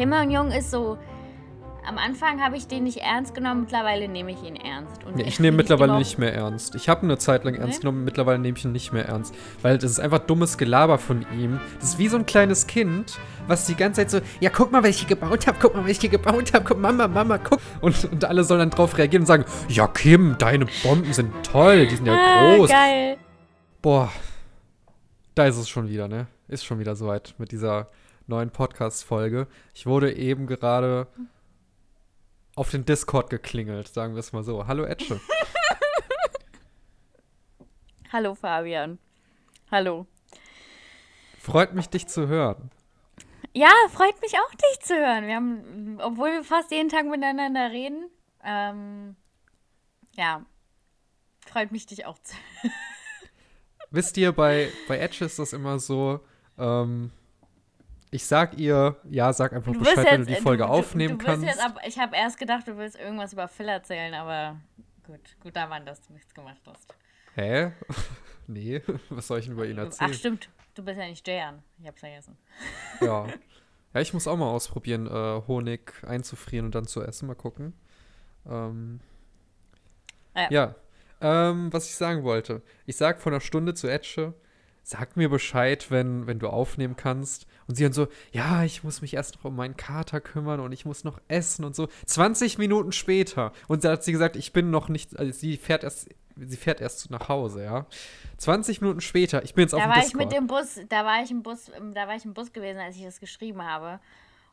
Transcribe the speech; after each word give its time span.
Kim 0.00 0.14
Jong 0.30 0.50
ist 0.50 0.70
so. 0.70 0.96
Am 1.86 1.98
Anfang 1.98 2.42
habe 2.42 2.56
ich 2.56 2.66
den 2.66 2.84
nicht 2.84 2.98
ernst 3.02 3.34
genommen, 3.34 3.60
mittlerweile 3.60 4.08
nehme 4.08 4.30
ich 4.30 4.42
ihn 4.42 4.56
ernst. 4.56 5.04
Und 5.04 5.16
nee, 5.16 5.24
ich 5.24 5.40
nehme 5.40 5.58
mittlerweile 5.58 5.98
nicht 5.98 6.18
mehr 6.18 6.32
ernst. 6.32 6.74
Ich 6.74 6.88
habe 6.88 7.02
eine 7.02 7.18
Zeit 7.18 7.44
lang 7.44 7.54
ernst 7.56 7.80
nee? 7.80 7.82
genommen, 7.82 8.04
mittlerweile 8.04 8.38
nehme 8.38 8.56
ich 8.56 8.64
ihn 8.64 8.72
nicht 8.72 8.94
mehr 8.94 9.04
ernst. 9.04 9.34
Weil 9.60 9.76
das 9.76 9.90
ist 9.90 10.00
einfach 10.00 10.20
dummes 10.20 10.56
Gelaber 10.56 10.96
von 10.96 11.26
ihm. 11.38 11.60
Das 11.80 11.90
ist 11.90 11.98
wie 11.98 12.08
so 12.08 12.16
ein 12.16 12.24
kleines 12.24 12.66
Kind, 12.66 13.18
was 13.46 13.66
die 13.66 13.74
ganze 13.74 14.00
Zeit 14.00 14.10
so, 14.10 14.20
ja, 14.40 14.48
guck 14.48 14.72
mal, 14.72 14.82
was 14.82 14.90
ich 14.90 15.00
hier 15.00 15.08
gebaut 15.08 15.46
habe, 15.46 15.58
guck 15.60 15.74
mal, 15.74 15.84
was 15.84 15.90
ich 15.90 16.00
hier 16.00 16.08
gebaut 16.08 16.54
habe, 16.54 16.64
guck, 16.64 16.78
Mama, 16.78 17.06
Mama, 17.06 17.36
guck. 17.36 17.60
Und, 17.82 18.02
und 18.10 18.24
alle 18.24 18.44
sollen 18.44 18.60
dann 18.60 18.70
drauf 18.70 18.96
reagieren 18.96 19.24
und 19.24 19.26
sagen, 19.26 19.44
ja, 19.68 19.86
Kim, 19.86 20.36
deine 20.38 20.64
Bomben 20.82 21.12
sind 21.12 21.30
toll, 21.42 21.86
die 21.86 21.96
sind 21.96 22.06
ja 22.06 22.14
ah, 22.14 22.56
groß. 22.56 22.70
Geil. 22.70 23.18
Boah, 23.82 24.10
da 25.34 25.44
ist 25.44 25.58
es 25.58 25.68
schon 25.68 25.90
wieder, 25.90 26.08
ne? 26.08 26.26
Ist 26.48 26.64
schon 26.64 26.78
wieder 26.78 26.96
soweit 26.96 27.34
mit 27.36 27.52
dieser 27.52 27.88
neuen 28.30 28.50
Podcast-Folge. 28.50 29.46
Ich 29.74 29.84
wurde 29.84 30.14
eben 30.14 30.46
gerade 30.46 31.06
auf 32.56 32.70
den 32.70 32.86
Discord 32.86 33.28
geklingelt, 33.28 33.88
sagen 33.88 34.14
wir 34.14 34.20
es 34.20 34.32
mal 34.32 34.42
so. 34.42 34.66
Hallo 34.66 34.84
Etche. 34.84 35.20
Hallo 38.12 38.34
Fabian. 38.34 38.98
Hallo. 39.70 40.06
Freut 41.38 41.74
mich, 41.74 41.88
dich 41.88 42.06
zu 42.06 42.28
hören. 42.28 42.70
Ja, 43.52 43.72
freut 43.90 44.20
mich 44.20 44.34
auch, 44.34 44.54
dich 44.54 44.80
zu 44.80 44.94
hören. 44.94 45.26
Wir 45.26 45.36
haben, 45.36 45.98
obwohl 46.00 46.32
wir 46.32 46.44
fast 46.44 46.70
jeden 46.70 46.88
Tag 46.88 47.06
miteinander 47.06 47.70
reden, 47.70 48.08
ähm, 48.44 49.16
ja, 50.16 50.44
freut 51.46 51.72
mich, 51.72 51.86
dich 51.86 52.06
auch 52.06 52.18
zu 52.18 52.34
hören. 52.34 52.72
Wisst 53.90 54.16
ihr, 54.16 54.32
bei, 54.32 54.70
bei 54.86 54.98
Edge 54.98 55.24
ist 55.24 55.38
das 55.38 55.52
immer 55.52 55.80
so, 55.80 56.20
ähm, 56.58 57.10
ich 58.10 58.26
sag 58.26 58.58
ihr, 58.58 58.96
ja, 59.08 59.32
sag 59.32 59.52
einfach 59.52 59.72
Bescheid, 59.72 59.96
jetzt, 59.96 60.06
wenn 60.06 60.20
du 60.22 60.26
die 60.26 60.40
Folge 60.40 60.64
du, 60.64 60.68
aufnehmen 60.68 61.18
du, 61.18 61.24
du 61.24 61.30
kannst. 61.30 61.46
Jetzt 61.46 61.64
ab, 61.64 61.78
ich 61.86 61.98
habe 61.98 62.16
erst 62.16 62.38
gedacht, 62.38 62.66
du 62.66 62.76
willst 62.76 62.98
irgendwas 62.98 63.32
über 63.32 63.46
Phil 63.48 63.68
erzählen, 63.68 64.14
aber 64.14 64.56
gut, 65.06 65.36
gut 65.40 65.56
daran, 65.56 65.86
dass 65.86 66.00
du 66.06 66.12
nichts 66.12 66.34
gemacht 66.34 66.60
hast. 66.66 66.94
Hä? 67.34 67.72
nee, 68.46 68.82
was 69.10 69.26
soll 69.26 69.38
ich 69.38 69.44
denn 69.46 69.54
über 69.54 69.66
ihn 69.66 69.78
erzählen? 69.78 70.10
Ach 70.12 70.16
stimmt, 70.16 70.48
du 70.74 70.84
bist 70.84 70.98
ja 70.98 71.06
nicht 71.06 71.26
Jayan, 71.26 71.62
ich 71.80 71.86
hab's 71.86 72.00
vergessen. 72.00 72.36
ja. 73.00 73.26
Ja, 73.92 74.00
ich 74.00 74.14
muss 74.14 74.28
auch 74.28 74.36
mal 74.36 74.48
ausprobieren, 74.48 75.08
äh, 75.08 75.42
Honig 75.48 75.92
einzufrieren 76.06 76.66
und 76.66 76.76
dann 76.76 76.86
zu 76.86 77.02
essen, 77.02 77.26
mal 77.26 77.34
gucken. 77.34 77.72
Ähm, 78.48 79.00
ja. 80.36 80.48
ja. 80.50 80.74
Ähm, 81.20 81.72
was 81.72 81.86
ich 81.86 81.96
sagen 81.96 82.22
wollte. 82.22 82.62
Ich 82.86 82.96
sag 82.96 83.20
vor 83.20 83.32
einer 83.32 83.40
Stunde 83.40 83.74
zu 83.74 83.88
Etche, 83.88 84.34
sag 84.90 85.16
mir 85.16 85.28
Bescheid, 85.28 85.90
wenn, 85.90 86.26
wenn 86.26 86.40
du 86.40 86.48
aufnehmen 86.48 86.96
kannst. 86.96 87.46
Und 87.68 87.76
sie 87.76 87.84
dann 87.84 87.92
so, 87.92 88.08
ja, 88.32 88.64
ich 88.64 88.82
muss 88.82 89.02
mich 89.02 89.14
erst 89.14 89.36
noch 89.36 89.44
um 89.44 89.54
meinen 89.54 89.76
Kater 89.76 90.20
kümmern 90.20 90.58
und 90.58 90.72
ich 90.72 90.84
muss 90.84 91.04
noch 91.04 91.20
essen 91.28 91.64
und 91.64 91.76
so. 91.76 91.88
20 92.06 92.58
Minuten 92.58 92.90
später. 92.90 93.52
Und 93.68 93.84
da 93.84 93.92
hat 93.92 94.02
sie 94.02 94.10
gesagt, 94.10 94.34
ich 94.34 94.52
bin 94.52 94.70
noch 94.70 94.88
nicht, 94.88 95.16
also 95.16 95.30
sie 95.30 95.56
fährt 95.56 95.84
erst, 95.84 96.08
sie 96.36 96.56
fährt 96.56 96.80
erst 96.80 97.08
nach 97.08 97.28
Hause, 97.28 97.62
ja. 97.62 97.86
20 98.38 98.80
Minuten 98.80 99.00
später, 99.00 99.44
ich 99.44 99.54
bin 99.54 99.62
jetzt 99.62 99.72
da 99.72 99.76
auf 99.76 99.82
dem 99.84 99.90
war 99.90 100.00
Discord. 100.00 100.22
Ich 100.22 100.26
mit 100.26 100.36
dem 100.36 100.46
Bus, 100.48 100.80
da 100.88 101.04
war 101.04 101.22
ich 101.22 101.30
im 101.30 101.44
Bus, 101.44 101.70
da 101.94 102.08
war 102.08 102.16
ich 102.16 102.24
im 102.24 102.34
Bus 102.34 102.52
gewesen, 102.52 102.78
als 102.78 102.96
ich 102.96 103.04
das 103.04 103.20
geschrieben 103.20 103.62
habe. 103.62 104.00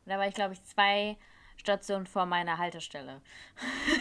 Und 0.04 0.12
da 0.12 0.18
war 0.18 0.28
ich, 0.28 0.34
glaube 0.34 0.52
ich, 0.52 0.62
zwei 0.62 1.16
Stationen 1.56 2.06
vor 2.06 2.26
meiner 2.26 2.58
Haltestelle. 2.58 3.20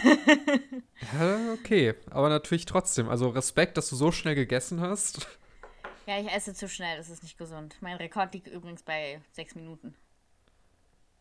ja, 1.19 1.53
okay. 1.53 1.95
Aber 2.11 2.30
natürlich 2.30 2.65
trotzdem. 2.65 3.09
Also 3.09 3.30
Respekt, 3.30 3.77
dass 3.77 3.89
du 3.89 3.95
so 3.95 4.11
schnell 4.11 4.35
gegessen 4.35 4.81
hast. 4.81 5.27
Ja, 6.08 6.17
ich 6.19 6.31
esse 6.31 6.53
zu 6.53 6.69
schnell, 6.69 6.97
das 6.97 7.09
ist 7.09 7.22
nicht 7.22 7.38
gesund. 7.38 7.75
Mein 7.81 7.97
Rekord 7.97 8.33
liegt 8.33 8.47
übrigens 8.47 8.81
bei 8.81 9.19
sechs 9.33 9.55
Minuten. 9.55 9.94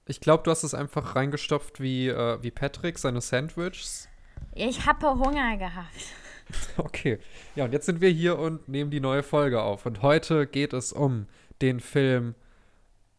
Ich 0.07 0.21
glaube, 0.21 0.45
du 0.45 0.53
hast 0.53 0.63
es 0.63 0.75
einfach 0.75 1.17
reingestopft 1.17 1.81
wie, 1.81 2.07
äh, 2.07 2.41
wie 2.41 2.53
Patrick, 2.53 2.97
seine 2.99 3.21
Sandwiches. 3.21 4.09
Ich 4.55 4.87
habe 4.87 5.09
Hunger 5.11 5.57
gehabt. 5.57 5.89
Okay. 6.77 7.19
Ja, 7.57 7.65
und 7.65 7.73
jetzt 7.73 7.87
sind 7.87 8.01
wir 8.01 8.09
hier 8.09 8.39
und 8.39 8.69
nehmen 8.69 8.93
die 8.93 9.01
neue 9.01 9.25
Folge 9.25 9.63
auf. 9.63 9.85
Und 9.85 10.03
heute 10.03 10.47
geht 10.47 10.73
es 10.75 10.93
um 10.93 11.27
den 11.61 11.81
Film 11.81 12.37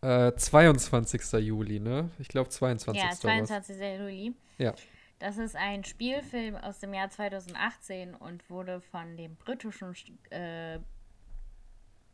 äh, 0.01 0.31
22. 0.31 1.33
Juli, 1.45 1.81
ne? 1.81 2.09
Ich 2.19 2.29
glaube 2.29 2.47
22. 2.47 3.03
Ja, 3.03 3.11
22. 3.11 3.75
Juli. 3.99 4.33
Ja. 4.57 4.73
Das 5.19 5.37
ist 5.37 5.57
ein 5.57 5.83
Spielfilm 5.83 6.55
aus 6.55 6.79
dem 6.79 6.93
Jahr 6.93 7.09
2018 7.09 8.15
und 8.15 8.49
wurde 8.49 8.79
von 8.79 9.17
dem 9.17 9.35
britischen 9.35 9.93
äh, 10.29 10.79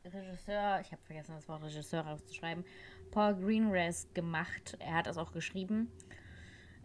Regisseur, 0.06 0.82
ich 0.82 0.92
habe 0.92 1.02
vergessen, 1.04 1.36
das 1.36 1.48
Wort 1.48 1.64
Regisseur 1.64 2.02
rauszuschreiben, 2.02 2.66
Paul 3.12 3.36
Greengrass 3.36 4.08
gemacht. 4.14 4.76
Er 4.80 4.96
hat 4.96 5.08
das 5.08 5.18
auch 5.18 5.32
geschrieben. 5.32 5.90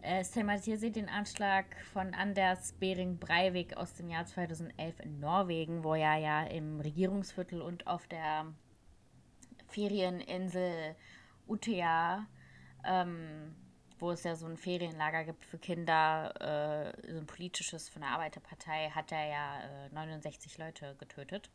Es 0.01 0.31
thematisiert 0.31 0.95
den 0.95 1.09
Anschlag 1.09 1.65
von 1.91 2.13
Anders 2.13 2.71
Bering 2.79 3.17
Breivik 3.17 3.75
aus 3.75 3.93
dem 3.93 4.09
Jahr 4.09 4.25
2011 4.25 5.01
in 5.01 5.19
Norwegen, 5.19 5.83
wo 5.83 5.95
er 5.95 6.15
ja 6.15 6.43
im 6.43 6.79
Regierungsviertel 6.79 7.61
und 7.61 7.87
auf 7.87 8.07
der 8.07 8.45
Ferieninsel 9.67 10.95
Utøya, 11.45 12.25
ähm, 12.85 13.53
wo 13.99 14.11
es 14.11 14.23
ja 14.23 14.37
so 14.37 14.45
ein 14.45 14.55
Ferienlager 14.55 15.25
gibt 15.25 15.43
für 15.43 15.57
Kinder, 15.57 16.93
äh, 17.03 17.11
so 17.11 17.17
ein 17.17 17.25
politisches 17.25 17.89
von 17.89 18.01
der 18.01 18.11
Arbeiterpartei, 18.11 18.91
hat 18.91 19.11
er 19.11 19.25
ja 19.27 19.87
äh, 19.87 19.89
69 19.89 20.57
Leute 20.57 20.95
getötet 20.97 21.49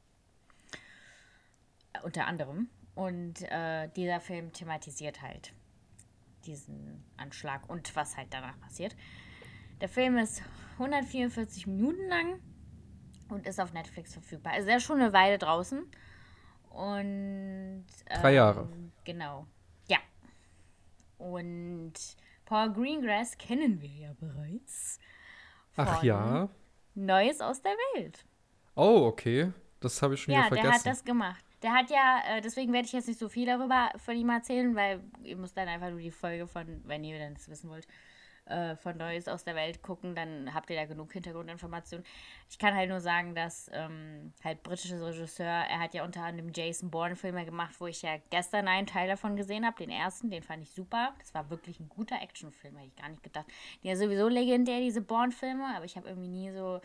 unter 2.03 2.27
anderem. 2.27 2.69
Und 2.95 3.43
äh, 3.43 3.89
dieser 3.97 4.21
Film 4.21 4.53
thematisiert 4.53 5.23
halt 5.23 5.53
diesen 6.47 7.05
Anschlag 7.17 7.69
und 7.69 7.95
was 7.97 8.17
halt 8.17 8.29
danach 8.31 8.59
passiert. 8.61 8.95
Der 9.81 9.89
Film 9.89 10.19
ist 10.19 10.43
144 10.75 11.67
Minuten 11.67 12.07
lang 12.09 12.41
und 13.29 13.47
ist 13.47 13.61
auf 13.61 13.73
Netflix 13.73 14.13
verfügbar. 14.13 14.53
Also 14.53 14.69
er 14.69 14.77
ist 14.77 14.85
schon 14.85 15.01
eine 15.01 15.13
Weile 15.13 15.39
draußen. 15.39 15.85
Und. 16.71 17.87
Ähm, 18.07 18.21
Drei 18.21 18.35
Jahre. 18.35 18.69
Genau. 19.05 19.47
Ja. 19.89 19.99
Und 21.19 21.95
Paul 22.45 22.73
Greengrass 22.73 23.39
kennen 23.39 23.81
wir 23.81 23.89
ja 23.89 24.13
bereits. 24.19 24.99
Ach 25.77 26.03
ja. 26.03 26.49
Neues 26.95 27.41
aus 27.41 27.63
der 27.63 27.73
Welt. 27.95 28.25
Oh, 28.77 29.07
okay. 29.07 29.53
Das 29.81 30.01
habe 30.03 30.15
ich 30.15 30.23
schon 30.23 30.33
ja, 30.33 30.41
wieder 30.41 30.49
vergessen. 30.49 30.67
Ja, 30.67 30.71
der 30.73 30.79
hat 30.79 30.87
das 30.87 31.05
gemacht. 31.05 31.45
Der 31.65 31.73
hat 31.73 31.89
ja, 31.89 32.23
äh, 32.29 32.43
deswegen 32.43 32.75
werde 32.75 32.85
ich 32.85 32.93
jetzt 32.93 33.09
nicht 33.09 33.19
so 33.19 33.31
viel 33.31 33.47
darüber 33.47 33.91
von 33.97 34.15
ihm 34.15 34.29
erzählen, 34.29 34.77
weil 34.77 35.01
ihr 35.23 35.37
müsst 35.37 35.57
dann 35.57 35.67
einfach 35.67 35.89
nur 35.89 35.99
die 35.99 36.11
Folge 36.11 36.47
von, 36.47 36.83
wenn 36.85 37.03
ihr 37.05 37.19
dann 37.19 37.33
das 37.33 37.49
wissen 37.49 37.71
wollt, 37.71 37.89
äh, 38.45 38.77
von 38.77 38.99
Neues 38.99 39.29
aus 39.29 39.45
der 39.45 39.55
Welt 39.55 39.81
gucken, 39.81 40.15
dann 40.15 40.53
habt 40.53 40.69
ihr 40.69 40.77
da 40.77 40.85
genug 40.85 41.15
Hintergrundinformationen. 41.15 42.05
Ich 42.51 42.59
kann 42.59 42.75
halt 42.75 42.91
nur 42.91 43.01
sagen, 43.01 43.35
dass 43.35 43.71
ähm, 43.73 44.35
halt 44.45 44.63
britisches 44.63 45.01
Regisseur, 45.01 45.47
er 45.47 45.81
hat 45.81 45.95
ja 45.95 46.05
unter 46.05 46.21
anderem 46.25 46.53
Jason 46.55 46.91
Bourne-Filme 46.91 47.47
gemacht, 47.47 47.77
wo 47.79 47.87
ich 47.87 48.03
ja 48.03 48.19
gestern 48.29 48.69
einen 48.69 48.87
Teil 48.87 49.09
davon 49.09 49.35
gesehen 49.35 49.65
habe, 49.65 49.79
den 49.79 49.89
ersten, 49.89 50.29
den 50.29 50.43
fand 50.43 50.63
ich 50.63 50.71
super. 50.71 51.15
Das 51.19 51.33
war 51.33 51.49
wirklich 51.49 51.81
ein 51.81 51.89
guter 51.89 52.21
Actionfilm, 52.21 52.77
hätte 52.77 52.89
ich 52.89 52.97
gar 52.97 53.09
nicht 53.09 53.23
gedacht. 53.23 53.47
Die 53.83 53.89
ja 53.89 53.97
sowieso 53.97 54.29
legendär, 54.29 54.81
diese 54.81 55.01
Bourne-Filme, 55.01 55.75
aber 55.75 55.87
ich 55.87 55.97
habe 55.97 56.09
irgendwie 56.09 56.29
nie 56.29 56.51
so 56.51 56.83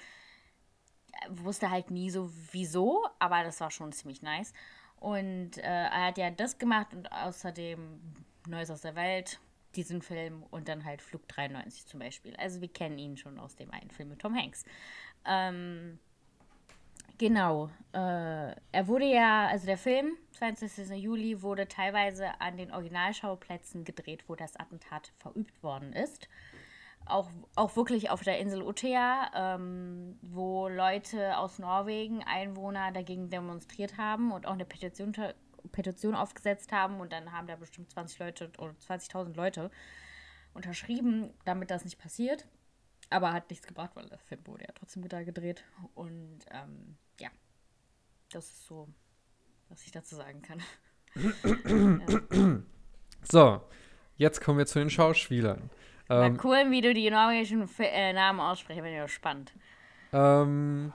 wusste 1.29 1.69
halt 1.69 1.91
nie 1.91 2.09
so 2.09 2.29
wieso, 2.51 3.05
aber 3.19 3.43
das 3.43 3.59
war 3.61 3.71
schon 3.71 3.91
ziemlich 3.91 4.21
nice. 4.21 4.53
Und 4.99 5.57
äh, 5.57 5.61
er 5.61 6.07
hat 6.07 6.17
ja 6.17 6.29
das 6.29 6.57
gemacht 6.57 6.93
und 6.93 7.11
außerdem 7.11 7.99
Neues 8.47 8.69
aus 8.69 8.81
der 8.81 8.95
Welt, 8.95 9.39
diesen 9.75 10.01
Film 10.01 10.43
und 10.49 10.67
dann 10.67 10.83
halt 10.83 11.01
Flug 11.01 11.27
93 11.27 11.85
zum 11.85 11.99
Beispiel. 11.99 12.35
Also 12.35 12.59
wir 12.61 12.67
kennen 12.67 12.97
ihn 12.97 13.17
schon 13.17 13.39
aus 13.39 13.55
dem 13.55 13.71
einen 13.71 13.91
Film 13.91 14.09
mit 14.09 14.19
Tom 14.19 14.35
Hanks. 14.35 14.65
Ähm, 15.25 15.99
genau. 17.17 17.69
Äh, 17.93 18.55
er 18.71 18.87
wurde 18.87 19.05
ja, 19.05 19.47
also 19.47 19.67
der 19.67 19.77
Film, 19.77 20.17
20. 20.33 20.89
Juli, 20.97 21.41
wurde 21.41 21.67
teilweise 21.67 22.41
an 22.41 22.57
den 22.57 22.73
Originalschauplätzen 22.73 23.85
gedreht, 23.85 24.23
wo 24.27 24.35
das 24.35 24.55
Attentat 24.55 25.11
verübt 25.17 25.63
worden 25.63 25.93
ist 25.93 26.27
auch, 27.09 27.29
auch 27.55 27.75
wirklich 27.75 28.09
auf 28.09 28.23
der 28.23 28.39
Insel 28.39 28.61
Utøya, 28.61 29.31
ähm, 29.35 30.17
wo 30.21 30.67
Leute 30.67 31.37
aus 31.37 31.59
Norwegen, 31.59 32.23
Einwohner 32.23 32.91
dagegen 32.91 33.29
demonstriert 33.29 33.97
haben 33.97 34.31
und 34.31 34.45
auch 34.45 34.53
eine 34.53 34.65
Petition, 34.65 35.15
Petition 35.71 36.15
aufgesetzt 36.15 36.71
haben 36.71 36.99
und 36.99 37.11
dann 37.11 37.31
haben 37.31 37.47
da 37.47 37.55
bestimmt 37.55 37.91
20 37.91 38.19
Leute 38.19 38.51
oder 38.57 38.73
20.000 38.73 39.35
Leute 39.35 39.71
unterschrieben, 40.53 41.33
damit 41.45 41.71
das 41.71 41.83
nicht 41.83 41.99
passiert. 41.99 42.47
Aber 43.09 43.33
hat 43.33 43.49
nichts 43.49 43.65
gebracht, 43.65 43.91
weil 43.95 44.07
der 44.07 44.19
Film 44.19 44.45
wurde 44.45 44.65
ja 44.65 44.73
trotzdem 44.75 45.03
wieder 45.03 45.23
gedreht. 45.23 45.63
Und 45.95 46.39
ähm, 46.51 46.97
ja, 47.19 47.29
das 48.31 48.45
ist 48.45 48.67
so, 48.67 48.87
was 49.67 49.83
ich 49.83 49.91
dazu 49.91 50.15
sagen 50.15 50.41
kann. 50.41 50.61
ja. 51.15 52.61
So, 53.21 53.61
jetzt 54.15 54.39
kommen 54.39 54.59
wir 54.59 54.65
zu 54.65 54.79
den 54.79 54.89
Schauspielern. 54.89 55.69
Ähm, 56.09 56.35
Mal 56.35 56.37
cool, 56.43 56.71
wie 56.71 56.81
du 56.81 56.93
die 56.93 57.09
norwegischen 57.09 57.63
F 57.63 57.79
äh, 57.79 58.13
Namen 58.13 58.39
aussprichst, 58.39 58.81
bin 58.81 58.93
ich 58.93 59.01
gespannt. 59.01 59.53
Ähm, 60.11 60.91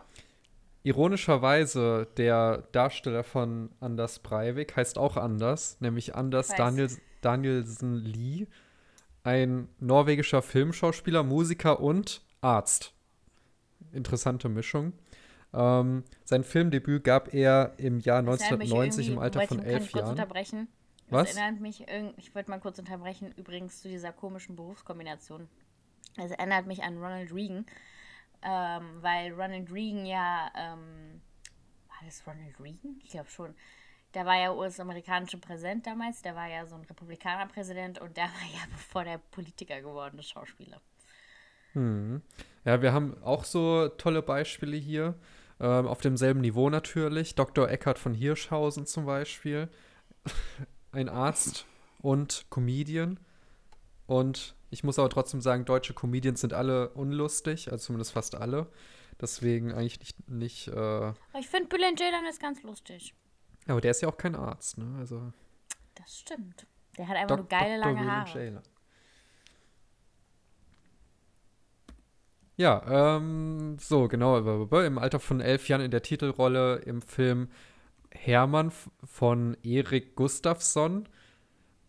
ironischerweise, 0.83 2.09
der 2.17 2.65
Darsteller 2.73 3.23
von 3.23 3.71
Anders 3.81 4.19
Breivik 4.19 4.77
heißt 4.77 4.99
auch 4.99 5.17
anders, 5.17 5.81
nämlich 5.81 6.15
Anders 6.15 6.49
Daniel, 6.49 6.91
Danielsen 7.21 7.95
Lee, 7.95 8.47
ein 9.23 9.69
norwegischer 9.79 10.43
Filmschauspieler, 10.43 11.23
Musiker 11.23 11.81
und 11.81 12.23
Arzt. 12.41 12.93
Interessante 13.93 14.49
Mischung. 14.49 14.93
Ähm, 15.55 16.03
sein 16.25 16.43
Filmdebüt 16.43 17.05
gab 17.05 17.33
er 17.33 17.75
im 17.77 18.01
Jahr 18.01 18.19
1990 18.19 19.11
im 19.11 19.19
Alter 19.21 19.47
von 19.47 19.63
elf 19.63 19.93
Jahren. 19.93 20.11
Unterbrechen? 20.11 20.69
Was? 21.11 21.29
Das 21.29 21.37
erinnert 21.37 21.61
mich, 21.61 21.87
ich 22.17 22.35
wollte 22.35 22.51
mal 22.51 22.61
kurz 22.61 22.79
unterbrechen, 22.79 23.33
übrigens 23.37 23.81
zu 23.81 23.89
dieser 23.89 24.13
komischen 24.13 24.57
Berufskombination. 24.57 25.49
Es 26.17 26.31
erinnert 26.31 26.67
mich 26.67 26.83
an 26.83 26.97
Ronald 26.97 27.33
Reagan, 27.33 27.67
ähm, 28.43 29.03
weil 29.03 29.33
Ronald 29.33 29.71
Reagan 29.73 30.07
ja, 30.07 30.51
ähm, 30.57 31.21
war 31.89 31.97
das 32.05 32.27
Ronald 32.27 32.59
Reagan? 32.61 33.01
Ich 33.03 33.11
glaube 33.11 33.31
schon. 33.31 33.55
Der 34.15 34.25
war 34.27 34.39
ja 34.39 34.53
US-amerikanischer 34.53 35.39
Präsident 35.39 35.87
damals, 35.87 36.23
der 36.23 36.37
war 36.37 36.49
ja 36.49 36.67
so 36.67 36.77
ein 36.77 36.85
Republikanerpräsident 36.85 38.01
und 38.01 38.17
der 38.17 38.25
war 38.25 38.53
ja 38.53 38.61
bevor 38.71 39.05
der 39.05 39.19
Politiker 39.19 39.81
geworden 39.81 40.19
ist, 40.19 40.31
Schauspieler. 40.31 40.81
Hm. 41.73 42.23
Ja, 42.65 42.81
wir 42.81 42.93
haben 42.93 43.21
auch 43.23 43.45
so 43.45 43.89
tolle 43.89 44.23
Beispiele 44.23 44.77
hier. 44.77 45.19
Ähm, 45.61 45.87
auf 45.87 46.01
demselben 46.01 46.41
Niveau 46.41 46.71
natürlich. 46.71 47.35
Dr. 47.35 47.69
Eckhard 47.69 47.99
von 47.99 48.15
Hirschhausen 48.15 48.87
zum 48.87 49.07
Beispiel. 49.07 49.69
Ein 50.95 51.09
Arzt 51.09 51.67
und 52.01 52.47
Comedian. 52.51 53.19
Und 54.07 54.55
ich 54.71 54.85
muss 54.85 54.99
aber 54.99 55.11
trotzdem 55.11 55.41
sagen, 55.41 55.65
deutsche 55.65 55.93
Comedians 55.93 56.41
sind 56.41 56.53
alle 56.53 56.91
unlustig, 56.91 57.73
also 57.73 57.87
zumindest 57.87 58.13
fast 58.13 58.37
alle. 58.37 58.69
Deswegen 59.21 59.73
eigentlich 59.73 59.99
nicht. 59.99 60.31
nicht 60.31 60.69
äh 60.69 61.11
ich 61.39 61.49
finde 61.49 61.69
Bülent 61.69 61.99
Ceylan 61.99 62.25
ist 62.27 62.41
ganz 62.41 62.63
lustig. 62.63 63.15
Aber 63.67 63.81
der 63.81 63.91
ist 63.91 64.03
ja 64.03 64.09
auch 64.09 64.17
kein 64.17 64.35
Arzt, 64.35 64.79
ne? 64.79 64.97
Also. 64.99 65.33
Das 65.95 66.19
stimmt. 66.21 66.67
Der 66.97 67.09
hat 67.09 67.17
einfach 67.17 67.37
Dok 67.37 67.51
nur 67.51 67.61
geile 67.61 67.81
Dr. 67.81 67.93
lange 67.93 68.11
Haare. 68.11 68.31
Ceylan. 68.31 68.63
Ja, 72.57 73.17
ähm, 73.17 73.77
so, 73.81 74.07
genau. 74.07 74.39
Im 74.81 74.99
Alter 74.99 75.19
von 75.19 75.41
elf 75.41 75.69
Jahren 75.69 75.81
in 75.81 75.91
der 75.91 76.03
Titelrolle 76.03 76.77
im 76.77 77.03
Film 77.03 77.49
Hermann 78.15 78.73
von 79.05 79.57
Erik 79.63 80.17
Gustafsson. 80.17 81.09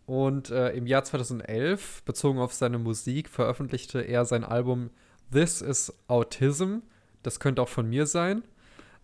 Und 0.06 0.52
äh, 0.52 0.72
im 0.72 0.86
Jahr 0.86 1.04
2011, 1.04 2.04
bezogen 2.04 2.40
auf 2.40 2.54
seine 2.54 2.78
Musik, 2.78 3.30
veröffentlichte 3.30 4.02
er 4.02 4.26
sein 4.26 4.44
Album 4.44 4.92
This 5.32 5.62
is 5.62 5.94
Autism. 6.08 6.80
Das 7.24 7.40
könnte 7.40 7.62
auch 7.62 7.70
von 7.70 7.90
mir 7.90 8.06
sein. 8.06 8.44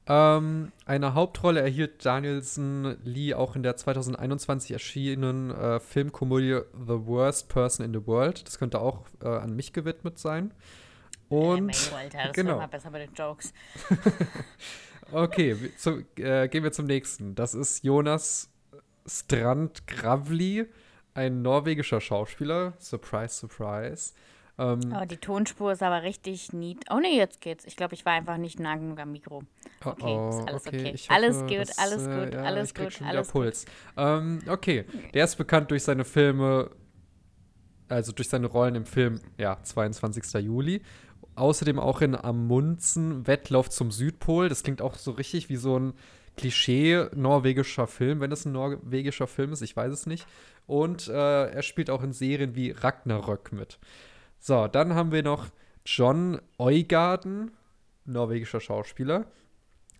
Ähm, 0.07 0.71
eine 0.85 1.13
Hauptrolle 1.13 1.61
erhielt 1.61 2.05
Danielson 2.05 2.97
Lee 3.03 3.33
auch 3.33 3.55
in 3.55 3.63
der 3.63 3.77
2021 3.77 4.71
erschienenen 4.71 5.51
äh, 5.51 5.79
Filmkomödie 5.79 6.61
The 6.73 7.05
Worst 7.05 7.49
Person 7.49 7.85
in 7.85 7.93
the 7.93 8.05
World. 8.07 8.45
Das 8.47 8.59
könnte 8.59 8.79
auch 8.79 9.05
äh, 9.23 9.27
an 9.27 9.55
mich 9.55 9.73
gewidmet 9.73 10.19
sein. 10.19 10.53
Und 11.29 11.69
äh, 11.69 11.95
Alter, 11.95 12.17
das 12.25 12.33
genau. 12.33 12.67
besser 12.67 12.91
bei 12.91 13.05
den 13.05 13.13
Jokes. 13.13 13.53
okay, 15.11 15.55
zu, 15.77 16.03
äh, 16.17 16.47
gehen 16.47 16.63
wir 16.63 16.71
zum 16.71 16.85
nächsten. 16.85 17.35
Das 17.35 17.53
ist 17.53 17.83
Jonas 17.83 18.49
Strand 19.05 19.87
Gravli, 19.87 20.65
ein 21.13 21.41
norwegischer 21.41 22.01
Schauspieler. 22.01 22.73
Surprise, 22.79 23.35
surprise. 23.35 24.13
Ähm, 24.57 24.95
oh, 24.95 25.05
die 25.05 25.17
Tonspur 25.17 25.71
ist 25.71 25.81
aber 25.81 26.03
richtig 26.03 26.53
neat. 26.53 26.85
Oh 26.91 26.99
ne, 26.99 27.15
jetzt 27.15 27.41
geht's. 27.41 27.65
Ich 27.65 27.75
glaube, 27.75 27.95
ich 27.95 28.05
war 28.05 28.13
einfach 28.13 28.37
nicht 28.37 28.59
nah 28.59 28.75
genug 28.75 28.99
am 28.99 29.11
Mikro. 29.11 29.43
Okay, 29.83 30.03
oh, 30.03 30.29
ist 30.29 30.47
alles 30.47 30.67
okay. 30.67 30.79
okay. 30.79 30.93
Hoffe, 30.93 31.11
alles 31.11 31.39
gut, 31.39 31.59
das, 31.59 31.77
alles 31.77 32.03
gut, 32.03 32.11
äh, 32.11 32.33
ja, 32.33 32.43
alles 32.43 32.73
gut, 32.75 32.93
schon 32.93 33.07
alles 33.07 33.27
Puls. 33.29 33.65
Ähm, 33.97 34.39
okay, 34.47 34.85
der 35.13 35.23
ist 35.23 35.35
bekannt 35.35 35.71
durch 35.71 35.83
seine 35.83 36.05
Filme, 36.05 36.69
also 37.87 38.11
durch 38.11 38.29
seine 38.29 38.47
Rollen 38.47 38.75
im 38.75 38.85
Film, 38.85 39.19
ja, 39.37 39.57
22. 39.63 40.41
Juli 40.43 40.81
außerdem 41.35 41.79
auch 41.79 42.01
in 42.01 42.15
Amundsen 42.15 43.27
Wettlauf 43.27 43.69
zum 43.69 43.91
Südpol. 43.91 44.49
Das 44.49 44.63
klingt 44.63 44.81
auch 44.81 44.95
so 44.95 45.11
richtig 45.11 45.49
wie 45.49 45.55
so 45.55 45.77
ein 45.77 45.93
Klischee 46.37 47.07
norwegischer 47.13 47.87
Film, 47.87 48.19
wenn 48.19 48.31
es 48.31 48.45
ein 48.45 48.53
norwegischer 48.53 49.27
Film 49.27 49.51
ist, 49.51 49.61
ich 49.61 49.75
weiß 49.75 49.91
es 49.91 50.05
nicht. 50.05 50.25
Und 50.65 51.07
äh, 51.07 51.49
er 51.49 51.61
spielt 51.61 51.89
auch 51.89 52.03
in 52.03 52.13
Serien 52.13 52.55
wie 52.55 52.71
Ragnarök 52.71 53.51
mit. 53.51 53.79
So, 54.39 54.67
dann 54.67 54.95
haben 54.95 55.11
wir 55.11 55.23
noch 55.23 55.47
John 55.85 56.39
Eugarden, 56.57 57.51
norwegischer 58.05 58.59
Schauspieler. 58.59 59.25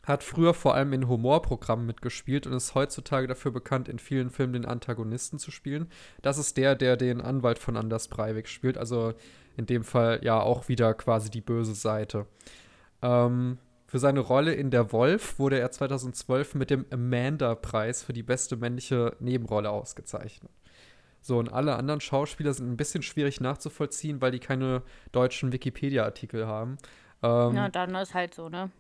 Hat 0.03 0.23
früher 0.23 0.55
vor 0.55 0.73
allem 0.73 0.93
in 0.93 1.07
Humorprogrammen 1.07 1.85
mitgespielt 1.85 2.47
und 2.47 2.53
ist 2.53 2.73
heutzutage 2.73 3.27
dafür 3.27 3.51
bekannt, 3.51 3.87
in 3.87 3.99
vielen 3.99 4.31
Filmen 4.31 4.53
den 4.53 4.65
Antagonisten 4.65 5.37
zu 5.37 5.51
spielen. 5.51 5.89
Das 6.23 6.39
ist 6.39 6.57
der, 6.57 6.75
der 6.75 6.97
den 6.97 7.21
Anwalt 7.21 7.59
von 7.59 7.77
Anders 7.77 8.07
Breivik 8.07 8.47
spielt. 8.47 8.77
Also 8.79 9.13
in 9.57 9.65
dem 9.65 9.83
Fall 9.83 10.19
ja 10.23 10.39
auch 10.39 10.67
wieder 10.67 10.93
quasi 10.93 11.29
die 11.29 11.41
böse 11.41 11.75
Seite. 11.75 12.25
Ähm, 13.01 13.57
für 13.87 13.99
seine 13.99 14.21
Rolle 14.21 14.53
in 14.53 14.71
Der 14.71 14.93
Wolf 14.93 15.37
wurde 15.37 15.59
er 15.59 15.69
2012 15.69 16.55
mit 16.55 16.69
dem 16.69 16.85
Amanda-Preis 16.91 18.03
für 18.03 18.13
die 18.13 18.23
beste 18.23 18.55
männliche 18.55 19.15
Nebenrolle 19.19 19.69
ausgezeichnet. 19.69 20.51
So, 21.21 21.37
und 21.37 21.51
alle 21.51 21.75
anderen 21.75 22.01
Schauspieler 22.01 22.53
sind 22.53 22.71
ein 22.71 22.77
bisschen 22.77 23.03
schwierig 23.03 23.41
nachzuvollziehen, 23.41 24.21
weil 24.21 24.31
die 24.31 24.39
keine 24.39 24.81
deutschen 25.11 25.51
Wikipedia-Artikel 25.51 26.47
haben. 26.47 26.77
Ähm, 27.21 27.55
ja, 27.55 27.69
dann 27.69 27.93
ist 27.95 28.13
halt 28.13 28.33
so, 28.33 28.49
ne? 28.49 28.71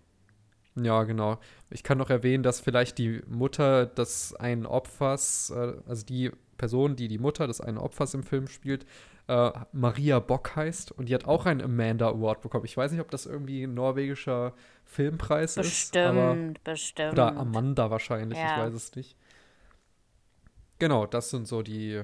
Ja, 0.75 1.03
genau. 1.03 1.39
Ich 1.69 1.83
kann 1.83 1.97
noch 1.97 2.09
erwähnen, 2.09 2.43
dass 2.43 2.61
vielleicht 2.61 2.97
die 2.97 3.21
Mutter 3.27 3.85
des 3.85 4.33
einen 4.35 4.65
Opfers, 4.65 5.51
äh, 5.51 5.73
also 5.87 6.05
die 6.05 6.31
Person, 6.57 6.95
die 6.95 7.07
die 7.07 7.17
Mutter 7.17 7.47
des 7.47 7.59
einen 7.59 7.77
Opfers 7.77 8.13
im 8.13 8.23
Film 8.23 8.47
spielt, 8.47 8.85
äh, 9.27 9.51
Maria 9.71 10.19
Bock 10.19 10.55
heißt 10.55 10.91
und 10.91 11.09
die 11.09 11.15
hat 11.15 11.25
auch 11.25 11.45
einen 11.45 11.61
Amanda 11.61 12.09
Award 12.09 12.41
bekommen. 12.41 12.65
Ich 12.65 12.75
weiß 12.75 12.91
nicht, 12.91 13.01
ob 13.01 13.11
das 13.11 13.25
irgendwie 13.25 13.63
ein 13.63 13.73
norwegischer 13.73 14.53
Filmpreis 14.85 15.55
bestimmt, 15.55 15.73
ist. 15.73 15.91
Bestimmt, 15.91 16.63
bestimmt. 16.63 17.13
Oder 17.13 17.37
Amanda 17.37 17.89
wahrscheinlich, 17.89 18.37
ja. 18.37 18.57
ich 18.57 18.63
weiß 18.63 18.73
es 18.73 18.95
nicht. 18.95 19.15
Genau, 20.79 21.05
das 21.05 21.29
sind 21.29 21.47
so 21.47 21.61
die 21.61 22.01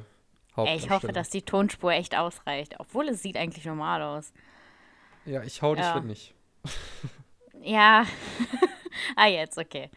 Hauptdarsteller. 0.56 0.76
Ich 0.76 0.90
hoffe, 0.90 1.12
dass 1.12 1.30
die 1.30 1.42
Tonspur 1.42 1.92
echt 1.92 2.16
ausreicht, 2.16 2.76
obwohl 2.80 3.10
es 3.10 3.22
sieht 3.22 3.38
eigentlich 3.38 3.66
normal 3.66 4.02
aus. 4.02 4.34
Ja, 5.26 5.44
ich 5.44 5.62
hau 5.62 5.76
dich 5.76 5.84
ja. 5.84 6.00
nicht. 6.00 6.34
ja. 7.62 8.06
ah, 9.16 9.28
jetzt, 9.28 9.58
okay. 9.58 9.90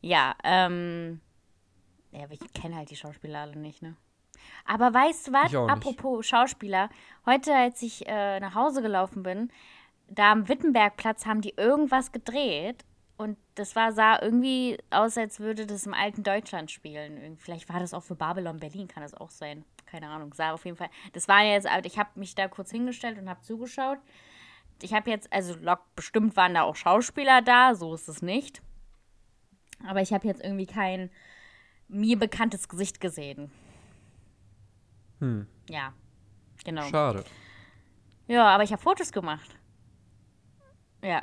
Ja, 0.00 0.34
ähm. 0.44 1.20
Ja, 2.12 2.24
aber 2.24 2.32
ich 2.32 2.52
kenne 2.52 2.76
halt 2.76 2.90
die 2.90 2.96
Schauspieler 2.96 3.40
alle 3.40 3.56
nicht, 3.56 3.82
ne? 3.82 3.96
Aber 4.64 4.92
weißt 4.92 5.28
du 5.28 5.32
was? 5.32 5.52
Apropos 5.68 6.26
Schauspieler, 6.26 6.90
heute, 7.26 7.54
als 7.54 7.82
ich 7.82 8.06
äh, 8.06 8.40
nach 8.40 8.54
Hause 8.54 8.82
gelaufen 8.82 9.22
bin, 9.22 9.50
da 10.08 10.32
am 10.32 10.48
Wittenbergplatz 10.48 11.26
haben 11.26 11.40
die 11.40 11.54
irgendwas 11.56 12.12
gedreht. 12.12 12.84
Und 13.16 13.36
das 13.54 13.76
war, 13.76 13.92
sah 13.92 14.20
irgendwie 14.22 14.78
aus, 14.88 15.18
als 15.18 15.40
würde 15.40 15.66
das 15.66 15.84
im 15.84 15.92
alten 15.92 16.22
Deutschland 16.22 16.70
spielen. 16.70 17.36
Vielleicht 17.38 17.68
war 17.68 17.78
das 17.78 17.92
auch 17.92 18.02
für 18.02 18.14
Babylon 18.14 18.58
Berlin, 18.58 18.88
kann 18.88 19.02
das 19.02 19.14
auch 19.14 19.30
sein. 19.30 19.64
Keine 19.84 20.08
Ahnung. 20.08 20.32
Sah 20.32 20.52
auf 20.52 20.64
jeden 20.64 20.76
Fall. 20.76 20.88
Das 21.12 21.28
war 21.28 21.42
jetzt, 21.44 21.68
ich 21.84 21.98
habe 21.98 22.08
mich 22.14 22.34
da 22.34 22.48
kurz 22.48 22.70
hingestellt 22.70 23.18
und 23.18 23.28
habe 23.28 23.42
zugeschaut. 23.42 23.98
Ich 24.80 24.94
habe 24.94 25.10
jetzt, 25.10 25.30
also 25.32 25.54
bestimmt 25.94 26.36
waren 26.36 26.54
da 26.54 26.62
auch 26.62 26.76
Schauspieler 26.76 27.42
da, 27.42 27.74
so 27.74 27.92
ist 27.94 28.08
es 28.08 28.22
nicht. 28.22 28.62
Aber 29.86 30.00
ich 30.00 30.12
habe 30.12 30.26
jetzt 30.26 30.42
irgendwie 30.42 30.66
kein 30.66 31.10
mir 31.88 32.18
bekanntes 32.18 32.68
Gesicht 32.68 33.00
gesehen. 33.00 33.50
Hm. 35.20 35.46
Ja, 35.68 35.92
genau. 36.64 36.82
Schade. 36.88 37.24
Ja, 38.26 38.46
aber 38.48 38.62
ich 38.62 38.72
habe 38.72 38.82
Fotos 38.82 39.12
gemacht. 39.12 39.56
Ja. 41.02 41.22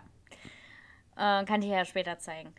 Äh, 1.16 1.46
kann 1.46 1.62
ich 1.62 1.70
ja 1.70 1.86
später 1.86 2.20
zeigen. 2.20 2.54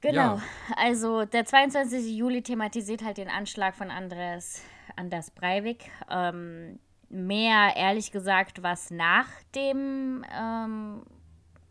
Genau. 0.00 0.36
Ja. 0.36 0.42
Also 0.76 1.24
der 1.24 1.44
22. 1.44 2.16
Juli 2.16 2.42
thematisiert 2.42 3.02
halt 3.02 3.18
den 3.18 3.28
Anschlag 3.28 3.74
von 3.74 3.90
Andres, 3.90 4.62
Anders 4.96 5.30
Breivik. 5.30 5.90
Ähm, 6.10 6.78
mehr, 7.08 7.74
ehrlich 7.76 8.12
gesagt, 8.12 8.62
was 8.62 8.90
nach 8.90 9.28
dem 9.54 10.24
ähm, 10.32 11.02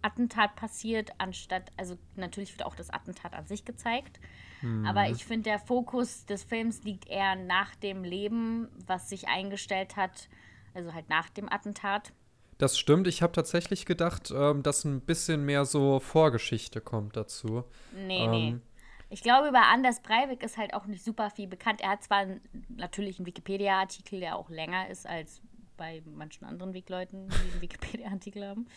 Attentat 0.01 0.55
passiert, 0.55 1.11
anstatt, 1.17 1.71
also 1.77 1.97
natürlich 2.15 2.51
wird 2.51 2.65
auch 2.65 2.75
das 2.75 2.89
Attentat 2.89 3.33
an 3.33 3.45
sich 3.47 3.65
gezeigt. 3.65 4.19
Mhm. 4.61 4.85
Aber 4.85 5.09
ich 5.09 5.25
finde, 5.25 5.49
der 5.49 5.59
Fokus 5.59 6.25
des 6.25 6.43
Films 6.43 6.83
liegt 6.83 7.07
eher 7.07 7.35
nach 7.35 7.75
dem 7.75 8.03
Leben, 8.03 8.69
was 8.85 9.09
sich 9.09 9.27
eingestellt 9.27 9.95
hat, 9.95 10.29
also 10.73 10.93
halt 10.93 11.09
nach 11.09 11.29
dem 11.29 11.51
Attentat. 11.51 12.13
Das 12.57 12.77
stimmt. 12.77 13.07
Ich 13.07 13.21
habe 13.21 13.33
tatsächlich 13.33 13.85
gedacht, 13.85 14.33
ähm, 14.35 14.63
dass 14.63 14.83
ein 14.83 15.01
bisschen 15.01 15.45
mehr 15.45 15.65
so 15.65 15.99
Vorgeschichte 15.99 16.81
kommt 16.81 17.15
dazu. 17.15 17.63
Nee, 17.93 18.25
ähm, 18.25 18.31
nee. 18.31 18.55
Ich 19.09 19.21
glaube, 19.21 19.47
über 19.47 19.61
Anders 19.71 20.01
Breivik 20.01 20.43
ist 20.43 20.57
halt 20.57 20.73
auch 20.73 20.85
nicht 20.85 21.03
super 21.03 21.29
viel 21.29 21.47
bekannt. 21.47 21.81
Er 21.81 21.91
hat 21.91 22.03
zwar 22.03 22.25
natürlich 22.67 23.19
einen 23.19 23.25
Wikipedia-Artikel, 23.25 24.19
der 24.19 24.35
auch 24.35 24.49
länger 24.49 24.89
ist 24.89 25.07
als 25.07 25.41
bei 25.77 26.01
manchen 26.05 26.45
anderen 26.45 26.73
Wegleuten, 26.73 27.29
die 27.29 27.51
einen 27.51 27.61
Wikipedia-Artikel 27.61 28.45
haben. 28.45 28.67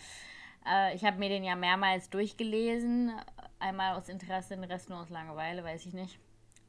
Äh, 0.66 0.94
ich 0.94 1.04
habe 1.04 1.18
mir 1.18 1.30
den 1.30 1.42
ja 1.42 1.56
mehrmals 1.56 2.10
durchgelesen. 2.10 3.12
Einmal 3.60 3.96
aus 3.96 4.08
Interesse, 4.08 4.56
den 4.56 4.64
Rest 4.64 4.88
nur 4.88 4.98
aus 4.98 5.10
Langeweile, 5.10 5.62
weiß 5.62 5.86
ich 5.86 5.94
nicht. 5.94 6.18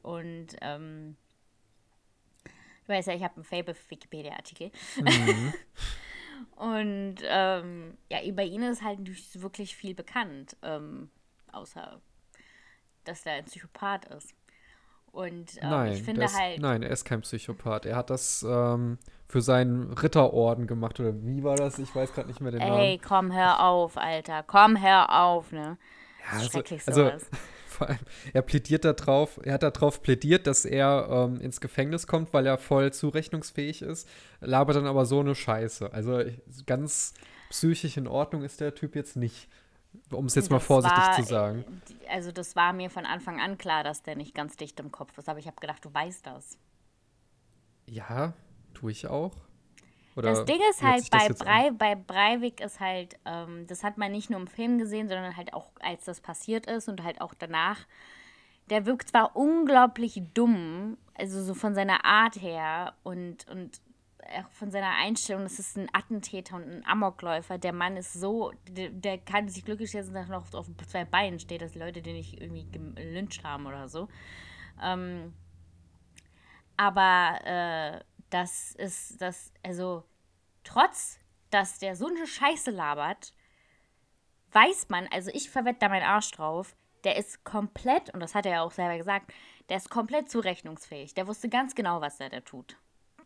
Und 0.02 0.48
ähm, 0.60 1.16
weiß 2.86 3.06
ja, 3.06 3.14
ich 3.14 3.22
habe 3.22 3.36
einen 3.36 3.44
Fable 3.44 3.74
Wikipedia-Artikel. 3.88 4.70
Mhm. 5.00 5.54
Und 6.56 7.16
ähm, 7.22 7.96
ja, 8.08 8.22
über 8.24 8.42
ihn 8.42 8.62
ist 8.62 8.82
halt 8.82 9.00
nicht 9.00 9.40
wirklich 9.40 9.76
viel 9.76 9.94
bekannt, 9.94 10.56
ähm, 10.62 11.10
außer 11.50 12.00
dass 13.04 13.26
er 13.26 13.34
ein 13.34 13.44
Psychopath 13.44 14.06
ist. 14.06 14.34
Und 15.12 15.56
ähm, 15.60 15.70
nein, 15.70 15.92
ich 15.92 16.02
finde 16.02 16.24
ist, 16.24 16.38
halt. 16.38 16.60
Nein, 16.60 16.82
er 16.82 16.90
ist 16.90 17.04
kein 17.04 17.20
Psychopath. 17.20 17.84
Er 17.84 17.96
hat 17.96 18.10
das 18.10 18.42
ähm, 18.48 18.98
für 19.28 19.42
seinen 19.42 19.92
Ritterorden 19.92 20.66
gemacht. 20.66 20.98
Oder 21.00 21.14
wie 21.22 21.44
war 21.44 21.56
das? 21.56 21.78
Ich 21.78 21.94
weiß 21.94 22.14
gerade 22.14 22.28
nicht 22.28 22.40
mehr 22.40 22.50
den 22.50 22.62
Ey, 22.62 22.70
Namen. 22.70 22.80
Ey, 22.80 22.98
komm, 22.98 23.32
hör 23.32 23.60
auf, 23.60 23.98
Alter. 23.98 24.42
Komm, 24.42 24.80
hör 24.80 25.22
auf, 25.22 25.52
ne? 25.52 25.76
Ja, 26.24 26.38
also, 26.38 26.50
Schrecklich 26.50 26.82
also, 26.86 27.00
sowas. 27.00 27.12
Also, 27.12 27.26
vor 27.68 27.88
allem, 27.88 27.98
er 28.32 28.42
plädiert 28.42 28.84
darauf, 28.84 29.40
er 29.42 29.54
hat 29.54 29.62
darauf 29.62 30.02
plädiert, 30.02 30.46
dass 30.46 30.64
er 30.64 31.08
ähm, 31.10 31.40
ins 31.40 31.60
Gefängnis 31.60 32.06
kommt, 32.06 32.32
weil 32.32 32.46
er 32.46 32.58
voll 32.58 32.92
zurechnungsfähig 32.92 33.82
ist, 33.82 34.08
labert 34.40 34.76
dann 34.76 34.86
aber 34.86 35.06
so 35.06 35.20
eine 35.20 35.34
Scheiße. 35.34 35.92
Also 35.92 36.22
ganz 36.66 37.14
psychisch 37.50 37.96
in 37.96 38.06
Ordnung 38.06 38.44
ist 38.44 38.60
der 38.60 38.74
Typ 38.74 38.94
jetzt 38.94 39.16
nicht 39.16 39.48
um 40.10 40.26
es 40.26 40.34
jetzt 40.34 40.50
mal 40.50 40.60
vorsichtig 40.60 40.98
war, 40.98 41.16
zu 41.16 41.22
sagen. 41.22 41.64
Also 42.08 42.32
das 42.32 42.56
war 42.56 42.72
mir 42.72 42.90
von 42.90 43.04
Anfang 43.04 43.40
an 43.40 43.58
klar, 43.58 43.84
dass 43.84 44.02
der 44.02 44.16
nicht 44.16 44.34
ganz 44.34 44.56
dicht 44.56 44.80
im 44.80 44.90
Kopf 44.90 45.16
ist, 45.18 45.28
aber 45.28 45.38
ich 45.38 45.46
habe 45.46 45.60
gedacht, 45.60 45.84
du 45.84 45.92
weißt 45.92 46.26
das. 46.26 46.58
Ja, 47.86 48.32
tue 48.74 48.90
ich 48.90 49.06
auch. 49.06 49.34
Oder 50.16 50.30
das 50.30 50.44
Ding 50.44 50.60
ist 50.70 50.82
halt, 50.82 51.08
bei, 51.10 51.28
Brei, 51.28 51.70
bei 51.70 51.94
Breivik 51.94 52.60
ist 52.60 52.80
halt, 52.80 53.18
ähm, 53.24 53.66
das 53.66 53.82
hat 53.82 53.96
man 53.96 54.12
nicht 54.12 54.30
nur 54.30 54.40
im 54.40 54.46
Film 54.46 54.78
gesehen, 54.78 55.08
sondern 55.08 55.36
halt 55.36 55.54
auch, 55.54 55.70
als 55.80 56.04
das 56.04 56.20
passiert 56.20 56.66
ist 56.66 56.88
und 56.88 57.02
halt 57.02 57.20
auch 57.20 57.34
danach. 57.34 57.80
Der 58.68 58.86
wirkt 58.86 59.08
zwar 59.08 59.34
unglaublich 59.36 60.22
dumm, 60.34 60.98
also 61.14 61.42
so 61.42 61.54
von 61.54 61.74
seiner 61.74 62.04
Art 62.04 62.40
her 62.40 62.94
und, 63.02 63.48
und 63.48 63.80
auch 64.38 64.50
von 64.50 64.70
seiner 64.70 64.92
Einstellung, 64.92 65.42
das 65.42 65.58
ist 65.58 65.76
ein 65.76 65.88
Attentäter 65.92 66.56
und 66.56 66.62
ein 66.62 66.86
Amokläufer. 66.86 67.58
Der 67.58 67.72
Mann 67.72 67.96
ist 67.96 68.12
so, 68.12 68.52
der, 68.68 68.90
der 68.90 69.18
kann 69.18 69.48
sich 69.48 69.64
glücklich 69.64 69.90
schätzen, 69.90 70.14
dass 70.14 70.28
er 70.28 70.38
noch 70.38 70.54
auf 70.54 70.66
zwei 70.86 71.04
Beinen 71.04 71.38
steht, 71.38 71.62
dass 71.62 71.74
Leute 71.74 72.02
den 72.02 72.16
nicht 72.16 72.40
irgendwie 72.40 72.66
gelyncht 72.70 73.44
haben 73.44 73.66
oder 73.66 73.88
so. 73.88 74.08
Ähm, 74.82 75.32
aber 76.76 77.38
äh, 77.44 78.00
das 78.32 78.74
ist 78.76 79.20
das, 79.20 79.52
also 79.62 80.04
trotz, 80.64 81.18
dass 81.50 81.78
der 81.78 81.96
so 81.96 82.06
eine 82.06 82.26
Scheiße 82.26 82.70
labert, 82.70 83.32
weiß 84.52 84.88
man, 84.88 85.06
also 85.08 85.30
ich 85.32 85.50
verwette 85.50 85.80
da 85.80 85.88
meinen 85.88 86.06
Arsch 86.06 86.30
drauf, 86.30 86.74
der 87.04 87.16
ist 87.16 87.44
komplett, 87.44 88.12
und 88.14 88.20
das 88.20 88.34
hat 88.34 88.46
er 88.46 88.52
ja 88.52 88.62
auch 88.62 88.72
selber 88.72 88.96
gesagt, 88.96 89.32
der 89.68 89.76
ist 89.76 89.90
komplett 89.90 90.30
zurechnungsfähig. 90.30 91.14
Der 91.14 91.26
wusste 91.26 91.48
ganz 91.48 91.74
genau, 91.74 92.00
was 92.00 92.20
er 92.20 92.30
da 92.30 92.40
tut. 92.40 92.76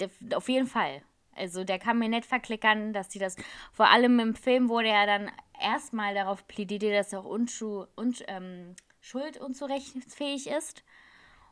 Der, 0.01 0.11
auf 0.35 0.49
jeden 0.49 0.67
Fall. 0.67 1.03
Also 1.35 1.65
der 1.65 1.79
kann 1.79 1.99
mir 1.99 2.09
nicht 2.09 2.25
verklickern, 2.25 2.93
dass 2.93 3.09
die 3.09 3.19
das, 3.19 3.37
vor 3.73 3.89
allem 3.89 4.19
im 4.19 4.35
Film 4.35 4.69
wurde 4.69 4.89
er 4.89 5.07
dann 5.07 5.31
erstmal 5.61 6.15
darauf 6.15 6.47
plädiert, 6.47 6.83
dass 6.83 7.13
er 7.13 7.21
auch 7.21 7.25
unschu, 7.25 7.87
un, 7.97 8.15
ähm, 8.29 8.75
schuld 9.01 9.39
unzurechnungsfähig 9.39 10.49
ist. 10.49 10.83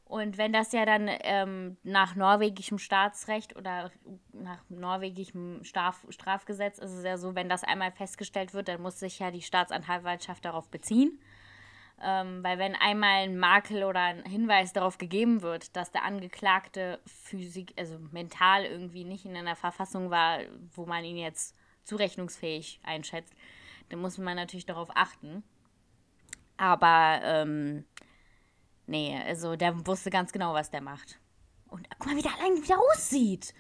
Und 0.05 0.37
wenn 0.37 0.53
das 0.53 0.73
ja 0.73 0.85
dann 0.85 1.09
ähm, 1.09 1.77
nach 1.83 2.15
norwegischem 2.15 2.79
Staatsrecht 2.79 3.57
oder 3.57 3.91
nach 4.33 4.63
norwegischem 4.69 5.65
Straf 5.65 6.07
Strafgesetz 6.11 6.79
ist 6.79 6.93
es 6.93 7.05
ja 7.05 7.17
so, 7.17 7.35
wenn 7.35 7.49
das 7.49 7.65
einmal 7.65 7.91
festgestellt 7.91 8.53
wird, 8.53 8.69
dann 8.69 8.83
muss 8.83 9.01
sich 9.01 9.19
ja 9.19 9.31
die 9.31 9.43
Staatsanwaltschaft 9.43 10.45
darauf 10.45 10.69
beziehen. 10.69 11.19
Ähm, 12.03 12.43
weil 12.43 12.59
wenn 12.59 12.75
einmal 12.75 13.23
ein 13.23 13.39
Makel 13.39 13.85
oder 13.85 14.01
ein 14.01 14.25
Hinweis 14.25 14.73
darauf 14.73 14.99
gegeben 14.99 15.43
wird, 15.43 15.75
dass 15.75 15.91
der 15.91 16.05
Angeklagte 16.05 17.01
physik, 17.07 17.73
also 17.79 17.99
mental 18.11 18.65
irgendwie 18.65 19.05
nicht 19.05 19.25
in 19.25 19.37
einer 19.37 19.57
Verfassung 19.57 20.11
war, 20.11 20.41
wo 20.75 20.85
man 20.87 21.05
ihn 21.05 21.17
jetzt 21.17 21.57
zurechnungsfähig 21.85 22.81
einschätzt, 22.83 23.33
dann 23.89 24.01
muss 24.01 24.19
man 24.19 24.37
natürlich 24.37 24.67
darauf 24.67 24.91
achten. 24.95 25.45
Aber 26.57 27.21
ähm, 27.23 27.85
nee, 28.87 29.19
also 29.27 29.57
der 29.57 29.87
wusste 29.87 30.11
ganz 30.11 30.33
genau, 30.33 30.55
was 30.55 30.71
der 30.71 30.81
macht. 30.81 31.19
Und 31.69 31.89
guck 31.99 32.09
mal, 32.09 32.17
wie 32.17 32.23
der 32.23 32.35
allein 32.35 32.63
wieder 32.63 32.79
aussieht. 32.93 33.55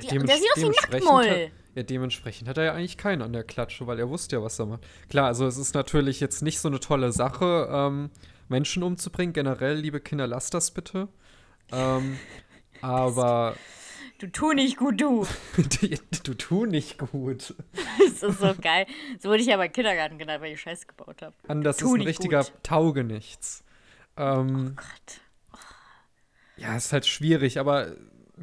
Die, 0.00 0.06
ja, 0.06 0.22
der 0.22 0.36
sieht 0.36 0.50
aus 0.52 0.62
wie 0.62 0.66
ein 0.66 0.70
Nacktmull. 0.70 1.50
Ja, 1.74 1.82
dementsprechend 1.82 2.48
hat 2.48 2.58
er 2.58 2.64
ja 2.64 2.72
eigentlich 2.72 2.98
keinen 2.98 3.22
an 3.22 3.32
der 3.32 3.44
Klatsche, 3.44 3.86
weil 3.86 3.98
er 3.98 4.08
wusste 4.08 4.36
ja, 4.36 4.42
was 4.42 4.58
er 4.58 4.66
macht. 4.66 4.84
Klar, 5.08 5.26
also 5.26 5.46
es 5.46 5.56
ist 5.56 5.74
natürlich 5.74 6.20
jetzt 6.20 6.42
nicht 6.42 6.60
so 6.60 6.68
eine 6.68 6.80
tolle 6.80 7.12
Sache, 7.12 7.68
ähm, 7.70 8.10
Menschen 8.48 8.82
umzubringen. 8.82 9.32
Generell, 9.32 9.76
liebe 9.76 10.00
Kinder, 10.00 10.26
lasst 10.26 10.54
das 10.54 10.70
bitte. 10.70 11.08
Ähm, 11.72 12.18
aber. 12.82 13.56
Du 14.18 14.28
tu 14.28 14.52
nicht 14.52 14.76
gut, 14.76 15.00
du. 15.00 15.26
du 16.22 16.34
tu 16.34 16.66
nicht 16.66 16.98
gut. 16.98 17.54
das 17.98 18.22
ist 18.22 18.40
so 18.40 18.54
geil. 18.60 18.86
So 19.18 19.30
wurde 19.30 19.42
ich 19.42 19.52
aber 19.52 19.66
im 19.66 19.72
Kindergarten 19.72 20.18
genannt, 20.18 20.42
weil 20.42 20.52
ich 20.52 20.60
Scheiße 20.60 20.86
gebaut 20.86 21.22
habe. 21.22 21.34
Anders 21.48 21.80
ist 21.82 21.88
ein 21.88 22.02
richtiger 22.02 22.44
gut. 22.44 22.52
Taugenichts. 22.62 23.64
Ähm, 24.16 24.72
oh 24.72 24.76
Gott. 24.76 25.20
Oh. 25.52 25.56
Ja, 26.56 26.76
ist 26.76 26.92
halt 26.92 27.06
schwierig, 27.06 27.58
aber 27.58 27.92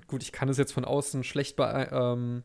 gut, 0.08 0.24
ich 0.24 0.32
kann 0.32 0.50
es 0.50 0.58
jetzt 0.58 0.74
von 0.74 0.86
außen 0.86 1.24
schlecht 1.24 1.56
be 1.56 1.90
ähm, 1.92 2.44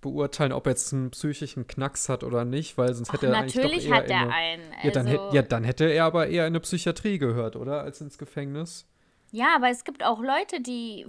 beurteilen, 0.00 0.52
ob 0.52 0.66
er 0.66 0.70
jetzt 0.70 0.92
einen 0.92 1.10
psychischen 1.10 1.66
Knacks 1.66 2.08
hat 2.08 2.24
oder 2.24 2.44
nicht, 2.44 2.78
weil 2.78 2.94
sonst 2.94 3.12
hätte 3.12 3.28
Och, 3.28 3.32
er 3.32 3.38
eigentlich 3.38 3.84
doch 3.84 3.90
eher 3.90 3.96
hat 3.96 4.10
er 4.10 4.32
einen. 4.32 4.72
Also 4.72 4.86
ja, 4.86 4.92
dann 4.92 5.06
hätte, 5.06 5.30
ja, 5.32 5.42
dann 5.42 5.64
hätte 5.64 5.84
er 5.84 6.04
aber 6.04 6.28
eher 6.28 6.46
in 6.46 6.52
eine 6.52 6.60
Psychiatrie 6.60 7.18
gehört, 7.18 7.56
oder? 7.56 7.82
Als 7.82 8.00
ins 8.00 8.18
Gefängnis. 8.18 8.86
Ja, 9.30 9.54
aber 9.56 9.68
es 9.68 9.84
gibt 9.84 10.04
auch 10.04 10.20
Leute, 10.20 10.60
die 10.60 11.06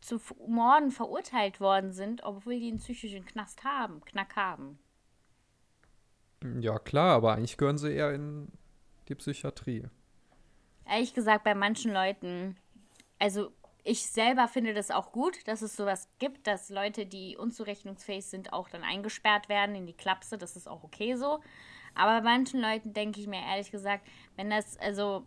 zu 0.00 0.20
Morden 0.46 0.90
verurteilt 0.90 1.60
worden 1.60 1.92
sind, 1.92 2.24
obwohl 2.24 2.58
die 2.58 2.68
einen 2.68 2.78
psychischen 2.78 3.24
Knast 3.24 3.64
haben, 3.64 4.00
Knack 4.04 4.36
haben. 4.36 4.78
Ja, 6.60 6.78
klar, 6.78 7.16
aber 7.16 7.34
eigentlich 7.34 7.56
gehören 7.56 7.78
sie 7.78 7.92
eher 7.92 8.12
in 8.12 8.48
die 9.08 9.14
Psychiatrie. 9.14 9.84
Ehrlich 10.88 11.14
gesagt, 11.14 11.44
bei 11.44 11.54
manchen 11.54 11.92
Leuten, 11.92 12.56
also 13.18 13.52
ich 13.84 14.06
selber 14.06 14.48
finde 14.48 14.72
das 14.72 14.90
auch 14.90 15.12
gut, 15.12 15.46
dass 15.46 15.60
es 15.60 15.76
sowas 15.76 16.08
gibt, 16.18 16.46
dass 16.46 16.70
Leute, 16.70 17.04
die 17.04 17.36
unzurechnungsfähig 17.36 18.24
sind, 18.24 18.52
auch 18.52 18.68
dann 18.70 18.82
eingesperrt 18.82 19.50
werden 19.50 19.74
in 19.74 19.86
die 19.86 19.92
Klapse. 19.92 20.38
Das 20.38 20.56
ist 20.56 20.66
auch 20.66 20.82
okay 20.82 21.16
so. 21.16 21.40
Aber 21.94 22.20
bei 22.20 22.22
manchen 22.22 22.60
Leuten 22.60 22.94
denke 22.94 23.20
ich 23.20 23.26
mir 23.26 23.40
ehrlich 23.42 23.70
gesagt, 23.70 24.06
wenn 24.36 24.50
das, 24.50 24.78
also, 24.78 25.26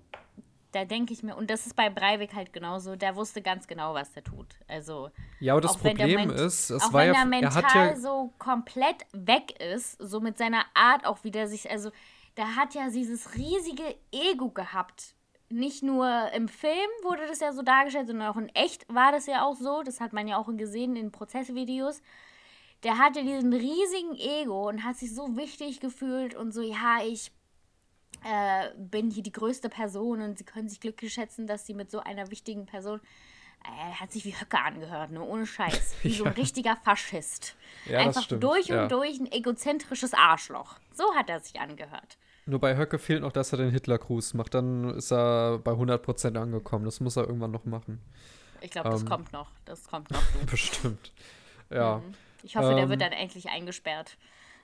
da 0.72 0.86
denke 0.86 1.14
ich 1.14 1.22
mir, 1.22 1.36
und 1.36 1.50
das 1.50 1.68
ist 1.68 1.76
bei 1.76 1.90
Breivik 1.90 2.34
halt 2.34 2.52
genauso, 2.52 2.96
der 2.96 3.16
wusste 3.16 3.44
ganz 3.44 3.68
genau, 3.68 3.94
was 3.94 4.16
er 4.16 4.24
tut. 4.24 4.56
Also. 4.68 5.12
Ja, 5.40 5.54
aber 5.54 5.62
das 5.62 5.78
Problem 5.78 6.32
ist, 6.32 6.72
es 6.72 6.84
auch 6.84 6.94
war 6.94 7.02
wenn 7.04 7.14
ja. 7.14 7.20
er 7.20 7.26
mental 7.26 7.64
er 7.64 7.86
ja, 7.92 7.96
so 7.96 8.34
komplett 8.40 9.06
weg 9.14 9.62
ist, 9.62 10.02
so 10.02 10.20
mit 10.20 10.38
seiner 10.38 10.66
Art 10.74 11.06
auch 11.06 11.24
wieder 11.24 11.48
sich, 11.48 11.70
also, 11.70 11.92
der 12.38 12.56
hat 12.56 12.74
ja 12.74 12.90
dieses 12.90 13.36
riesige 13.36 13.96
Ego 14.12 14.50
gehabt 14.50 15.16
nicht 15.50 15.84
nur 15.84 16.32
im 16.34 16.48
Film 16.48 16.90
wurde 17.04 17.26
das 17.28 17.40
ja 17.40 17.54
so 17.54 17.62
dargestellt, 17.62 18.08
sondern 18.08 18.28
auch 18.28 18.38
in 18.38 18.50
echt 18.50 18.86
war 18.94 19.12
das 19.12 19.28
ja 19.28 19.46
auch 19.46 19.56
so. 19.56 19.82
Das 19.84 20.02
hat 20.02 20.14
man 20.14 20.28
ja 20.28 20.38
auch 20.38 20.48
gesehen 20.56 20.96
in 20.96 21.12
Prozessvideos. 21.12 22.02
Der 22.84 22.98
hatte 22.98 23.24
diesen 23.24 23.54
riesigen 23.54 24.16
Ego 24.16 24.68
und 24.70 24.84
hat 24.84 24.98
sich 24.98 25.14
so 25.14 25.36
wichtig 25.36 25.80
gefühlt 25.80 26.36
und 26.36 26.54
so, 26.54 26.62
ja, 26.62 27.00
ich 27.04 27.32
äh, 28.24 28.70
bin 28.78 29.10
hier 29.10 29.24
die 29.24 29.32
größte 29.32 29.70
Person 29.70 30.22
und 30.22 30.38
sie 30.38 30.44
können 30.44 30.70
sich 30.70 30.80
glücklich 30.80 31.14
schätzen, 31.14 31.48
dass 31.48 31.66
sie 31.66 31.74
mit 31.74 31.90
so 31.90 32.00
einer 32.00 32.30
wichtigen 32.30 32.66
Person. 32.66 33.02
Er 33.64 33.90
äh, 33.90 33.94
hat 33.94 34.12
sich 34.12 34.26
wie 34.26 34.36
Höcke 34.40 34.60
angehört, 34.60 35.12
ne? 35.12 35.24
Ohne 35.24 35.48
Scheiß. 35.48 35.96
Wie 36.04 36.10
ja. 36.10 36.18
so 36.18 36.26
ein 36.26 36.34
richtiger 36.38 36.76
Faschist. 36.76 37.56
Ja, 37.86 38.00
Einfach 38.00 38.28
durch 38.28 38.70
und 38.70 38.78
ja. 38.78 38.88
durch 38.88 39.20
ein 39.20 39.32
egozentrisches 39.32 40.14
Arschloch. 40.14 40.76
So 40.94 41.16
hat 41.16 41.30
er 41.30 41.40
sich 41.40 41.60
angehört. 41.60 42.18
Nur 42.48 42.60
bei 42.60 42.78
Höcke 42.78 42.98
fehlt 42.98 43.22
noch, 43.22 43.34
dass 43.34 43.52
er 43.52 43.58
den 43.58 43.72
Hitler-Gruß 43.72 44.34
macht. 44.34 44.54
Dann 44.54 44.90
ist 44.96 45.12
er 45.12 45.60
bei 45.60 45.72
100% 45.72 46.38
angekommen. 46.38 46.86
Das 46.86 47.02
muss 47.02 47.18
er 47.18 47.28
irgendwann 47.28 47.52
noch 47.52 47.66
machen. 47.66 48.02
Ich 48.62 48.72
glaube, 48.72 48.90
das 48.90 49.02
ähm, 49.02 49.10
kommt 49.10 49.34
noch. 49.34 49.52
Das 49.66 49.86
kommt 49.86 50.10
noch. 50.12 50.22
Bestimmt. 50.50 51.12
Ja. 51.70 51.98
Mhm. 51.98 52.14
Ich 52.44 52.56
hoffe, 52.56 52.70
ähm, 52.70 52.78
der 52.78 52.90
wird 52.90 53.02
dann 53.02 53.12
endlich 53.12 53.50
eingesperrt. 53.50 54.18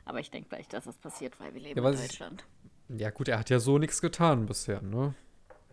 Aber 0.06 0.22
ich 0.22 0.32
denke 0.32 0.50
gleich, 0.50 0.68
dass 0.70 0.86
das 0.86 0.98
passiert, 0.98 1.38
weil 1.42 1.54
wir 1.54 1.62
leben 1.62 1.84
ja, 1.84 1.90
in 1.90 1.98
Deutschland. 1.98 2.46
Ich, 2.88 3.02
ja, 3.02 3.10
gut, 3.10 3.28
er 3.28 3.40
hat 3.40 3.50
ja 3.50 3.60
so 3.60 3.78
nichts 3.78 4.02
getan 4.02 4.46
bisher, 4.46 4.82
ne? 4.82 5.14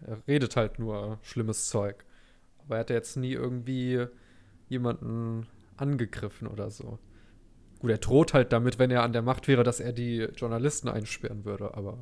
Er 0.05 0.19
redet 0.27 0.57
halt 0.57 0.81
nur 0.81 1.19
schlimmes 1.23 1.69
Zeug. 1.69 2.05
Aber 2.65 2.77
er 2.77 2.81
hat 2.81 2.91
ja 2.91 2.97
jetzt 2.97 3.17
nie 3.17 3.33
irgendwie 3.33 4.07
jemanden 4.69 5.47
angegriffen 5.77 6.49
oder 6.49 6.71
so. 6.71 6.99
Gut, 7.81 7.91
er 7.91 7.99
droht 7.99 8.35
halt 8.35 8.53
damit, 8.53 8.79
wenn 8.79 8.91
er 8.91 9.03
an 9.03 9.13
der 9.13 9.23
Macht 9.23 9.49
wäre, 9.49 9.65
dass 9.65 9.81
er 9.81 9.93
die 9.93 10.29
Journalisten 10.37 10.89
einsperren 10.89 11.45
würde, 11.45 11.75
aber. 11.75 11.99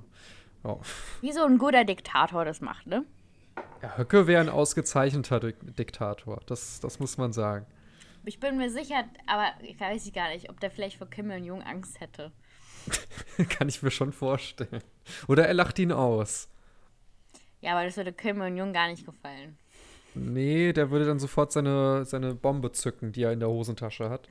Oh. 0.65 0.81
Wie 1.21 1.33
so 1.33 1.45
ein 1.45 1.57
guter 1.57 1.85
Diktator 1.85 2.45
das 2.45 2.61
macht, 2.61 2.87
ne? 2.87 3.05
Ja, 3.83 3.97
Höcke 3.97 4.27
wäre 4.27 4.41
ein 4.41 4.49
ausgezeichneter 4.49 5.41
Diktator, 5.41 6.41
das, 6.47 6.81
das 6.81 6.99
muss 6.99 7.17
man 7.17 7.33
sagen. 7.33 7.67
Ich 8.25 8.41
bin 8.41 8.59
mir 8.59 8.71
sicher, 8.71 9.05
aber 9.27 9.53
ich 9.63 9.79
weiß 9.79 10.13
gar 10.13 10.31
nicht, 10.31 10.51
ob 10.51 10.59
der 10.61 10.71
vielleicht 10.71 10.99
vor 10.99 11.09
Kim 11.09 11.31
Jong 11.31 11.63
Angst 11.63 12.01
hätte. 12.01 12.33
Kann 13.49 13.69
ich 13.69 13.83
mir 13.83 13.91
schon 13.91 14.13
vorstellen. 14.13 14.83
Oder 15.29 15.47
er 15.47 15.55
lacht 15.55 15.79
ihn 15.79 15.93
aus. 15.93 16.49
Ja, 17.61 17.73
aber 17.73 17.85
das 17.85 17.97
würde 17.97 18.13
Kim 18.13 18.43
Jong 18.57 18.73
gar 18.73 18.89
nicht 18.89 19.07
gefallen. 19.07 19.57
Nee, 20.15 20.73
der 20.73 20.91
würde 20.91 21.07
dann 21.07 21.19
sofort 21.19 21.53
seine, 21.53 22.05
seine 22.05 22.35
Bombe 22.35 22.73
zücken, 22.73 23.13
die 23.13 23.23
er 23.23 23.33
in 23.33 23.41
der 23.41 23.49
Hosentasche 23.49 24.11
hat. 24.11 24.29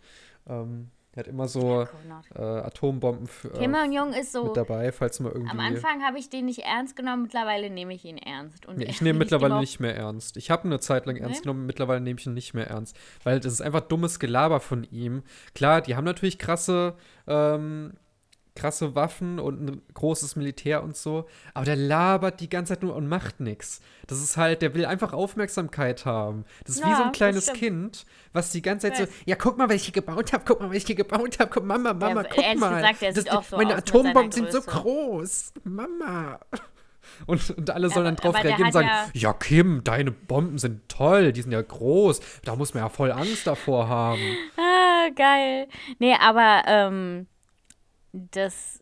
Ähm, 0.48 0.92
er 1.17 1.21
hat 1.21 1.27
immer 1.27 1.47
so 1.47 1.88
äh, 2.36 2.39
Atombomben 2.39 3.25
für, 3.25 3.50
Kim 3.53 3.75
Jong 3.91 4.13
ist 4.13 4.31
so 4.31 4.45
mit 4.45 4.57
dabei, 4.57 4.91
falls 4.91 5.19
man 5.19 5.31
irgendwie. 5.31 5.50
Am 5.50 5.59
Anfang 5.59 6.03
habe 6.03 6.19
ich 6.19 6.29
den 6.29 6.45
nicht 6.45 6.59
ernst 6.59 6.95
genommen, 6.95 7.24
mittlerweile 7.24 7.71
nehme 7.71 7.95
ich 7.95 8.05
ihn 8.05 8.19
ernst. 8.19 8.67
Und 8.67 8.77
nee, 8.77 8.86
ich 8.86 9.01
nehme 9.01 9.17
mittlerweile 9.19 9.59
nicht 9.59 9.79
mehr 9.79 9.95
ernst. 9.95 10.38
Ich 10.38 10.51
habe 10.51 10.65
eine 10.65 10.79
Zeit 10.79 11.07
lang 11.07 11.15
ernst 11.15 11.39
nee? 11.39 11.41
genommen, 11.41 11.65
mittlerweile 11.65 12.01
nehme 12.01 12.19
ich 12.19 12.27
ihn 12.27 12.36
nicht 12.36 12.53
mehr 12.53 12.67
ernst. 12.67 12.95
Weil 13.24 13.39
das 13.39 13.51
ist 13.51 13.62
einfach 13.62 13.81
dummes 13.81 14.19
Gelaber 14.19 14.59
von 14.59 14.83
ihm. 14.83 15.24
Klar, 15.55 15.81
die 15.81 15.95
haben 15.95 16.05
natürlich 16.05 16.38
krasse 16.38 16.93
ähm, 17.25 17.93
krasse 18.58 18.96
Waffen 18.96 19.40
und 19.40 19.62
ein 19.62 19.82
großes 19.94 20.36
Militär 20.36 20.84
und 20.84 20.98
so. 20.98 21.26
Aber 21.54 21.66
der 21.66 21.76
labert 21.76 22.40
die 22.40 22.50
ganze 22.50 22.74
Zeit 22.74 22.84
nur 22.84 22.96
und 22.96 23.08
macht 23.08 23.40
nichts. 23.40 23.82
Das 24.08 24.22
ist 24.22 24.36
halt, 24.36 24.62
der 24.62 24.74
will 24.74 24.86
einfach 24.86 25.14
Aufmerksamkeit 25.14 26.06
haben. 26.06 26.44
Das 26.66 26.76
ist 26.76 26.82
ja, 26.82 26.90
wie 26.90 26.96
so 26.96 27.04
ein 27.04 27.12
kleines 27.12 27.54
Kind, 27.54 28.06
was 28.34 28.52
die 28.52 28.62
ganze 28.62 28.88
Zeit 28.88 28.98
so, 28.98 29.14
ja, 29.26 29.36
guck 29.36 29.58
mal, 29.58 29.70
was 29.70 29.76
ich 29.76 29.84
hier 29.84 29.94
gebaut 29.94 30.34
habe, 30.34 30.44
guck 30.46 30.60
mal, 30.60 30.70
was 30.70 30.78
ich 30.78 30.86
hier 30.86 30.96
gebaut 30.96 31.40
habe, 31.40 31.50
guck, 31.54 31.66
Mama, 31.66 31.94
Mama, 31.94 32.24
ja, 32.24 32.30
guck 32.30 32.60
mal. 32.60 32.94
Gesagt, 32.94 33.18
das, 33.18 33.28
auch 33.30 33.44
so 33.44 33.58
meine 33.58 33.76
Atombomben 33.76 34.32
sind 34.32 34.52
so 34.52 34.62
groß. 34.62 35.54
Mama. 35.64 36.40
Und, 37.26 37.58
und 37.58 37.70
alle 37.72 37.90
sollen 37.90 38.06
dann 38.06 38.16
drauf 38.18 38.36
reagieren 38.36 38.66
und 38.66 38.74
sagen, 38.74 38.90
ja, 38.90 39.08
ja, 39.14 39.34
Kim, 39.34 39.82
deine 39.84 40.12
Bomben 40.12 40.58
sind 40.58 40.88
toll, 40.90 41.32
die 41.32 41.42
sind 41.42 41.52
ja 41.52 41.62
groß. 41.62 42.20
Da 42.44 42.56
muss 42.56 42.74
man 42.74 42.84
ja 42.84 42.90
voll 42.90 43.12
Angst 43.12 43.48
davor 43.48 43.88
haben. 43.88 44.20
Ah, 44.58 45.10
geil. 45.16 45.68
Nee, 46.00 46.16
aber 46.20 46.64
ähm, 46.68 47.28
das, 48.31 48.79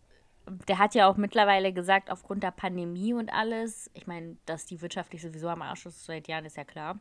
der 0.67 0.77
hat 0.77 0.95
ja 0.95 1.07
auch 1.07 1.17
mittlerweile 1.17 1.73
gesagt, 1.73 2.11
aufgrund 2.11 2.43
der 2.43 2.51
Pandemie 2.51 3.13
und 3.13 3.29
alles, 3.29 3.89
ich 3.93 4.07
meine, 4.07 4.37
dass 4.45 4.65
die 4.65 4.81
wirtschaftlich 4.81 5.21
sowieso 5.21 5.49
am 5.49 5.61
Arsch 5.61 5.85
ist 5.85 6.05
seit 6.05 6.27
Jahren, 6.27 6.45
ist 6.45 6.57
ja 6.57 6.63
klar. 6.63 6.99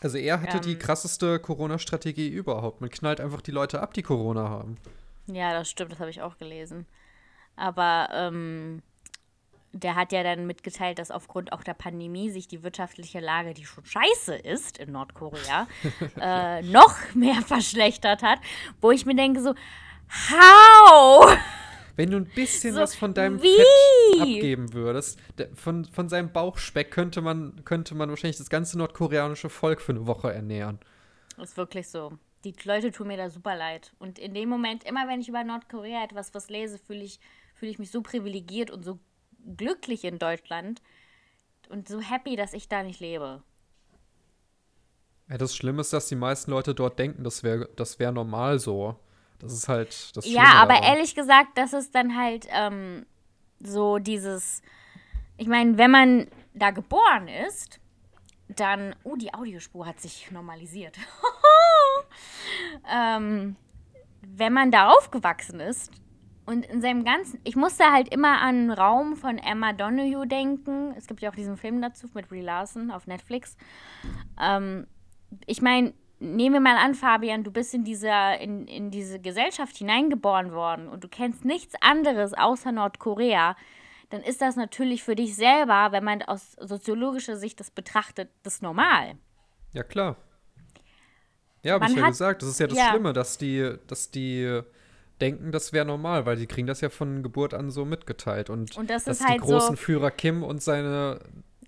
Also 0.00 0.16
er 0.16 0.40
hatte 0.40 0.58
ähm, 0.58 0.62
die 0.62 0.78
krasseste 0.78 1.38
Corona-Strategie 1.38 2.28
überhaupt. 2.28 2.80
Man 2.80 2.90
knallt 2.90 3.20
einfach 3.20 3.42
die 3.42 3.50
Leute 3.50 3.80
ab, 3.80 3.92
die 3.94 4.02
Corona 4.02 4.48
haben. 4.48 4.78
Ja, 5.26 5.52
das 5.52 5.70
stimmt, 5.70 5.92
das 5.92 6.00
habe 6.00 6.10
ich 6.10 6.22
auch 6.22 6.38
gelesen. 6.38 6.86
Aber 7.56 8.08
ähm, 8.12 8.82
der 9.72 9.94
hat 9.94 10.12
ja 10.12 10.22
dann 10.22 10.46
mitgeteilt, 10.46 10.98
dass 10.98 11.10
aufgrund 11.10 11.52
auch 11.52 11.62
der 11.62 11.74
Pandemie 11.74 12.30
sich 12.30 12.48
die 12.48 12.62
wirtschaftliche 12.62 13.20
Lage, 13.20 13.54
die 13.54 13.64
schon 13.64 13.84
scheiße 13.84 14.34
ist 14.34 14.78
in 14.78 14.92
Nordkorea, 14.92 15.68
äh, 16.20 16.62
noch 16.62 16.96
mehr 17.14 17.42
verschlechtert 17.42 18.22
hat. 18.22 18.40
Wo 18.80 18.90
ich 18.90 19.06
mir 19.06 19.14
denke 19.14 19.42
so, 19.42 19.54
how? 20.30 21.36
Wenn 22.00 22.12
du 22.12 22.16
ein 22.16 22.24
bisschen 22.24 22.72
so, 22.72 22.80
was 22.80 22.94
von 22.94 23.12
deinem 23.12 23.42
wie? 23.42 23.54
Fett 23.54 24.22
abgeben 24.22 24.72
würdest, 24.72 25.18
von, 25.52 25.84
von 25.84 26.08
seinem 26.08 26.32
Bauchspeck 26.32 26.90
könnte 26.90 27.20
man, 27.20 27.62
könnte 27.66 27.94
man 27.94 28.08
wahrscheinlich 28.08 28.38
das 28.38 28.48
ganze 28.48 28.78
nordkoreanische 28.78 29.50
Volk 29.50 29.82
für 29.82 29.92
eine 29.92 30.06
Woche 30.06 30.32
ernähren. 30.32 30.78
Das 31.36 31.50
ist 31.50 31.56
wirklich 31.58 31.90
so. 31.90 32.18
Die 32.44 32.54
Leute 32.64 32.90
tun 32.90 33.08
mir 33.08 33.18
da 33.18 33.28
super 33.28 33.54
leid. 33.54 33.92
Und 33.98 34.18
in 34.18 34.32
dem 34.32 34.48
Moment, 34.48 34.84
immer 34.84 35.08
wenn 35.08 35.20
ich 35.20 35.28
über 35.28 35.44
Nordkorea 35.44 36.02
etwas 36.02 36.32
was 36.32 36.48
lese, 36.48 36.78
fühle 36.78 37.02
ich, 37.02 37.20
fühl 37.54 37.68
ich 37.68 37.78
mich 37.78 37.90
so 37.90 38.00
privilegiert 38.00 38.70
und 38.70 38.82
so 38.82 38.98
glücklich 39.58 40.04
in 40.04 40.18
Deutschland 40.18 40.80
und 41.68 41.86
so 41.86 42.00
happy, 42.00 42.34
dass 42.34 42.54
ich 42.54 42.66
da 42.66 42.82
nicht 42.82 43.00
lebe. 43.00 43.42
Ja, 45.28 45.36
das 45.36 45.54
Schlimme 45.54 45.82
ist, 45.82 45.92
dass 45.92 46.08
die 46.08 46.16
meisten 46.16 46.50
Leute 46.50 46.74
dort 46.74 46.98
denken, 46.98 47.24
das 47.24 47.42
wäre 47.42 47.68
das 47.76 47.98
wär 47.98 48.10
normal 48.10 48.58
so. 48.58 48.96
Das 49.40 49.52
ist 49.52 49.68
halt 49.68 50.16
das 50.16 50.26
Ja, 50.30 50.54
aber 50.56 50.74
daran. 50.74 50.94
ehrlich 50.94 51.14
gesagt, 51.14 51.56
das 51.56 51.72
ist 51.72 51.94
dann 51.94 52.16
halt 52.16 52.46
ähm, 52.50 53.06
so 53.58 53.98
dieses. 53.98 54.62
Ich 55.36 55.46
meine, 55.48 55.78
wenn 55.78 55.90
man 55.90 56.28
da 56.54 56.70
geboren 56.70 57.28
ist, 57.28 57.80
dann. 58.48 58.94
Oh, 59.04 59.16
die 59.16 59.32
Audiospur 59.32 59.86
hat 59.86 60.00
sich 60.00 60.30
normalisiert. 60.30 60.96
ähm, 62.92 63.56
wenn 64.22 64.52
man 64.52 64.70
da 64.70 64.88
aufgewachsen 64.90 65.60
ist 65.60 65.90
und 66.46 66.66
in 66.66 66.80
seinem 66.82 67.04
ganzen. 67.04 67.40
Ich 67.44 67.56
musste 67.56 67.84
halt 67.90 68.12
immer 68.12 68.40
an 68.40 68.70
Raum 68.70 69.16
von 69.16 69.38
Emma 69.38 69.72
Donoghue 69.72 70.26
denken. 70.26 70.94
Es 70.96 71.06
gibt 71.06 71.22
ja 71.22 71.30
auch 71.30 71.34
diesen 71.34 71.56
Film 71.56 71.80
dazu 71.80 72.08
mit 72.14 72.28
Brie 72.28 72.42
Larson 72.42 72.90
auf 72.90 73.06
Netflix. 73.06 73.56
Ähm, 74.40 74.86
ich 75.46 75.62
meine, 75.62 75.94
nehmen 76.20 76.54
wir 76.54 76.60
mal 76.60 76.76
an, 76.76 76.94
Fabian, 76.94 77.42
du 77.42 77.50
bist 77.50 77.74
in, 77.74 77.84
dieser, 77.84 78.38
in, 78.38 78.66
in 78.66 78.90
diese 78.90 79.18
Gesellschaft 79.18 79.76
hineingeboren 79.76 80.52
worden 80.52 80.88
und 80.88 81.02
du 81.02 81.08
kennst 81.08 81.44
nichts 81.44 81.74
anderes 81.80 82.34
außer 82.34 82.72
Nordkorea, 82.72 83.56
dann 84.10 84.22
ist 84.22 84.40
das 84.40 84.56
natürlich 84.56 85.02
für 85.02 85.14
dich 85.14 85.34
selber, 85.34 85.88
wenn 85.92 86.04
man 86.04 86.22
aus 86.22 86.52
soziologischer 86.60 87.36
Sicht 87.36 87.60
das 87.60 87.70
betrachtet, 87.70 88.28
das 88.42 88.60
normal. 88.60 89.14
Ja, 89.72 89.82
klar. 89.82 90.16
Ja, 91.62 91.74
habe 91.74 91.86
ich 91.86 91.96
ja 91.96 92.02
hat, 92.02 92.10
gesagt. 92.10 92.42
Das 92.42 92.48
ist 92.48 92.60
ja 92.60 92.66
das 92.66 92.78
ja. 92.78 92.90
Schlimme, 92.90 93.12
dass 93.12 93.38
die, 93.38 93.74
dass 93.86 94.10
die 94.10 94.62
denken, 95.20 95.52
das 95.52 95.72
wäre 95.72 95.84
normal, 95.84 96.26
weil 96.26 96.36
die 96.36 96.46
kriegen 96.46 96.66
das 96.66 96.80
ja 96.80 96.88
von 96.88 97.22
Geburt 97.22 97.54
an 97.54 97.70
so 97.70 97.84
mitgeteilt. 97.84 98.50
Und, 98.50 98.76
und 98.76 98.90
das 98.90 99.04
dass 99.04 99.20
ist 99.20 99.28
halt 99.28 99.42
die 99.42 99.46
großen 99.46 99.76
so, 99.76 99.82
Führer 99.82 100.10
Kim 100.10 100.42
und 100.42 100.62
seine 100.62 101.20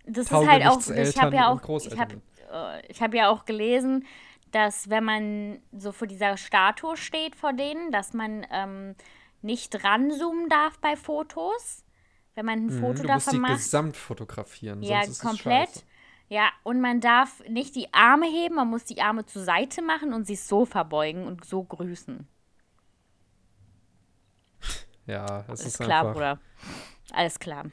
das 0.05 0.27
ist 0.27 0.33
halt 0.33 0.67
auch, 0.67 0.81
ich 0.91 1.21
habe 1.21 1.37
ja 1.37 1.49
auch, 1.49 1.87
ich 1.87 1.99
habe 1.99 2.17
äh, 2.51 2.95
hab 2.95 3.15
ja 3.15 3.29
auch 3.29 3.45
gelesen, 3.45 4.05
dass 4.53 4.89
wenn 4.91 5.05
man 5.05 5.63
so 5.73 5.93
vor 5.93 6.07
dieser 6.07 6.37
Statue 6.37 6.97
steht 6.97 7.35
vor 7.37 7.53
denen, 7.53 7.91
dass 7.91 8.13
man 8.13 8.47
ähm, 8.51 8.95
nicht 9.41 9.83
ranzoomen 9.83 10.49
darf 10.49 10.79
bei 10.79 10.97
Fotos. 10.97 11.85
Wenn 12.35 12.47
man 12.47 12.61
ein 12.61 12.67
mhm, 12.67 12.81
Foto 12.81 13.03
du 13.03 13.09
davon 13.09 13.41
musst 13.41 13.51
die 13.51 13.57
gesamt 13.57 13.97
fotografieren. 13.97 14.83
Ja, 14.83 15.03
komplett. 15.21 15.85
Ja, 16.29 16.51
und 16.63 16.81
man 16.81 17.01
darf 17.01 17.43
nicht 17.47 17.75
die 17.75 17.93
Arme 17.93 18.27
heben, 18.27 18.55
man 18.55 18.69
muss 18.69 18.85
die 18.85 19.03
Arme 19.03 19.27
zur 19.27 19.45
Seite 19.45 19.83
machen 19.83 20.15
und 20.15 20.27
sich 20.27 20.43
so 20.43 20.65
verbeugen 20.65 21.27
und 21.27 21.45
so 21.45 21.65
grüßen. 21.65 22.27
Ja, 25.05 25.43
das 25.49 25.67
ist, 25.67 25.81
klar, 25.81 26.03
einfach. 26.03 26.13
Bruder. 26.13 26.41
Alles 27.11 27.41
klar. 27.41 27.65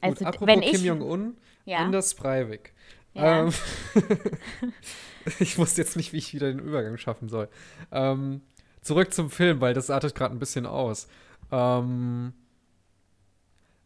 Also, 0.00 0.16
Gut, 0.16 0.26
apropos 0.26 0.48
wenn 0.48 0.60
Kim 0.62 0.84
Jong-un, 0.84 1.36
ja. 1.64 1.78
Anders 1.78 2.12
Breivik. 2.14 2.74
Ja. 3.14 3.44
Ähm, 3.44 3.52
ich 5.40 5.58
wusste 5.58 5.82
jetzt 5.82 5.96
nicht, 5.96 6.12
wie 6.12 6.18
ich 6.18 6.34
wieder 6.34 6.48
den 6.48 6.60
Übergang 6.60 6.96
schaffen 6.96 7.28
soll. 7.28 7.48
Ähm, 7.92 8.42
zurück 8.80 9.12
zum 9.12 9.30
Film, 9.30 9.60
weil 9.60 9.74
das 9.74 9.90
artet 9.90 10.14
gerade 10.14 10.34
ein 10.34 10.38
bisschen 10.38 10.66
aus. 10.66 11.08
Ähm, 11.50 12.32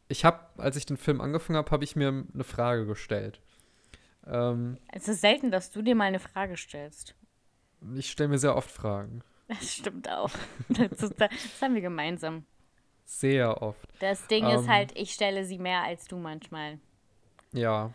ich 0.08 0.24
habe, 0.24 0.40
als 0.58 0.76
ich 0.76 0.86
den 0.86 0.96
Film 0.96 1.20
angefangen 1.20 1.56
habe, 1.56 1.70
habe 1.70 1.84
ich 1.84 1.96
mir 1.96 2.08
eine 2.08 2.44
Frage 2.44 2.86
gestellt. 2.86 3.40
Ähm, 4.26 4.78
es 4.92 5.08
ist 5.08 5.20
selten, 5.20 5.50
dass 5.50 5.70
du 5.70 5.82
dir 5.82 5.94
mal 5.94 6.04
eine 6.04 6.20
Frage 6.20 6.56
stellst. 6.56 7.14
Ich 7.96 8.10
stelle 8.10 8.28
mir 8.28 8.38
sehr 8.38 8.56
oft 8.56 8.70
Fragen. 8.70 9.22
Das 9.48 9.72
stimmt 9.72 10.08
auch. 10.08 10.30
Das, 10.68 11.10
das 11.16 11.30
haben 11.60 11.74
wir 11.74 11.82
gemeinsam. 11.82 12.44
Sehr 13.04 13.60
oft. 13.62 13.88
Das 14.00 14.26
Ding 14.28 14.46
ist 14.46 14.64
ähm, 14.64 14.68
halt, 14.68 14.96
ich 14.96 15.12
stelle 15.12 15.44
sie 15.44 15.58
mehr 15.58 15.82
als 15.82 16.06
du 16.06 16.16
manchmal. 16.16 16.78
Ja. 17.52 17.92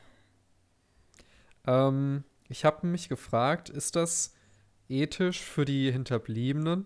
Ähm, 1.66 2.24
ich 2.50 2.66
habe 2.66 2.88
mich 2.88 3.10
gefragt, 3.10 3.70
ist 3.70 3.96
das 3.96 4.34
ethisch 4.90 5.42
für 5.42 5.66
die 5.66 5.92
Hinterbliebenen 5.92 6.86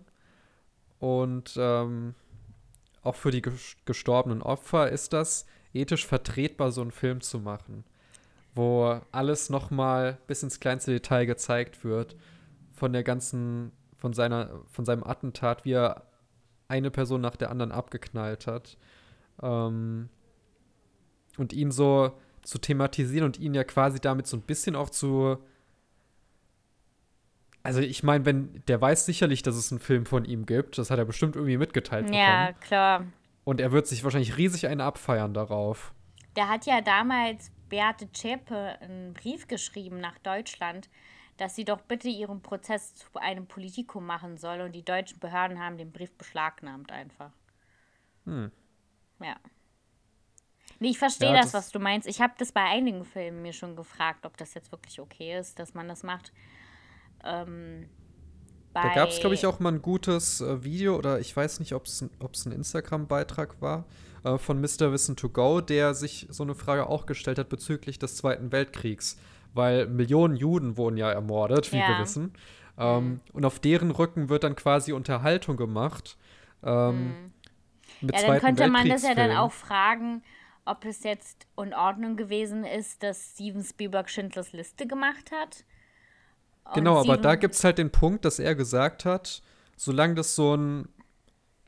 und 0.99 1.55
ähm, 1.57 2.15
auch 3.03 3.15
für 3.15 3.31
die 3.31 3.43
gestorbenen 3.85 4.41
Opfer, 4.41 4.89
ist 4.89 5.13
das 5.13 5.45
ethisch 5.73 6.05
vertretbar, 6.05 6.71
so 6.71 6.81
einen 6.81 6.91
Film 6.91 7.21
zu 7.21 7.39
machen, 7.39 7.83
wo 8.53 8.99
alles 9.11 9.49
noch 9.49 9.71
mal 9.71 10.17
bis 10.27 10.43
ins 10.43 10.59
kleinste 10.59 10.91
Detail 10.91 11.25
gezeigt 11.25 11.83
wird 11.83 12.15
von 12.71 12.93
der 12.93 13.03
ganzen, 13.03 13.71
von 13.97 14.13
seiner, 14.13 14.61
von 14.67 14.85
seinem 14.85 15.03
Attentat, 15.03 15.65
wie 15.65 15.73
er 15.73 16.07
eine 16.67 16.91
Person 16.91 17.21
nach 17.21 17.35
der 17.35 17.51
anderen 17.51 17.71
abgeknallt 17.71 18.47
hat 18.47 18.77
ähm, 19.41 20.09
und 21.37 21.53
ihn 21.53 21.71
so 21.71 22.13
zu 22.43 22.57
thematisieren 22.57 23.25
und 23.25 23.39
ihn 23.39 23.53
ja 23.53 23.63
quasi 23.63 23.99
damit 23.99 24.27
so 24.27 24.37
ein 24.37 24.41
bisschen 24.41 24.75
auch 24.75 24.89
zu. 24.89 25.37
Also 27.63 27.79
ich 27.79 28.03
meine, 28.03 28.25
wenn 28.25 28.63
der 28.67 28.81
weiß 28.81 29.05
sicherlich, 29.05 29.43
dass 29.43 29.55
es 29.55 29.71
einen 29.71 29.79
Film 29.79 30.05
von 30.05 30.25
ihm 30.25 30.45
gibt, 30.45 30.77
das 30.77 30.89
hat 30.89 30.97
er 30.97 31.05
bestimmt 31.05 31.35
irgendwie 31.35 31.57
mitgeteilt 31.57 32.07
bekommen. 32.07 32.21
Ja, 32.21 32.53
klar. 32.53 33.05
Und 33.43 33.59
er 33.59 33.71
wird 33.71 33.87
sich 33.87 34.03
wahrscheinlich 34.03 34.37
riesig 34.37 34.67
einen 34.67 34.81
abfeiern 34.81 35.33
darauf. 35.33 35.93
Der 36.35 36.49
hat 36.49 36.65
ja 36.65 36.81
damals 36.81 37.51
Beate 37.69 38.11
Zschäpe 38.11 38.77
einen 38.81 39.13
Brief 39.13 39.47
geschrieben 39.47 39.99
nach 39.99 40.17
Deutschland, 40.19 40.89
dass 41.37 41.55
sie 41.55 41.65
doch 41.65 41.81
bitte 41.81 42.09
ihren 42.09 42.41
Prozess 42.41 42.95
zu 42.95 43.07
einem 43.15 43.47
Politikum 43.47 44.05
machen 44.05 44.37
soll 44.37 44.61
und 44.61 44.73
die 44.73 44.85
deutschen 44.85 45.19
Behörden 45.19 45.59
haben 45.59 45.77
den 45.77 45.91
Brief 45.91 46.11
beschlagnahmt 46.17 46.91
einfach. 46.91 47.31
Hm. 48.25 48.51
Ja. 49.19 49.35
Nee, 50.79 50.89
ich 50.89 50.99
verstehe 50.99 51.29
ja, 51.29 51.37
das, 51.37 51.51
das, 51.51 51.53
was 51.53 51.71
du 51.71 51.79
meinst. 51.79 52.07
Ich 52.07 52.21
habe 52.21 52.33
das 52.37 52.51
bei 52.51 52.63
einigen 52.63 53.05
Filmen 53.05 53.41
mir 53.41 53.53
schon 53.53 53.75
gefragt, 53.75 54.25
ob 54.25 54.35
das 54.37 54.53
jetzt 54.53 54.71
wirklich 54.71 54.99
okay 54.99 55.37
ist, 55.37 55.59
dass 55.59 55.73
man 55.73 55.87
das 55.87 56.03
macht. 56.03 56.31
Ähm, 57.23 57.87
da 58.73 58.93
gab 58.93 59.09
es, 59.09 59.19
glaube 59.19 59.35
ich, 59.35 59.45
auch 59.45 59.59
mal 59.59 59.73
ein 59.73 59.81
gutes 59.81 60.39
äh, 60.41 60.63
Video 60.63 60.95
oder 60.95 61.19
ich 61.19 61.35
weiß 61.35 61.59
nicht, 61.59 61.73
ob 61.73 61.85
es 61.85 62.01
ein 62.45 62.51
Instagram-Beitrag 62.51 63.61
war 63.61 63.85
äh, 64.23 64.37
von 64.37 64.61
Mr. 64.61 64.91
Wissen 64.93 65.15
to 65.17 65.27
Go, 65.29 65.59
der 65.61 65.93
sich 65.93 66.27
so 66.29 66.43
eine 66.43 66.55
Frage 66.55 66.87
auch 66.87 67.05
gestellt 67.05 67.37
hat 67.37 67.49
bezüglich 67.49 67.99
des 67.99 68.15
Zweiten 68.15 68.51
Weltkriegs. 68.51 69.17
weil 69.53 69.85
Millionen 69.87 70.37
Juden 70.37 70.77
wurden 70.77 70.95
ja 70.95 71.11
ermordet, 71.11 71.73
wie 71.73 71.79
Ja. 71.79 71.89
wir 71.89 71.99
wissen. 71.99 72.31
Ähm, 72.77 73.19
Und 73.33 73.43
auf 73.43 73.59
deren 73.59 73.91
Rücken 73.91 74.29
wird 74.29 74.45
dann 74.45 74.55
quasi 74.55 74.93
Unterhaltung 74.93 75.57
gemacht. 75.57 76.17
Ähm, 76.63 77.31
mit 77.99 78.15
Mhm. 78.15 78.21
Ja, 78.21 78.27
dann 78.27 78.39
könnte 78.39 78.67
man 78.69 78.87
das 78.87 79.03
ja 79.03 79.13
dann 79.13 79.35
auch 79.35 79.51
fragen, 79.51 80.23
ob 80.63 80.85
es 80.85 81.03
jetzt 81.03 81.47
in 81.61 81.73
Ordnung 81.73 82.15
gewesen 82.15 82.63
ist, 82.63 83.03
dass 83.03 83.31
Steven 83.33 83.61
Spielberg 83.61 84.09
Schindlers 84.09 84.53
Liste 84.53 84.87
gemacht 84.87 85.31
hat. 85.33 85.65
Genau, 86.73 86.99
aber 86.99 87.17
da 87.17 87.35
gibt 87.35 87.55
es 87.55 87.63
halt 87.63 87.77
den 87.77 87.91
Punkt, 87.91 88.25
dass 88.25 88.39
er 88.39 88.55
gesagt 88.55 89.05
hat, 89.05 89.41
solange 89.75 90.15
das 90.15 90.35
so 90.35 90.53
einen 90.53 90.89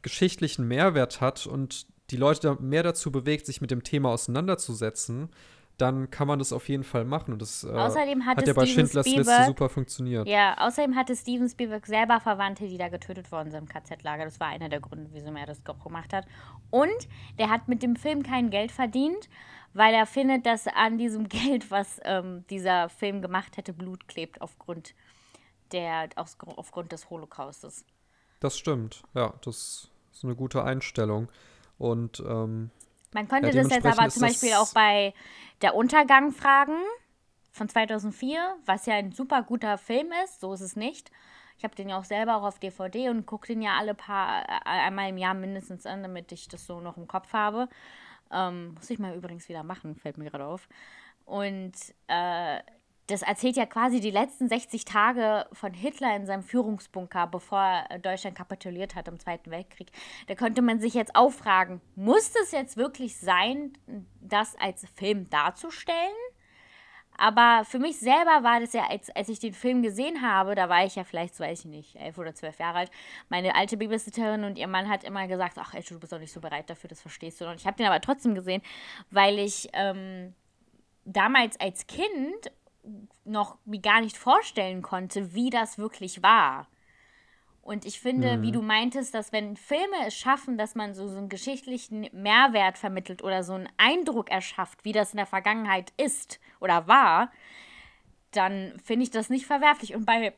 geschichtlichen 0.01 0.67
Mehrwert 0.67 1.21
hat 1.21 1.47
und 1.47 1.87
die 2.11 2.17
Leute 2.17 2.57
mehr 2.59 2.83
dazu 2.83 3.11
bewegt, 3.11 3.45
sich 3.45 3.61
mit 3.61 3.71
dem 3.71 3.83
Thema 3.83 4.09
auseinanderzusetzen, 4.09 5.29
dann 5.77 6.11
kann 6.11 6.27
man 6.27 6.39
das 6.39 6.53
auf 6.53 6.69
jeden 6.69 6.83
Fall 6.83 7.03
machen. 7.03 7.33
Und 7.33 7.41
das 7.41 7.63
äh, 7.63 7.69
Außerdem 7.69 8.25
hatte 8.25 8.41
hat 8.41 8.47
ja 8.47 8.53
bei 8.53 8.65
Schindlers 8.65 9.07
Liste 9.07 9.45
super 9.45 9.69
funktioniert. 9.69 10.27
Ja, 10.27 10.55
außerdem 10.59 10.95
hatte 10.95 11.15
Steven 11.15 11.49
Spielberg 11.49 11.87
selber 11.87 12.19
Verwandte, 12.19 12.67
die 12.67 12.77
da 12.77 12.89
getötet 12.89 13.31
worden 13.31 13.49
sind 13.49 13.63
im 13.63 13.67
KZ-Lager. 13.67 14.25
Das 14.25 14.39
war 14.39 14.47
einer 14.47 14.69
der 14.69 14.81
Gründe, 14.81 15.09
wieso 15.11 15.33
er 15.33 15.45
das 15.45 15.63
gemacht 15.63 16.13
hat. 16.13 16.25
Und 16.69 17.07
der 17.39 17.49
hat 17.49 17.67
mit 17.67 17.81
dem 17.81 17.95
Film 17.95 18.21
kein 18.21 18.51
Geld 18.51 18.71
verdient, 18.71 19.29
weil 19.73 19.93
er 19.93 20.05
findet, 20.05 20.45
dass 20.45 20.67
an 20.67 20.97
diesem 20.97 21.27
Geld, 21.29 21.71
was 21.71 21.99
ähm, 22.03 22.45
dieser 22.49 22.89
Film 22.89 23.21
gemacht 23.21 23.57
hätte, 23.57 23.73
Blut 23.73 24.07
klebt 24.07 24.41
aufgrund 24.41 24.93
der 25.71 26.09
aus, 26.15 26.37
aufgrund 26.55 26.91
des 26.91 27.09
Holocaustes. 27.09 27.85
Das 28.39 28.57
stimmt. 28.57 29.03
Ja, 29.13 29.33
das 29.41 29.89
ist 30.11 30.23
eine 30.23 30.35
gute 30.35 30.63
Einstellung. 30.63 31.29
Und 31.77 32.19
ähm, 32.19 32.69
Man 33.13 33.27
könnte 33.27 33.49
Ja, 33.49 33.63
das 33.63 33.71
jetzt 33.71 33.85
aber 33.85 34.09
zum 34.09 34.21
Beispiel 34.21 34.53
auch 34.53 34.73
bei 34.73 35.13
Der 35.61 35.75
Untergang 35.75 36.31
fragen 36.31 36.77
von 37.51 37.69
2004, 37.69 38.57
was 38.65 38.85
ja 38.85 38.95
ein 38.95 39.11
super 39.11 39.43
guter 39.43 39.77
Film 39.77 40.07
ist, 40.23 40.41
so 40.41 40.53
ist 40.53 40.61
es 40.61 40.75
nicht. 40.75 41.11
Ich 41.57 41.63
habe 41.63 41.75
den 41.75 41.89
ja 41.89 41.99
auch 41.99 42.03
selber 42.03 42.35
auch 42.35 42.43
auf 42.43 42.59
DVD 42.59 43.09
und 43.09 43.25
gucke 43.25 43.47
den 43.47 43.61
ja 43.61 43.77
alle 43.77 43.93
paar, 43.93 44.43
äh, 44.43 44.59
einmal 44.65 45.09
im 45.09 45.17
Jahr 45.17 45.33
mindestens 45.33 45.85
an, 45.85 46.01
damit 46.03 46.31
ich 46.31 46.47
das 46.47 46.65
so 46.65 46.79
noch 46.79 46.97
im 46.97 47.07
Kopf 47.07 47.31
habe. 47.33 47.69
Ähm, 48.33 48.73
muss 48.73 48.89
ich 48.89 48.99
mal 48.99 49.15
übrigens 49.15 49.47
wieder 49.47 49.63
machen, 49.63 49.95
fällt 49.95 50.17
mir 50.17 50.29
gerade 50.29 50.45
auf. 50.45 50.67
Und 51.25 51.73
äh, 52.07 52.59
das 53.07 53.21
erzählt 53.21 53.57
ja 53.57 53.65
quasi 53.65 53.99
die 53.99 54.11
letzten 54.11 54.47
60 54.47 54.85
Tage 54.85 55.45
von 55.51 55.73
Hitler 55.73 56.15
in 56.15 56.25
seinem 56.25 56.43
Führungsbunker, 56.43 57.27
bevor 57.27 57.83
Deutschland 58.01 58.37
kapituliert 58.37 58.95
hat 58.95 59.07
im 59.07 59.19
Zweiten 59.19 59.51
Weltkrieg. 59.51 59.91
Da 60.27 60.35
könnte 60.35 60.61
man 60.61 60.79
sich 60.79 60.93
jetzt 60.93 61.15
auch 61.15 61.31
fragen, 61.31 61.81
muss 61.95 62.33
es 62.41 62.51
jetzt 62.51 62.77
wirklich 62.77 63.17
sein, 63.17 63.73
das 64.21 64.55
als 64.55 64.85
Film 64.95 65.29
darzustellen? 65.29 65.97
Aber 67.17 67.63
für 67.65 67.79
mich 67.79 67.99
selber 67.99 68.43
war 68.43 68.59
das 68.59 68.73
ja, 68.73 68.87
als, 68.87 69.09
als 69.11 69.29
ich 69.29 69.39
den 69.39 69.53
Film 69.53 69.81
gesehen 69.81 70.21
habe, 70.21 70.55
da 70.55 70.69
war 70.69 70.85
ich 70.85 70.95
ja 70.95 71.03
vielleicht, 71.03 71.39
weiß 71.39 71.59
ich 71.59 71.65
nicht, 71.65 71.95
elf 71.95 72.17
oder 72.17 72.33
zwölf 72.33 72.59
Jahre 72.59 72.79
alt. 72.79 72.91
Meine 73.29 73.55
alte 73.55 73.77
Babysitterin 73.77 74.43
und 74.43 74.57
ihr 74.57 74.67
Mann 74.67 74.89
hat 74.89 75.03
immer 75.03 75.27
gesagt, 75.27 75.57
ach, 75.59 75.73
ey, 75.73 75.83
du 75.83 75.99
bist 75.99 76.11
doch 76.11 76.19
nicht 76.19 76.33
so 76.33 76.41
bereit 76.41 76.69
dafür, 76.69 76.87
das 76.87 77.01
verstehst 77.01 77.39
du. 77.39 77.45
Und 77.45 77.55
ich 77.55 77.67
habe 77.67 77.77
den 77.77 77.85
aber 77.85 78.01
trotzdem 78.01 78.35
gesehen, 78.35 78.61
weil 79.11 79.39
ich 79.39 79.69
ähm, 79.73 80.33
damals 81.05 81.59
als 81.59 81.87
Kind 81.87 82.51
noch 83.23 83.57
mir 83.65 83.79
gar 83.79 84.01
nicht 84.01 84.17
vorstellen 84.17 84.81
konnte, 84.81 85.33
wie 85.33 85.49
das 85.49 85.77
wirklich 85.77 86.21
war. 86.21 86.67
Und 87.63 87.85
ich 87.85 88.01
finde, 88.01 88.41
wie 88.41 88.51
du 88.51 88.61
meintest, 88.61 89.13
dass 89.13 89.31
wenn 89.31 89.55
Filme 89.55 89.95
es 90.05 90.13
schaffen, 90.13 90.57
dass 90.57 90.75
man 90.75 90.93
so, 90.93 91.07
so 91.07 91.17
einen 91.17 91.29
geschichtlichen 91.29 92.09
Mehrwert 92.11 92.77
vermittelt 92.77 93.23
oder 93.23 93.41
so 93.41 93.53
einen 93.53 93.69
Eindruck 93.77 94.29
erschafft, 94.29 94.83
wie 94.83 94.91
das 94.91 95.13
in 95.13 95.17
der 95.17 95.25
Vergangenheit 95.25 95.93
ist 95.95 96.41
oder 96.59 96.87
war, 96.89 97.31
dann 98.31 98.77
finde 98.83 99.03
ich 99.03 99.11
das 99.11 99.29
nicht 99.29 99.45
verwerflich. 99.45 99.95
Und 99.95 100.05
bei, 100.05 100.33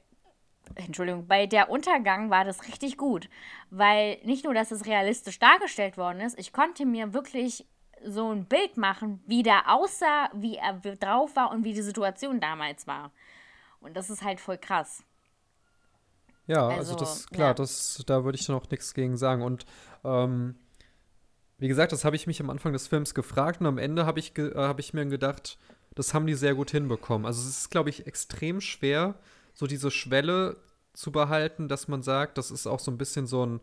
Entschuldigung, 0.76 1.26
bei 1.26 1.48
der 1.48 1.72
Untergang 1.72 2.30
war 2.30 2.46
das 2.46 2.68
richtig 2.68 2.96
gut, 2.96 3.28
weil 3.72 4.20
nicht 4.24 4.46
nur, 4.46 4.54
dass 4.54 4.70
es 4.70 4.86
realistisch 4.86 5.40
dargestellt 5.40 5.98
worden 5.98 6.22
ist, 6.22 6.38
ich 6.38 6.54
konnte 6.54 6.86
mir 6.86 7.16
wirklich 7.16 7.66
so 8.04 8.30
ein 8.30 8.46
Bild 8.46 8.78
machen, 8.78 9.24
wie 9.26 9.42
der 9.42 9.74
aussah, 9.74 10.30
wie 10.36 10.58
er 10.58 10.74
drauf 10.74 11.36
war 11.36 11.50
und 11.50 11.64
wie 11.64 11.74
die 11.74 11.82
Situation 11.82 12.40
damals 12.40 12.86
war. 12.86 13.12
Und 13.80 13.98
das 13.98 14.12
ist 14.12 14.22
halt 14.22 14.40
voll 14.40 14.60
krass. 14.60 15.04
Ja, 16.48 16.68
Also, 16.68 16.94
also, 16.94 16.96
das 16.96 17.28
klar, 17.28 17.50
ja. 17.50 17.54
das, 17.54 18.04
da 18.06 18.24
würde 18.24 18.38
ich 18.38 18.48
noch 18.48 18.70
nichts 18.70 18.94
gegen 18.94 19.18
sagen. 19.18 19.42
Und 19.42 19.66
ähm, 20.04 20.56
wie 21.58 21.68
gesagt, 21.68 21.92
das 21.92 22.06
habe 22.06 22.16
ich 22.16 22.28
mich 22.28 22.42
am 22.42 22.50
Anfang 22.50 22.74
des 22.74 22.88
Films 22.88 23.14
gefragt 23.14 23.62
und 23.62 23.68
am 23.68 23.78
Ende 23.78 24.06
habe 24.06 24.20
ich, 24.20 24.34
ge- 24.34 24.52
äh, 24.52 24.58
hab 24.58 24.80
ich 24.80 24.94
mir 24.94 25.06
gedacht, 25.06 25.58
das 25.96 26.14
haben 26.14 26.28
die 26.28 26.34
sehr 26.36 26.54
gut 26.56 26.72
hinbekommen. 26.72 27.26
Also 27.26 27.42
es 27.42 27.48
ist, 27.48 27.72
glaube 27.72 27.90
ich, 27.90 28.06
extrem 28.08 28.60
schwer, 28.62 29.16
so 29.54 29.66
diese 29.68 29.90
Schwelle 29.90 30.58
zu 30.94 31.12
behalten, 31.12 31.68
dass 31.68 31.88
man 31.88 32.04
sagt, 32.04 32.38
das 32.38 32.52
ist 32.52 32.68
auch 32.68 32.80
so 32.80 32.92
ein 32.92 32.98
bisschen 32.98 33.26
so 33.28 33.46
ein 33.46 33.62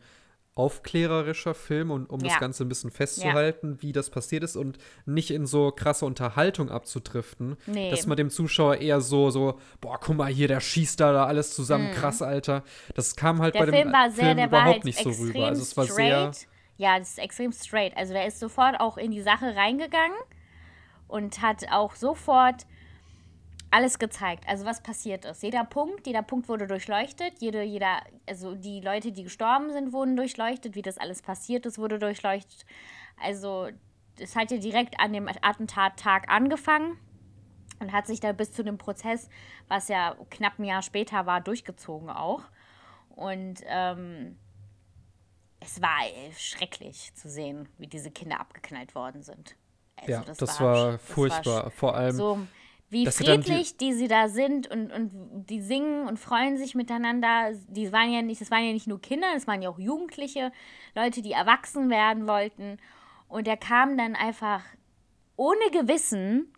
aufklärerischer 0.54 1.54
Film, 1.54 1.90
und, 1.90 2.06
um 2.10 2.20
Ja. 2.20 2.28
das 2.28 2.38
Ganze 2.38 2.64
ein 2.64 2.68
bisschen 2.68 2.90
festzuhalten, 2.90 3.80
wie 3.80 3.92
das 3.92 4.10
passiert 4.10 4.42
ist 4.44 4.56
und 4.56 4.78
nicht 5.06 5.30
in 5.30 5.46
so 5.46 5.70
krasse 5.70 6.04
Unterhaltung 6.04 6.70
abzudriften, 6.70 7.56
Nee. 7.66 7.90
dass 7.90 8.06
man 8.06 8.16
dem 8.16 8.28
Zuschauer 8.30 8.76
eher 8.76 9.00
so, 9.00 9.30
so, 9.30 9.58
boah, 9.80 9.98
guck 9.98 10.16
mal 10.16 10.30
hier, 10.30 10.48
der 10.48 10.60
schießt 10.60 11.00
da, 11.00 11.12
da 11.12 11.26
alles 11.26 11.54
zusammen, 11.54 11.90
krass, 11.92 12.20
Alter. 12.20 12.64
Das 12.94 13.16
kam 13.16 13.40
halt 13.40 13.54
Mhm. 13.54 13.58
Der 13.58 13.64
bei 13.66 13.70
dem 13.72 13.82
Film 13.82 13.92
war 13.92 14.10
sehr, 14.10 14.24
Film 14.26 14.36
der 14.36 14.52
war 14.52 14.60
überhaupt 14.60 14.74
halt 14.76 14.84
nicht 14.84 14.98
so 14.98 15.10
rüber. 15.10 15.46
Also 15.46 15.62
es 15.62 15.76
war 15.76 15.84
straight. 15.86 16.34
sehr, 16.34 16.48
ja, 16.76 16.98
das 16.98 17.10
ist 17.10 17.18
extrem 17.18 17.52
straight. 17.52 17.96
Also 17.96 18.12
der 18.12 18.26
ist 18.26 18.38
sofort 18.38 18.78
auch 18.78 18.98
in 18.98 19.10
die 19.10 19.22
Sache 19.22 19.54
reingegangen 19.56 20.16
und 21.08 21.40
hat 21.40 21.64
auch 21.70 21.94
sofort 21.94 22.66
alles 23.72 23.98
gezeigt. 23.98 24.46
Also 24.46 24.64
was 24.64 24.82
passiert 24.82 25.24
ist. 25.24 25.42
Jeder 25.42 25.64
Punkt, 25.64 26.06
jeder 26.06 26.22
Punkt 26.22 26.48
wurde 26.48 26.66
durchleuchtet. 26.66 27.40
Jede, 27.40 27.62
jeder, 27.62 28.02
also 28.28 28.54
die 28.54 28.80
Leute, 28.80 29.12
die 29.12 29.24
gestorben 29.24 29.72
sind, 29.72 29.92
wurden 29.92 30.16
durchleuchtet. 30.16 30.74
Wie 30.74 30.82
das 30.82 30.98
alles 30.98 31.22
passiert 31.22 31.66
ist, 31.66 31.78
wurde 31.78 31.98
durchleuchtet. 31.98 32.66
Also 33.20 33.68
es 34.20 34.36
hat 34.36 34.50
ja 34.50 34.58
direkt 34.58 35.00
an 35.00 35.12
dem 35.12 35.26
Attentattag 35.26 36.28
angefangen 36.28 36.98
und 37.80 37.92
hat 37.92 38.06
sich 38.06 38.20
da 38.20 38.32
bis 38.32 38.52
zu 38.52 38.62
dem 38.62 38.76
Prozess, 38.78 39.28
was 39.68 39.88
ja 39.88 40.16
knapp 40.30 40.58
ein 40.58 40.64
Jahr 40.64 40.82
später 40.82 41.24
war, 41.26 41.40
durchgezogen 41.40 42.10
auch. 42.10 42.42
Und 43.08 43.60
ähm, 43.66 44.38
es 45.60 45.80
war 45.80 45.98
schrecklich 46.36 47.14
zu 47.14 47.30
sehen, 47.30 47.68
wie 47.78 47.86
diese 47.86 48.10
Kinder 48.10 48.38
abgeknallt 48.38 48.94
worden 48.94 49.22
sind. 49.22 49.56
Also, 49.96 50.12
ja, 50.12 50.20
das, 50.20 50.60
war, 50.60 50.98
furchtbar. 50.98 51.70
Vor 51.70 51.94
allem, 51.94 52.16
so 52.16 52.38
wie 52.92 53.04
dass 53.04 53.16
dann 53.16 53.40
die- 53.40 53.46
friedlich 53.46 53.76
die, 53.78 53.92
sie 53.94 54.06
da 54.06 54.28
sind 54.28 54.70
und, 54.70 54.92
und 54.92 55.46
die 55.48 55.62
singen 55.62 56.06
und 56.06 56.18
freuen 56.18 56.58
sich 56.58 56.74
miteinander. 56.74 57.52
Die 57.68 57.90
waren 57.90 58.12
ja 58.12 58.20
nicht, 58.22 58.40
das 58.40 58.50
waren 58.50 58.64
ja 58.64 58.72
nicht 58.72 58.86
nur 58.86 59.00
Kinder, 59.00 59.28
das 59.32 59.46
waren 59.46 59.62
ja 59.62 59.70
auch 59.70 59.78
Jugendliche, 59.78 60.52
Leute, 60.94 61.22
die 61.22 61.32
erwachsen 61.32 61.88
werden 61.90 62.26
wollten. 62.28 62.76
Und 63.28 63.48
er 63.48 63.56
kam 63.56 63.96
dann 63.96 64.14
einfach 64.14 64.62
ohne 65.36 65.70
Gewissen 65.70 66.52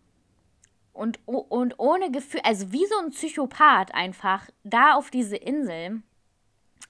und, 0.92 1.20
und 1.26 1.78
ohne 1.78 2.10
Gefühl, 2.10 2.40
also 2.42 2.72
wie 2.72 2.84
so 2.86 2.98
ein 2.98 3.10
Psychopath 3.10 3.94
einfach, 3.94 4.48
da 4.64 4.94
auf 4.94 5.10
diese 5.10 5.36
Insel 5.36 6.02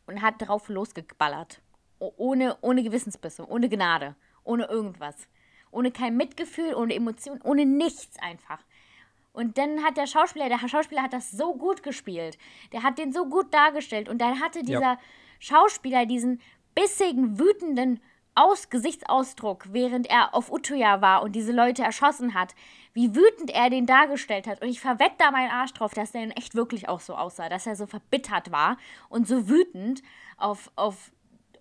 und 0.06 0.22
hat 0.22 0.34
drauf 0.38 0.68
losgeballert. 0.70 1.60
Ohne, 1.98 2.56
ohne 2.60 2.82
Gewissensbisse, 2.82 3.48
ohne 3.48 3.68
Gnade, 3.68 4.16
ohne 4.42 4.64
irgendwas. 4.66 5.16
Ohne 5.70 5.90
kein 5.90 6.16
Mitgefühl, 6.16 6.74
ohne 6.74 6.94
Emotion, 6.94 7.40
ohne 7.42 7.66
nichts 7.66 8.18
einfach. 8.20 8.60
Und 9.34 9.58
dann 9.58 9.82
hat 9.82 9.96
der 9.96 10.06
Schauspieler, 10.06 10.48
der 10.48 10.66
Schauspieler 10.68 11.02
hat 11.02 11.12
das 11.12 11.32
so 11.32 11.54
gut 11.54 11.82
gespielt. 11.82 12.38
Der 12.72 12.84
hat 12.84 12.98
den 12.98 13.12
so 13.12 13.26
gut 13.26 13.52
dargestellt. 13.52 14.08
Und 14.08 14.18
dann 14.18 14.40
hatte 14.40 14.62
dieser 14.62 14.96
Schauspieler 15.40 16.06
diesen 16.06 16.40
bissigen, 16.74 17.38
wütenden 17.38 18.00
Aus 18.36 18.70
Gesichtsausdruck, 18.70 19.66
während 19.72 20.08
er 20.08 20.34
auf 20.34 20.50
Utuya 20.52 21.00
war 21.00 21.22
und 21.22 21.32
diese 21.32 21.52
Leute 21.52 21.82
erschossen 21.82 22.34
hat. 22.34 22.54
Wie 22.92 23.14
wütend 23.14 23.50
er 23.50 23.70
den 23.70 23.86
dargestellt 23.86 24.46
hat. 24.46 24.62
Und 24.62 24.68
ich 24.68 24.80
verwette 24.80 25.16
da 25.18 25.32
meinen 25.32 25.50
Arsch 25.50 25.72
drauf, 25.72 25.94
dass 25.94 26.12
der 26.12 26.22
in 26.22 26.30
echt 26.30 26.54
wirklich 26.54 26.88
auch 26.88 27.00
so 27.00 27.16
aussah. 27.16 27.48
Dass 27.48 27.66
er 27.66 27.74
so 27.74 27.86
verbittert 27.86 28.52
war 28.52 28.76
und 29.08 29.26
so 29.26 29.48
wütend 29.48 30.02
auf, 30.36 30.70
auf 30.76 31.10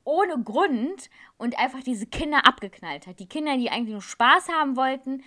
ohne 0.04 0.38
Grund 0.44 1.10
und 1.38 1.58
einfach 1.58 1.82
diese 1.82 2.06
Kinder 2.06 2.46
abgeknallt 2.46 3.08
hat. 3.08 3.20
Die 3.20 3.28
Kinder, 3.28 3.58
die 3.58 3.72
eigentlich 3.72 3.94
nur 3.94 4.02
Spaß 4.02 4.50
haben 4.50 4.76
wollten, 4.76 5.24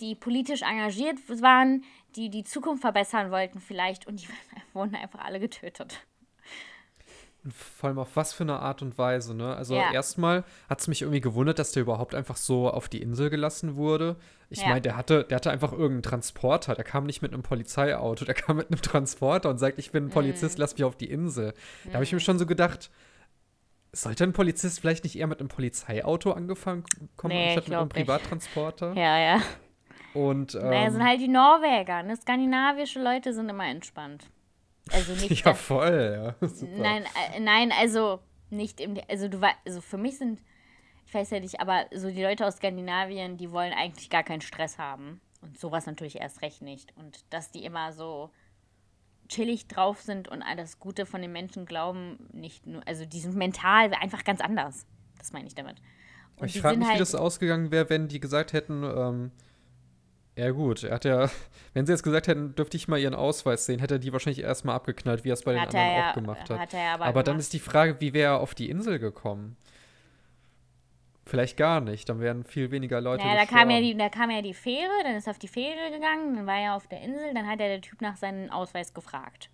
die 0.00 0.14
politisch 0.14 0.62
engagiert 0.62 1.18
waren, 1.42 1.84
die 2.16 2.30
die 2.30 2.44
Zukunft 2.44 2.80
verbessern 2.82 3.30
wollten 3.30 3.60
vielleicht 3.60 4.06
und 4.06 4.20
die 4.22 4.28
wurden 4.72 4.94
einfach 4.94 5.20
alle 5.24 5.40
getötet. 5.40 6.04
vor 7.48 7.88
allem 7.88 7.98
auf 7.98 8.16
was 8.16 8.34
für 8.34 8.42
eine 8.42 8.58
Art 8.60 8.82
und 8.82 8.98
Weise, 8.98 9.34
ne? 9.34 9.56
Also 9.56 9.74
Ja. 9.74 9.92
erstmal 9.92 10.44
hat 10.68 10.80
es 10.80 10.88
mich 10.88 11.00
irgendwie 11.00 11.22
gewundert, 11.22 11.58
dass 11.58 11.72
der 11.72 11.82
überhaupt 11.82 12.14
einfach 12.14 12.36
so 12.36 12.68
auf 12.70 12.88
die 12.90 13.00
Insel 13.00 13.30
gelassen 13.30 13.76
wurde. 13.76 14.16
Ich 14.50 14.60
Ja. 14.60 14.68
meine, 14.68 14.82
der 14.82 14.94
hatte, 14.94 15.24
der 15.24 15.36
hatte 15.36 15.50
einfach 15.50 15.72
irgendeinen 15.72 16.02
Transporter. 16.02 16.74
Der 16.74 16.84
kam 16.84 17.04
nicht 17.06 17.22
mit 17.22 17.32
einem 17.32 17.42
Polizeiauto, 17.42 18.26
der 18.26 18.34
kam 18.46 18.58
mit 18.58 18.70
einem 18.70 18.82
Transporter 18.82 19.48
und 19.48 19.56
sagt, 19.56 19.78
ich 19.78 19.90
bin 19.90 20.04
ein 20.06 20.10
Polizist, 20.10 20.58
Mhm. 20.58 20.60
lass 20.60 20.74
mich 20.74 20.84
auf 20.84 20.96
die 20.96 21.08
Insel. 21.10 21.54
Da 21.86 21.94
habe 21.94 22.04
ich 22.04 22.12
mir 22.12 22.20
schon 22.20 22.38
so 22.38 22.44
gedacht, 22.44 22.90
sollte 23.92 24.24
ein 24.24 24.34
Polizist 24.34 24.78
vielleicht 24.78 25.04
nicht 25.04 25.16
eher 25.16 25.26
mit 25.26 25.40
einem 25.40 25.48
Polizeiauto 25.48 26.32
angefangen 26.32 26.84
kommen, 27.16 27.34
Nee, 27.34 27.44
anstatt 27.46 27.68
mit 27.68 27.78
einem 27.78 27.88
glaub 27.88 27.94
nicht. 27.96 28.06
Privattransporter? 28.06 28.92
Ja, 28.94 29.18
ja. 29.18 29.42
Und, 30.14 30.54
ähm, 30.54 30.62
naja, 30.62 30.90
sind 30.90 31.04
halt 31.04 31.20
die 31.20 31.28
Norweger. 31.28 32.02
Ne? 32.02 32.16
Skandinavische 32.16 33.00
Leute 33.00 33.32
sind 33.32 33.48
immer 33.48 33.66
entspannt. 33.66 34.24
Also 34.90 35.12
nicht. 35.28 35.44
ja, 35.44 35.54
voll, 35.54 36.34
ja. 36.40 36.48
Super. 36.48 36.72
Nein, 36.76 37.04
äh, 37.34 37.40
nein, 37.40 37.72
also 37.78 38.20
nicht 38.50 38.80
im. 38.80 38.98
Also 39.08 39.28
du 39.28 39.40
also 39.64 39.80
für 39.80 39.98
mich 39.98 40.18
sind, 40.18 40.40
ich 41.06 41.14
weiß 41.14 41.30
ja 41.30 41.40
nicht, 41.40 41.60
aber 41.60 41.86
so 41.94 42.10
die 42.10 42.22
Leute 42.22 42.46
aus 42.46 42.56
Skandinavien, 42.56 43.36
die 43.36 43.52
wollen 43.52 43.72
eigentlich 43.72 44.10
gar 44.10 44.24
keinen 44.24 44.40
Stress 44.40 44.78
haben. 44.78 45.20
Und 45.42 45.58
sowas 45.58 45.86
natürlich 45.86 46.20
erst 46.20 46.42
recht 46.42 46.60
nicht. 46.60 46.94
Und 46.96 47.24
dass 47.30 47.50
die 47.50 47.64
immer 47.64 47.92
so 47.92 48.30
chillig 49.28 49.68
drauf 49.68 50.02
sind 50.02 50.28
und 50.28 50.42
all 50.42 50.56
das 50.56 50.80
Gute 50.80 51.06
von 51.06 51.22
den 51.22 51.32
Menschen 51.32 51.64
glauben, 51.64 52.28
nicht 52.32 52.66
nur, 52.66 52.86
also 52.86 53.06
die 53.06 53.20
sind 53.20 53.36
mental 53.36 53.92
einfach 53.94 54.24
ganz 54.24 54.40
anders. 54.40 54.86
Das 55.18 55.32
meine 55.32 55.46
ich 55.46 55.54
damit. 55.54 55.76
Und 56.36 56.48
ich 56.48 56.60
frage 56.60 56.78
mich, 56.78 56.88
halt 56.88 56.96
wie 56.96 57.00
das 57.00 57.14
ausgegangen 57.14 57.70
wäre, 57.70 57.88
wenn 57.88 58.08
die 58.08 58.18
gesagt 58.18 58.52
hätten, 58.52 58.82
ähm, 58.82 59.30
ja 60.40 60.50
gut, 60.52 60.84
er 60.84 60.94
hat 60.94 61.04
ja, 61.04 61.28
wenn 61.74 61.86
sie 61.86 61.92
jetzt 61.92 62.02
gesagt 62.02 62.26
hätten, 62.26 62.54
dürfte 62.54 62.76
ich 62.76 62.88
mal 62.88 62.98
ihren 62.98 63.14
Ausweis 63.14 63.66
sehen, 63.66 63.78
hätte 63.78 63.96
er 63.96 63.98
die 63.98 64.12
wahrscheinlich 64.12 64.42
erstmal 64.42 64.74
abgeknallt, 64.74 65.24
wie 65.24 65.30
er 65.30 65.34
es 65.34 65.42
bei 65.42 65.52
den 65.52 65.60
hat 65.60 65.74
anderen 65.74 65.96
ja, 65.96 66.10
auch 66.10 66.14
gemacht 66.14 66.50
hat. 66.50 66.58
hat 66.58 66.74
aber, 66.74 67.04
aber 67.04 67.22
dann 67.22 67.38
ist 67.38 67.52
die 67.52 67.58
Frage, 67.58 68.00
wie 68.00 68.14
wäre 68.14 68.34
er 68.34 68.40
auf 68.40 68.54
die 68.54 68.70
Insel 68.70 68.98
gekommen? 68.98 69.56
Vielleicht 71.26 71.56
gar 71.56 71.80
nicht, 71.80 72.08
dann 72.08 72.20
wären 72.20 72.44
viel 72.44 72.70
weniger 72.70 73.00
Leute 73.00 73.24
naja, 73.24 73.38
da 73.38 73.46
kam, 73.46 73.70
ja 73.70 73.80
die, 73.80 73.96
da 73.96 74.08
kam 74.08 74.30
ja 74.30 74.42
die 74.42 74.54
Fähre, 74.54 74.90
dann 75.04 75.14
ist 75.14 75.26
er 75.28 75.32
auf 75.32 75.38
die 75.38 75.48
Fähre 75.48 75.90
gegangen, 75.92 76.34
dann 76.34 76.46
war 76.46 76.58
er 76.58 76.74
auf 76.74 76.88
der 76.88 77.02
Insel, 77.02 77.34
dann 77.34 77.46
hat 77.46 77.60
er 77.60 77.68
der 77.68 77.80
Typ 77.82 78.00
nach 78.00 78.16
seinem 78.16 78.50
Ausweis 78.50 78.94
gefragt. 78.94 79.50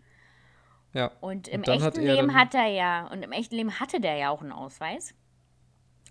Ja. 0.94 1.10
Und 1.20 1.48
im 1.48 1.60
und 1.60 1.68
echten 1.68 1.82
hat 1.84 1.96
Leben 1.98 2.34
hat 2.34 2.54
er 2.54 2.68
ja, 2.68 3.08
und 3.08 3.22
im 3.22 3.32
echten 3.32 3.56
Leben 3.56 3.78
hatte 3.78 4.00
der 4.00 4.14
ja 4.16 4.30
auch 4.30 4.40
einen 4.40 4.52
Ausweis. 4.52 5.14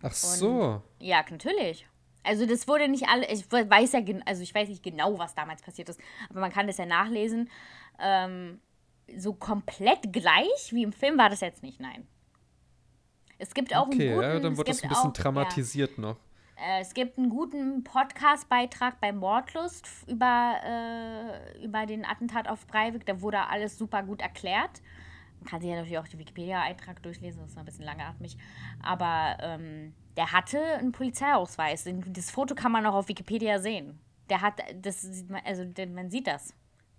Ach 0.04 0.12
so. 0.12 0.50
Und, 0.50 0.82
ja, 1.00 1.24
natürlich. 1.28 1.88
Also 2.26 2.46
das 2.46 2.68
wurde 2.68 2.88
nicht 2.88 3.08
alle, 3.08 3.28
ich 3.28 3.52
weiß 3.52 3.94
ja, 3.94 4.02
also 4.26 4.42
ich 4.42 4.54
weiß 4.54 4.70
nicht 4.70 4.84
genau, 4.84 5.18
was 5.20 5.36
damals 5.36 5.62
passiert 5.62 5.90
ist, 5.90 6.00
aber 6.30 6.40
man 6.40 6.52
kann 6.52 6.68
das 6.68 6.78
ja 6.78 6.86
nachlesen. 6.86 7.50
Ähm, 8.00 8.60
so 9.16 9.34
komplett 9.34 10.12
gleich 10.12 10.72
wie 10.72 10.84
im 10.84 10.92
Film 10.92 11.18
war 11.18 11.30
das 11.30 11.42
jetzt 11.42 11.64
nicht, 11.64 11.80
nein. 11.80 12.08
Es 13.38 13.54
gibt 13.54 13.76
auch 13.76 13.88
okay, 13.88 14.10
einen 14.10 14.16
guten, 14.16 14.34
ja, 14.34 14.40
dann 14.40 14.58
wird 14.58 14.70
das 14.70 14.84
ein 14.84 14.90
bisschen 14.90 15.10
auch, 15.10 15.14
dramatisiert 15.14 15.98
ja. 15.98 16.02
noch. 16.02 16.18
Äh, 16.58 16.82
es 16.82 16.94
gibt 16.94 17.18
einen 17.18 17.30
guten 17.30 17.84
Podcast-Beitrag 17.84 19.00
bei 19.02 19.12
Mordlust 19.12 19.88
über, 20.08 20.56
äh, 20.64 21.64
über 21.64 21.86
den 21.86 22.06
Attentat 22.06 22.48
auf 22.48 22.66
Breivik. 22.68 23.06
Da 23.06 23.22
wurde 23.22 23.48
alles 23.48 23.78
super 23.78 24.04
gut 24.04 24.22
erklärt. 24.22 24.82
Man 25.40 25.50
kann 25.50 25.62
sich 25.62 25.70
ja 25.70 25.76
natürlich 25.76 26.00
auch 26.00 26.08
den 26.08 26.20
Wikipedia-Eintrag 26.20 27.04
durchlesen, 27.04 27.42
das 27.42 27.52
ist 27.52 27.58
ein 27.58 27.66
bisschen 27.66 27.86
langatmig. 27.86 28.38
Aber 28.82 29.38
ähm, 29.42 29.94
der 30.18 30.32
hatte 30.32 30.60
einen 30.60 30.92
Polizeiausweis. 30.92 31.88
Das 32.08 32.32
Foto 32.32 32.56
kann 32.56 32.72
man 32.72 32.86
auch 32.86 32.94
auf 32.94 33.08
Wikipedia 33.08 33.60
sehen. 33.60 34.00
Der 34.30 34.42
hat, 34.42 34.62
das 34.82 35.08
also 35.44 35.66
man 35.94 36.10
sieht 36.10 36.28
das. 36.28 36.54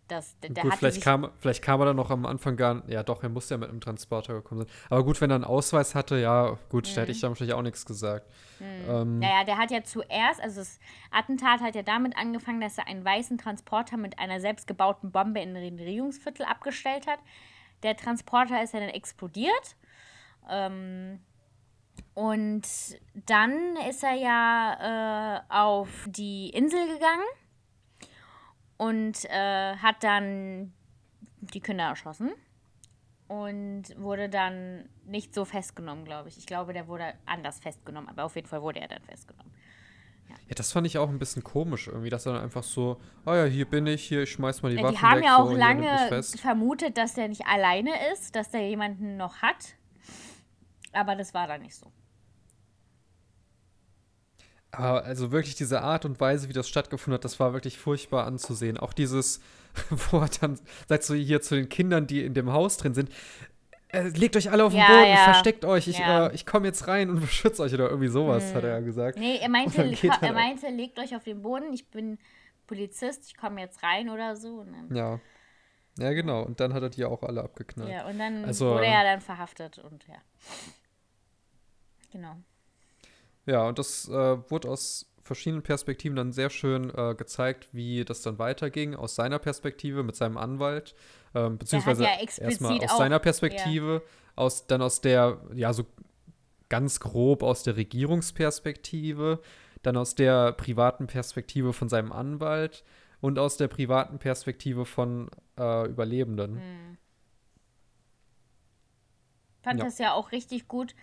Das, 0.08 0.38
der 0.38 0.50
gut, 0.62 0.74
vielleicht 0.76 1.02
kam, 1.02 1.32
vielleicht 1.40 1.62
kam 1.62 1.80
er 1.80 1.86
dann 1.86 1.96
noch 1.96 2.10
am 2.10 2.26
Anfang 2.26 2.56
gar 2.56 2.74
nicht. 2.74 2.90
Ja, 2.90 3.02
doch, 3.02 3.24
er 3.24 3.28
musste 3.28 3.54
ja 3.54 3.58
mit 3.58 3.70
einem 3.70 3.80
Transporter 3.80 4.34
gekommen 4.34 4.60
sein. 4.60 4.70
Aber 4.88 5.04
gut, 5.04 5.20
wenn 5.20 5.30
er 5.30 5.34
einen 5.34 5.44
Ausweis 5.44 5.96
hatte, 5.96 6.16
ja, 6.16 6.56
gut, 6.68 6.88
mhm. 6.88 6.94
da 6.94 7.00
hätte 7.00 7.10
ich 7.10 7.18
mhm. 7.18 7.22
da 7.22 7.28
wahrscheinlich 7.30 7.54
auch 7.56 7.62
nichts 7.62 7.84
gesagt. 7.84 8.30
Mhm. 8.60 8.88
Ähm, 8.88 9.18
naja, 9.18 9.42
der 9.42 9.58
hat 9.58 9.72
ja 9.72 9.82
zuerst, 9.82 10.40
also 10.40 10.60
das 10.60 10.78
Attentat 11.10 11.60
hat 11.60 11.74
ja 11.74 11.82
damit 11.82 12.16
angefangen, 12.16 12.60
dass 12.60 12.78
er 12.78 12.86
einen 12.86 13.04
weißen 13.04 13.36
Transporter 13.38 13.96
mit 13.96 14.20
einer 14.20 14.40
selbstgebauten 14.40 15.10
Bombe 15.10 15.40
in 15.40 15.54
den 15.54 15.76
Regierungsviertel 15.76 16.46
abgestellt 16.46 17.08
hat. 17.08 17.18
Der 17.82 17.96
Transporter 17.96 18.62
ist 18.62 18.74
ja 18.74 18.80
dann 18.80 18.90
explodiert. 18.90 19.74
Ähm, 20.48 21.18
und 22.16 22.62
dann 23.26 23.76
ist 23.90 24.02
er 24.02 24.14
ja 24.14 25.36
äh, 25.36 25.52
auf 25.52 25.88
die 26.08 26.48
Insel 26.48 26.80
gegangen 26.94 27.26
und 28.78 29.26
äh, 29.26 29.76
hat 29.76 30.02
dann 30.02 30.72
die 31.40 31.60
Kinder 31.60 31.84
erschossen 31.84 32.32
und 33.28 33.82
wurde 33.98 34.30
dann 34.30 34.88
nicht 35.04 35.34
so 35.34 35.44
festgenommen, 35.44 36.06
glaube 36.06 36.30
ich. 36.30 36.38
Ich 36.38 36.46
glaube, 36.46 36.72
der 36.72 36.88
wurde 36.88 37.12
anders 37.26 37.58
festgenommen, 37.58 38.08
aber 38.08 38.24
auf 38.24 38.34
jeden 38.34 38.48
Fall 38.48 38.62
wurde 38.62 38.80
er 38.80 38.88
dann 38.88 39.02
festgenommen. 39.02 39.52
Ja. 40.30 40.36
ja, 40.48 40.54
das 40.54 40.72
fand 40.72 40.86
ich 40.86 40.96
auch 40.96 41.10
ein 41.10 41.18
bisschen 41.18 41.44
komisch 41.44 41.86
irgendwie, 41.86 42.08
dass 42.08 42.24
er 42.24 42.32
dann 42.32 42.44
einfach 42.44 42.62
so, 42.62 42.98
oh 43.26 43.34
ja, 43.34 43.44
hier 43.44 43.66
bin 43.66 43.86
ich, 43.86 44.04
hier, 44.04 44.22
ich 44.22 44.32
schmeiß 44.32 44.62
mal 44.62 44.70
die 44.70 44.76
ja, 44.76 44.84
Waffen 44.84 44.96
Die 44.96 45.02
haben 45.02 45.18
weg, 45.18 45.24
ja 45.26 45.36
auch 45.36 45.50
so, 45.50 45.54
lange 45.54 46.22
vermutet, 46.22 46.96
dass 46.96 47.12
der 47.12 47.28
nicht 47.28 47.46
alleine 47.46 47.90
ist, 48.14 48.34
dass 48.34 48.48
der 48.48 48.66
jemanden 48.66 49.18
noch 49.18 49.42
hat. 49.42 49.74
Aber 50.94 51.14
das 51.14 51.34
war 51.34 51.46
dann 51.46 51.60
nicht 51.60 51.74
so. 51.74 51.92
Aber 54.76 55.04
also 55.04 55.32
wirklich 55.32 55.54
diese 55.54 55.82
Art 55.82 56.04
und 56.04 56.20
Weise, 56.20 56.48
wie 56.48 56.52
das 56.52 56.68
stattgefunden 56.68 57.14
hat, 57.14 57.24
das 57.24 57.40
war 57.40 57.52
wirklich 57.52 57.78
furchtbar 57.78 58.26
anzusehen. 58.26 58.76
Auch 58.76 58.92
dieses, 58.92 59.40
wo 59.90 60.18
er 60.18 60.28
dann 60.40 60.58
sagt 60.88 61.04
so 61.04 61.14
hier 61.14 61.40
zu 61.40 61.54
den 61.54 61.68
Kindern, 61.68 62.06
die 62.06 62.24
in 62.24 62.34
dem 62.34 62.52
Haus 62.52 62.76
drin 62.76 62.94
sind, 62.94 63.10
äh, 63.88 64.08
legt 64.08 64.36
euch 64.36 64.50
alle 64.50 64.64
auf 64.64 64.72
den 64.72 64.80
ja, 64.80 64.88
Boden, 64.88 65.08
ja. 65.08 65.24
versteckt 65.24 65.64
euch, 65.64 65.88
ich, 65.88 65.98
ja. 65.98 66.26
äh, 66.26 66.34
ich 66.34 66.44
komme 66.44 66.66
jetzt 66.66 66.88
rein 66.88 67.08
und 67.08 67.20
beschütze 67.22 67.62
euch 67.62 67.72
oder 67.72 67.88
irgendwie 67.88 68.08
sowas, 68.08 68.48
hm. 68.48 68.54
hat 68.54 68.64
er 68.64 68.70
ja 68.70 68.80
gesagt. 68.80 69.18
Nee, 69.18 69.38
er 69.38 69.48
meinte, 69.48 69.82
er, 69.82 70.22
er 70.22 70.32
meinte, 70.32 70.68
legt 70.68 70.98
euch 70.98 71.16
auf 71.16 71.24
den 71.24 71.40
Boden, 71.40 71.72
ich 71.72 71.88
bin 71.88 72.18
Polizist, 72.66 73.26
ich 73.28 73.36
komme 73.36 73.60
jetzt 73.60 73.82
rein 73.82 74.10
oder 74.10 74.36
so. 74.36 74.66
ja. 74.90 75.20
Ja, 75.98 76.12
genau. 76.12 76.42
Und 76.42 76.60
dann 76.60 76.74
hat 76.74 76.82
er 76.82 76.90
die 76.90 77.06
auch 77.06 77.22
alle 77.22 77.42
abgeknallt. 77.42 77.90
Ja, 77.90 78.06
und 78.06 78.18
dann 78.18 78.44
also, 78.44 78.72
wurde 78.72 78.84
er 78.84 79.02
dann 79.02 79.22
verhaftet 79.22 79.78
und 79.78 80.06
ja. 80.06 80.16
Genau. 82.12 82.36
Ja, 83.46 83.66
und 83.66 83.78
das 83.78 84.08
äh, 84.08 84.50
wurde 84.50 84.68
aus 84.68 85.06
verschiedenen 85.22 85.62
Perspektiven 85.62 86.16
dann 86.16 86.32
sehr 86.32 86.50
schön 86.50 86.90
äh, 86.96 87.14
gezeigt, 87.14 87.68
wie 87.72 88.04
das 88.04 88.22
dann 88.22 88.38
weiterging, 88.38 88.94
aus 88.94 89.14
seiner 89.14 89.38
Perspektive 89.38 90.02
mit 90.02 90.16
seinem 90.16 90.36
Anwalt, 90.36 90.94
ähm, 91.34 91.58
beziehungsweise 91.58 92.04
ja 92.04 92.10
erstmal 92.38 92.78
aus 92.84 92.96
seiner 92.96 93.18
Perspektive, 93.18 94.02
ja. 94.04 94.10
aus, 94.36 94.66
dann 94.66 94.82
aus 94.82 95.00
der, 95.00 95.40
ja, 95.54 95.72
so 95.72 95.84
ganz 96.68 97.00
grob 97.00 97.42
aus 97.42 97.62
der 97.62 97.76
Regierungsperspektive, 97.76 99.40
dann 99.82 99.96
aus 99.96 100.14
der 100.14 100.52
privaten 100.52 101.06
Perspektive 101.06 101.72
von 101.72 101.88
seinem 101.88 102.12
Anwalt 102.12 102.84
und 103.20 103.38
aus 103.38 103.56
der 103.56 103.68
privaten 103.68 104.18
Perspektive 104.18 104.84
von 104.84 105.30
äh, 105.58 105.88
Überlebenden. 105.88 106.60
Hm. 106.60 106.98
Fand 109.62 109.80
ja. 109.80 109.84
das 109.84 109.98
ja 109.98 110.12
auch 110.12 110.32
richtig 110.32 110.68
gut, 110.68 110.94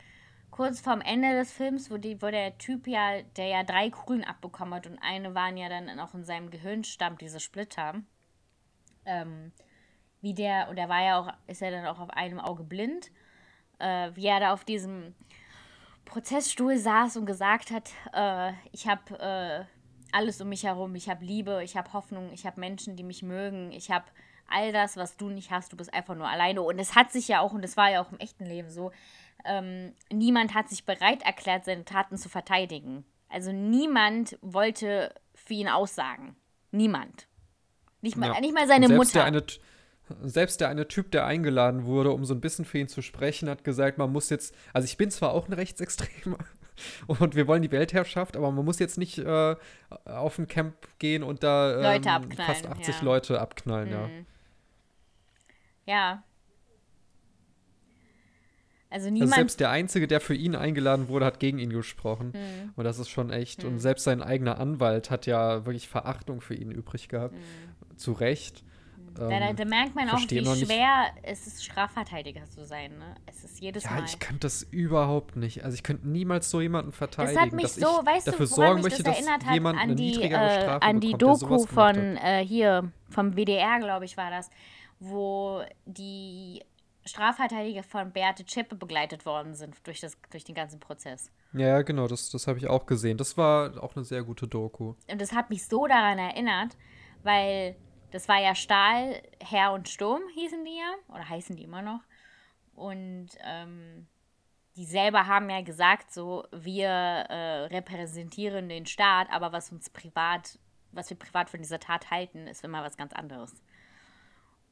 kurz 0.53 0.81
vorm 0.81 1.01
Ende 1.01 1.31
des 1.31 1.51
Films, 1.51 1.89
wo, 1.89 1.97
die, 1.97 2.21
wo 2.21 2.29
der 2.29 2.59
Typ 2.59 2.85
ja, 2.85 3.23
der 3.37 3.47
ja 3.47 3.63
drei 3.63 3.89
Kugeln 3.89 4.23
abbekommen 4.23 4.75
hat 4.75 4.85
und 4.85 4.99
eine 4.99 5.33
waren 5.33 5.57
ja 5.57 5.67
dann 5.67 5.99
auch 5.99 6.13
in 6.13 6.23
seinem 6.23 6.51
Gehirnstamm, 6.51 7.17
diese 7.17 7.39
Splitter. 7.39 7.95
Ähm, 9.03 9.51
wie 10.21 10.35
der, 10.35 10.69
und 10.69 10.77
er 10.77 10.89
war 10.89 11.03
ja 11.03 11.19
auch, 11.19 11.33
ist 11.47 11.63
er 11.63 11.71
dann 11.71 11.87
auch 11.87 11.99
auf 11.99 12.11
einem 12.11 12.39
Auge 12.39 12.63
blind, 12.63 13.09
äh, 13.79 14.11
wie 14.13 14.27
er 14.27 14.39
da 14.39 14.53
auf 14.53 14.63
diesem 14.63 15.15
Prozessstuhl 16.05 16.77
saß 16.77 17.17
und 17.17 17.25
gesagt 17.25 17.71
hat, 17.71 17.89
äh, 18.13 18.53
ich 18.71 18.87
habe 18.87 19.19
äh, 19.19 19.65
alles 20.11 20.39
um 20.39 20.49
mich 20.49 20.65
herum, 20.65 20.93
ich 20.93 21.09
habe 21.09 21.25
Liebe, 21.25 21.63
ich 21.63 21.75
habe 21.75 21.91
Hoffnung, 21.93 22.31
ich 22.31 22.45
habe 22.45 22.59
Menschen, 22.59 22.95
die 22.95 23.03
mich 23.03 23.23
mögen, 23.23 23.71
ich 23.71 23.89
habe 23.89 24.05
all 24.47 24.71
das, 24.71 24.97
was 24.97 25.17
du 25.17 25.29
nicht 25.29 25.49
hast, 25.49 25.73
du 25.73 25.77
bist 25.77 25.91
einfach 25.91 26.13
nur 26.13 26.27
alleine. 26.27 26.61
Und 26.61 26.77
es 26.77 26.95
hat 26.95 27.11
sich 27.11 27.27
ja 27.27 27.39
auch, 27.39 27.53
und 27.53 27.65
es 27.65 27.75
war 27.75 27.89
ja 27.89 28.03
auch 28.03 28.11
im 28.11 28.19
echten 28.19 28.45
Leben 28.45 28.69
so, 28.69 28.91
ähm, 29.45 29.93
niemand 30.11 30.53
hat 30.53 30.69
sich 30.69 30.85
bereit 30.85 31.23
erklärt, 31.23 31.65
seine 31.65 31.85
Taten 31.85 32.17
zu 32.17 32.29
verteidigen. 32.29 33.05
Also 33.29 33.51
niemand 33.51 34.37
wollte 34.41 35.13
für 35.33 35.53
ihn 35.53 35.67
aussagen. 35.67 36.35
Niemand. 36.71 37.27
Nicht 38.01 38.17
mal, 38.17 38.33
ja. 38.33 38.39
nicht 38.39 38.53
mal 38.53 38.67
seine 38.67 38.87
selbst 38.87 38.97
Mutter. 38.97 39.13
Der 39.19 39.25
eine, 39.25 39.43
selbst 40.21 40.61
der 40.61 40.69
eine 40.69 40.87
Typ, 40.87 41.11
der 41.11 41.25
eingeladen 41.25 41.85
wurde, 41.85 42.11
um 42.11 42.25
so 42.25 42.33
ein 42.33 42.41
bisschen 42.41 42.65
für 42.65 42.79
ihn 42.79 42.87
zu 42.87 43.01
sprechen, 43.01 43.49
hat 43.49 43.63
gesagt, 43.63 43.97
man 43.97 44.11
muss 44.11 44.29
jetzt, 44.29 44.55
also 44.73 44.85
ich 44.85 44.97
bin 44.97 45.09
zwar 45.09 45.31
auch 45.31 45.47
ein 45.47 45.53
Rechtsextremer 45.53 46.37
und 47.07 47.35
wir 47.35 47.47
wollen 47.47 47.61
die 47.61 47.71
Weltherrschaft, 47.71 48.35
aber 48.35 48.51
man 48.51 48.65
muss 48.65 48.79
jetzt 48.79 48.97
nicht 48.97 49.19
äh, 49.19 49.55
auf 50.05 50.37
ein 50.37 50.47
Camp 50.47 50.75
gehen 50.99 51.23
und 51.23 51.43
da 51.43 51.95
ähm, 51.95 52.31
fast 52.31 52.67
80 52.67 52.95
ja. 52.95 53.01
Leute 53.01 53.39
abknallen, 53.39 53.89
mhm. 53.89 53.93
ja. 53.93 54.09
Ja, 55.85 56.23
also, 58.93 59.07
also 59.07 59.09
niemand. 59.09 59.31
Also 59.31 59.39
selbst 59.41 59.59
der 59.59 59.69
Einzige, 59.71 60.07
der 60.07 60.21
für 60.21 60.35
ihn 60.35 60.55
eingeladen 60.55 61.07
wurde, 61.07 61.25
hat 61.25 61.39
gegen 61.39 61.57
ihn 61.57 61.71
gesprochen. 61.71 62.33
Mhm. 62.33 62.73
Und 62.75 62.83
das 62.83 62.99
ist 62.99 63.09
schon 63.09 63.31
echt. 63.31 63.63
Mhm. 63.63 63.69
Und 63.69 63.79
selbst 63.79 64.03
sein 64.03 64.21
eigener 64.21 64.59
Anwalt 64.59 65.09
hat 65.09 65.25
ja 65.25 65.65
wirklich 65.65 65.87
Verachtung 65.87 66.41
für 66.41 66.53
ihn 66.53 66.71
übrig 66.71 67.09
gehabt. 67.09 67.33
Mhm. 67.33 67.97
Zu 67.97 68.11
Recht. 68.13 68.63
Da, 69.15 69.29
da, 69.29 69.53
da, 69.53 69.65
merkt 69.65 69.93
man 69.93 70.09
auch, 70.09 70.19
wie 70.19 70.65
schwer 70.65 71.05
es 71.21 71.45
ist, 71.45 71.63
Strafverteidiger 71.63 72.45
zu 72.45 72.65
sein. 72.65 72.97
Ne? 72.97 73.15
Es 73.27 73.43
ist 73.43 73.61
jedes 73.61 73.83
ja, 73.83 73.91
Mal. 73.91 73.99
Ja, 73.99 74.05
ich 74.05 74.17
könnte 74.17 74.41
das 74.41 74.63
überhaupt 74.63 75.35
nicht. 75.35 75.63
Also 75.63 75.75
ich 75.75 75.83
könnte 75.83 76.07
niemals 76.07 76.49
so 76.49 76.61
jemanden 76.61 76.91
verteidigen. 76.91 77.35
Das 77.35 77.43
hat 77.43 77.53
mich 77.53 77.67
so, 77.73 77.85
weißt 77.85 78.27
dafür 78.27 78.47
du, 78.47 78.51
sorgen 78.51 78.75
mich 78.75 78.85
möchte, 78.85 79.03
das 79.03 79.23
dass 79.23 79.53
jemand 79.53 79.79
an 79.79 79.95
die, 79.95 80.19
äh, 80.19 80.29
Strafe 80.29 80.81
an 80.81 80.99
die 80.99 81.11
bekommt, 81.11 81.41
Doku 81.43 81.65
von 81.67 81.95
äh, 82.17 82.43
hier 82.43 82.91
vom 83.09 83.35
WDR, 83.35 83.79
glaube 83.79 84.05
ich, 84.05 84.17
war 84.17 84.31
das, 84.31 84.49
wo 84.99 85.61
die 85.85 86.63
Strafverteidiger 87.05 87.83
von 87.83 88.11
Beate 88.11 88.45
Zschäpe 88.45 88.75
begleitet 88.75 89.25
worden 89.25 89.55
sind 89.55 89.75
durch, 89.85 89.99
das, 89.99 90.17
durch 90.31 90.43
den 90.43 90.55
ganzen 90.55 90.79
Prozess. 90.79 91.31
Ja, 91.53 91.81
genau, 91.81 92.07
das, 92.07 92.29
das 92.29 92.47
habe 92.47 92.57
ich 92.57 92.67
auch 92.67 92.85
gesehen. 92.85 93.17
Das 93.17 93.37
war 93.37 93.83
auch 93.83 93.95
eine 93.95 94.05
sehr 94.05 94.23
gute 94.23 94.47
Doku. 94.47 94.95
Und 95.09 95.21
das 95.21 95.33
hat 95.33 95.49
mich 95.49 95.67
so 95.67 95.85
daran 95.87 96.17
erinnert, 96.17 96.77
weil 97.23 97.75
das 98.11 98.27
war 98.27 98.39
ja 98.39 98.55
Stahl, 98.55 99.21
Herr 99.39 99.73
und 99.73 99.89
Sturm 99.89 100.21
hießen 100.33 100.63
die 100.63 100.77
ja, 100.77 100.93
oder 101.13 101.27
heißen 101.27 101.55
die 101.55 101.63
immer 101.63 101.81
noch. 101.81 102.01
Und 102.75 103.29
ähm, 103.43 104.07
die 104.75 104.85
selber 104.85 105.27
haben 105.27 105.49
ja 105.49 105.61
gesagt, 105.61 106.11
so, 106.11 106.45
wir 106.51 106.89
äh, 106.89 107.65
repräsentieren 107.65 108.69
den 108.69 108.85
Staat, 108.85 109.27
aber 109.31 109.51
was 109.51 109.71
uns 109.71 109.89
privat, 109.89 110.57
was 110.91 111.09
wir 111.09 111.17
privat 111.17 111.49
von 111.49 111.59
dieser 111.59 111.79
Tat 111.79 112.09
halten, 112.09 112.47
ist 112.47 112.63
immer 112.63 112.83
was 112.83 112.97
ganz 112.97 113.13
anderes. 113.13 113.53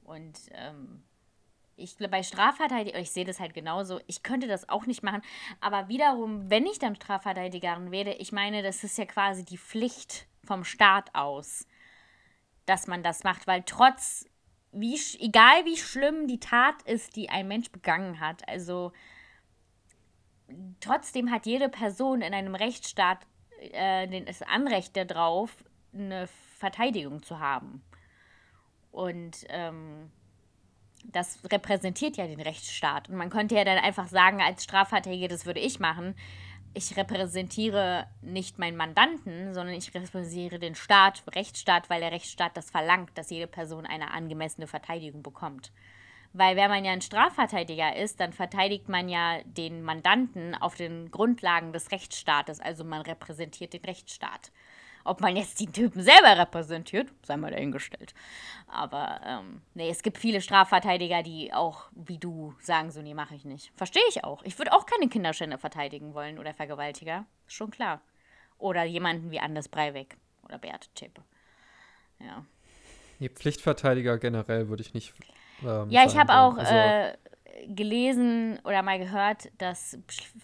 Und 0.03 0.39
ähm, 0.51 1.03
ich 1.81 1.97
bei 1.97 2.23
Strafverteidiger, 2.23 2.99
ich 2.99 3.11
sehe 3.11 3.25
das 3.25 3.39
halt 3.39 3.53
genauso, 3.53 3.99
ich 4.07 4.23
könnte 4.23 4.47
das 4.47 4.69
auch 4.69 4.85
nicht 4.85 5.03
machen, 5.03 5.21
aber 5.59 5.87
wiederum, 5.87 6.49
wenn 6.49 6.65
ich 6.65 6.79
dann 6.79 6.95
Strafverteidigerin 6.95 7.91
werde, 7.91 8.13
ich 8.13 8.31
meine, 8.31 8.63
das 8.63 8.83
ist 8.83 8.97
ja 8.97 9.05
quasi 9.05 9.43
die 9.43 9.57
Pflicht 9.57 10.27
vom 10.43 10.63
Staat 10.63 11.13
aus, 11.13 11.67
dass 12.65 12.87
man 12.87 13.03
das 13.03 13.23
macht, 13.23 13.47
weil 13.47 13.63
trotz, 13.65 14.25
wie, 14.71 14.99
egal 15.19 15.65
wie 15.65 15.77
schlimm 15.77 16.27
die 16.27 16.39
Tat 16.39 16.81
ist, 16.83 17.15
die 17.15 17.29
ein 17.29 17.47
Mensch 17.47 17.71
begangen 17.71 18.19
hat, 18.19 18.47
also 18.47 18.91
trotzdem 20.79 21.31
hat 21.31 21.45
jede 21.45 21.69
Person 21.69 22.21
in 22.21 22.33
einem 22.33 22.55
Rechtsstaat 22.55 23.19
äh, 23.59 24.21
das 24.23 24.41
Anrecht 24.41 24.95
darauf, 24.95 25.63
eine 25.93 26.27
Verteidigung 26.57 27.23
zu 27.23 27.39
haben. 27.39 27.83
Und 28.91 29.45
ähm, 29.49 30.11
das 31.05 31.39
repräsentiert 31.51 32.17
ja 32.17 32.27
den 32.27 32.41
Rechtsstaat. 32.41 33.09
Und 33.09 33.15
man 33.15 33.29
könnte 33.29 33.55
ja 33.55 33.63
dann 33.63 33.77
einfach 33.77 34.07
sagen, 34.07 34.41
als 34.41 34.63
Strafverteidiger, 34.63 35.27
das 35.27 35.45
würde 35.45 35.59
ich 35.59 35.79
machen, 35.79 36.15
ich 36.73 36.95
repräsentiere 36.95 38.07
nicht 38.21 38.57
meinen 38.57 38.77
Mandanten, 38.77 39.53
sondern 39.53 39.75
ich 39.75 39.93
repräsentiere 39.93 40.59
den 40.59 40.75
Staat, 40.75 41.23
Rechtsstaat, 41.35 41.89
weil 41.89 41.99
der 41.99 42.11
Rechtsstaat 42.11 42.55
das 42.55 42.71
verlangt, 42.71 43.11
dass 43.15 43.29
jede 43.29 43.47
Person 43.47 43.85
eine 43.85 44.11
angemessene 44.11 44.67
Verteidigung 44.67 45.21
bekommt. 45.21 45.71
Weil 46.33 46.55
wenn 46.55 46.69
man 46.69 46.85
ja 46.85 46.93
ein 46.93 47.01
Strafverteidiger 47.01 47.97
ist, 47.97 48.21
dann 48.21 48.31
verteidigt 48.31 48.87
man 48.87 49.09
ja 49.09 49.41
den 49.43 49.83
Mandanten 49.83 50.55
auf 50.55 50.75
den 50.75 51.11
Grundlagen 51.11 51.73
des 51.73 51.91
Rechtsstaates, 51.91 52.61
also 52.61 52.85
man 52.85 53.01
repräsentiert 53.01 53.73
den 53.73 53.83
Rechtsstaat. 53.83 54.51
Ob 55.03 55.21
man 55.21 55.35
jetzt 55.35 55.59
die 55.59 55.67
Typen 55.67 56.01
selber 56.01 56.37
repräsentiert, 56.37 57.07
sei 57.23 57.37
mal 57.37 57.51
dahingestellt. 57.51 58.13
Aber 58.67 59.21
ähm, 59.25 59.61
nee, 59.73 59.89
es 59.89 60.03
gibt 60.03 60.17
viele 60.17 60.41
Strafverteidiger, 60.41 61.23
die 61.23 61.53
auch, 61.53 61.89
wie 61.93 62.17
du, 62.17 62.53
sagen 62.61 62.91
so, 62.91 63.01
nee, 63.01 63.13
mache 63.13 63.35
ich 63.35 63.45
nicht. 63.45 63.71
Verstehe 63.75 64.03
ich 64.09 64.23
auch. 64.23 64.43
Ich 64.43 64.57
würde 64.57 64.73
auch 64.73 64.85
keine 64.85 65.09
Kinderschänder 65.09 65.57
verteidigen 65.57 66.13
wollen 66.13 66.39
oder 66.39 66.53
Vergewaltiger. 66.53 67.25
Schon 67.47 67.71
klar. 67.71 68.01
Oder 68.57 68.83
jemanden 68.83 69.31
wie 69.31 69.39
Anders 69.39 69.67
Breivik 69.67 70.17
oder 70.43 70.57
Beate 70.57 70.87
Zschäpe. 70.95 71.21
Ja. 72.19 72.45
Nee, 73.19 73.29
Pflichtverteidiger 73.29 74.17
generell 74.17 74.69
würde 74.69 74.81
ich 74.81 74.93
nicht. 74.93 75.13
Ähm, 75.63 75.89
ja, 75.89 76.05
ich 76.05 76.17
habe 76.17 76.33
auch 76.33 76.57
also, 76.57 76.73
äh, 76.73 77.17
gelesen 77.67 78.59
oder 78.63 78.81
mal 78.83 78.99
gehört, 78.99 79.51
dass 79.57 79.97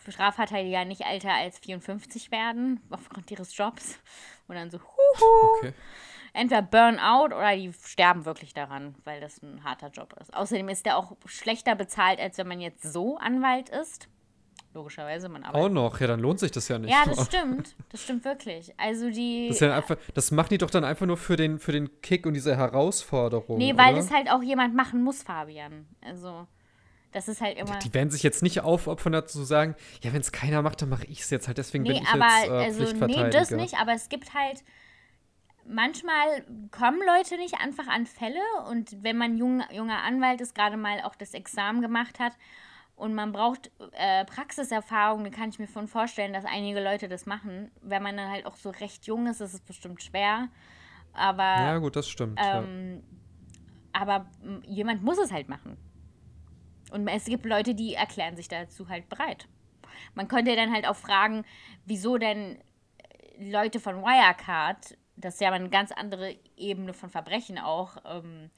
Strafverteidiger 0.10 0.86
nicht 0.86 1.01
älter 1.01 1.34
als 1.34 1.60
54 1.60 2.32
werden, 2.32 2.80
aufgrund 2.89 3.32
ihres 3.32 3.56
Jobs. 3.56 3.99
Und 4.47 4.56
dann 4.56 4.69
so, 4.69 4.80
huhu. 4.80 5.58
Okay. 5.58 5.73
Entweder 6.34 6.62
Burnout 6.62 7.36
oder 7.36 7.56
die 7.56 7.73
sterben 7.73 8.25
wirklich 8.25 8.53
daran, 8.53 8.95
weil 9.03 9.19
das 9.19 9.41
ein 9.41 9.63
harter 9.63 9.89
Job 9.89 10.13
ist. 10.21 10.34
Außerdem 10.34 10.69
ist 10.69 10.86
der 10.86 10.97
auch 10.97 11.17
schlechter 11.25 11.75
bezahlt, 11.75 12.19
als 12.19 12.38
wenn 12.38 12.47
man 12.47 12.62
jetzt 12.62 12.84
so 12.84 13.17
Anwalt 13.17 13.69
ist. 13.69 14.08
Logischerweise, 14.73 15.30
man 15.30 15.43
arbeitet. 15.43 15.65
Auch 15.65 15.73
noch, 15.73 15.99
ja, 15.99 16.06
dann 16.06 16.19
lohnt 16.19 16.39
sich 16.39 16.51
das 16.51 16.67
ja 16.67 16.77
nicht. 16.77 16.91
Ja, 16.91 17.03
das 17.06 17.25
stimmt. 17.25 17.75
Das 17.89 18.03
stimmt 18.03 18.23
wirklich. 18.25 18.73
Also 18.77 19.10
die. 19.10 19.47
Das, 19.49 19.60
ja 19.62 19.75
einfach, 19.75 19.97
das 20.13 20.30
machen 20.30 20.49
die 20.51 20.60
doch 20.60 20.69
dann 20.69 20.84
einfach 20.84 21.08
nur 21.08 21.17
für 21.17 21.36
den, 21.36 21.58
für 21.58 21.71
den 21.71 22.01
Kick 22.01 22.27
und 22.27 22.36
diese 22.36 22.56
Herausforderung. 22.56 23.58
Nee, 23.58 23.75
weil 23.75 23.93
oder? 23.93 24.03
das 24.03 24.12
halt 24.12 24.30
auch 24.30 24.43
jemand 24.43 24.75
machen 24.75 25.01
muss, 25.01 25.23
Fabian. 25.23 25.88
Also. 26.01 26.45
Das 27.11 27.27
ist 27.27 27.41
halt 27.41 27.57
immer. 27.57 27.79
Die 27.79 27.93
werden 27.93 28.09
sich 28.09 28.23
jetzt 28.23 28.43
nicht 28.43 28.61
aufopfern 28.61 29.13
dazu 29.13 29.43
sagen, 29.43 29.75
ja, 30.01 30.13
wenn 30.13 30.21
es 30.21 30.31
keiner 30.31 30.61
macht, 30.61 30.81
dann 30.81 30.89
mache 30.89 31.05
ich 31.05 31.21
es 31.21 31.29
jetzt 31.29 31.47
halt. 31.47 31.57
Deswegen 31.57 31.83
nee, 31.83 31.93
bin 31.93 32.03
ich 32.03 32.09
aber, 32.09 32.63
jetzt 32.63 32.79
äh, 32.79 32.83
also. 32.83 33.05
Nee, 33.05 33.29
das 33.29 33.51
nicht, 33.51 33.75
aber 33.75 33.93
es 33.93 34.09
gibt 34.09 34.33
halt. 34.33 34.63
Manchmal 35.69 36.45
kommen 36.71 36.99
Leute 37.05 37.35
nicht 37.37 37.55
einfach 37.55 37.87
an 37.87 38.05
Fälle 38.05 38.39
und 38.69 39.03
wenn 39.03 39.17
man 39.17 39.37
jung, 39.37 39.61
junger 39.69 40.01
Anwalt 40.01 40.39
ist, 40.39 40.55
gerade 40.55 40.77
mal 40.77 41.01
auch 41.01 41.15
das 41.15 41.33
Examen 41.33 41.81
gemacht 41.81 42.19
hat 42.19 42.31
und 42.95 43.13
man 43.13 43.33
braucht 43.33 43.69
äh, 43.91 44.23
Praxiserfahrung, 44.23 45.23
dann 45.23 45.33
kann 45.33 45.49
ich 45.49 45.59
mir 45.59 45.67
schon 45.67 45.87
vorstellen, 45.87 46.31
dass 46.31 46.45
einige 46.45 46.81
Leute 46.81 47.09
das 47.09 47.25
machen. 47.25 47.69
Wenn 47.81 48.01
man 48.01 48.15
dann 48.15 48.31
halt 48.31 48.45
auch 48.45 48.55
so 48.55 48.69
recht 48.69 49.05
jung 49.05 49.27
ist, 49.27 49.41
ist 49.41 49.53
es 49.53 49.61
bestimmt 49.61 50.01
schwer. 50.01 50.47
Aber. 51.13 51.43
Ja, 51.43 51.77
gut, 51.79 51.95
das 51.95 52.07
stimmt. 52.07 52.39
Ähm, 52.41 53.03
ja. 53.93 54.01
Aber 54.01 54.25
jemand 54.65 55.03
muss 55.03 55.17
es 55.17 55.31
halt 55.31 55.49
machen. 55.49 55.77
Und 56.91 57.08
es 57.08 57.26
gibt 57.26 57.45
Leute, 57.45 57.76
die 57.76 57.93
erklären 57.95 58.36
sich 58.36 58.47
dazu 58.47 58.89
halt 58.89 59.10
bereit. 59.10 59.47
Man 60.13 60.28
könnte 60.28 60.56
dann 60.56 60.71
halt 60.73 60.88
auch 60.88 60.95
fragen, 60.95 61.43
wieso 61.86 62.17
denn 62.17 62.60
Leute 63.39 63.80
von 63.80 64.02
Wirecard, 64.02 64.97
das 65.15 65.36
ist 65.36 65.41
ja 65.41 65.52
eine 65.52 65.69
ganz 65.69 65.91
andere 65.91 66.36
Ebene 66.56 66.93
von 66.93 67.10
Verbrechen 67.10 67.58
auch, 67.58 67.97
ähm, 68.06 68.50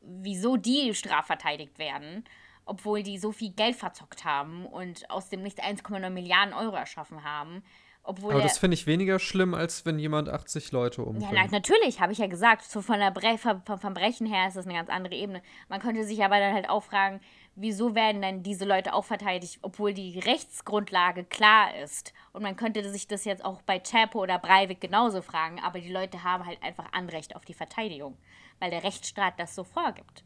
wieso 0.00 0.56
die 0.56 0.94
strafverteidigt 0.94 1.78
werden, 1.78 2.24
obwohl 2.64 3.02
die 3.02 3.18
so 3.18 3.32
viel 3.32 3.52
Geld 3.52 3.76
verzockt 3.76 4.24
haben 4.24 4.66
und 4.66 5.10
aus 5.10 5.28
dem 5.28 5.42
Nichts 5.42 5.60
1,9 5.60 6.10
Milliarden 6.10 6.54
Euro 6.54 6.76
erschaffen 6.76 7.24
haben. 7.24 7.62
Obwohl 8.08 8.34
Aber 8.34 8.42
das 8.42 8.58
finde 8.58 8.74
ich 8.74 8.86
weniger 8.86 9.18
schlimm, 9.18 9.52
als 9.52 9.84
wenn 9.84 9.98
jemand 9.98 10.28
80 10.28 10.70
Leute 10.70 11.02
umbringt. 11.02 11.32
Ja, 11.32 11.44
natürlich, 11.50 12.00
habe 12.00 12.12
ich 12.12 12.18
ja 12.18 12.28
gesagt. 12.28 12.62
So 12.62 12.80
von 12.80 13.00
der 13.00 13.10
Bre 13.10 13.36
vom 13.36 13.78
Verbrechen 13.80 14.28
her 14.28 14.46
ist 14.46 14.56
das 14.56 14.64
eine 14.64 14.74
ganz 14.74 14.88
andere 14.90 15.14
Ebene. 15.14 15.42
Man 15.68 15.80
könnte 15.80 16.04
sich 16.04 16.22
aber 16.22 16.38
dann 16.38 16.54
halt 16.54 16.68
auch 16.68 16.84
fragen, 16.84 17.20
wieso 17.56 17.94
werden 17.94 18.22
denn 18.22 18.42
diese 18.42 18.64
Leute 18.64 18.92
auch 18.94 19.04
verteidigt, 19.04 19.58
obwohl 19.62 19.94
die 19.94 20.18
Rechtsgrundlage 20.18 21.24
klar 21.24 21.76
ist? 21.82 22.12
Und 22.32 22.42
man 22.42 22.56
könnte 22.56 22.88
sich 22.90 23.08
das 23.08 23.24
jetzt 23.24 23.44
auch 23.44 23.62
bei 23.62 23.80
Chapo 23.80 24.22
oder 24.22 24.38
Breivik 24.38 24.80
genauso 24.80 25.22
fragen, 25.22 25.58
aber 25.60 25.80
die 25.80 25.92
Leute 25.92 26.22
haben 26.22 26.46
halt 26.46 26.62
einfach 26.62 26.92
Anrecht 26.92 27.34
auf 27.34 27.44
die 27.44 27.54
Verteidigung, 27.54 28.16
weil 28.60 28.70
der 28.70 28.84
Rechtsstaat 28.84 29.34
das 29.38 29.54
so 29.54 29.64
vorgibt. 29.64 30.22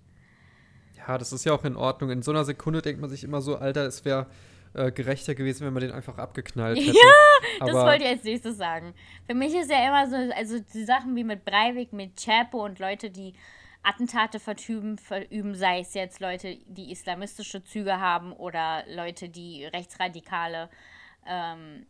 Ja, 0.98 1.16
das 1.16 1.32
ist 1.32 1.44
ja 1.44 1.54
auch 1.54 1.64
in 1.64 1.76
Ordnung. 1.76 2.10
In 2.10 2.22
so 2.22 2.32
einer 2.32 2.44
Sekunde 2.44 2.82
denkt 2.82 3.00
man 3.00 3.08
sich 3.08 3.24
immer 3.24 3.40
so, 3.40 3.56
Alter, 3.56 3.86
es 3.86 4.04
wäre 4.04 4.26
äh, 4.74 4.92
gerechter 4.92 5.34
gewesen, 5.34 5.66
wenn 5.66 5.72
man 5.72 5.82
den 5.82 5.92
einfach 5.92 6.18
abgeknallt 6.18 6.78
hätte. 6.80 6.96
Ja, 6.96 7.66
das 7.66 7.74
wollte 7.74 8.04
ich 8.04 8.10
als 8.10 8.24
nächstes 8.24 8.56
sagen. 8.56 8.92
Für 9.26 9.34
mich 9.34 9.54
ist 9.54 9.70
ja 9.70 9.86
immer 9.86 10.08
so, 10.08 10.34
also 10.34 10.58
die 10.58 10.84
Sachen 10.84 11.16
wie 11.16 11.24
mit 11.24 11.44
Breivik, 11.44 11.92
mit 11.92 12.16
Chapo 12.16 12.64
und 12.64 12.78
Leute, 12.78 13.10
die 13.10 13.34
Attentate 13.82 14.38
verüben, 14.40 14.98
verüben, 14.98 15.54
sei 15.54 15.80
es 15.80 15.94
jetzt 15.94 16.20
Leute, 16.20 16.58
die 16.66 16.92
islamistische 16.92 17.64
Züge 17.64 17.98
haben 17.98 18.32
oder 18.32 18.84
Leute, 18.88 19.28
die 19.28 19.64
rechtsradikale 19.64 20.68
ähm, 21.26 21.86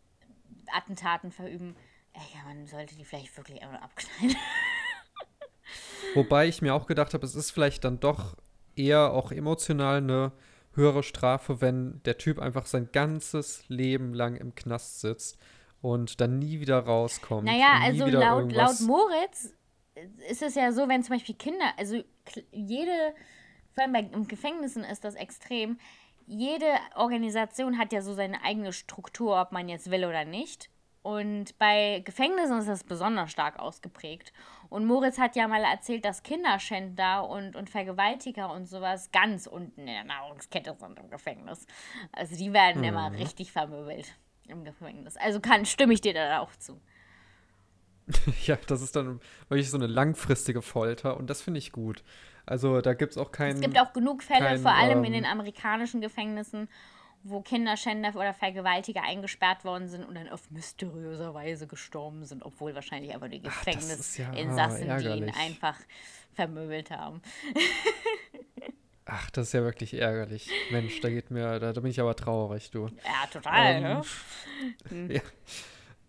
Attentaten 0.72 1.32
verüben. 1.32 1.76
Ey, 2.12 2.22
ja, 2.34 2.44
man 2.44 2.66
sollte 2.66 2.96
die 2.96 3.04
vielleicht 3.04 3.36
wirklich 3.36 3.62
einfach 3.62 3.82
abknallen. 3.82 4.36
Wobei 6.14 6.46
ich 6.46 6.62
mir 6.62 6.74
auch 6.74 6.86
gedacht 6.86 7.14
habe, 7.14 7.24
es 7.24 7.34
ist 7.34 7.50
vielleicht 7.50 7.84
dann 7.84 8.00
doch 8.00 8.36
eher 8.76 9.12
auch 9.12 9.32
emotional 9.32 9.98
eine 9.98 10.32
höhere 10.74 11.02
Strafe, 11.02 11.60
wenn 11.60 12.00
der 12.04 12.18
Typ 12.18 12.38
einfach 12.38 12.66
sein 12.66 12.90
ganzes 12.92 13.68
Leben 13.68 14.14
lang 14.14 14.36
im 14.36 14.54
Knast 14.54 15.00
sitzt 15.00 15.38
und 15.80 16.20
dann 16.20 16.38
nie 16.38 16.60
wieder 16.60 16.78
rauskommt. 16.78 17.44
Naja, 17.44 17.80
also 17.82 18.06
laut, 18.06 18.52
laut 18.52 18.80
Moritz 18.80 19.54
ist 20.28 20.42
es 20.42 20.54
ja 20.54 20.72
so, 20.72 20.88
wenn 20.88 21.02
zum 21.02 21.16
Beispiel 21.16 21.34
Kinder, 21.34 21.72
also 21.76 22.02
jede, 22.52 23.14
vor 23.72 23.84
allem 23.84 23.92
bei 23.92 24.02
Gefängnissen 24.02 24.84
ist 24.84 25.04
das 25.04 25.14
extrem, 25.14 25.78
jede 26.26 26.66
Organisation 26.94 27.78
hat 27.78 27.92
ja 27.92 28.02
so 28.02 28.14
seine 28.14 28.42
eigene 28.44 28.72
Struktur, 28.72 29.40
ob 29.40 29.52
man 29.52 29.68
jetzt 29.68 29.90
will 29.90 30.04
oder 30.04 30.24
nicht. 30.24 30.70
Und 31.02 31.58
bei 31.58 32.02
Gefängnissen 32.04 32.58
ist 32.58 32.68
das 32.68 32.84
besonders 32.84 33.30
stark 33.30 33.58
ausgeprägt. 33.58 34.32
Und 34.68 34.84
Moritz 34.84 35.18
hat 35.18 35.34
ja 35.34 35.48
mal 35.48 35.64
erzählt, 35.64 36.04
dass 36.04 36.22
Kinderschänder 36.22 37.28
und, 37.28 37.56
und 37.56 37.70
Vergewaltiger 37.70 38.52
und 38.52 38.66
sowas 38.66 39.10
ganz 39.10 39.46
unten 39.46 39.80
in 39.80 39.86
der 39.86 40.04
Nahrungskette 40.04 40.76
sind 40.78 40.98
im 40.98 41.10
Gefängnis. 41.10 41.66
Also 42.12 42.36
die 42.36 42.52
werden 42.52 42.82
mhm. 42.82 42.88
immer 42.88 43.12
richtig 43.12 43.50
vermöbelt 43.50 44.14
im 44.46 44.62
Gefängnis. 44.62 45.16
Also 45.16 45.40
kann, 45.40 45.64
stimme 45.64 45.94
ich 45.94 46.02
dir 46.02 46.12
da 46.12 46.40
auch 46.40 46.54
zu. 46.56 46.80
ja, 48.46 48.58
das 48.66 48.82
ist 48.82 48.96
dann 48.96 49.20
wirklich 49.48 49.70
so 49.70 49.76
eine 49.76 49.86
langfristige 49.86 50.62
Folter 50.62 51.16
und 51.16 51.30
das 51.30 51.42
finde 51.42 51.58
ich 51.58 51.72
gut. 51.72 52.02
Also 52.46 52.80
da 52.80 52.94
gibt 52.94 53.12
es 53.12 53.18
auch 53.18 53.32
keinen. 53.32 53.56
Es 53.56 53.60
gibt 53.60 53.78
auch 53.78 53.92
genug 53.92 54.22
Fälle, 54.22 54.40
kein, 54.40 54.58
vor 54.58 54.72
allem 54.72 54.98
ähm, 54.98 55.04
in 55.04 55.12
den 55.12 55.24
amerikanischen 55.24 56.00
Gefängnissen, 56.00 56.68
wo 57.22 57.42
Kinderschänder 57.42 58.16
oder 58.16 58.34
Vergewaltiger 58.34 59.02
eingesperrt 59.02 59.64
worden 59.64 59.88
sind 59.88 60.04
und 60.04 60.14
dann 60.14 60.28
auf 60.28 60.50
mysteriöse 60.50 61.34
Weise 61.34 61.66
gestorben 61.66 62.24
sind, 62.24 62.42
obwohl 62.42 62.74
wahrscheinlich 62.74 63.14
aber 63.14 63.28
die 63.28 63.42
Gefängnisinsassen, 63.42 64.86
ja 64.86 64.96
die 64.98 65.08
ihn 65.08 65.30
einfach 65.30 65.76
vermöbelt 66.34 66.90
haben. 66.90 67.20
Ach, 69.12 69.28
das 69.30 69.48
ist 69.48 69.52
ja 69.54 69.62
wirklich 69.62 69.94
ärgerlich. 69.94 70.48
Mensch, 70.70 71.00
da 71.00 71.10
geht 71.10 71.32
mir, 71.32 71.58
da, 71.58 71.72
da 71.72 71.80
bin 71.80 71.90
ich 71.90 72.00
aber 72.00 72.14
traurig, 72.14 72.70
du. 72.70 72.86
Ja, 73.04 73.26
total, 73.30 73.74
ähm, 73.74 73.82
ne? 73.82 74.02
Hm. 74.88 75.10
Ja. 75.10 75.20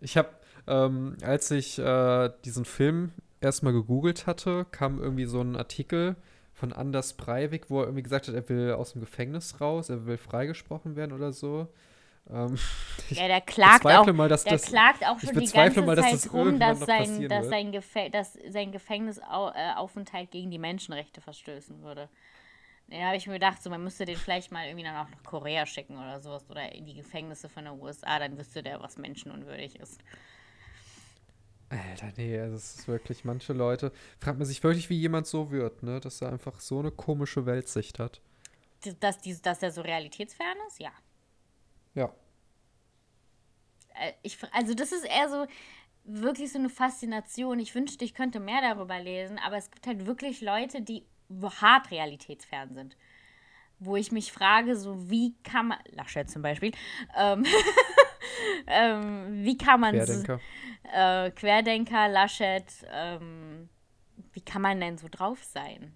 Ich 0.01 0.17
habe, 0.17 0.29
ähm, 0.67 1.17
als 1.23 1.51
ich 1.51 1.79
äh, 1.79 2.29
diesen 2.45 2.65
Film 2.65 3.11
erstmal 3.41 3.73
gegoogelt 3.73 4.27
hatte, 4.27 4.65
kam 4.71 4.99
irgendwie 4.99 5.25
so 5.25 5.41
ein 5.41 5.55
Artikel 5.55 6.15
von 6.53 6.73
Anders 6.73 7.13
Breivik, 7.13 7.69
wo 7.69 7.79
er 7.79 7.85
irgendwie 7.85 8.03
gesagt 8.03 8.27
hat, 8.27 8.35
er 8.35 8.47
will 8.47 8.73
aus 8.73 8.93
dem 8.93 9.01
Gefängnis 9.01 9.59
raus, 9.59 9.89
er 9.89 10.05
will 10.05 10.17
freigesprochen 10.17 10.95
werden 10.95 11.13
oder 11.13 11.31
so. 11.31 11.67
Ähm, 12.29 12.57
ja, 13.09 13.27
der 13.27 13.41
klagt 13.41 13.85
auch, 13.85 14.05
mal, 14.13 14.29
dass 14.29 14.43
der 14.43 14.53
das, 14.53 14.63
klagt 14.63 15.03
auch 15.05 15.19
schon 15.19 15.37
die 15.37 15.47
ganze 15.47 15.81
mal, 15.81 15.95
dass 15.95 16.05
Zeit 16.05 16.13
das 16.13 16.33
rum, 16.33 16.59
dass 16.59 16.79
sein, 16.79 17.27
dass 17.27 17.49
sein, 17.49 17.71
dass 18.11 18.37
sein 18.47 18.71
Gefängnisaufenthalt 18.71 20.29
gegen 20.29 20.51
die 20.51 20.59
Menschenrechte 20.59 21.19
verstößen 21.19 21.81
würde. 21.81 22.09
Da 22.87 22.97
habe 22.97 23.15
ich 23.15 23.25
mir 23.25 23.33
gedacht, 23.33 23.63
so, 23.63 23.69
man 23.69 23.83
müsste 23.83 24.05
den 24.05 24.17
vielleicht 24.17 24.51
mal 24.51 24.65
irgendwie 24.65 24.83
dann 24.83 24.97
auch 24.97 25.09
nach 25.09 25.23
Korea 25.23 25.65
schicken 25.65 25.97
oder 25.97 26.19
sowas 26.19 26.49
oder 26.49 26.73
in 26.75 26.85
die 26.85 26.93
Gefängnisse 26.93 27.47
von 27.47 27.63
der 27.63 27.73
USA, 27.73 28.19
dann 28.19 28.37
wüsste 28.37 28.61
der, 28.61 28.81
was 28.81 28.97
menschenunwürdig 28.97 29.79
ist. 29.79 30.01
Alter, 31.71 32.11
nee, 32.17 32.37
also 32.37 32.55
es 32.55 32.75
ist 32.75 32.87
wirklich, 32.89 33.23
manche 33.23 33.53
Leute, 33.53 33.93
fragt 34.19 34.37
man 34.37 34.45
sich 34.45 34.61
wirklich, 34.61 34.89
wie 34.89 34.99
jemand 34.99 35.25
so 35.25 35.51
wird, 35.51 35.83
ne? 35.83 36.01
Dass 36.01 36.21
er 36.21 36.29
einfach 36.29 36.59
so 36.59 36.79
eine 36.79 36.91
komische 36.91 37.45
Weltsicht 37.45 37.97
hat. 37.97 38.19
Dass, 38.99 39.21
dass, 39.21 39.41
dass 39.41 39.63
er 39.63 39.71
so 39.71 39.81
realitätsfern 39.81 40.57
ist? 40.67 40.79
Ja. 40.79 40.91
Ja. 41.95 42.13
Äh, 43.95 44.13
ich, 44.21 44.37
also 44.51 44.73
das 44.73 44.91
ist 44.91 45.05
eher 45.05 45.29
so 45.29 45.47
wirklich 46.03 46.51
so 46.51 46.59
eine 46.59 46.69
Faszination. 46.69 47.59
Ich 47.59 47.73
wünschte, 47.73 48.03
ich 48.03 48.13
könnte 48.13 48.41
mehr 48.41 48.61
darüber 48.61 48.99
lesen, 48.99 49.39
aber 49.39 49.55
es 49.55 49.71
gibt 49.71 49.87
halt 49.87 50.05
wirklich 50.05 50.41
Leute, 50.41 50.81
die 50.81 51.05
hart 51.61 51.89
realitätsfern 51.91 52.73
sind. 52.73 52.97
Wo 53.79 53.95
ich 53.95 54.11
mich 54.11 54.33
frage, 54.33 54.75
so 54.75 55.09
wie 55.09 55.35
kann 55.43 55.69
man, 55.69 55.79
Laschet 55.91 56.29
zum 56.29 56.41
Beispiel, 56.41 56.71
ähm, 57.17 57.45
ähm, 58.67 59.43
wie 59.43 59.57
kann 59.57 59.79
man 59.79 59.95
Querdenker. 59.95 60.39
Äh, 60.93 61.31
Querdenker, 61.31 62.09
Laschet, 62.09 62.65
ähm, 62.93 63.69
wie 64.33 64.41
kann 64.41 64.61
man 64.61 64.79
denn 64.79 64.97
so 64.97 65.07
drauf 65.09 65.43
sein? 65.43 65.93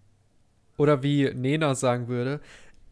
Oder 0.78 1.04
wie 1.04 1.32
Nena 1.34 1.74
sagen 1.76 2.08
würde, 2.08 2.42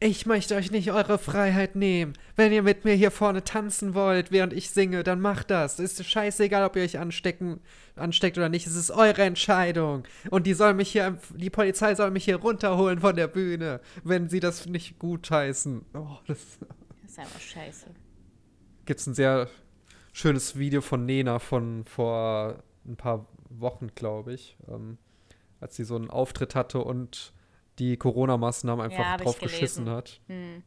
ich 0.06 0.26
möchte 0.26 0.56
euch 0.56 0.70
nicht 0.70 0.91
eure 0.91 1.18
Freiheit 1.18 1.78
nehmen. 1.78 2.14
Wenn 2.36 2.51
ihr 2.51 2.62
mit 2.62 2.84
mir 2.84 2.93
hier 2.93 3.10
vorne 3.10 3.45
tanzen 3.45 3.93
wollt, 3.93 4.32
während 4.32 4.51
ich 4.51 4.70
singe, 4.70 5.01
dann 5.04 5.22
macht 5.22 5.49
das. 5.49 5.80
Ist 5.80 6.04
scheißegal, 6.04 6.66
ob 6.66 6.76
ihr 6.76 6.84
euch 6.84 6.99
anstecken, 6.99 7.62
ansteckt 7.95 8.38
oder 8.38 8.49
nicht. 8.49 8.68
Es 8.68 8.76
ist 8.76 8.91
eure 8.91 9.22
Entscheidung. 9.22 10.04
Und 10.30 10.45
die 10.45 10.56
soll 10.56 10.74
mich 10.74 10.91
hier, 10.91 11.18
die 11.34 11.49
Polizei 11.49 11.95
soll 11.95 12.12
mich 12.12 12.26
hier 12.26 12.36
runterholen 12.36 12.99
von 12.99 13.16
der 13.16 13.28
Bühne, 13.28 13.80
wenn 14.04 14.28
sie 14.28 14.41
das 14.41 14.66
nicht 14.66 14.99
gutheißen. 14.99 15.86
Oh, 15.93 16.18
das, 16.28 16.60
das 16.60 17.12
ist 17.12 17.20
einfach 17.20 17.39
scheiße. 17.39 17.86
Gibt's 18.86 19.07
ein 19.07 19.13
sehr 19.13 19.49
schönes 20.11 20.57
Video 20.57 20.81
von 20.81 21.05
Nena 21.05 21.39
von 21.39 21.86
vor 21.86 22.63
ein 22.86 22.97
paar 22.97 23.25
Wochen, 23.49 23.88
glaube 23.95 24.34
ich, 24.34 24.57
ähm, 24.67 24.97
als 25.59 25.75
sie 25.75 25.84
so 25.84 25.95
einen 25.95 26.09
Auftritt 26.09 26.55
hatte 26.55 26.84
und 26.84 27.34
die 27.79 27.97
Corona-Maßnahmen 27.97 28.86
einfach 28.86 28.99
ja, 28.99 29.17
drauf 29.17 29.39
geschissen 29.39 29.89
hat. 29.89 30.21
Hm. 30.27 30.63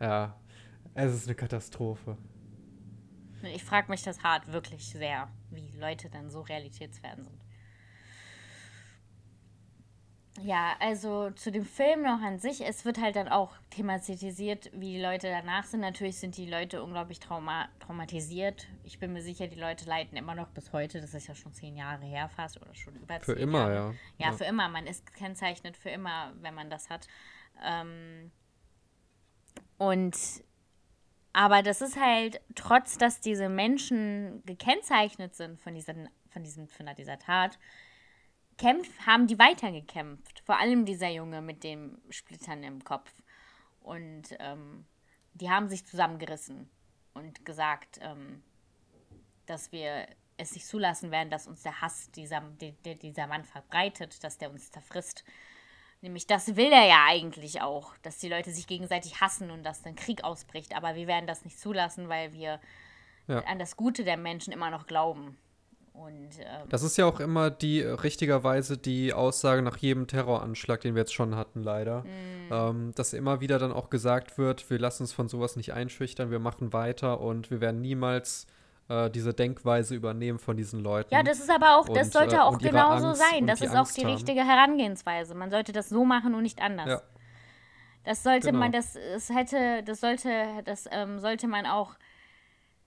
Ja, 0.00 0.38
es 0.94 1.12
ist 1.12 1.26
eine 1.26 1.34
Katastrophe. 1.34 2.16
Ich 3.42 3.64
frage 3.64 3.90
mich 3.90 4.02
das 4.02 4.22
hart 4.22 4.52
wirklich 4.52 4.88
sehr, 4.88 5.28
wie 5.50 5.72
Leute 5.78 6.10
dann 6.10 6.30
so 6.30 6.40
realitätsfern 6.40 7.24
sind. 7.24 7.44
Ja, 10.38 10.74
also 10.78 11.30
zu 11.32 11.50
dem 11.50 11.64
Film 11.64 12.02
noch 12.02 12.22
an 12.22 12.38
sich, 12.38 12.64
es 12.64 12.84
wird 12.84 13.00
halt 13.00 13.16
dann 13.16 13.28
auch 13.28 13.52
thematisiert, 13.70 14.70
wie 14.72 14.92
die 14.92 15.00
Leute 15.00 15.28
danach 15.28 15.64
sind. 15.64 15.80
Natürlich 15.80 16.18
sind 16.18 16.36
die 16.36 16.46
Leute 16.46 16.82
unglaublich 16.82 17.18
trauma 17.18 17.68
traumatisiert. 17.80 18.68
Ich 18.84 18.98
bin 18.98 19.12
mir 19.12 19.22
sicher, 19.22 19.48
die 19.48 19.58
Leute 19.58 19.86
leiden 19.86 20.16
immer 20.16 20.34
noch 20.34 20.48
bis 20.48 20.72
heute. 20.72 21.00
Das 21.00 21.14
ist 21.14 21.26
ja 21.26 21.34
schon 21.34 21.52
zehn 21.52 21.76
Jahre 21.76 22.04
her 22.06 22.28
fast 22.28 22.60
oder 22.62 22.74
schon 22.74 22.94
über 22.94 23.18
Für 23.20 23.34
zehn 23.34 23.42
immer, 23.42 23.58
Jahre. 23.72 23.74
ja. 23.74 24.26
Ja, 24.26 24.26
Ja. 24.30 24.32
für 24.32 24.44
immer. 24.44 24.68
Man 24.68 24.86
ist 24.86 25.12
kennzeichnet 25.14 25.76
für 25.76 25.90
immer, 25.90 26.32
wenn 26.40 26.54
man 26.54 26.70
das 26.70 26.88
hat. 26.90 27.06
Ähm, 27.62 28.30
und 29.78 30.16
aber 31.32 31.62
das 31.62 31.80
ist 31.80 31.98
halt, 32.00 32.40
trotz 32.54 32.98
dass 32.98 33.20
diese 33.20 33.48
Menschen 33.48 34.42
gekennzeichnet 34.46 35.34
sind 35.34 35.60
von, 35.60 35.74
diesen, 35.74 36.08
von, 36.30 36.42
diesem, 36.44 36.66
von 36.68 36.86
dieser 36.96 37.18
Tat, 37.18 37.58
kämpf, 38.60 38.88
haben 39.06 39.26
die 39.26 39.38
weitergekämpft. 39.38 40.40
Vor 40.40 40.58
allem 40.58 40.84
dieser 40.84 41.08
Junge 41.08 41.40
mit 41.40 41.64
den 41.64 41.96
Splittern 42.10 42.62
im 42.62 42.84
Kopf. 42.84 43.10
Und 43.80 44.36
ähm, 44.38 44.84
die 45.32 45.50
haben 45.50 45.68
sich 45.68 45.86
zusammengerissen 45.86 46.68
und 47.14 47.44
gesagt, 47.46 47.98
ähm, 48.02 48.42
dass 49.46 49.72
wir 49.72 50.06
es 50.36 50.52
nicht 50.54 50.66
zulassen 50.66 51.10
werden, 51.10 51.30
dass 51.30 51.46
uns 51.46 51.62
der 51.62 51.80
Hass 51.80 52.10
dieser, 52.12 52.40
die, 52.60 52.72
die, 52.84 52.98
dieser 52.98 53.26
Mann 53.26 53.44
verbreitet, 53.44 54.22
dass 54.22 54.38
der 54.38 54.50
uns 54.50 54.70
zerfrisst. 54.70 55.24
Nämlich 56.02 56.26
das 56.26 56.56
will 56.56 56.72
er 56.72 56.86
ja 56.86 57.04
eigentlich 57.06 57.60
auch, 57.62 57.96
dass 58.02 58.18
die 58.18 58.28
Leute 58.28 58.50
sich 58.50 58.66
gegenseitig 58.66 59.20
hassen 59.20 59.50
und 59.50 59.62
dass 59.64 59.82
dann 59.82 59.96
Krieg 59.96 60.22
ausbricht. 60.24 60.74
Aber 60.76 60.94
wir 60.94 61.06
werden 61.06 61.26
das 61.26 61.44
nicht 61.44 61.58
zulassen, 61.58 62.08
weil 62.08 62.32
wir 62.32 62.60
Ja. 63.26 63.40
an 63.44 63.58
das 63.58 63.76
Gute 63.76 64.04
der 64.04 64.16
Menschen 64.16 64.52
immer 64.52 64.70
noch 64.70 64.86
glauben. 64.86 65.38
Und 66.04 66.38
ähm, 66.38 66.68
Das 66.68 66.82
ist 66.82 66.96
ja 66.96 67.06
auch 67.06 67.20
immer 67.20 67.50
die 67.50 67.82
äh, 67.82 67.90
richtigerweise 67.90 68.76
die 68.78 69.12
Aussage 69.12 69.62
nach 69.62 69.76
jedem 69.76 70.06
Terroranschlag, 70.06 70.80
den 70.80 70.94
wir 70.94 71.00
jetzt 71.02 71.14
schon 71.14 71.36
hatten, 71.36 71.62
leider. 71.62 72.02
Mm. 72.02 72.52
Ähm, 72.52 72.92
dass 72.94 73.12
immer 73.12 73.40
wieder 73.40 73.58
dann 73.58 73.72
auch 73.72 73.90
gesagt 73.90 74.38
wird, 74.38 74.68
wir 74.70 74.78
lassen 74.78 75.02
uns 75.04 75.12
von 75.12 75.28
sowas 75.28 75.56
nicht 75.56 75.72
einschüchtern, 75.72 76.30
wir 76.30 76.38
machen 76.38 76.72
weiter 76.72 77.20
und 77.20 77.50
wir 77.50 77.60
werden 77.60 77.80
niemals 77.80 78.46
äh, 78.88 79.10
diese 79.10 79.32
Denkweise 79.34 79.94
übernehmen 79.94 80.38
von 80.38 80.56
diesen 80.56 80.80
Leuten. 80.80 81.14
Ja, 81.14 81.22
das 81.22 81.38
ist 81.38 81.50
aber 81.50 81.76
auch, 81.76 81.88
das 81.88 82.06
Und, 82.08 82.12
sollte 82.12 82.36
äh, 82.36 82.40
auch 82.40 82.58
genauso 82.58 83.08
Angst 83.08 83.22
sein. 83.30 83.46
Das 83.46 83.60
ist 83.60 83.72
auch 83.72 83.78
Angst 83.80 83.96
die 83.96 84.04
haben. 84.04 84.12
richtige 84.12 84.44
Herangehensweise. 84.44 85.34
Man 85.34 85.50
sollte 85.50 85.72
das 85.72 85.88
so 85.88 86.04
machen 86.04 86.34
und 86.34 86.42
nicht 86.42 86.60
anders. 86.60 86.88
Ja. 86.88 87.02
Das 88.04 88.22
sollte 88.22 88.48
Genau. 88.48 88.60
man, 88.60 88.72
das, 88.72 88.96
es 88.96 89.28
hätte, 89.28 89.82
das 89.84 90.00
sollte, 90.00 90.30
das 90.64 90.88
ähm, 90.90 91.18
sollte 91.20 91.46
man 91.46 91.66
auch 91.66 91.96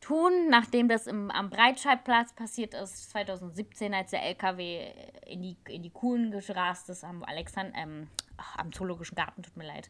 tun, 0.03 0.49
nachdem 0.49 0.89
das 0.89 1.07
im, 1.07 1.31
am 1.31 1.49
Breitscheidplatz 1.49 2.33
passiert 2.33 2.73
ist, 2.73 3.09
2017, 3.11 3.93
als 3.93 4.11
der 4.11 4.23
LKW 4.23 4.91
in 5.25 5.41
die, 5.41 5.57
in 5.69 5.81
die 5.81 5.89
Kuhlen 5.89 6.31
gerast 6.31 6.89
ist, 6.89 7.05
am 7.05 7.23
Alexand 7.23 7.73
ähm, 7.75 8.09
ach, 8.35 8.57
am 8.57 8.73
Zoologischen 8.73 9.15
Garten, 9.15 9.43
tut 9.43 9.55
mir 9.55 9.65
leid. 9.65 9.89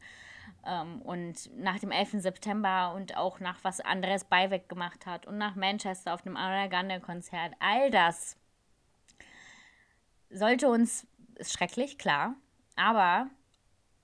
Ähm, 0.66 1.02
und 1.02 1.50
nach 1.58 1.80
dem 1.80 1.90
11. 1.90 2.22
September 2.22 2.94
und 2.96 3.18
auch 3.18 3.40
nach 3.40 3.64
was 3.64 3.82
Andres 3.82 4.24
Beiweg 4.24 4.70
gemacht 4.70 5.08
hat 5.08 5.26
und 5.26 5.40
nach 5.40 5.56
Manchester 5.56 6.14
auf 6.14 6.22
dem 6.22 6.38
Ariana-Konzert, 6.38 7.54
all 7.60 7.90
das 7.90 8.38
sollte 10.30 10.68
uns, 10.68 11.08
ist 11.36 11.54
schrecklich, 11.54 11.98
klar, 11.98 12.36
aber 12.76 13.30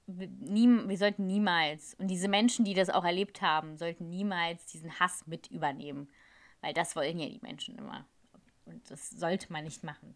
nie, 0.10 0.68
wir 0.88 0.98
sollten 0.98 1.28
niemals, 1.28 1.94
und 1.96 2.08
diese 2.08 2.28
Menschen, 2.28 2.66
die 2.66 2.74
das 2.74 2.90
auch 2.90 3.06
erlebt 3.06 3.42
haben, 3.42 3.78
sollten 3.78 4.10
niemals 4.10 4.66
diesen 4.66 5.00
Hass 5.00 5.28
mit 5.28 5.48
übernehmen. 5.52 6.10
Weil 6.62 6.74
das 6.74 6.96
wollen 6.96 7.20
ja 7.20 7.30
die 7.30 7.40
Menschen 7.42 7.78
immer. 7.78 8.06
Und 8.66 8.90
das 8.92 9.10
sollte 9.10 9.52
man 9.52 9.64
nicht 9.64 9.84
machen. 9.84 10.16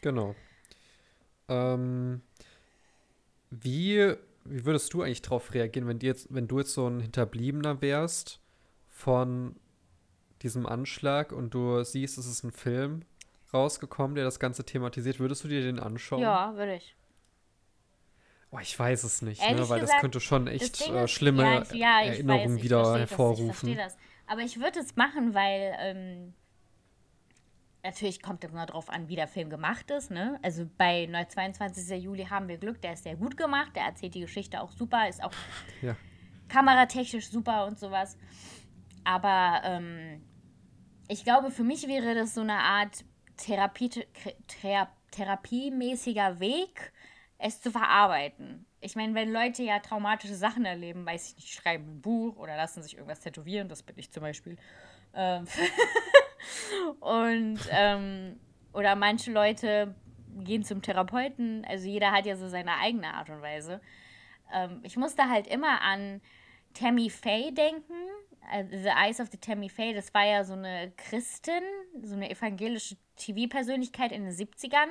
Genau. 0.00 0.34
Ähm, 1.48 2.22
wie, 3.50 4.14
wie 4.44 4.64
würdest 4.64 4.92
du 4.92 5.02
eigentlich 5.02 5.22
darauf 5.22 5.54
reagieren, 5.54 5.86
wenn, 5.86 5.98
dir 5.98 6.08
jetzt, 6.08 6.34
wenn 6.34 6.48
du 6.48 6.58
jetzt 6.58 6.74
so 6.74 6.88
ein 6.88 7.00
Hinterbliebener 7.00 7.80
wärst 7.80 8.40
von 8.88 9.56
diesem 10.42 10.66
Anschlag 10.66 11.32
und 11.32 11.54
du 11.54 11.84
siehst, 11.84 12.18
es 12.18 12.26
ist 12.26 12.42
ein 12.42 12.50
Film 12.50 13.04
rausgekommen, 13.54 14.14
der 14.16 14.24
das 14.24 14.40
Ganze 14.40 14.64
thematisiert, 14.64 15.20
würdest 15.20 15.44
du 15.44 15.48
dir 15.48 15.62
den 15.62 15.78
anschauen? 15.78 16.20
Ja, 16.20 16.56
würde 16.56 16.76
ich. 16.76 16.96
Oh, 18.54 18.58
ich 18.60 18.78
weiß 18.78 19.04
es 19.04 19.22
nicht, 19.22 19.40
ne? 19.40 19.46
weil 19.68 19.80
das 19.80 19.88
gesagt, 19.88 20.00
könnte 20.02 20.20
schon 20.20 20.44
Das 20.46 20.54
echt 20.54 20.86
äh, 20.88 21.04
ist- 21.04 21.10
schlimme 21.10 21.42
ja, 21.42 21.62
ich, 21.62 21.72
ja, 21.72 22.00
Erinnerungen 22.02 22.56
weiß, 22.56 22.62
wieder 22.62 22.84
verstehe 22.84 23.00
Das, 23.00 23.04
ich 23.04 23.10
hervorrufen. 23.10 23.76
das. 23.76 23.96
Aber 24.26 24.40
ich 24.42 24.60
würde 24.60 24.78
es 24.78 24.94
machen, 24.94 25.32
weil 25.34 25.74
ähm, 25.80 26.34
natürlich 27.82 28.22
kommt 28.22 28.44
immer 28.44 28.66
drauf 28.66 28.88
an, 28.90 29.08
wie 29.08 29.16
der 29.16 29.26
Film 29.26 29.48
gemacht 29.50 29.90
ist. 29.90 30.10
Ne? 30.10 30.38
Also 30.42 30.68
bei 30.76 31.06
Neu 31.06 31.24
22. 31.24 32.02
Juli 32.02 32.26
haben 32.26 32.46
wir 32.48 32.58
Glück, 32.58 32.80
der 32.82 32.92
ist 32.92 33.04
sehr 33.04 33.16
gut 33.16 33.36
gemacht, 33.36 33.74
der 33.74 33.84
erzählt 33.84 34.14
die 34.14 34.20
Geschichte 34.20 34.60
auch 34.60 34.70
super, 34.72 35.08
ist 35.08 35.22
auch 35.24 35.32
Ja. 35.80 35.96
kameratechnisch 36.48 37.28
super 37.30 37.66
und 37.66 37.78
sowas. 37.78 38.16
Aber 39.04 39.62
ähm, 39.64 40.22
ich 41.08 41.24
glaube, 41.24 41.50
für 41.50 41.64
mich 41.64 41.88
wäre 41.88 42.14
das 42.14 42.34
so 42.34 42.42
eine 42.42 42.58
Art 42.58 43.04
Therapie, 43.38 43.88
Thera 44.46 44.88
therapiemäßiger 45.10 46.38
Weg, 46.40 46.92
es 47.42 47.60
zu 47.60 47.70
verarbeiten. 47.70 48.64
Ich 48.80 48.96
meine, 48.96 49.14
wenn 49.14 49.32
Leute 49.32 49.62
ja 49.62 49.80
traumatische 49.80 50.34
Sachen 50.34 50.64
erleben, 50.64 51.04
weiß 51.04 51.30
ich 51.30 51.36
nicht, 51.36 51.54
schreiben 51.54 51.96
ein 51.96 52.00
Buch 52.00 52.36
oder 52.36 52.56
lassen 52.56 52.82
sich 52.82 52.94
irgendwas 52.94 53.20
tätowieren, 53.20 53.68
das 53.68 53.82
bin 53.82 53.98
ich 53.98 54.10
zum 54.10 54.22
Beispiel. 54.22 54.56
Ähm 55.14 55.46
und 57.00 57.58
ähm, 57.70 58.40
oder 58.72 58.94
manche 58.94 59.32
Leute 59.32 59.94
gehen 60.44 60.64
zum 60.64 60.82
Therapeuten. 60.82 61.64
Also 61.68 61.88
jeder 61.88 62.12
hat 62.12 62.26
ja 62.26 62.36
so 62.36 62.48
seine 62.48 62.76
eigene 62.78 63.12
Art 63.12 63.28
und 63.28 63.42
Weise. 63.42 63.80
Ähm, 64.52 64.80
ich 64.82 64.96
musste 64.96 65.28
halt 65.28 65.46
immer 65.46 65.82
an 65.82 66.20
Tammy 66.74 67.10
Faye 67.10 67.52
denken. 67.52 67.94
Also 68.50 68.70
the 68.70 68.88
Eyes 68.88 69.20
of 69.20 69.28
the 69.30 69.38
Tammy 69.38 69.68
Faye, 69.68 69.94
das 69.94 70.12
war 70.14 70.24
ja 70.24 70.44
so 70.44 70.54
eine 70.54 70.92
Christin, 70.96 71.62
so 72.02 72.14
eine 72.14 72.30
evangelische 72.30 72.96
TV-Persönlichkeit 73.16 74.12
in 74.12 74.24
den 74.24 74.32
70ern. 74.32 74.88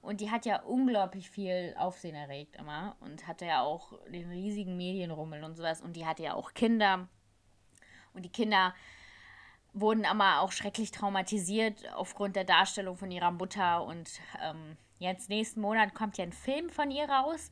Und 0.00 0.20
die 0.20 0.30
hat 0.30 0.46
ja 0.46 0.62
unglaublich 0.62 1.28
viel 1.28 1.74
Aufsehen 1.76 2.14
erregt 2.14 2.56
immer 2.56 2.96
und 3.00 3.26
hatte 3.26 3.46
ja 3.46 3.62
auch 3.62 3.92
den 4.08 4.30
riesigen 4.30 4.76
Medienrummel 4.76 5.44
und 5.44 5.56
sowas. 5.56 5.80
Und 5.80 5.96
die 5.96 6.06
hatte 6.06 6.22
ja 6.22 6.34
auch 6.34 6.54
Kinder. 6.54 7.08
Und 8.14 8.24
die 8.24 8.32
Kinder 8.32 8.74
wurden 9.72 10.04
aber 10.04 10.40
auch 10.40 10.52
schrecklich 10.52 10.90
traumatisiert 10.90 11.92
aufgrund 11.94 12.36
der 12.36 12.44
Darstellung 12.44 12.96
von 12.96 13.10
ihrer 13.10 13.32
Mutter. 13.32 13.84
Und 13.84 14.20
ähm, 14.42 14.76
jetzt 14.98 15.28
nächsten 15.28 15.60
Monat 15.60 15.94
kommt 15.94 16.16
ja 16.16 16.24
ein 16.24 16.32
Film 16.32 16.70
von 16.70 16.90
ihr 16.90 17.08
raus. 17.08 17.50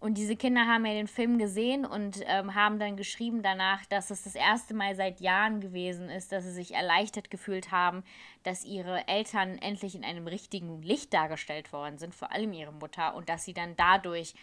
Und 0.00 0.16
diese 0.16 0.34
Kinder 0.34 0.66
haben 0.66 0.86
ja 0.86 0.94
den 0.94 1.06
Film 1.06 1.36
gesehen 1.36 1.84
und 1.84 2.22
ähm, 2.24 2.54
haben 2.54 2.78
dann 2.78 2.96
geschrieben 2.96 3.42
danach, 3.42 3.84
dass 3.84 4.10
es 4.10 4.22
das 4.22 4.34
erste 4.34 4.72
Mal 4.72 4.96
seit 4.96 5.20
Jahren 5.20 5.60
gewesen 5.60 6.08
ist, 6.08 6.32
dass 6.32 6.44
sie 6.44 6.52
sich 6.52 6.72
erleichtert 6.72 7.30
gefühlt 7.30 7.70
haben, 7.70 8.02
dass 8.42 8.64
ihre 8.64 9.06
Eltern 9.08 9.58
endlich 9.58 9.94
in 9.94 10.02
einem 10.02 10.26
richtigen 10.26 10.80
Licht 10.80 11.12
dargestellt 11.12 11.74
worden 11.74 11.98
sind, 11.98 12.14
vor 12.14 12.32
allem 12.32 12.54
ihre 12.54 12.72
Mutter, 12.72 13.14
und 13.14 13.28
dass 13.28 13.44
sie 13.44 13.52
dann 13.52 13.76
dadurch 13.76 14.34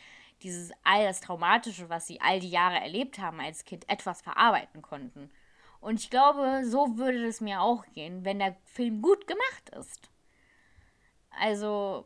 dieses 0.43 0.71
all 0.83 1.03
das 1.03 1.21
Traumatische, 1.21 1.89
was 1.89 2.05
sie 2.05 2.21
all 2.21 2.39
die 2.39 2.51
Jahre 2.51 2.79
erlebt 2.79 3.17
haben 3.17 3.39
als 3.39 3.65
Kind, 3.65 3.89
etwas 3.89 4.21
verarbeiten 4.21 4.83
konnten. 4.83 5.31
Und 5.79 5.99
ich 5.99 6.11
glaube, 6.11 6.65
so 6.65 6.99
würde 6.99 7.25
es 7.25 7.41
mir 7.41 7.61
auch 7.61 7.83
gehen, 7.93 8.23
wenn 8.25 8.37
der 8.37 8.55
Film 8.65 9.01
gut 9.01 9.25
gemacht 9.25 9.69
ist. 9.75 10.11
Also 11.31 12.05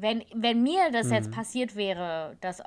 wenn, 0.00 0.24
wenn 0.34 0.62
mir 0.62 0.90
das 0.90 1.08
mhm. 1.08 1.14
jetzt 1.14 1.30
passiert 1.30 1.76
wäre, 1.76 2.36
dass, 2.40 2.62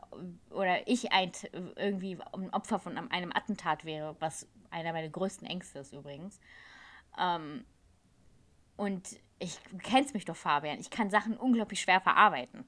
oder 0.49 0.87
ich 0.87 1.11
ein, 1.11 1.31
irgendwie 1.75 2.17
ein 2.33 2.53
Opfer 2.53 2.79
von 2.79 2.97
einem 2.97 3.31
Attentat 3.33 3.85
wäre, 3.85 4.15
was 4.19 4.47
einer 4.69 4.93
meiner 4.93 5.09
größten 5.09 5.47
Ängste 5.47 5.79
ist 5.79 5.93
übrigens, 5.93 6.39
ähm, 7.19 7.65
und 8.75 9.17
ich 9.39 9.59
kennst 9.83 10.13
mich 10.13 10.25
doch, 10.25 10.35
Fabian, 10.35 10.79
ich 10.79 10.89
kann 10.89 11.09
Sachen 11.09 11.35
unglaublich 11.35 11.81
schwer 11.81 11.99
verarbeiten. 11.99 12.63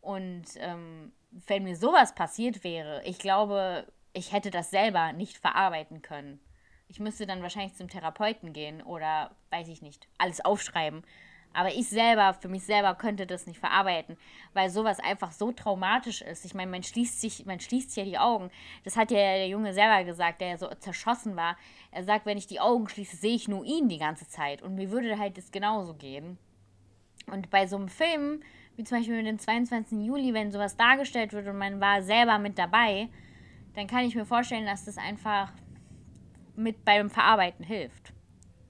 Und 0.00 0.46
ähm, 0.56 1.12
wenn 1.30 1.64
mir 1.64 1.76
sowas 1.76 2.14
passiert 2.14 2.64
wäre, 2.64 3.02
ich 3.04 3.18
glaube, 3.18 3.86
ich 4.12 4.32
hätte 4.32 4.50
das 4.50 4.70
selber 4.70 5.12
nicht 5.12 5.38
verarbeiten 5.38 6.02
können. 6.02 6.40
Ich 6.88 6.98
müsste 6.98 7.26
dann 7.26 7.42
wahrscheinlich 7.42 7.74
zum 7.74 7.88
Therapeuten 7.88 8.52
gehen 8.52 8.82
oder, 8.82 9.36
weiß 9.50 9.68
ich 9.68 9.82
nicht, 9.82 10.08
alles 10.18 10.44
aufschreiben 10.44 11.04
aber 11.52 11.74
ich 11.74 11.88
selber, 11.88 12.34
für 12.34 12.48
mich 12.48 12.64
selber 12.64 12.94
könnte 12.94 13.26
das 13.26 13.46
nicht 13.46 13.58
verarbeiten, 13.58 14.16
weil 14.52 14.70
sowas 14.70 15.00
einfach 15.00 15.32
so 15.32 15.50
traumatisch 15.50 16.22
ist. 16.22 16.44
Ich 16.44 16.54
meine, 16.54 16.70
man 16.70 16.82
schließt 16.82 17.20
sich, 17.20 17.46
man 17.46 17.58
schließt 17.58 17.96
ja 17.96 18.04
die 18.04 18.18
Augen. 18.18 18.50
Das 18.84 18.96
hat 18.96 19.10
ja 19.10 19.18
der 19.18 19.48
Junge 19.48 19.72
selber 19.72 20.04
gesagt, 20.04 20.40
der 20.40 20.48
ja 20.50 20.58
so 20.58 20.68
zerschossen 20.78 21.36
war. 21.36 21.56
Er 21.90 22.04
sagt, 22.04 22.26
wenn 22.26 22.38
ich 22.38 22.46
die 22.46 22.60
Augen 22.60 22.88
schließe, 22.88 23.16
sehe 23.16 23.34
ich 23.34 23.48
nur 23.48 23.64
ihn 23.64 23.88
die 23.88 23.98
ganze 23.98 24.28
Zeit. 24.28 24.62
Und 24.62 24.74
mir 24.74 24.90
würde 24.90 25.18
halt 25.18 25.36
das 25.36 25.50
genauso 25.50 25.94
gehen. 25.94 26.38
Und 27.26 27.50
bei 27.50 27.66
so 27.66 27.76
einem 27.76 27.88
Film, 27.88 28.42
wie 28.76 28.84
zum 28.84 28.98
Beispiel 28.98 29.16
mit 29.16 29.26
dem 29.26 29.38
22. 29.38 30.06
Juli, 30.06 30.34
wenn 30.34 30.52
sowas 30.52 30.76
dargestellt 30.76 31.32
wird 31.32 31.46
und 31.48 31.58
man 31.58 31.80
war 31.80 32.02
selber 32.02 32.38
mit 32.38 32.58
dabei, 32.58 33.08
dann 33.74 33.86
kann 33.86 34.04
ich 34.04 34.14
mir 34.14 34.24
vorstellen, 34.24 34.66
dass 34.66 34.84
das 34.84 34.98
einfach 34.98 35.52
mit 36.56 36.84
beim 36.84 37.10
Verarbeiten 37.10 37.64
hilft. 37.64 38.12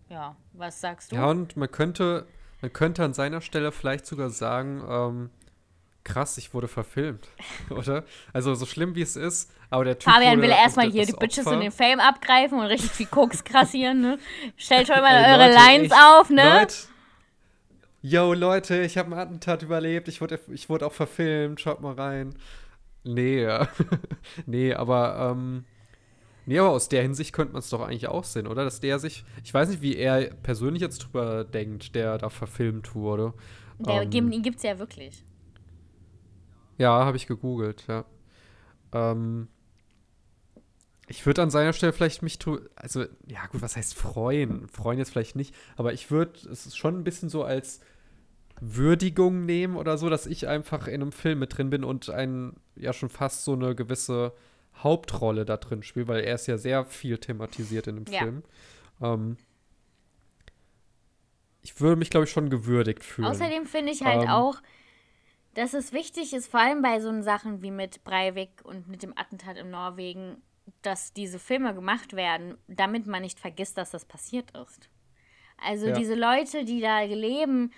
Ja, 0.09 0.37
was 0.53 0.81
sagst 0.81 1.12
du? 1.12 1.16
Ja, 1.16 1.26
und 1.26 1.57
man 1.57 1.70
könnte 1.70 2.26
man 2.61 2.72
könnte 2.72 3.04
an 3.04 3.14
seiner 3.14 3.40
Stelle 3.40 3.72
vielleicht 3.72 4.06
sogar 4.06 4.30
sagen, 4.30 4.82
ähm, 4.88 5.30
krass, 6.04 6.38
ich 6.38 6.54
wurde 6.54 6.68
verfilmt, 6.68 7.28
oder? 7.70 8.04
Also 8.32 8.54
so 8.54 8.66
schlimm 8.66 8.94
wie 8.94 9.02
es 9.02 9.16
ist, 9.16 9.50
aber 9.70 9.84
der 9.84 9.98
Typ 9.98 10.12
Fabian 10.12 10.40
will 10.40 10.50
erstmal 10.50 10.90
hier 10.90 11.06
die 11.06 11.12
Bitches 11.12 11.46
in 11.46 11.61
den 11.61 11.72
Fame 11.72 12.00
abgreifen 12.00 12.59
und 12.59 12.66
richtig 12.66 12.90
viel 12.90 13.06
Koks 13.06 13.44
krassieren, 13.44 14.00
ne? 14.00 14.18
Stellt 14.56 14.86
schon 14.86 15.00
mal 15.00 15.14
Ey, 15.14 15.32
eure 15.32 15.48
Leute, 15.48 15.54
Lines 15.54 15.86
ich, 15.86 15.92
auf, 15.92 16.30
ne? 16.30 16.61
Leute, 16.61 16.74
yo, 18.02 18.32
Leute, 18.32 18.82
ich 18.82 18.96
habe 18.96 19.12
einen 19.12 19.20
Attentat 19.20 19.62
überlebt, 19.62 20.09
ich 20.09 20.20
wurde, 20.20 20.40
ich 20.48 20.68
wurde 20.68 20.86
auch 20.86 20.92
verfilmt, 20.92 21.61
schaut 21.61 21.80
mal 21.80 21.94
rein. 21.94 22.34
Nee, 23.04 23.42
ja. 23.42 23.68
nee, 24.46 24.74
aber 24.74 25.32
ähm, 25.32 25.64
Nee, 26.49 26.61
aber 26.61 26.70
aus 26.70 26.88
der 26.88 27.03
Hinsicht 27.03 27.34
könnte 27.34 27.53
man 27.53 27.61
es 27.61 27.68
doch 27.68 27.82
eigentlich 27.82 28.09
auch 28.09 28.24
sehen, 28.24 28.46
oder? 28.46 28.64
Dass 28.64 28.80
der 28.80 28.99
sich, 28.99 29.22
ich 29.44 29.53
weiß 29.53 29.68
nicht, 29.68 29.82
wie 29.82 29.96
er 29.96 30.30
persönlich 30.34 30.80
jetzt 30.80 31.01
drüber 31.01 31.44
denkt, 31.44 31.94
der 31.94 32.16
da 32.16 32.30
verfilmt 32.30 32.94
wurde. 32.94 33.34
Der, 33.78 34.11
ähm, 34.11 34.32
ihn 34.32 34.42
gibt 34.42 34.57
es 34.57 34.62
ja 34.62 34.78
wirklich. 34.78 35.26
Ja, 36.78 37.05
habe 37.05 37.18
ich 37.18 37.26
gegoogelt, 37.26 37.84
ja. 37.86 38.07
Ähm, 38.92 39.49
ich 41.07 41.26
würde 41.26 41.42
an 41.42 41.51
seiner 41.51 41.74
Stelle 41.74 41.92
vielleicht 41.92 42.22
mich, 42.22 42.38
also, 42.76 43.05
ja 43.26 43.44
gut, 43.53 43.61
was 43.61 43.76
heißt 43.76 43.92
freuen? 43.92 44.68
Freuen 44.68 44.96
jetzt 44.99 45.11
vielleicht 45.11 45.36
nicht, 45.36 45.55
aber 45.76 45.92
ich 45.92 46.11
würde 46.11 46.49
es 46.51 46.74
schon 46.74 46.99
ein 46.99 47.05
bisschen 47.05 47.28
so 47.28 47.44
als 47.44 47.80
Würdigung 48.59 49.44
nehmen 49.44 49.76
oder 49.76 49.99
so, 49.99 50.09
dass 50.09 50.24
ich 50.24 50.49
einfach 50.49 50.88
in 50.88 51.03
einem 51.03 51.12
Film 51.12 51.40
mit 51.40 51.59
drin 51.59 51.68
bin 51.68 51.84
und 51.84 52.09
ein, 52.09 52.55
ja 52.74 52.94
schon 52.94 53.11
fast 53.11 53.44
so 53.44 53.53
eine 53.53 53.74
gewisse 53.74 54.32
Hauptrolle 54.83 55.45
da 55.45 55.57
drin 55.57 55.83
spielt, 55.83 56.09
weil 56.09 56.20
er 56.20 56.35
ist 56.35 56.47
ja 56.47 56.59
sehr 56.59 56.85
viel 56.85 57.18
thematisiert 57.18 57.87
in 57.87 58.05
dem 58.05 58.12
ja. 58.12 58.20
Film. 58.20 58.43
Ähm, 59.01 59.37
ich 61.62 61.81
würde 61.81 61.97
mich, 61.97 62.11
glaube 62.11 62.24
ich, 62.24 62.31
schon 62.31 62.51
gewürdigt 62.51 63.05
fühlen. 63.05 63.29
Außerdem 63.29 63.66
finde 63.66 63.93
ich 63.93 64.03
halt 64.03 64.22
ähm, 64.22 64.29
auch, 64.29 64.61
dass 65.55 65.74
es 65.74 65.93
wichtig 65.93 66.33
ist, 66.33 66.51
vor 66.51 66.61
allem 66.61 66.83
bei 66.83 67.01
so 67.01 67.22
Sachen 67.22 67.62
wie 67.62 67.70
mit 67.70 68.05
Breivik 68.05 68.62
und 68.64 68.89
mit 68.89 69.03
dem 69.03 69.16
Attentat 69.16 69.57
in 69.57 69.70
Norwegen, 69.70 70.43
dass 70.83 71.12
diese 71.12 71.39
Filme 71.39 71.74
gemacht 71.74 72.14
werden, 72.14 72.57
damit 72.68 73.07
man 73.07 73.22
nicht 73.22 73.41
vergisst, 73.41 73.79
dass 73.79 73.91
das 73.91 74.05
passiert 74.05 74.51
ist. 74.57 74.89
Also 75.57 75.89
ja. 75.89 75.93
diese 75.93 76.14
Leute, 76.14 76.64
die 76.64 76.81
da 76.81 77.01
leben, 77.01 77.72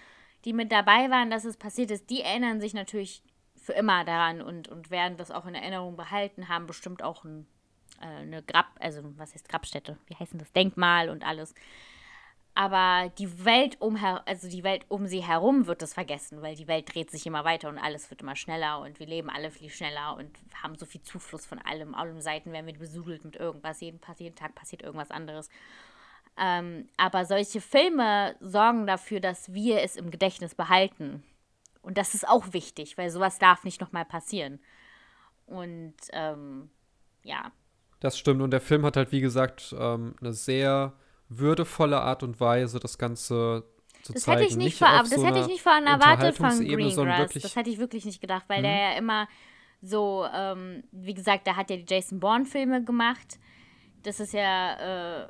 die 0.44 0.52
mit 0.52 0.70
dabei 0.72 1.10
waren, 1.10 1.30
dass 1.30 1.44
es 1.44 1.56
passiert 1.56 1.90
ist, 1.90 2.10
die 2.10 2.20
erinnern 2.20 2.60
sich 2.60 2.74
natürlich 2.74 3.22
für 3.60 3.72
immer 3.74 4.04
daran 4.04 4.40
und, 4.40 4.68
und 4.68 4.90
werden 4.90 5.16
das 5.16 5.30
auch 5.30 5.46
in 5.46 5.54
Erinnerung 5.54 5.96
behalten, 5.96 6.48
haben 6.48 6.66
bestimmt 6.66 7.02
auch 7.02 7.24
ein, 7.24 7.46
äh, 8.00 8.06
eine 8.06 8.42
Grab, 8.42 8.66
also 8.80 9.02
was 9.16 9.34
heißt 9.34 9.48
Grabstätte, 9.48 9.98
wie 10.06 10.14
heißt 10.14 10.34
das, 10.34 10.52
Denkmal 10.52 11.10
und 11.10 11.24
alles. 11.24 11.54
Aber 12.54 13.10
die 13.16 13.44
Welt 13.44 13.80
um 13.80 13.96
also 14.26 14.48
die 14.48 14.64
Welt 14.64 14.84
um 14.88 15.06
sie 15.06 15.24
herum 15.24 15.66
wird 15.66 15.82
das 15.82 15.94
vergessen, 15.94 16.42
weil 16.42 16.56
die 16.56 16.66
Welt 16.66 16.92
dreht 16.92 17.10
sich 17.10 17.24
immer 17.26 17.44
weiter 17.44 17.68
und 17.68 17.78
alles 17.78 18.10
wird 18.10 18.22
immer 18.22 18.34
schneller 18.34 18.80
und 18.80 18.98
wir 18.98 19.06
leben 19.06 19.30
alle 19.30 19.50
viel 19.50 19.70
schneller 19.70 20.16
und 20.16 20.36
haben 20.60 20.76
so 20.76 20.84
viel 20.84 21.02
Zufluss 21.02 21.46
von 21.46 21.58
allem. 21.58 21.94
Allen 21.94 22.20
Seiten 22.20 22.52
werden 22.52 22.66
wir 22.66 22.76
besudelt 22.76 23.24
mit 23.24 23.36
irgendwas, 23.36 23.80
jeden, 23.80 24.00
jeden 24.18 24.36
Tag 24.36 24.54
passiert 24.54 24.82
irgendwas 24.82 25.12
anderes. 25.12 25.48
Ähm, 26.36 26.88
aber 26.96 27.24
solche 27.24 27.60
Filme 27.60 28.34
sorgen 28.40 28.86
dafür, 28.86 29.20
dass 29.20 29.52
wir 29.52 29.82
es 29.82 29.96
im 29.96 30.10
Gedächtnis 30.10 30.54
behalten 30.54 31.22
und 31.82 31.98
das 31.98 32.14
ist 32.14 32.28
auch 32.28 32.52
wichtig, 32.52 32.98
weil 32.98 33.10
sowas 33.10 33.38
darf 33.38 33.64
nicht 33.64 33.80
nochmal 33.80 34.04
passieren. 34.04 34.60
Und 35.46 35.94
ähm, 36.12 36.70
ja. 37.22 37.52
Das 38.00 38.18
stimmt. 38.18 38.40
Und 38.42 38.50
der 38.50 38.60
Film 38.60 38.84
hat 38.84 38.96
halt, 38.96 39.12
wie 39.12 39.20
gesagt, 39.20 39.74
ähm, 39.78 40.14
eine 40.20 40.32
sehr 40.32 40.94
würdevolle 41.28 42.00
Art 42.00 42.22
und 42.22 42.40
Weise, 42.40 42.80
das 42.80 42.98
Ganze 42.98 43.64
zu 44.02 44.12
das 44.12 44.22
zeigen. 44.22 44.40
Hätte 44.40 44.50
ich 44.50 44.56
nicht, 44.56 44.66
nicht 44.66 44.78
vor, 44.78 44.88
das 44.88 45.10
so 45.10 45.24
hätte 45.24 45.40
ich 45.40 45.46
nicht 45.46 45.62
vorhin 45.62 45.86
erwartet 45.86 46.36
von 46.36 46.66
Greengrass. 46.66 47.32
Das 47.34 47.56
hätte 47.56 47.70
ich 47.70 47.78
wirklich 47.78 48.04
nicht 48.04 48.20
gedacht, 48.20 48.44
weil 48.48 48.60
mhm. 48.60 48.64
der 48.64 48.76
ja 48.76 48.92
immer 48.98 49.28
so, 49.82 50.26
ähm, 50.34 50.84
wie 50.92 51.14
gesagt, 51.14 51.46
der 51.46 51.56
hat 51.56 51.70
ja 51.70 51.76
die 51.76 51.86
Jason 51.88 52.20
Bourne-Filme 52.20 52.84
gemacht. 52.84 53.38
Das 54.02 54.20
ist 54.20 54.32
ja 54.32 55.22
äh, 55.22 55.28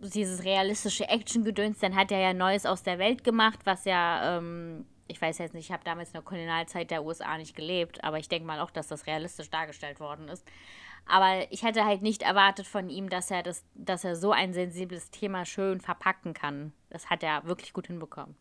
dieses 0.00 0.44
realistische 0.44 1.08
Action-Gedöns. 1.08 1.78
Dann 1.78 1.94
hat 1.94 2.10
er 2.10 2.20
ja 2.20 2.34
Neues 2.34 2.66
aus 2.66 2.82
der 2.82 2.98
Welt 2.98 3.24
gemacht, 3.24 3.60
was 3.64 3.84
ja 3.84 4.38
ähm, 4.38 4.86
ich 5.08 5.20
weiß 5.20 5.38
jetzt 5.38 5.54
nicht, 5.54 5.66
ich 5.66 5.72
habe 5.72 5.84
damals 5.84 6.08
in 6.08 6.14
der 6.14 6.22
Kolonialzeit 6.22 6.90
der 6.90 7.04
USA 7.04 7.36
nicht 7.38 7.54
gelebt, 7.54 8.02
aber 8.04 8.18
ich 8.18 8.28
denke 8.28 8.46
mal 8.46 8.60
auch, 8.60 8.70
dass 8.70 8.88
das 8.88 9.06
realistisch 9.06 9.50
dargestellt 9.50 10.00
worden 10.00 10.28
ist. 10.28 10.46
Aber 11.06 11.46
ich 11.50 11.62
hätte 11.62 11.84
halt 11.84 12.02
nicht 12.02 12.22
erwartet 12.22 12.66
von 12.66 12.90
ihm, 12.90 13.08
dass 13.08 13.30
er 13.30 13.42
das, 13.42 13.64
dass 13.74 14.04
er 14.04 14.16
so 14.16 14.32
ein 14.32 14.52
sensibles 14.52 15.10
Thema 15.10 15.44
schön 15.44 15.80
verpacken 15.80 16.34
kann. 16.34 16.72
Das 16.90 17.10
hat 17.10 17.22
er 17.22 17.44
wirklich 17.44 17.72
gut 17.72 17.86
hinbekommen. 17.86 18.34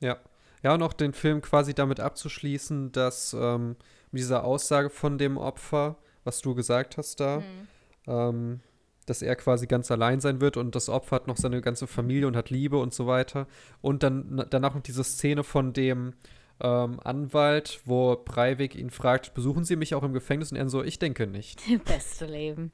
Ja. 0.00 0.18
Ja, 0.62 0.74
und 0.74 0.82
auch 0.82 0.92
den 0.92 1.12
Film 1.12 1.42
quasi 1.42 1.74
damit 1.74 2.00
abzuschließen, 2.00 2.92
dass 2.92 3.34
ähm, 3.34 3.76
diese 4.10 4.42
Aussage 4.42 4.90
von 4.90 5.16
dem 5.16 5.36
Opfer, 5.36 5.96
was 6.24 6.40
du 6.40 6.54
gesagt 6.54 6.96
hast 6.96 7.20
da, 7.20 7.38
mhm. 7.38 7.68
ähm, 8.06 8.60
dass 9.06 9.22
er 9.22 9.36
quasi 9.36 9.66
ganz 9.66 9.90
allein 9.90 10.20
sein 10.20 10.40
wird 10.40 10.56
und 10.56 10.74
das 10.74 10.88
Opfer 10.88 11.16
hat 11.16 11.26
noch 11.28 11.36
seine 11.36 11.60
ganze 11.60 11.86
Familie 11.86 12.26
und 12.26 12.36
hat 12.36 12.50
Liebe 12.50 12.78
und 12.78 12.92
so 12.92 13.06
weiter. 13.06 13.46
Und 13.80 14.02
dann 14.02 14.44
danach 14.50 14.74
noch 14.74 14.82
diese 14.82 15.04
Szene 15.04 15.44
von 15.44 15.72
dem 15.72 16.14
ähm, 16.60 17.00
Anwalt, 17.02 17.80
wo 17.84 18.16
Breivik 18.16 18.74
ihn 18.74 18.90
fragt, 18.90 19.34
besuchen 19.34 19.64
Sie 19.64 19.76
mich 19.76 19.94
auch 19.94 20.02
im 20.02 20.12
Gefängnis? 20.12 20.52
Und 20.52 20.58
er 20.58 20.68
so, 20.68 20.82
ich 20.82 20.98
denke 20.98 21.26
nicht. 21.26 21.62
Beste 21.84 22.26
Leben. 22.26 22.72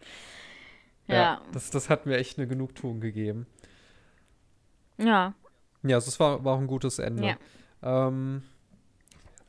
Ja. 1.06 1.14
ja. 1.14 1.42
das, 1.52 1.70
das 1.70 1.90
hat 1.90 2.06
mir 2.06 2.16
echt 2.16 2.38
eine 2.38 2.46
Genugtuung 2.46 3.00
gegeben. 3.00 3.46
Ja. 4.98 5.34
Ja, 5.82 5.96
also 5.96 6.08
es 6.08 6.20
war, 6.20 6.44
war 6.44 6.54
auch 6.54 6.60
ein 6.60 6.68
gutes 6.68 6.98
Ende. 6.98 7.26
Ja. 7.26 7.36
Ähm, 8.08 8.42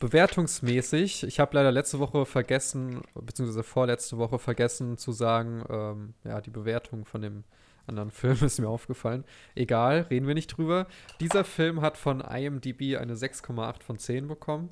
bewertungsmäßig, 0.04 1.24
ich 1.24 1.40
habe 1.40 1.56
leider 1.56 1.72
letzte 1.72 1.98
Woche 1.98 2.26
vergessen, 2.26 3.04
beziehungsweise 3.14 3.64
vorletzte 3.64 4.18
Woche 4.18 4.38
vergessen 4.38 4.98
zu 4.98 5.14
sagen, 5.14 5.64
ähm, 5.70 6.14
ja, 6.26 6.42
die 6.42 6.50
Bewertung 6.50 7.06
von 7.06 7.22
dem 7.22 7.46
anderen 7.88 8.12
Film 8.12 8.38
ist 8.44 8.60
mir 8.60 8.68
aufgefallen. 8.68 9.24
Egal, 9.56 10.02
reden 10.10 10.28
wir 10.28 10.34
nicht 10.34 10.58
drüber. 10.58 10.88
Dieser 11.22 11.46
Film 11.46 11.80
hat 11.80 11.96
von 11.96 12.20
IMDb 12.20 12.98
eine 12.98 13.16
6,8 13.16 13.82
von 13.82 13.98
10 13.98 14.28
bekommen 14.28 14.72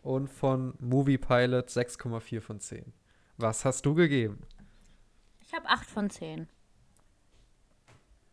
und 0.00 0.28
von 0.28 0.72
Movie 0.78 1.18
Pilot 1.18 1.68
6,4 1.68 2.40
von 2.40 2.58
10. 2.58 2.94
Was 3.36 3.66
hast 3.66 3.84
du 3.84 3.94
gegeben? 3.94 4.38
Ich 5.42 5.52
habe 5.52 5.68
8 5.68 5.84
von 5.84 6.08
10. 6.08 6.48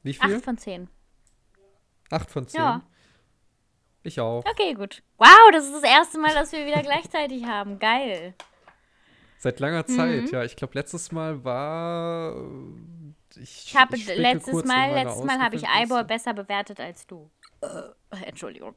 Wie 0.01 0.13
viel? 0.13 0.35
8 0.35 0.45
von 0.45 0.57
10. 0.57 0.87
8 2.09 2.29
von 2.29 2.47
10? 2.47 2.57
Ja. 2.57 2.83
Ich 4.07 4.21
auch. 4.21 4.45
Okay, 4.45 4.73
gut. 4.73 5.03
Wow, 5.17 5.51
das 5.51 5.65
ist 5.65 5.73
das 5.73 5.83
erste 5.83 6.17
Mal, 6.17 6.33
dass 6.33 6.53
wir 6.53 6.65
wieder 6.65 6.81
gleichzeitig 6.81 7.43
haben. 7.43 7.77
Geil. 7.77 8.35
Seit 9.37 9.59
langer 9.59 9.85
Zeit, 9.85 10.31
ja. 10.31 10.45
Ich 10.45 10.55
glaube, 10.55 10.75
letztes 10.75 11.11
Mal 11.11 11.43
war. 11.43 12.33
Ich, 13.35 13.65
ich 13.67 13.75
habe 13.75 13.97
letztes 13.97 14.63
Mal, 14.63 14.93
letztes 14.93 15.25
Mal 15.25 15.39
habe 15.39 15.57
ich 15.57 15.65
Eyeball 15.65 16.05
besser 16.05 16.33
bewertet 16.33 16.79
als 16.79 17.05
du. 17.05 17.29
Äh, 17.59 18.23
Entschuldigung. 18.23 18.75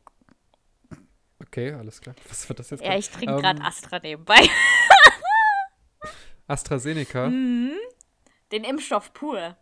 Okay, 1.40 1.74
alles 1.74 2.00
klar. 2.00 2.16
Was 2.28 2.48
wird 2.48 2.58
das 2.58 2.70
jetzt? 2.70 2.82
Ja, 2.82 2.96
ich 2.96 3.08
trinke 3.08 3.34
ähm, 3.34 3.40
gerade 3.40 3.62
Astra 3.62 4.00
nebenbei. 4.00 4.34
AstraZeneca? 6.48 7.28
Mhm. 7.28 7.76
Den 8.50 8.64
Impfstoff 8.64 9.12
pur. 9.12 9.56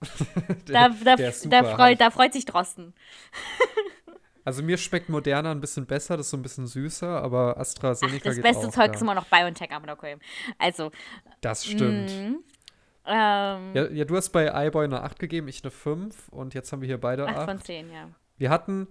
der, 0.66 0.88
da, 0.88 1.16
da, 1.16 1.32
da, 1.44 1.76
freut, 1.76 2.00
da 2.00 2.10
freut 2.10 2.32
sich 2.32 2.46
Drosten. 2.46 2.94
Also 4.48 4.62
mir 4.62 4.78
schmeckt 4.78 5.10
Moderna 5.10 5.50
ein 5.50 5.60
bisschen 5.60 5.84
besser, 5.84 6.16
das 6.16 6.28
ist 6.28 6.30
so 6.30 6.38
ein 6.38 6.42
bisschen 6.42 6.66
süßer, 6.66 7.22
aber 7.22 7.58
AstraZeneca 7.58 8.16
Ach, 8.16 8.22
das 8.24 8.34
geht 8.36 8.42
beste 8.42 8.68
auch, 8.68 8.72
Zeug 8.72 8.86
ja. 8.86 8.94
ist 8.94 9.02
immer 9.02 9.14
noch 9.14 9.26
BioNTech, 9.26 9.70
aber 9.72 9.92
okay. 9.92 10.16
Also. 10.56 10.90
Das 11.42 11.66
stimmt. 11.66 12.10
Mm, 12.10 12.36
ähm, 13.04 13.74
ja, 13.74 13.90
ja, 13.90 14.04
du 14.06 14.16
hast 14.16 14.30
bei 14.30 14.66
iBoy 14.68 14.86
eine 14.86 15.02
8 15.02 15.18
gegeben, 15.18 15.48
ich 15.48 15.62
eine 15.62 15.70
5 15.70 16.30
und 16.30 16.54
jetzt 16.54 16.72
haben 16.72 16.80
wir 16.80 16.86
hier 16.86 16.98
beide 16.98 17.28
8. 17.28 17.36
8 17.36 17.44
von 17.44 17.60
10, 17.60 17.92
ja. 17.92 18.08
Wir 18.38 18.48
hatten, 18.48 18.88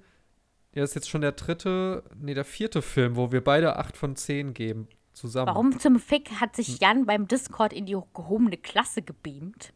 ja, 0.76 0.84
das 0.84 0.92
ist 0.92 0.96
jetzt 0.96 1.10
schon 1.10 1.22
der 1.22 1.32
dritte, 1.32 2.04
nee, 2.16 2.36
der 2.36 2.46
vierte 2.46 2.84
Film, 2.84 3.16
wo 3.16 3.32
wir 3.32 3.44
beide 3.44 3.78
8 3.78 3.98
von 3.98 4.16
10 4.16 4.54
geben, 4.54 4.88
zusammen. 5.14 5.48
Warum 5.48 5.80
zum 5.80 6.00
Fick 6.00 6.40
hat 6.40 6.56
sich 6.56 6.68
hm. 6.68 6.78
Jan 6.82 7.06
beim 7.08 7.28
Discord 7.28 7.74
in 7.74 7.88
die 7.88 7.98
gehobene 8.14 8.58
Klasse 8.58 9.02
gebeamt? 9.02 9.74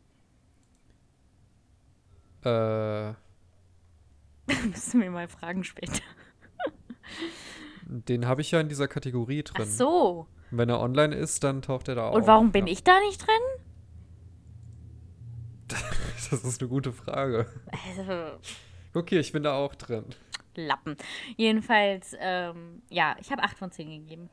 Äh. 2.44 3.14
Müssen 4.66 5.02
wir 5.02 5.12
mal 5.12 5.28
fragen 5.28 5.64
später. 5.64 6.02
Den 7.86 8.26
habe 8.26 8.42
ich 8.42 8.52
ja 8.52 8.60
in 8.60 8.70
dieser 8.70 8.88
Kategorie 8.88 9.44
drin. 9.44 9.68
Ach 9.68 9.72
so. 9.72 10.28
Wenn 10.50 10.70
er 10.70 10.80
online 10.80 11.16
ist, 11.16 11.44
dann 11.44 11.62
taucht 11.62 11.88
er 11.88 11.96
da 11.96 12.10
auf. 12.10 12.16
Und 12.16 12.28
warum 12.28 12.52
bin 12.52 12.68
ja. 12.68 12.74
ich 12.74 12.84
da 12.84 13.00
nicht 13.02 13.26
drin? 13.26 13.42
das 16.30 16.44
ist 16.44 16.62
eine 16.62 16.70
gute 16.70 16.92
Frage. 16.94 17.48
Also. 17.88 18.40
Okay, 18.94 19.20
ich 19.20 19.32
bin 19.32 19.44
da 19.44 19.54
auch 19.54 19.76
drin. 19.76 20.06
Lappen. 20.56 20.98
Jedenfalls, 21.38 22.16
ähm, 22.20 22.82
ja, 22.90 23.16
ich 23.20 23.32
habe 23.32 23.44
8 23.44 23.58
von 23.58 23.72
10 23.72 23.90
gegeben. 23.90 24.30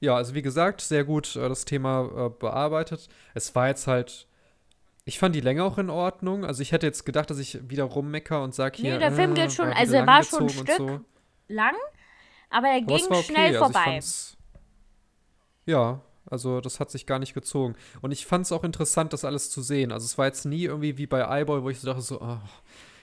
Ja, 0.00 0.16
also 0.16 0.34
wie 0.34 0.42
gesagt, 0.42 0.80
sehr 0.80 1.04
gut 1.04 1.36
äh, 1.36 1.48
das 1.48 1.64
Thema 1.64 2.26
äh, 2.26 2.28
bearbeitet. 2.28 3.08
Es 3.34 3.54
war 3.54 3.68
jetzt 3.68 3.86
halt 3.86 4.26
ich 5.04 5.18
fand 5.18 5.34
die 5.34 5.40
Länge 5.40 5.64
auch 5.64 5.78
in 5.78 5.90
Ordnung. 5.90 6.44
Also 6.44 6.62
ich 6.62 6.72
hätte 6.72 6.86
jetzt 6.86 7.04
gedacht, 7.04 7.30
dass 7.30 7.38
ich 7.38 7.68
wieder 7.68 7.84
rummecker 7.84 8.42
und 8.42 8.54
sage 8.54 8.78
hier. 8.78 8.94
Nee, 8.94 8.98
der 8.98 9.12
Film 9.12 9.32
äh, 9.32 9.34
geht 9.34 9.52
schon, 9.52 9.68
also 9.68 9.94
er 9.94 10.06
war 10.06 10.22
schon 10.22 10.44
ein 10.44 10.48
Stück 10.48 10.70
so. 10.76 11.00
lang, 11.48 11.74
aber 12.50 12.68
er 12.68 12.80
ging 12.82 13.06
aber 13.06 13.18
okay. 13.18 13.32
schnell 13.32 13.56
also 13.56 13.72
vorbei. 13.72 14.00
ja, 15.66 16.00
also 16.26 16.60
das 16.60 16.78
hat 16.78 16.90
sich 16.90 17.06
gar 17.06 17.18
nicht 17.18 17.34
gezogen. 17.34 17.74
Und 18.00 18.12
ich 18.12 18.26
fand 18.26 18.46
es 18.46 18.52
auch 18.52 18.64
interessant, 18.64 19.12
das 19.12 19.24
alles 19.24 19.50
zu 19.50 19.60
sehen. 19.60 19.90
Also 19.90 20.04
es 20.04 20.18
war 20.18 20.26
jetzt 20.26 20.44
nie 20.44 20.64
irgendwie 20.64 20.98
wie 20.98 21.06
bei 21.06 21.42
iBoy, 21.42 21.62
wo 21.62 21.70
ich 21.70 21.80
so 21.80 21.86
dachte, 21.88 22.02
so, 22.02 22.20
oh, 22.20 22.38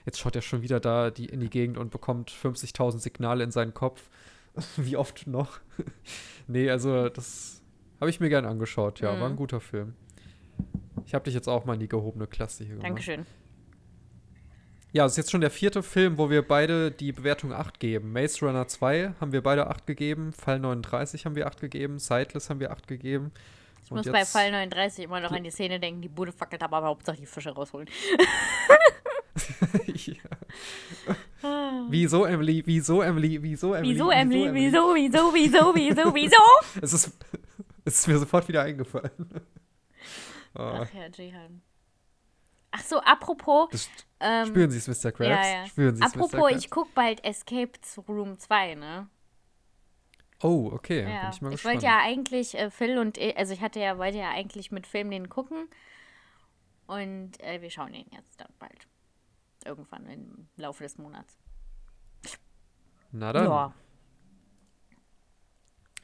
jetzt 0.05 0.19
schaut 0.19 0.35
er 0.35 0.41
schon 0.41 0.61
wieder 0.61 0.79
da 0.79 1.11
die, 1.11 1.25
in 1.25 1.41
die 1.41 1.49
Gegend 1.49 1.77
und 1.77 1.91
bekommt 1.91 2.31
50.000 2.31 2.99
Signale 2.99 3.43
in 3.43 3.51
seinen 3.51 3.73
Kopf. 3.73 4.09
wie 4.77 4.95
oft 4.95 5.27
noch? 5.27 5.59
nee, 6.47 6.69
also 6.69 7.09
das 7.09 7.61
habe 7.99 8.09
ich 8.09 8.19
mir 8.19 8.29
gern 8.29 8.45
angeschaut. 8.45 9.01
Ja, 9.01 9.13
mhm. 9.13 9.19
war 9.19 9.29
ein 9.29 9.35
guter 9.35 9.59
Film. 9.59 9.95
Ich 11.09 11.15
habe 11.15 11.23
dich 11.25 11.33
jetzt 11.33 11.49
auch 11.49 11.65
mal 11.65 11.73
in 11.73 11.79
die 11.79 11.87
gehobene 11.87 12.27
Klasse 12.27 12.63
hier 12.63 12.75
gemacht. 12.75 12.87
Dankeschön. 12.87 13.25
Ja, 14.91 15.05
das 15.05 15.13
ist 15.13 15.17
jetzt 15.17 15.31
schon 15.31 15.41
der 15.41 15.49
vierte 15.49 15.81
Film, 15.81 16.19
wo 16.19 16.29
wir 16.29 16.47
beide 16.47 16.91
die 16.91 17.11
Bewertung 17.11 17.51
8 17.51 17.79
geben. 17.79 18.13
Maze 18.13 18.45
Runner 18.45 18.67
2 18.67 19.15
haben 19.19 19.31
wir 19.31 19.41
beide 19.41 19.65
8 19.71 19.87
gegeben, 19.87 20.33
Fall 20.33 20.59
39 20.59 21.25
haben 21.25 21.33
wir 21.33 21.47
8 21.47 21.61
gegeben, 21.61 21.97
Sightless 21.97 22.51
haben 22.51 22.59
wir 22.59 22.69
8 22.69 22.87
gegeben. 22.87 23.31
Ich 23.83 23.89
muss 23.89 24.05
bei 24.05 24.23
Fall 24.23 24.51
39 24.51 25.05
immer 25.05 25.19
noch 25.19 25.31
an 25.31 25.43
die 25.43 25.49
Szene 25.49 25.79
denken, 25.79 26.03
die 26.03 26.09
Bude 26.09 26.31
fackelt 26.31 26.61
aber 26.61 26.83
Hauptsache 26.83 27.17
die 27.17 27.25
Fische 27.25 27.49
rausholen. 27.55 27.89
ja. 29.87 30.13
Wieso, 31.89 32.25
Emily? 32.25 32.61
Wieso, 32.67 33.01
Emily? 33.01 33.41
Wieso, 33.41 33.73
Emily? 33.73 33.95
Wieso, 33.95 34.11
Emily? 34.11 34.53
Wieso, 34.53 34.93
wieso, 34.93 35.33
wieso, 35.33 35.73
wieso, 35.73 36.13
wieso? 36.13 36.37
es, 36.83 36.93
ist, 36.93 37.17
es 37.83 37.99
ist 37.99 38.07
mir 38.07 38.19
sofort 38.19 38.47
wieder 38.47 38.61
eingefallen. 38.61 39.09
Oh. 40.55 40.61
Ach 40.61 40.93
ja, 40.93 41.07
Jihan. 41.07 41.61
Ach 42.71 42.81
so, 42.81 42.99
apropos. 42.99 43.69
Das, 43.71 43.89
ähm, 44.19 44.47
spüren 44.47 44.71
Sie 44.71 44.77
es, 44.77 44.87
Mr. 44.87 45.11
Krabs? 45.11 45.29
Ja, 45.29 45.47
ja. 45.47 45.65
Spüren 45.65 45.95
Sie 45.95 46.03
es, 46.03 46.13
Apropos, 46.13 46.51
ich 46.51 46.69
gucke 46.69 46.91
bald 46.93 47.23
Escape 47.23 47.71
Room 48.07 48.37
2, 48.37 48.75
ne? 48.75 49.09
Oh, 50.41 50.69
okay. 50.71 51.01
Ja. 51.03 51.21
Bin 51.21 51.29
ich 51.31 51.41
mal 51.41 51.53
ich 51.53 51.65
wollte 51.65 51.85
ja 51.85 51.99
eigentlich 51.99 52.55
äh, 52.55 52.69
Phil 52.69 52.97
und 52.97 53.17
ich, 53.17 53.35
also 53.37 53.53
ich 53.53 53.61
hatte 53.61 53.79
ja, 53.79 53.97
wollte 53.97 54.19
ja 54.19 54.29
eigentlich 54.29 54.71
mit 54.71 54.87
Film 54.87 55.11
den 55.11 55.29
gucken. 55.29 55.67
Und 56.87 57.39
äh, 57.41 57.61
wir 57.61 57.69
schauen 57.69 57.93
den 57.93 58.05
jetzt 58.11 58.39
dann 58.39 58.51
bald. 58.57 58.87
Irgendwann 59.65 60.05
im 60.07 60.47
Laufe 60.55 60.83
des 60.83 60.97
Monats. 60.97 61.37
Na 63.11 63.33
dann. 63.33 63.45
Ja. 63.45 63.73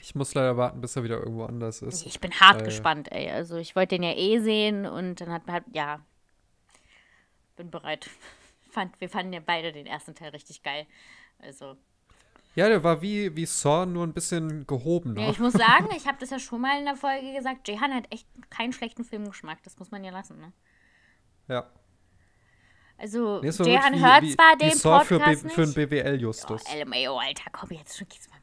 Ich 0.05 0.13
muss 0.13 0.35
leider 0.35 0.55
warten, 0.55 0.81
bis 0.81 0.95
er 0.95 1.03
wieder 1.03 1.17
irgendwo 1.17 1.45
anders 1.45 1.81
ist. 1.81 2.05
Ich 2.05 2.19
bin 2.19 2.31
hart 2.31 2.61
äh, 2.61 2.65
gespannt, 2.65 3.11
ey. 3.11 3.31
Also 3.31 3.55
ich 3.55 3.75
wollte 3.75 3.95
den 3.95 4.03
ja 4.03 4.15
eh 4.15 4.37
sehen 4.37 4.85
und 4.85 5.19
dann 5.19 5.31
hat 5.31 5.47
man, 5.47 5.63
ja, 5.73 5.99
bin 7.55 7.71
bereit. 7.71 8.07
Fand, 8.69 9.01
wir 9.01 9.09
fanden 9.09 9.33
ja 9.33 9.39
beide 9.43 9.71
den 9.71 9.87
ersten 9.87 10.13
Teil 10.13 10.29
richtig 10.29 10.61
geil. 10.61 10.85
Also. 11.39 11.75
Ja, 12.53 12.69
der 12.69 12.83
war 12.83 13.01
wie, 13.01 13.35
wie 13.35 13.47
Saw, 13.47 13.87
nur 13.87 14.05
ein 14.05 14.13
bisschen 14.13 14.67
gehoben. 14.67 15.17
Ja, 15.17 15.31
ich 15.31 15.39
muss 15.39 15.53
sagen, 15.53 15.89
ich 15.97 16.05
habe 16.05 16.19
das 16.19 16.29
ja 16.29 16.37
schon 16.37 16.61
mal 16.61 16.77
in 16.77 16.85
der 16.85 16.97
Folge 16.97 17.33
gesagt, 17.33 17.67
Jehan 17.67 17.91
hat 17.91 18.05
echt 18.11 18.27
keinen 18.51 18.73
schlechten 18.73 19.05
Filmgeschmack. 19.05 19.63
Das 19.63 19.79
muss 19.79 19.89
man 19.89 20.03
ja 20.03 20.11
lassen, 20.11 20.37
ne? 20.39 20.53
Ja. 21.47 21.67
Also, 22.97 23.41
nee, 23.41 23.49
Jehan 23.49 23.99
hört 23.99 24.21
wie, 24.21 24.35
zwar 24.35 24.53
wie 24.53 24.69
den 24.69 24.77
Saw 24.77 24.99
Podcast 24.99 25.41
für, 25.41 25.47
B, 25.47 25.53
für 25.55 25.63
einen 25.63 25.73
BWL-Justus. 25.73 26.63
Oh, 26.63 26.83
LMAO, 26.83 27.17
Alter, 27.17 27.49
komm 27.51 27.71
jetzt 27.71 27.97
schon, 27.97 28.07
geht's 28.07 28.29
mal 28.29 28.34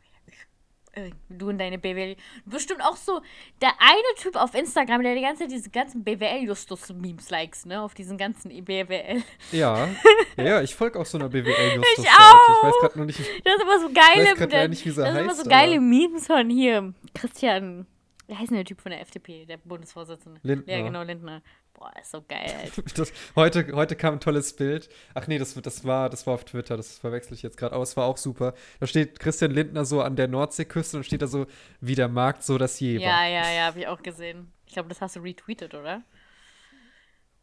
äh, 0.93 1.11
du 1.29 1.49
und 1.49 1.59
deine 1.59 1.79
BWL. 1.79 2.17
Bestimmt 2.45 2.83
auch 2.83 2.97
so 2.97 3.21
der 3.61 3.71
eine 3.79 4.15
Typ 4.19 4.37
auf 4.37 4.55
Instagram, 4.55 5.03
der 5.03 5.15
die 5.15 5.23
ganze 5.23 5.45
Zeit 5.45 5.53
diese 5.53 5.71
ganzen 5.71 6.05
BWL-Justus-Memes 6.05 7.31
likes, 7.31 7.65
ne? 7.67 7.81
Auf 7.81 7.95
diesen 7.95 8.19
ganzen 8.19 8.51
BWL. 8.65 9.23
Ja, 9.53 9.89
ja, 10.37 10.63
ich 10.63 10.75
folge 10.75 10.99
auch 10.99 11.07
so 11.07 11.19
einer 11.19 11.29
BWL-Justus. 11.29 12.05
Ich 12.05 12.11
auch. 12.11 12.59
Ich 12.59 12.69
weiß 12.69 12.75
gerade 12.81 12.99
noch 12.99 13.07
nicht. 13.07 13.19
Das 13.19 13.55
ist 13.57 13.63
immer 13.63 13.81
so 13.81 13.89
geile, 13.93 14.33
ich 14.35 14.53
weiß 14.53 14.69
nicht, 14.69 14.85
wie 14.85 14.91
das 14.91 15.05
heißt, 15.05 15.19
immer 15.19 15.35
so 15.35 15.45
geile 15.45 15.81
Memes 15.81 16.27
von 16.27 16.49
hier. 16.49 16.95
Christian, 17.15 17.87
wie 18.27 18.35
heißt 18.35 18.51
denn 18.51 18.57
der 18.57 18.65
Typ 18.65 18.81
von 18.81 18.91
der 18.91 19.01
FDP, 19.01 19.47
der 19.47 19.57
Bundesvorsitzende? 19.59 20.41
Lindner. 20.43 20.73
Ja, 20.73 20.85
genau, 20.85 21.03
Lindner. 21.03 21.43
Boah, 21.75 21.93
ist 22.01 22.11
so 22.11 22.23
geil. 22.23 22.71
das, 22.97 23.13
heute, 23.35 23.73
heute 23.73 23.97
kam 23.97 24.15
ein 24.15 24.21
tolles 24.21 24.55
Bild. 24.55 24.89
Ach 25.15 25.27
nee, 25.27 25.39
das, 25.39 25.55
das, 25.55 25.85
war, 25.85 26.09
das 26.09 26.27
war 26.27 26.35
auf 26.35 26.45
Twitter, 26.45 26.77
das 26.77 26.99
verwechsel 26.99 27.35
ich 27.35 27.43
jetzt 27.43 27.57
gerade, 27.57 27.75
aber 27.75 27.83
es 27.83 27.97
war 27.97 28.07
auch 28.07 28.17
super. 28.17 28.55
Da 28.81 28.87
steht 28.87 29.19
Christian 29.19 29.51
Lindner 29.51 29.85
so 29.85 30.03
an 30.03 30.17
der 30.17 30.29
Nordseeküste 30.29 30.99
und 30.99 31.05
steht 31.05 31.23
da 31.23 31.27
so, 31.27 31.47
wie 31.81 31.95
der 31.95 32.09
Markt, 32.09 32.45
so 32.45 32.59
das 32.59 32.79
je 32.79 32.99
Ja, 32.99 33.27
ja, 33.27 33.51
ja, 33.51 33.67
habe 33.67 33.81
ich 33.81 33.87
auch 33.89 34.03
gesehen. 34.03 34.53
Ich 34.67 34.75
glaube, 34.75 34.89
das 34.89 35.01
hast 35.01 35.17
du 35.17 35.21
retweetet, 35.21 35.75
oder? 35.75 36.03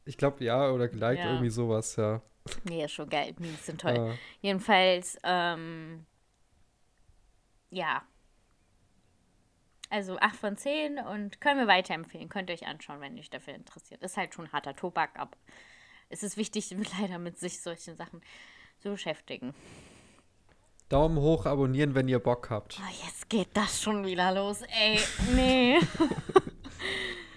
Ich 0.06 0.18
glaube, 0.18 0.44
ja, 0.44 0.72
oder 0.72 0.88
geliked, 0.88 1.20
ja. 1.20 1.32
irgendwie 1.32 1.50
sowas, 1.50 1.96
ja. 1.96 2.22
Nee, 2.64 2.86
ist 2.86 2.94
schon 2.94 3.10
geil. 3.10 3.36
Memes 3.38 3.66
sind 3.66 3.82
toll. 3.82 3.96
Ja. 3.96 4.14
Jedenfalls, 4.42 5.18
ähm, 5.24 6.06
ja, 7.70 8.04
also 9.90 10.20
8 10.20 10.36
von 10.36 10.58
10 10.58 11.00
und 11.00 11.42
können 11.42 11.60
wir 11.60 11.68
weiterempfehlen. 11.68 12.30
Könnt 12.30 12.50
ihr 12.50 12.54
euch 12.54 12.68
anschauen, 12.68 13.02
wenn 13.02 13.16
ihr 13.16 13.22
euch 13.22 13.30
dafür 13.30 13.56
interessiert. 13.56 14.04
Ist 14.04 14.18
halt 14.18 14.34
schon 14.34 14.52
harter 14.52 14.76
Tobak, 14.76 15.12
aber 15.16 15.36
es 16.10 16.24
ist 16.24 16.38
wichtig, 16.38 16.76
leider 17.00 17.18
mit 17.18 17.40
sich 17.40 17.62
solchen 17.62 17.96
Sachen 17.96 18.22
zu 18.80 18.92
beschäftigen. 18.92 19.54
Daumen 20.90 21.18
hoch, 21.18 21.46
abonnieren, 21.46 21.94
wenn 21.94 22.08
ihr 22.08 22.20
Bock 22.20 22.50
habt. 22.50 22.80
Oh, 22.80 23.06
jetzt 23.06 23.30
geht 23.30 23.50
das 23.54 23.82
schon 23.82 24.06
wieder 24.06 24.32
los, 24.32 24.62
ey. 24.62 25.00
Nee. 25.36 25.80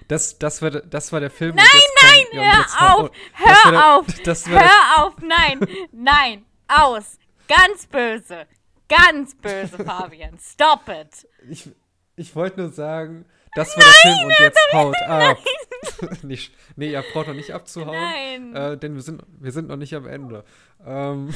Das, 0.09 0.39
das, 0.39 0.61
war, 0.61 0.71
das 0.71 1.11
war 1.11 1.21
der 1.21 1.31
Film. 1.31 1.55
Nein, 1.55 1.67
nein, 2.03 2.25
kommt, 2.31 2.35
hör 2.75 2.97
auf, 2.99 3.11
hör 3.33 3.71
der, 3.71 3.95
auf, 3.95 4.07
hör 4.47 5.05
auf, 5.05 5.15
nein, 5.23 5.61
nein, 5.91 6.45
aus, 6.69 7.19
ganz 7.49 7.87
böse, 7.87 8.47
ganz 8.89 9.35
böse, 9.35 9.83
Fabian, 9.83 10.39
stop 10.39 10.87
it. 10.89 11.27
Ich, 11.49 11.71
ich 12.17 12.35
wollte 12.37 12.61
nur 12.61 12.71
sagen, 12.71 13.25
das 13.55 13.77
war 13.77 13.85
der 13.85 13.93
Film 13.93 14.27
und 14.27 14.39
jetzt 14.39 14.73
haut 14.73 14.97
ab. 15.03 15.39
nicht, 16.23 16.55
nee, 16.77 16.93
ihr 16.93 17.03
braucht 17.13 17.29
noch 17.29 17.35
nicht 17.35 17.53
abzuhauen. 17.53 17.97
Nein. 17.97 18.57
Äh, 18.57 18.79
denn 18.79 18.95
wir 18.95 19.03
sind, 19.03 19.23
wir 19.39 19.53
sind 19.53 19.69
noch 19.69 19.77
nicht 19.77 19.95
am 19.95 20.07
Ende. 20.07 20.45
Ähm, 20.85 21.35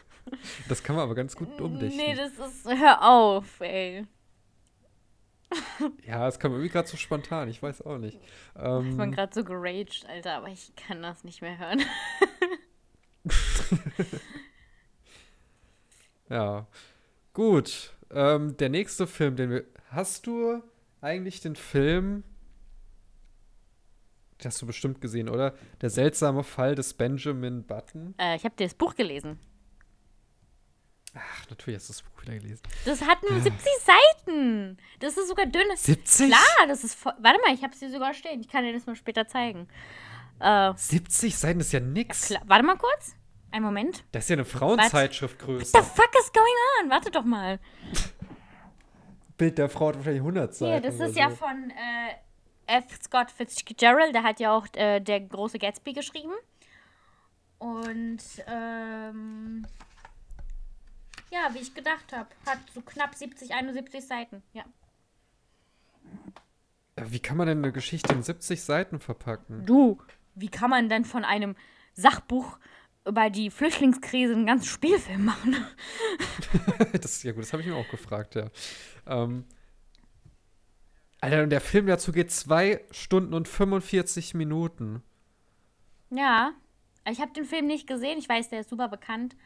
das 0.68 0.82
kann 0.82 0.96
man 0.96 1.04
aber 1.04 1.14
ganz 1.14 1.36
gut 1.36 1.60
umdichten. 1.60 1.96
Nee, 1.96 2.14
das 2.14 2.32
ist. 2.32 2.66
Hör 2.66 3.02
auf, 3.02 3.60
ey. 3.60 4.06
ja, 6.06 6.28
es 6.28 6.38
kam 6.38 6.52
irgendwie 6.52 6.68
gerade 6.68 6.88
so 6.88 6.96
spontan, 6.96 7.48
ich 7.48 7.62
weiß 7.62 7.82
auch 7.82 7.98
nicht. 7.98 8.18
Ähm, 8.56 8.90
ich 8.90 8.96
bin 8.96 9.12
gerade 9.12 9.34
so 9.34 9.44
geraged, 9.44 10.06
Alter, 10.06 10.36
aber 10.36 10.48
ich 10.48 10.74
kann 10.76 11.02
das 11.02 11.24
nicht 11.24 11.40
mehr 11.40 11.58
hören. 11.58 11.82
ja. 16.28 16.66
Gut. 17.32 17.94
Ähm, 18.10 18.56
der 18.56 18.68
nächste 18.68 19.06
Film, 19.06 19.36
den 19.36 19.50
wir. 19.50 19.64
Hast 19.90 20.26
du 20.26 20.62
eigentlich 21.00 21.40
den 21.40 21.56
Film, 21.56 22.24
den 24.40 24.44
hast 24.46 24.60
du 24.60 24.66
bestimmt 24.66 25.00
gesehen, 25.00 25.28
oder? 25.28 25.54
Der 25.80 25.90
seltsame 25.90 26.44
Fall 26.44 26.74
des 26.74 26.94
Benjamin 26.94 27.64
Button? 27.64 28.14
Äh, 28.18 28.36
ich 28.36 28.44
habe 28.44 28.54
dir 28.54 28.64
das 28.64 28.74
Buch 28.74 28.94
gelesen. 28.94 29.38
Ach, 31.14 31.48
natürlich 31.50 31.80
hast 31.80 31.88
du 31.88 31.92
das 31.94 32.02
Buch 32.02 32.22
wieder 32.22 32.34
gelesen. 32.34 32.62
Das 32.84 33.02
hat 33.02 33.22
nur 33.28 33.40
70 33.40 33.62
Seiten. 33.84 34.76
Das 35.00 35.16
ist 35.16 35.28
sogar 35.28 35.46
dünn. 35.46 35.66
70? 35.74 36.28
Klar, 36.28 36.66
das 36.68 36.84
ist 36.84 36.94
voll. 36.94 37.14
Warte 37.18 37.40
mal, 37.44 37.54
ich 37.54 37.62
habe 37.62 37.72
es 37.72 37.80
dir 37.80 37.90
sogar 37.90 38.12
stehen. 38.14 38.40
Ich 38.40 38.48
kann 38.48 38.64
dir 38.64 38.72
das 38.72 38.86
mal 38.86 38.94
später 38.94 39.26
zeigen. 39.26 39.68
Äh, 40.40 40.72
70 40.76 41.36
Seiten 41.36 41.60
ist 41.60 41.72
ja 41.72 41.80
nix. 41.80 42.28
Ja, 42.28 42.40
Warte 42.44 42.64
mal 42.64 42.76
kurz. 42.76 43.16
Ein 43.50 43.62
Moment. 43.62 44.04
Das 44.12 44.24
ist 44.24 44.28
ja 44.30 44.34
eine 44.34 44.44
Frauenzeitschriftgröße. 44.44 45.72
What 45.72 45.84
the 45.84 45.90
fuck 45.90 46.10
is 46.20 46.30
going 46.32 46.84
on? 46.84 46.90
Warte 46.90 47.10
doch 47.10 47.24
mal. 47.24 47.58
Bild 49.38 49.56
der 49.56 49.70
Frau 49.70 49.88
hat 49.88 49.96
wahrscheinlich 49.96 50.20
100 50.20 50.54
Seiten. 50.54 50.72
Hier, 50.72 50.80
das 50.82 51.00
ist 51.00 51.14
so. 51.14 51.20
ja 51.20 51.30
von 51.30 51.70
äh, 51.70 52.76
F. 52.78 52.84
Scott 53.02 53.30
Fitzgerald. 53.30 54.14
Der 54.14 54.24
hat 54.24 54.40
ja 54.40 54.52
auch 54.52 54.66
äh, 54.74 55.00
der 55.00 55.20
große 55.20 55.58
Gatsby 55.58 55.94
geschrieben. 55.94 56.32
Und 57.58 58.22
ähm, 58.46 59.66
ja, 61.30 61.48
wie 61.52 61.58
ich 61.58 61.74
gedacht 61.74 62.12
habe, 62.12 62.28
hat 62.46 62.58
so 62.74 62.82
knapp 62.82 63.14
70, 63.14 63.52
71 63.52 64.06
Seiten. 64.06 64.42
Ja. 64.52 64.64
Wie 66.96 67.20
kann 67.20 67.36
man 67.36 67.46
denn 67.46 67.58
eine 67.58 67.72
Geschichte 67.72 68.12
in 68.12 68.22
70 68.22 68.62
Seiten 68.62 69.00
verpacken? 69.00 69.64
Du, 69.64 69.98
wie 70.34 70.48
kann 70.48 70.70
man 70.70 70.88
denn 70.88 71.04
von 71.04 71.24
einem 71.24 71.56
Sachbuch 71.94 72.58
über 73.08 73.30
die 73.30 73.50
Flüchtlingskrise 73.50 74.34
einen 74.34 74.46
ganzen 74.46 74.66
Spielfilm 74.66 75.24
machen? 75.24 75.56
das, 76.92 77.22
ja 77.22 77.32
gut, 77.32 77.42
das 77.42 77.52
habe 77.52 77.62
ich 77.62 77.68
mir 77.68 77.76
auch 77.76 77.88
gefragt, 77.88 78.34
ja. 78.34 78.50
Ähm, 79.06 79.44
Alter, 81.20 81.42
und 81.42 81.50
der 81.50 81.60
Film 81.60 81.86
dazu 81.86 82.12
geht 82.12 82.30
zwei 82.30 82.84
Stunden 82.90 83.34
und 83.34 83.48
45 83.48 84.34
Minuten. 84.34 85.02
Ja, 86.10 86.52
ich 87.10 87.20
habe 87.20 87.32
den 87.32 87.44
Film 87.44 87.66
nicht 87.66 87.86
gesehen. 87.86 88.18
Ich 88.18 88.28
weiß, 88.28 88.50
der 88.50 88.60
ist 88.60 88.70
super 88.70 88.88
bekannt. 88.88 89.36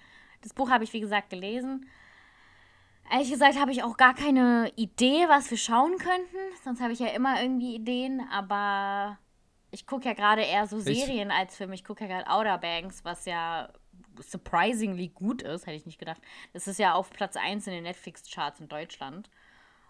Das 0.43 0.53
Buch 0.53 0.71
habe 0.71 0.85
ich, 0.85 0.93
wie 0.93 1.01
gesagt, 1.01 1.31
gelesen. 1.31 1.87
Ehrlich 3.11 3.31
gesagt 3.31 3.59
habe 3.59 3.73
ich 3.73 3.83
auch 3.83 3.97
gar 3.97 4.15
keine 4.15 4.73
Idee, 4.77 5.25
was 5.29 5.51
wir 5.51 5.59
schauen 5.59 5.99
könnten. 5.99 6.37
Sonst 6.65 6.81
habe 6.81 6.93
ich 6.93 6.99
ja 6.99 7.09
immer 7.09 7.41
irgendwie 7.41 7.75
Ideen, 7.75 8.21
aber 8.31 9.19
ich 9.73 9.87
gucke 9.87 10.05
ja 10.05 10.13
gerade 10.13 10.43
eher 10.43 10.67
so 10.67 10.79
Serien 10.79 11.31
ich, 11.31 11.35
als 11.35 11.57
Filme. 11.57 11.75
Ich 11.75 11.83
gucke 11.83 12.05
ja 12.05 12.09
gerade 12.09 12.31
Outer 12.31 12.59
Banks, 12.59 13.05
was 13.05 13.25
ja 13.25 13.73
surprisingly 14.21 15.09
gut 15.09 15.43
ist, 15.43 15.67
hätte 15.67 15.77
ich 15.77 15.87
nicht 15.87 15.99
gedacht. 15.99 16.21
Das 16.53 16.69
ist 16.69 16.79
ja 16.79 16.95
auf 16.95 17.11
Platz 17.11 17.37
1 17.37 17.67
in 17.67 17.73
den 17.73 17.85
Netflix-Charts 17.85 18.61
in 18.61 18.69
Deutschland. 18.69 19.31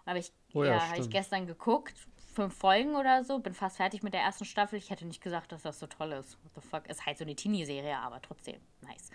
Habe 0.05 0.19
ich, 0.19 0.31
oh 0.53 0.63
ja, 0.63 0.75
ja 0.75 0.89
habe 0.89 1.01
ich 1.01 1.09
gestern 1.09 1.47
geguckt. 1.47 1.93
Fünf 2.33 2.55
Folgen 2.55 2.95
oder 2.95 3.23
so. 3.25 3.39
Bin 3.39 3.53
fast 3.53 3.77
fertig 3.77 4.03
mit 4.03 4.13
der 4.13 4.21
ersten 4.21 4.45
Staffel. 4.45 4.79
Ich 4.79 4.89
hätte 4.89 5.05
nicht 5.05 5.21
gesagt, 5.21 5.51
dass 5.51 5.63
das 5.63 5.79
so 5.79 5.85
toll 5.85 6.13
ist. 6.13 6.37
What 6.43 6.51
the 6.55 6.61
fuck? 6.61 6.87
Ist 6.87 7.05
halt 7.05 7.17
so 7.17 7.25
eine 7.25 7.35
Teenie-Serie, 7.35 7.97
aber 7.97 8.21
trotzdem 8.21 8.55
nice. 8.81 9.11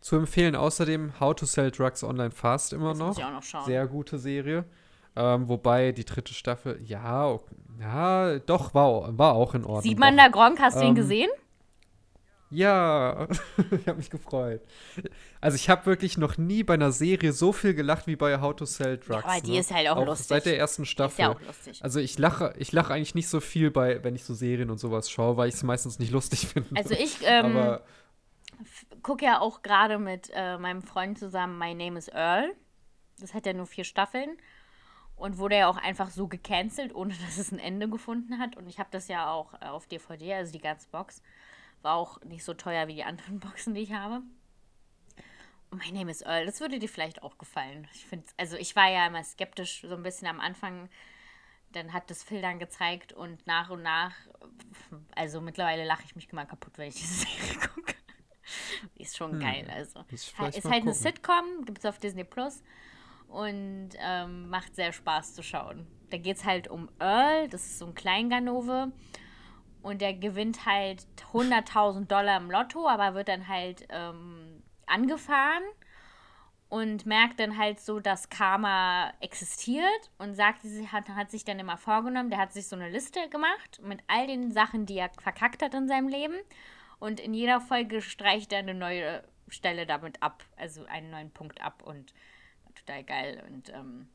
Zu 0.00 0.16
empfehlen 0.16 0.56
außerdem 0.56 1.18
How 1.20 1.34
to 1.34 1.46
Sell 1.46 1.70
Drugs 1.70 2.02
Online 2.02 2.32
Fast 2.32 2.72
immer 2.72 2.90
das 2.90 2.98
noch. 2.98 3.06
Muss 3.06 3.18
ich 3.18 3.24
auch 3.24 3.30
noch 3.30 3.42
schauen. 3.42 3.64
Sehr 3.64 3.86
gute 3.86 4.18
Serie. 4.18 4.64
Ähm, 5.16 5.48
wobei 5.48 5.92
die 5.92 6.04
dritte 6.04 6.34
Staffel, 6.34 6.80
ja, 6.82 7.38
ja, 7.80 8.38
doch, 8.40 8.74
war, 8.74 9.16
war 9.16 9.34
auch 9.34 9.54
in 9.54 9.64
Ordnung. 9.64 9.82
Sieht 9.82 9.98
man 9.98 10.16
da 10.16 10.28
Gronk? 10.28 10.60
Hast 10.60 10.76
ähm, 10.76 10.80
du 10.80 10.86
ihn 10.86 10.88
ähm, 10.90 10.94
gesehen? 10.96 11.30
Ja, 12.50 13.26
ich 13.70 13.88
habe 13.88 13.98
mich 13.98 14.10
gefreut. 14.10 14.60
Also 15.40 15.56
ich 15.56 15.68
habe 15.68 15.86
wirklich 15.86 16.18
noch 16.18 16.38
nie 16.38 16.62
bei 16.62 16.74
einer 16.74 16.92
Serie 16.92 17.32
so 17.32 17.52
viel 17.52 17.74
gelacht 17.74 18.06
wie 18.06 18.16
bei 18.16 18.40
How 18.40 18.54
to 18.54 18.64
Sell 18.64 18.98
Drugs. 18.98 19.24
Ja, 19.24 19.30
aber 19.30 19.40
die 19.40 19.52
ne? 19.52 19.58
ist 19.58 19.72
halt 19.72 19.88
auch, 19.88 19.96
auch, 19.96 20.06
lustig. 20.06 20.28
Seit 20.28 20.46
der 20.46 20.58
ersten 20.58 20.84
Staffel. 20.84 21.12
Ist 21.12 21.18
ja 21.18 21.30
auch 21.30 21.40
lustig. 21.40 21.82
Also 21.82 22.00
ich 22.00 22.18
lache, 22.18 22.54
ich 22.58 22.70
lache 22.72 22.92
eigentlich 22.92 23.14
nicht 23.14 23.28
so 23.28 23.40
viel 23.40 23.70
bei, 23.70 24.02
wenn 24.04 24.14
ich 24.14 24.24
so 24.24 24.34
Serien 24.34 24.70
und 24.70 24.78
sowas 24.78 25.10
schaue, 25.10 25.36
weil 25.36 25.48
ich 25.48 25.54
es 25.54 25.62
meistens 25.62 25.98
nicht 25.98 26.12
lustig 26.12 26.46
finde. 26.46 26.70
Also 26.76 26.94
ich, 26.94 27.18
ähm, 27.24 27.78
gucke 29.02 29.24
ja 29.24 29.40
auch 29.40 29.62
gerade 29.62 29.98
mit 29.98 30.30
äh, 30.34 30.58
meinem 30.58 30.82
Freund 30.82 31.18
zusammen 31.18 31.58
My 31.58 31.74
Name 31.74 31.98
is 31.98 32.08
Earl. 32.08 32.52
Das 33.20 33.34
hat 33.34 33.46
ja 33.46 33.52
nur 33.52 33.66
vier 33.66 33.84
Staffeln 33.84 34.36
und 35.16 35.38
wurde 35.38 35.56
ja 35.56 35.68
auch 35.68 35.76
einfach 35.76 36.10
so 36.10 36.26
gecancelt, 36.28 36.94
ohne 36.94 37.14
dass 37.24 37.38
es 37.38 37.52
ein 37.52 37.58
Ende 37.58 37.88
gefunden 37.88 38.38
hat. 38.38 38.56
Und 38.56 38.68
ich 38.68 38.78
habe 38.78 38.88
das 38.90 39.08
ja 39.08 39.30
auch 39.30 39.54
äh, 39.54 39.66
auf 39.66 39.86
DVD, 39.86 40.34
also 40.34 40.52
die 40.52 40.60
ganze 40.60 40.88
Box. 40.88 41.22
War 41.82 41.96
auch 41.96 42.20
nicht 42.22 42.44
so 42.44 42.54
teuer 42.54 42.88
wie 42.88 42.94
die 42.94 43.04
anderen 43.04 43.40
Boxen, 43.40 43.74
die 43.74 43.82
ich 43.82 43.92
habe. 43.92 44.22
Und 45.70 45.84
My 45.84 45.92
Name 45.92 46.10
is 46.10 46.22
Earl, 46.22 46.46
das 46.46 46.60
würde 46.60 46.78
dir 46.78 46.88
vielleicht 46.88 47.22
auch 47.22 47.36
gefallen. 47.36 47.88
Ich 47.94 48.06
finde, 48.06 48.26
also 48.36 48.56
ich 48.56 48.76
war 48.76 48.88
ja 48.90 49.06
immer 49.06 49.24
skeptisch, 49.24 49.82
so 49.82 49.94
ein 49.94 50.02
bisschen 50.02 50.28
am 50.28 50.40
Anfang. 50.40 50.88
Dann 51.72 51.92
hat 51.92 52.08
das 52.08 52.22
Phil 52.22 52.40
dann 52.40 52.60
gezeigt 52.60 53.12
und 53.12 53.44
nach 53.48 53.70
und 53.70 53.82
nach, 53.82 54.14
also 55.16 55.40
mittlerweile 55.40 55.84
lache 55.84 56.04
ich 56.04 56.14
mich 56.14 56.30
immer 56.30 56.46
kaputt, 56.46 56.78
wenn 56.78 56.88
ich 56.88 56.94
diese 56.94 57.14
Serie 57.26 57.68
gucke. 57.68 57.94
Die 58.96 59.02
ist 59.02 59.16
schon 59.16 59.32
hm. 59.32 59.40
geil. 59.40 59.68
Also 59.74 60.04
ist, 60.10 60.28
ist 60.28 60.64
halt 60.70 60.82
eine 60.82 60.94
Sitcom, 60.94 61.64
gibt 61.64 61.78
es 61.78 61.86
auf 61.86 61.98
Disney 61.98 62.22
Plus 62.22 62.62
und 63.34 63.90
ähm, 63.98 64.48
macht 64.48 64.76
sehr 64.76 64.92
Spaß 64.92 65.34
zu 65.34 65.42
schauen. 65.42 65.88
Da 66.10 66.18
geht 66.18 66.36
es 66.36 66.44
halt 66.44 66.68
um 66.68 66.88
Earl, 67.00 67.48
das 67.48 67.62
ist 67.66 67.78
so 67.80 67.86
ein 67.86 67.94
Kleinganove 67.94 68.92
und 69.82 70.00
der 70.00 70.14
gewinnt 70.14 70.66
halt 70.66 71.04
100.000 71.32 72.06
Dollar 72.06 72.36
im 72.36 72.50
Lotto, 72.50 72.88
aber 72.88 73.14
wird 73.14 73.26
dann 73.26 73.48
halt 73.48 73.88
ähm, 73.90 74.62
angefahren 74.86 75.64
und 76.68 77.06
merkt 77.06 77.40
dann 77.40 77.58
halt 77.58 77.80
so, 77.80 77.98
dass 77.98 78.30
Karma 78.30 79.12
existiert 79.18 80.10
und 80.18 80.34
sagt, 80.34 80.62
sie 80.62 80.86
hat, 80.86 81.08
hat 81.08 81.32
sich 81.32 81.44
dann 81.44 81.58
immer 81.58 81.76
vorgenommen, 81.76 82.30
der 82.30 82.38
hat 82.38 82.52
sich 82.52 82.68
so 82.68 82.76
eine 82.76 82.88
Liste 82.88 83.28
gemacht 83.30 83.80
mit 83.82 83.98
all 84.06 84.28
den 84.28 84.52
Sachen, 84.52 84.86
die 84.86 84.98
er 84.98 85.10
verkackt 85.20 85.60
hat 85.60 85.74
in 85.74 85.88
seinem 85.88 86.06
Leben 86.06 86.36
und 87.00 87.18
in 87.18 87.34
jeder 87.34 87.60
Folge 87.60 88.00
streicht 88.00 88.52
er 88.52 88.60
eine 88.60 88.74
neue 88.74 89.24
Stelle 89.48 89.86
damit 89.86 90.22
ab, 90.22 90.44
also 90.56 90.84
einen 90.84 91.10
neuen 91.10 91.32
Punkt 91.32 91.60
ab 91.60 91.82
und 91.84 92.14
total 92.74 93.04
geil. 93.04 93.42
Und 93.48 93.70
ähm, 93.70 94.08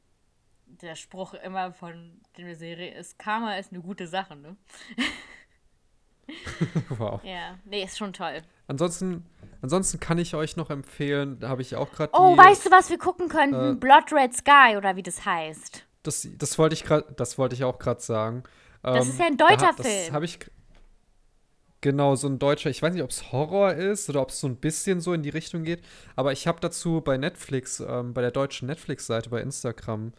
der 0.66 0.95
Spruch 0.95 1.34
immer 1.34 1.74
von 1.74 2.20
der 2.38 2.55
Serie 2.55 2.93
ist, 2.93 3.18
Karma 3.18 3.55
ist 3.55 3.72
eine 3.72 3.82
gute 3.82 4.07
Sache, 4.07 4.36
ne? 4.36 4.55
wow. 6.89 7.22
Ja, 7.24 7.57
nee, 7.66 7.84
ist 7.84 7.97
schon 7.97 8.14
toll. 8.14 8.41
Ansonsten, 8.68 9.26
ansonsten 9.62 9.99
kann 9.99 10.20
ich 10.20 10.36
euch 10.36 10.55
noch 10.55 10.70
empfehlen, 10.70 11.39
da 11.39 11.49
habe 11.49 11.62
ich 11.62 11.76
auch 11.76 11.91
gerade. 11.91 12.12
Oh, 12.14 12.38
weißt 12.38 12.68
du, 12.68 12.72
was 12.72 12.89
wir 12.89 12.99
gucken 12.99 13.30
könnten? 13.30 13.74
Äh, 13.74 13.76
Blood 13.76 14.14
Red 14.14 14.36
Sky 14.36 14.78
oder 14.78 14.95
wie 14.95 15.03
das 15.03 15.26
heißt. 15.26 15.86
Das, 16.03 16.28
das 16.38 16.57
wollte 16.60 16.76
ich 16.76 16.84
gerade, 16.84 17.12
das 17.18 17.38
wollte 17.38 17.55
ich 17.55 17.64
auch 17.64 17.80
gerade 17.80 18.01
sagen. 18.01 18.43
Das 18.84 19.05
ähm, 19.05 19.12
ist 19.12 19.20
ja 19.20 19.26
ein 19.26 19.38
deutscher 19.38 19.74
da, 19.76 19.84
Film. 19.84 20.05
Das 20.05 20.12
habe 20.12 20.26
ich 20.26 20.39
Genau, 21.82 22.15
so 22.15 22.27
ein 22.27 22.39
deutscher, 22.39 22.69
ich 22.69 22.82
weiß 22.82 22.93
nicht, 22.93 23.03
ob 23.03 23.09
es 23.09 23.32
Horror 23.32 23.73
ist 23.73 24.09
oder 24.09 24.21
ob 24.21 24.30
es 24.30 24.41
so 24.41 24.47
ein 24.47 24.57
bisschen 24.57 24.99
so 24.99 25.13
in 25.13 25.23
die 25.23 25.30
Richtung 25.30 25.63
geht, 25.63 25.82
aber 26.15 26.34
ich 26.34 26.45
habe 26.45 26.59
dazu 26.59 26.99
bei 26.99 27.17
Netflix, 27.17 27.80
ähm, 27.80 28.13
bei 28.13 28.21
der 28.21 28.32
deutschen 28.32 28.67
Netflix-Seite, 28.67 29.30
bei 29.30 29.41
Instagram, 29.41 30.11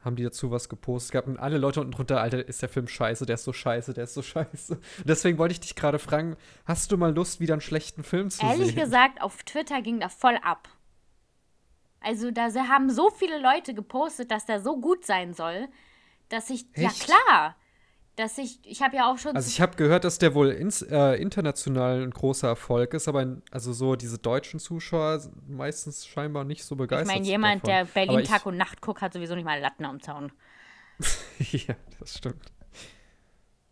haben 0.00 0.14
die 0.14 0.22
dazu 0.22 0.52
was 0.52 0.68
gepostet. 0.68 1.08
Es 1.08 1.12
gab 1.12 1.42
alle 1.42 1.58
Leute 1.58 1.80
unten 1.80 1.92
drunter, 1.92 2.20
Alter, 2.20 2.46
ist 2.46 2.62
der 2.62 2.68
Film 2.68 2.86
scheiße, 2.86 3.26
der 3.26 3.34
ist 3.34 3.44
so 3.44 3.52
scheiße, 3.52 3.94
der 3.94 4.04
ist 4.04 4.14
so 4.14 4.22
scheiße. 4.22 4.74
Und 4.74 5.08
deswegen 5.08 5.38
wollte 5.38 5.52
ich 5.52 5.60
dich 5.60 5.74
gerade 5.74 5.98
fragen, 5.98 6.36
hast 6.64 6.92
du 6.92 6.96
mal 6.96 7.12
Lust, 7.12 7.40
wieder 7.40 7.54
einen 7.54 7.60
schlechten 7.60 8.04
Film 8.04 8.30
zu 8.30 8.42
Ehrlich 8.42 8.58
sehen? 8.58 8.68
Ehrlich 8.68 8.84
gesagt, 8.84 9.20
auf 9.20 9.42
Twitter 9.42 9.82
ging 9.82 9.98
da 9.98 10.08
voll 10.08 10.38
ab. 10.42 10.68
Also 12.00 12.30
da 12.30 12.48
haben 12.68 12.90
so 12.90 13.10
viele 13.10 13.40
Leute 13.40 13.74
gepostet, 13.74 14.30
dass 14.30 14.46
der 14.46 14.60
so 14.60 14.80
gut 14.80 15.04
sein 15.04 15.34
soll, 15.34 15.68
dass 16.28 16.48
ich, 16.48 16.66
Echt? 16.74 16.78
ja 16.78 16.90
klar, 16.90 17.56
dass 18.18 18.36
ich, 18.36 18.58
ich 18.64 18.82
habe 18.82 18.96
ja 18.96 19.10
auch 19.10 19.18
schon. 19.18 19.36
Also 19.36 19.48
ich 19.48 19.60
habe 19.60 19.76
gehört, 19.76 20.04
dass 20.04 20.18
der 20.18 20.34
wohl 20.34 20.50
ins, 20.50 20.82
äh, 20.82 21.14
international 21.14 22.02
ein 22.02 22.10
großer 22.10 22.48
Erfolg 22.48 22.94
ist, 22.94 23.06
aber 23.06 23.22
in, 23.22 23.42
also 23.50 23.72
so 23.72 23.94
diese 23.94 24.18
deutschen 24.18 24.58
Zuschauer 24.58 25.22
meistens 25.46 26.06
scheinbar 26.06 26.44
nicht 26.44 26.64
so 26.64 26.74
begeistert. 26.74 27.08
Ich 27.08 27.14
meine, 27.14 27.26
jemand, 27.26 27.66
davon. 27.68 27.86
der 27.94 28.06
Berlin 28.06 28.24
Tag 28.24 28.46
und 28.46 28.56
Nacht 28.56 28.80
guckt, 28.80 29.02
hat 29.02 29.12
sowieso 29.12 29.36
nicht 29.36 29.44
mal 29.44 29.60
Latten 29.60 29.84
am 29.84 30.02
Zaun. 30.02 30.32
ja, 31.38 31.74
das 32.00 32.18
stimmt. 32.18 32.52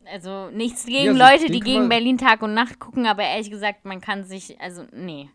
Also 0.04 0.50
nichts 0.50 0.86
gegen 0.86 1.16
ja, 1.16 1.30
Leute, 1.30 1.50
die 1.50 1.58
gegen 1.58 1.88
Berlin 1.88 2.16
Tag 2.16 2.42
und 2.42 2.54
Nacht 2.54 2.78
gucken, 2.78 3.06
aber 3.06 3.24
ehrlich 3.24 3.50
gesagt, 3.50 3.84
man 3.84 4.00
kann 4.00 4.22
sich, 4.22 4.60
also 4.60 4.84
nee. 4.92 5.28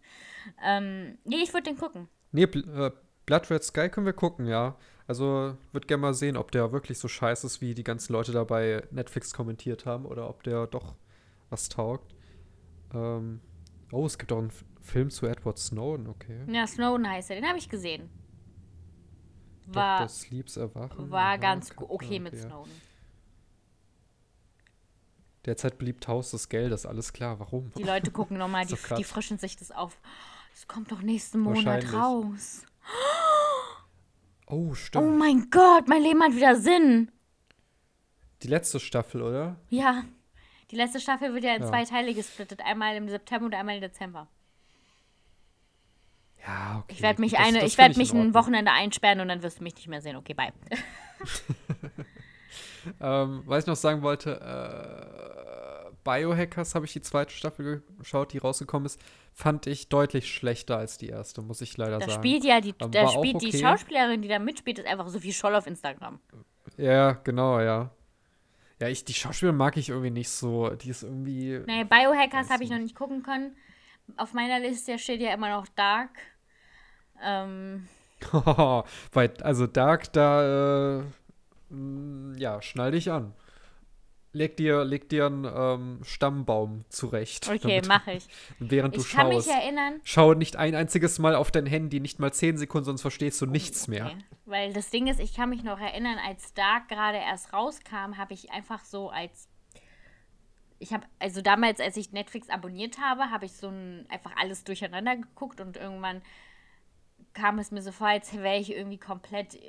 Ähm, 0.64 1.18
nee, 1.26 1.44
ich 1.44 1.54
würde 1.54 1.70
den 1.70 1.78
gucken. 1.78 2.08
Nee, 2.32 2.44
äh, 2.44 2.92
Blood 3.26 3.52
Red 3.52 3.64
Sky 3.64 3.90
können 3.90 4.06
wir 4.06 4.14
gucken, 4.14 4.48
ja. 4.48 4.78
Also 5.12 5.58
würde 5.74 5.88
gerne 5.88 6.00
mal 6.00 6.14
sehen, 6.14 6.38
ob 6.38 6.52
der 6.52 6.72
wirklich 6.72 6.98
so 6.98 7.10
scheiße 7.10 7.46
ist, 7.46 7.60
wie 7.60 7.76
die 7.76 7.84
ganzen 7.84 8.14
Leute 8.14 8.32
dabei 8.32 8.88
Netflix 8.92 9.34
kommentiert 9.34 9.86
haben 9.86 10.06
oder 10.06 10.30
ob 10.30 10.42
der 10.44 10.68
doch 10.68 10.96
was 11.50 11.68
taugt. 11.68 12.16
Ähm, 12.94 13.42
oh, 13.92 14.06
es 14.06 14.18
gibt 14.18 14.32
auch 14.32 14.38
einen 14.38 14.54
Film 14.80 15.10
zu 15.10 15.26
Edward 15.26 15.60
Snowden, 15.60 16.08
okay. 16.08 16.46
Ja, 16.48 16.66
Snowden 16.66 17.10
heißt 17.10 17.30
er, 17.30 17.36
den 17.36 17.46
habe 17.46 17.58
ich 17.58 17.68
gesehen. 17.68 18.10
War, 19.66 19.98
Dr. 19.98 20.08
Sleeps 20.08 20.56
Erwachen. 20.56 21.12
War 21.12 21.38
ganz 21.38 21.72
okay, 21.72 21.86
okay 21.90 22.20
mit 22.22 22.38
Snowden. 22.38 22.72
Derzeit 25.44 25.78
beliebt 25.78 26.08
Haus 26.08 26.32
des 26.32 26.48
Geldes, 26.48 26.86
alles 26.86 27.12
klar. 27.12 27.38
Warum? 27.38 27.70
Die 27.78 27.84
Leute 27.84 28.12
gucken 28.12 28.38
nochmal, 28.38 28.66
die, 28.66 28.78
die 28.96 29.04
frischen 29.04 29.38
sich 29.40 29.58
das 29.58 29.72
auf. 29.72 30.00
Es 30.54 30.70
kommt 30.70 30.90
doch 30.90 31.02
nächsten 31.02 31.40
Monat 31.40 31.92
raus. 31.92 32.66
Oh, 34.52 34.74
stimmt. 34.74 35.06
Oh 35.06 35.10
mein 35.10 35.50
Gott, 35.50 35.88
mein 35.88 36.04
Leben 36.04 36.22
hat 36.22 36.36
wieder 36.36 36.58
Sinn. 36.58 37.10
Die 38.44 38.48
letzte 38.48 38.82
Staffel, 38.82 39.22
oder? 39.22 39.56
Ja. 39.70 40.04
Die 40.72 40.76
letzte 40.76 41.00
Staffel 41.00 41.34
wird 41.34 41.46
ja 41.46 41.56
in 41.56 41.62
ja. 41.62 41.68
zwei 41.68 41.86
Teile 41.86 42.14
gesplittet. 42.14 42.60
Einmal 42.62 42.98
im 42.98 43.08
September 43.08 43.46
und 43.46 43.56
einmal 43.56 43.76
im 43.76 43.82
Dezember. 43.82 44.28
Ja, 46.46 46.82
okay. 46.84 46.96
Ich 46.96 47.02
werde 47.02 47.22
mich, 47.22 47.32
das, 47.32 47.42
eine, 47.42 47.60
das 47.60 47.72
ich 47.72 47.78
werd 47.78 47.96
mich 47.98 48.14
ein 48.14 48.34
Wochenende 48.34 48.72
einsperren 48.72 49.22
und 49.22 49.30
dann 49.30 49.42
wirst 49.42 49.60
du 49.60 49.64
mich 49.64 49.76
nicht 49.76 49.88
mehr 49.88 50.02
sehen. 50.02 50.18
Okay, 50.18 50.34
bye. 50.34 50.50
ähm, 53.00 53.44
was 53.46 53.64
ich 53.64 53.68
noch 53.68 53.76
sagen 53.76 54.02
wollte, 54.02 54.40
äh, 54.40 55.51
Biohackers 56.04 56.76
habe 56.76 56.86
ich 56.86 56.94
die 56.94 57.02
zweite 57.02 57.34
Staffel 57.34 57.84
geschaut, 57.98 58.34
die 58.34 58.38
rausgekommen 58.38 58.86
ist, 58.86 59.00
fand 59.34 59.68
ich 59.68 59.90
deutlich 59.90 60.34
schlechter 60.34 60.78
als 60.78 60.98
die 60.98 61.10
erste, 61.10 61.42
muss 61.42 61.62
ich 61.62 61.78
leider 61.78 62.00
da 62.00 62.08
sagen. 62.08 62.22
Spielt 62.22 62.44
ja 62.44 62.62
die, 62.62 62.74
da 62.78 63.08
spielt 63.08 63.36
okay. 63.36 63.50
die 63.52 63.58
Schauspielerin, 63.58 64.22
die 64.22 64.28
da 64.28 64.40
mitspielt, 64.40 64.80
ist 64.80 64.88
einfach 64.88 65.08
Sophie 65.08 65.34
Scholl 65.34 65.56
auf 65.56 65.68
Instagram. 65.68 66.20
Ja, 66.78 67.14
genau, 67.24 67.60
ja. 67.60 67.92
Ja, 68.80 68.88
ich, 68.88 69.06
die 69.06 69.14
Schauspielerin 69.14 69.58
mag 69.58 69.78
ich 69.78 69.90
irgendwie 69.90 70.10
nicht 70.10 70.30
so. 70.30 70.70
Die 70.70 70.90
ist 70.90 71.04
irgendwie. 71.04 71.62
Nee, 71.68 71.84
Biohackers 71.84 72.50
habe 72.50 72.64
ich 72.64 72.72
noch 72.72 72.80
nicht 72.80 72.96
gucken 72.96 73.22
können. 73.22 73.56
Auf 74.18 74.34
meiner 74.34 74.60
Liste 74.60 74.98
steht 74.98 75.22
ja 75.22 75.34
immer 75.34 75.50
noch 75.50 75.68
Dark. 75.76 76.10
Ähm. 77.24 77.88
Also 79.44 79.66
Dark, 79.66 80.14
da, 80.14 81.00
äh, 81.00 81.04
ja, 82.38 82.62
schnall 82.62 82.92
dich 82.92 83.12
an. 83.12 83.34
Leg 84.34 84.56
dir, 84.56 84.86
leg 84.86 85.10
dir 85.10 85.26
einen 85.26 85.46
ähm, 85.46 86.00
Stammbaum 86.04 86.86
zurecht. 86.88 87.50
Okay, 87.50 87.82
mache 87.86 88.14
ich. 88.14 88.28
Während 88.60 88.96
ich 88.96 89.04
du 89.04 89.08
schaust. 89.08 89.14
Ich 89.14 89.18
kann 89.18 89.28
mich 89.30 89.66
erinnern. 89.66 90.02
Schau 90.04 90.34
nicht 90.34 90.56
ein 90.56 90.74
einziges 90.74 91.20
Mal 91.20 91.36
auf 91.36 91.52
dein 91.52 91.66
Handy, 91.66 92.00
nicht 92.00 92.20
mal 92.20 92.32
zehn 92.32 92.58
Sekunden, 92.58 92.86
sonst 92.86 93.02
verstehst 93.02 93.42
du 93.42 93.46
nichts 93.46 93.90
okay. 93.90 93.92
mehr. 93.92 94.12
Weil 94.46 94.72
das 94.72 94.90
Ding 94.90 95.08
ist, 95.08 95.20
ich 95.20 95.34
kann 95.34 95.50
mich 95.50 95.64
noch 95.64 95.80
erinnern, 95.80 96.18
als 96.26 96.54
Dark 96.54 96.88
gerade 96.88 97.18
erst 97.18 97.52
rauskam, 97.52 98.18
habe 98.18 98.34
ich 98.34 98.52
einfach 98.52 98.86
so 98.86 99.10
als 99.10 99.50
ich 100.82 100.94
habe, 100.94 101.06
also 101.20 101.42
damals, 101.42 101.80
als 101.80 101.96
ich 101.96 102.12
Netflix 102.12 102.50
abonniert 102.50 102.98
habe, 102.98 103.30
habe 103.30 103.46
ich 103.46 103.54
so 103.54 103.68
ein, 103.68 104.08
einfach 104.10 104.36
alles 104.36 104.64
durcheinander 104.64 105.16
geguckt 105.16 105.62
und 105.62 105.78
irgendwann 105.78 106.24
kam 107.34 107.60
es 107.60 107.70
mir 107.70 107.84
so 107.84 107.92
vor, 107.92 108.08
als 108.08 108.34
wäre 108.34 108.58
ich 108.58 108.76
irgendwie 108.76 108.98
komplett 108.98 109.56
äh, 109.56 109.60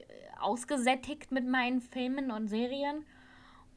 ausgesättigt 0.41 1.31
mit 1.31 1.47
meinen 1.47 1.83
Filmen 1.83 2.31
und 2.31 2.49
Serien 2.49 3.05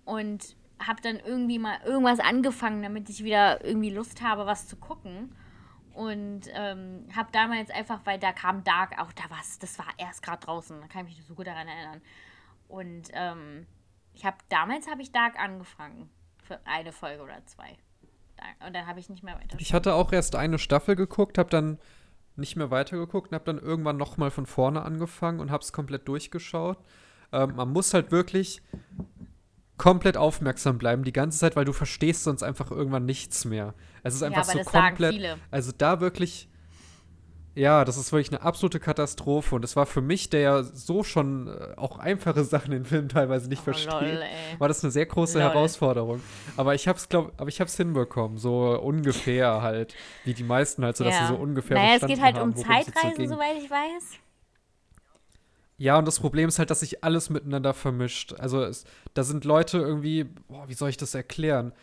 und 0.06 0.56
habe 0.80 1.02
dann 1.02 1.20
irgendwie 1.20 1.60
mal 1.60 1.78
irgendwas 1.86 2.20
angefangen, 2.20 2.84
damit 2.84 3.10
ich 3.10 3.24
wieder 3.24 3.64
irgendwie 3.64 3.90
Lust 3.90 4.22
habe, 4.22 4.46
was 4.46 4.68
zu 4.68 4.76
gucken. 4.76 5.36
Und 5.94 6.42
ähm, 6.54 7.08
habe 7.16 7.30
damals 7.32 7.72
einfach, 7.72 8.02
weil 8.04 8.20
da 8.20 8.34
kam 8.34 8.66
Dark 8.66 9.00
auch, 9.00 9.14
da 9.14 9.24
was, 9.30 9.60
das 9.60 9.80
war 9.80 9.88
erst 9.98 10.22
gerade 10.22 10.46
draußen, 10.46 10.82
da 10.82 10.88
kann 10.88 11.08
ich 11.08 11.16
mich 11.16 11.26
so 11.26 11.36
gut 11.36 11.48
daran 11.48 11.70
erinnern. 11.70 12.02
Und 12.68 13.10
ähm, 13.14 13.66
ich 14.14 14.26
habe 14.26 14.36
damals 14.50 14.90
habe 14.90 15.02
ich 15.02 15.14
Dark 15.14 15.40
angefangen 15.40 16.10
für 16.44 16.60
eine 16.66 16.92
Folge 16.92 17.24
oder 17.24 17.46
zwei. 17.46 17.78
Und 18.66 18.76
dann 18.76 18.88
habe 18.88 19.00
ich 19.00 19.10
nicht 19.10 19.24
mehr 19.24 19.36
weiter. 19.36 19.58
Ich 19.60 19.74
hatte 19.74 19.94
auch 19.94 20.12
erst 20.12 20.36
eine 20.36 20.60
Staffel 20.60 20.98
geguckt, 20.98 21.38
habe 21.38 21.50
dann 21.50 21.80
nicht 22.36 22.58
mehr 22.58 22.72
weitergeguckt 22.72 23.32
und 23.32 23.36
habe 23.36 23.46
dann 23.46 23.60
irgendwann 23.60 23.98
noch 23.98 24.18
mal 24.18 24.32
von 24.32 24.46
vorne 24.46 24.82
angefangen 24.82 25.40
und 25.40 25.52
habe 25.52 25.64
es 25.64 25.72
komplett 25.72 26.08
durchgeschaut. 26.08 26.78
Ähm, 27.32 27.56
man 27.56 27.72
muss 27.72 27.94
halt 27.94 28.12
wirklich 28.12 28.62
komplett 29.78 30.18
aufmerksam 30.18 30.78
bleiben 30.78 31.04
die 31.04 31.14
ganze 31.14 31.40
Zeit, 31.40 31.56
weil 31.56 31.66
du 31.66 31.74
verstehst 31.74 32.24
sonst 32.24 32.44
einfach 32.44 32.72
irgendwann 32.72 33.06
nichts 33.06 33.46
mehr. 33.46 33.74
Es 34.04 34.16
ist 34.16 34.24
einfach 34.24 34.48
ja, 34.48 34.64
so 34.64 34.70
komplett. 34.70 35.38
Also 35.52 35.72
da 35.78 36.00
wirklich 36.00 36.50
ja, 37.56 37.86
das 37.86 37.96
ist 37.96 38.12
wirklich 38.12 38.32
eine 38.32 38.42
absolute 38.42 38.82
Katastrophe. 38.82 39.56
Und 39.56 39.62
das 39.62 39.78
war 39.78 39.86
für 39.86 40.02
mich, 40.02 40.30
der 40.30 40.40
ja 40.42 40.64
so 40.64 41.04
schon 41.04 41.48
äh, 41.48 41.74
auch 41.78 41.98
einfache 41.98 42.44
Sachen 42.44 42.74
in 42.74 42.86
Filmen 42.86 43.10
teilweise 43.10 43.48
nicht 43.48 43.62
oh, 43.62 43.72
versteht, 43.72 44.02
lol, 44.02 44.24
war 44.60 44.68
das 44.68 44.84
eine 44.84 44.92
sehr 44.92 45.06
große 45.06 45.40
lol. 45.40 45.48
Herausforderung. 45.48 46.22
Aber 46.58 46.76
ich 46.76 46.88
hab's, 46.88 47.08
glaub, 47.08 47.32
aber 47.38 47.48
ich 47.48 47.62
hab's 47.62 47.78
hinbekommen, 47.78 48.38
so 48.38 48.78
ungefähr 48.80 49.62
halt, 49.62 49.96
wie 50.26 50.34
die 50.34 50.44
meisten 50.44 50.84
halt, 50.84 50.98
so 50.98 51.06
dass 51.06 51.18
sie 51.18 51.28
so 51.28 51.36
ungefähr 51.36 51.78
Naja, 51.78 51.98
es 52.02 52.06
geht 52.06 52.22
halt 52.22 52.36
haben, 52.36 52.52
um 52.52 52.56
Zeitreisen, 52.56 53.30
soweit 53.30 53.58
ich 53.58 53.72
weiß. 53.72 54.20
Ja, 55.78 55.98
und 55.98 56.06
das 56.06 56.20
Problem 56.20 56.48
ist 56.48 56.60
halt, 56.60 56.70
dass 56.70 56.80
sich 56.80 57.04
alles 57.04 57.30
miteinander 57.30 57.74
vermischt. 57.74 58.34
Also 58.34 58.64
es, 58.64 58.86
da 59.14 59.24
sind 59.24 59.44
Leute 59.44 59.78
irgendwie, 59.78 60.24
boah, 60.48 60.68
wie 60.70 60.74
soll 60.74 60.90
ich 60.90 60.98
das 60.98 61.16
erklären? 61.16 61.74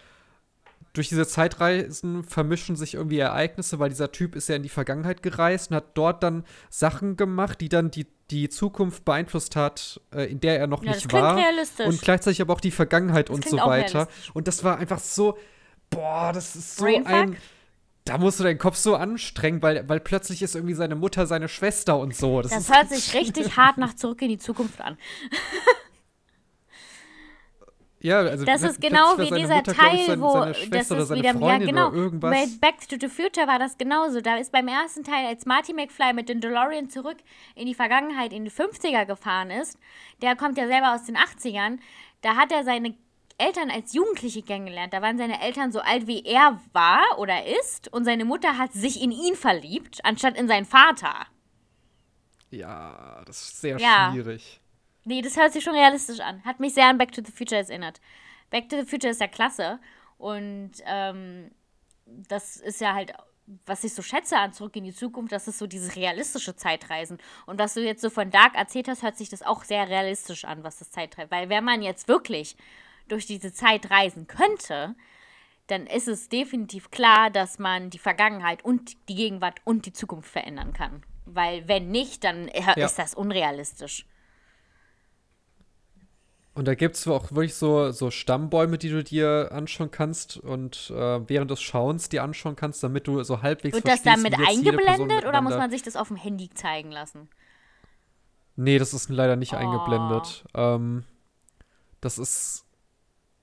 durch 0.92 1.08
diese 1.08 1.26
Zeitreisen 1.26 2.22
vermischen 2.22 2.76
sich 2.76 2.94
irgendwie 2.94 3.18
Ereignisse, 3.18 3.78
weil 3.78 3.88
dieser 3.88 4.12
Typ 4.12 4.34
ist 4.34 4.48
ja 4.48 4.56
in 4.56 4.62
die 4.62 4.68
Vergangenheit 4.68 5.22
gereist 5.22 5.70
und 5.70 5.76
hat 5.76 5.96
dort 5.96 6.22
dann 6.22 6.44
Sachen 6.68 7.16
gemacht, 7.16 7.60
die 7.60 7.68
dann 7.68 7.90
die, 7.90 8.06
die 8.30 8.48
Zukunft 8.48 9.04
beeinflusst 9.04 9.56
hat, 9.56 10.00
äh, 10.14 10.30
in 10.30 10.40
der 10.40 10.58
er 10.58 10.66
noch 10.66 10.84
ja, 10.84 10.92
nicht 10.92 11.06
das 11.06 11.12
war. 11.12 11.36
Und 11.86 12.02
gleichzeitig 12.02 12.42
aber 12.42 12.52
auch 12.52 12.60
die 12.60 12.70
Vergangenheit 12.70 13.30
das 13.30 13.36
und 13.36 13.48
so 13.48 13.56
weiter. 13.56 14.08
Und 14.34 14.48
das 14.48 14.64
war 14.64 14.78
einfach 14.78 14.98
so, 14.98 15.38
boah, 15.88 16.32
das 16.34 16.56
ist 16.56 16.76
so 16.76 16.84
ein. 16.84 17.36
Da 18.04 18.18
musst 18.18 18.40
du 18.40 18.44
deinen 18.44 18.58
Kopf 18.58 18.76
so 18.76 18.96
anstrengen, 18.96 19.62
weil, 19.62 19.88
weil 19.88 20.00
plötzlich 20.00 20.42
ist 20.42 20.56
irgendwie 20.56 20.74
seine 20.74 20.96
Mutter 20.96 21.26
seine 21.26 21.48
Schwester 21.48 21.98
und 21.98 22.16
so. 22.16 22.42
Das, 22.42 22.50
das 22.50 22.74
hört 22.74 22.88
sich 22.88 23.14
richtig 23.20 23.56
hart 23.56 23.78
nach 23.78 23.94
Zurück 23.94 24.20
in 24.22 24.28
die 24.28 24.38
Zukunft 24.38 24.80
an. 24.80 24.98
Ja, 28.02 28.18
also 28.18 28.44
das 28.44 28.62
ist 28.62 28.80
genau 28.80 29.16
wie 29.16 29.30
dieser 29.30 29.56
Mutter, 29.56 29.74
Teil, 29.74 29.94
ich, 29.94 30.06
seine, 30.06 30.20
wo 30.20 30.32
seine 30.32 30.52
das 30.70 30.90
ist 30.90 31.14
wieder 31.14 31.38
ja 31.38 31.58
genau. 31.58 31.90
Bei 32.10 32.46
Back 32.60 32.88
to 32.88 32.96
the 33.00 33.06
Future 33.06 33.46
war 33.46 33.60
das 33.60 33.78
genauso. 33.78 34.20
Da 34.20 34.36
ist 34.38 34.50
beim 34.50 34.66
ersten 34.66 35.04
Teil, 35.04 35.24
als 35.26 35.46
Marty 35.46 35.72
McFly 35.72 36.12
mit 36.12 36.28
den 36.28 36.40
DeLorean 36.40 36.90
zurück 36.90 37.18
in 37.54 37.66
die 37.66 37.74
Vergangenheit, 37.74 38.32
in 38.32 38.44
die 38.44 38.50
50er 38.50 39.06
gefahren 39.06 39.50
ist, 39.50 39.78
der 40.20 40.34
kommt 40.34 40.58
ja 40.58 40.66
selber 40.66 40.94
aus 40.94 41.04
den 41.04 41.16
80ern, 41.16 41.78
da 42.22 42.34
hat 42.34 42.50
er 42.50 42.64
seine 42.64 42.96
Eltern 43.42 43.70
als 43.70 43.92
Jugendliche 43.92 44.42
kennengelernt. 44.42 44.92
Da 44.92 45.02
waren 45.02 45.18
seine 45.18 45.40
Eltern 45.40 45.72
so 45.72 45.80
alt, 45.80 46.06
wie 46.06 46.24
er 46.24 46.60
war 46.72 47.02
oder 47.18 47.44
ist 47.60 47.92
und 47.92 48.04
seine 48.04 48.24
Mutter 48.24 48.58
hat 48.58 48.72
sich 48.72 49.02
in 49.02 49.10
ihn 49.10 49.34
verliebt, 49.34 50.04
anstatt 50.04 50.36
in 50.36 50.48
seinen 50.48 50.66
Vater. 50.66 51.26
Ja, 52.50 53.22
das 53.26 53.42
ist 53.42 53.60
sehr 53.60 53.78
ja. 53.78 54.10
schwierig. 54.12 54.60
Nee, 55.04 55.22
das 55.22 55.36
hört 55.36 55.52
sich 55.52 55.64
schon 55.64 55.74
realistisch 55.74 56.20
an. 56.20 56.44
Hat 56.44 56.60
mich 56.60 56.74
sehr 56.74 56.86
an 56.86 56.98
Back 56.98 57.12
to 57.12 57.22
the 57.24 57.32
Future 57.32 57.60
erinnert. 57.60 58.00
Back 58.50 58.68
to 58.68 58.76
the 58.80 58.86
Future 58.86 59.10
ist 59.10 59.20
ja 59.20 59.26
klasse. 59.26 59.80
Und 60.18 60.72
ähm, 60.86 61.50
das 62.06 62.56
ist 62.56 62.80
ja 62.80 62.94
halt, 62.94 63.12
was 63.66 63.82
ich 63.82 63.94
so 63.94 64.02
schätze 64.02 64.38
an 64.38 64.52
Zurück 64.52 64.76
in 64.76 64.84
die 64.84 64.94
Zukunft, 64.94 65.32
das 65.32 65.48
ist 65.48 65.58
so 65.58 65.66
dieses 65.66 65.96
realistische 65.96 66.54
Zeitreisen. 66.54 67.18
Und 67.46 67.58
was 67.58 67.74
du 67.74 67.82
jetzt 67.82 68.02
so 68.02 68.10
von 68.10 68.30
Dark 68.30 68.54
erzählt 68.54 68.86
hast, 68.86 69.02
hört 69.02 69.16
sich 69.16 69.30
das 69.30 69.42
auch 69.42 69.64
sehr 69.64 69.88
realistisch 69.88 70.44
an, 70.44 70.62
was 70.62 70.78
das 70.78 70.92
Zeitreisen. 70.92 71.30
Weil 71.30 71.48
wenn 71.48 71.64
man 71.64 71.82
jetzt 71.82 72.06
wirklich 72.06 72.56
durch 73.08 73.26
diese 73.26 73.52
Zeit 73.52 73.90
reisen 73.90 74.26
könnte, 74.26 74.94
dann 75.66 75.86
ist 75.86 76.08
es 76.08 76.28
definitiv 76.28 76.90
klar, 76.90 77.30
dass 77.30 77.58
man 77.58 77.90
die 77.90 77.98
Vergangenheit 77.98 78.64
und 78.64 79.08
die 79.08 79.14
Gegenwart 79.14 79.60
und 79.64 79.86
die 79.86 79.92
Zukunft 79.92 80.30
verändern 80.30 80.72
kann. 80.72 81.02
Weil 81.24 81.68
wenn 81.68 81.90
nicht, 81.90 82.24
dann 82.24 82.48
ja. 82.48 82.72
ist 82.72 82.98
das 82.98 83.14
unrealistisch. 83.14 84.06
Und 86.54 86.68
da 86.68 86.74
gibt 86.74 86.96
es 86.96 87.08
auch 87.08 87.32
wirklich 87.32 87.54
so, 87.54 87.92
so 87.92 88.10
Stammbäume, 88.10 88.76
die 88.76 88.90
du 88.90 89.02
dir 89.02 89.48
anschauen 89.52 89.90
kannst 89.90 90.36
und 90.36 90.92
äh, 90.94 91.28
während 91.28 91.50
des 91.50 91.62
Schauens 91.62 92.10
dir 92.10 92.22
anschauen 92.22 92.56
kannst, 92.56 92.82
damit 92.82 93.06
du 93.06 93.22
so 93.22 93.40
halbwegs 93.40 93.74
Wird 93.74 93.88
das 93.88 94.02
damit 94.02 94.34
eingeblendet 94.38 95.24
oder 95.24 95.40
muss 95.40 95.56
man 95.56 95.70
sich 95.70 95.82
das 95.82 95.96
auf 95.96 96.08
dem 96.08 96.18
Handy 96.18 96.50
zeigen 96.50 96.90
lassen? 96.90 97.30
Nee, 98.56 98.78
das 98.78 98.92
ist 98.92 99.08
leider 99.08 99.36
nicht 99.36 99.54
oh. 99.54 99.56
eingeblendet. 99.56 100.44
Ähm, 100.52 101.04
das 102.02 102.18
ist, 102.18 102.61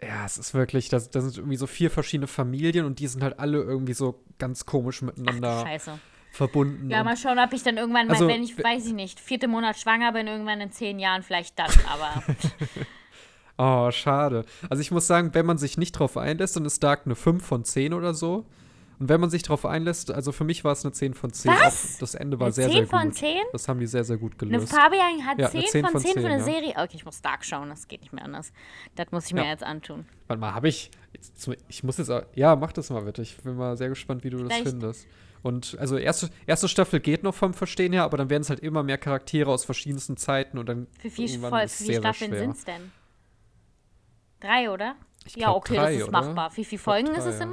ja, 0.02 0.26
es 0.26 0.38
ist 0.38 0.54
wirklich, 0.54 0.90
da, 0.90 1.00
da 1.00 1.22
sind 1.22 1.38
irgendwie 1.38 1.58
so 1.58 1.68
vier 1.68 1.92
verschiedene 1.92 2.28
Familien 2.28 2.86
und 2.86 3.00
die 3.00 3.08
sind 3.08 3.22
halt 3.24 3.40
alle 3.40 3.62
irgendwie 3.62 3.94
so 3.94 4.24
ganz 4.38 4.66
komisch 4.66 5.02
miteinander. 5.02 5.66
Ach, 5.68 6.00
verbunden. 6.32 6.90
Ja, 6.90 7.04
mal 7.04 7.18
schauen, 7.18 7.40
ob 7.40 7.52
ich 7.54 7.64
dann 7.64 7.78
irgendwann 7.78 8.08
mal, 8.08 8.14
also, 8.14 8.28
wenn 8.28 8.44
ich, 8.44 8.58
weiß 8.58 8.86
ich 8.86 8.94
nicht, 8.94 9.20
vierte 9.20 9.48
Monat 9.48 9.78
schwanger 9.78 10.14
bin, 10.14 10.28
irgendwann 10.28 10.62
in 10.62 10.72
zehn 10.72 11.00
Jahren 11.00 11.24
vielleicht 11.24 11.58
dann, 11.60 11.72
aber. 11.92 12.24
Oh, 13.58 13.92
schade. 13.92 14.46
Also 14.70 14.80
ich 14.80 14.90
muss 14.90 15.06
sagen, 15.06 15.34
wenn 15.34 15.46
man 15.46 15.58
sich 15.58 15.78
nicht 15.78 15.92
drauf 15.92 16.16
einlässt, 16.16 16.56
dann 16.56 16.64
ist 16.64 16.82
Dark 16.82 17.02
eine 17.04 17.16
5 17.16 17.46
von 17.46 17.66
10 17.66 17.94
oder 17.94 18.14
so. 18.14 18.46
Und 19.00 19.08
wenn 19.08 19.22
man 19.22 19.30
sich 19.30 19.44
darauf 19.44 19.66
einlässt, 19.66 20.12
also 20.12 20.34
für 20.34 20.44
mich 20.44 20.66
war 20.66 20.74
es 20.74 20.84
eine 20.84 20.92
10 20.92 21.14
von 21.14 21.32
10. 21.32 21.52
Was? 21.52 21.96
Auch 21.96 22.00
das 22.00 22.16
Ende 22.16 22.38
war 22.40 22.48
Eine 22.48 22.54
sehr, 22.54 22.66
10 22.66 22.74
sehr 22.74 22.82
gut. 22.82 22.90
von 22.90 23.14
10? 23.14 23.38
Das 23.54 23.68
haben 23.70 23.80
die 23.80 23.88
sehr, 23.88 24.04
sehr 24.04 24.18
gut 24.18 24.34
Eine 24.42 24.52
gelöst. 24.52 24.74
Fabian 24.74 25.26
hat 25.26 25.40
Ja, 25.40 25.50
10, 25.50 25.60
eine 25.62 25.70
10 25.70 25.84
von 25.86 25.92
von 25.94 26.02
10 26.02 26.12
für 26.16 26.20
10, 26.20 26.26
eine 26.26 26.38
ja. 26.40 26.44
Serie. 26.44 26.70
Okay, 26.76 26.96
ich 26.96 27.06
muss 27.06 27.22
Dark 27.22 27.46
schauen, 27.46 27.70
das 27.70 27.88
geht 27.88 28.02
nicht 28.02 28.12
mehr 28.12 28.26
anders. 28.26 28.52
Das 28.96 29.10
muss 29.12 29.26
ich 29.28 29.34
mir 29.34 29.46
Ja. 29.46 29.52
jetzt 29.52 29.64
antun. 29.64 30.06
Warte 30.28 30.42
mal, 30.42 30.54
habe 30.54 30.68
ich. 30.68 30.92
Jetzt, 31.14 31.50
ich 31.70 31.84
muss 31.86 31.98
jetzt. 31.98 32.10
auch- 32.12 32.24
Ja, 32.36 32.58
mach 32.58 32.74
das 32.74 32.90
mal 32.90 33.02
bitte. 33.04 33.22
Ich 33.22 33.38
bin 33.38 33.56
mal 33.56 33.78
sehr 33.78 33.88
gespannt, 33.88 34.26
wie 34.26 34.30
du 34.32 34.38
das 34.40 34.48
Vielleicht- 34.48 34.68
findest. 34.68 35.08
Und 35.42 35.78
also 35.80 35.96
erste, 35.98 36.30
erste 36.46 36.68
Staffel 36.68 37.00
geht 37.00 37.24
noch 37.24 37.34
vom 37.34 37.54
Verstehen 37.54 37.94
her, 37.94 38.04
aber 38.04 38.18
dann 38.18 38.30
werden 38.30 38.42
es 38.42 38.50
halt 38.50 38.60
immer 38.60 38.84
mehr 38.84 38.98
Charaktere 38.98 39.50
aus 39.50 39.64
verschiedensten 39.64 40.18
Zeiten 40.18 40.58
und 40.58 40.68
dann 40.68 40.88
Für 41.00 41.16
wie, 41.16 41.24
ist 41.24 41.40
sehr 41.78 42.00
Staffeln 42.02 42.34
sind 42.36 42.52
es 42.58 42.66
denn? 42.66 42.92
Drei, 44.42 44.70
oder? 44.70 44.96
Ich 45.26 45.36
ja, 45.38 45.46
glaub, 45.48 45.58
okay, 45.58 45.76
drei, 45.76 45.94
das 45.94 46.02
ist 46.02 46.10
oder? 46.10 46.12
machbar. 46.26 46.52
Wie 46.58 46.66
viele 46.66 46.82
glaub, 46.82 46.94
Folgen 46.96 47.08
ist 47.16 47.24
drei, 47.24 47.30
es 47.30 47.40
ja. 47.40 47.46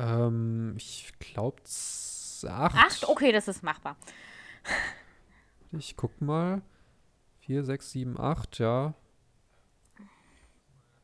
Ähm, 0.00 0.74
ich 0.76 1.12
glaube 1.18 1.62
acht. 2.48 2.74
Acht? 2.74 3.08
Okay, 3.08 3.32
das 3.32 3.48
ist 3.48 3.62
machbar. 3.62 3.96
Ich 5.72 5.96
guck 5.96 6.20
mal. 6.20 6.62
Vier, 7.40 7.64
sechs, 7.64 7.90
sieben, 7.90 8.18
acht, 8.18 8.58
ja. 8.58 8.94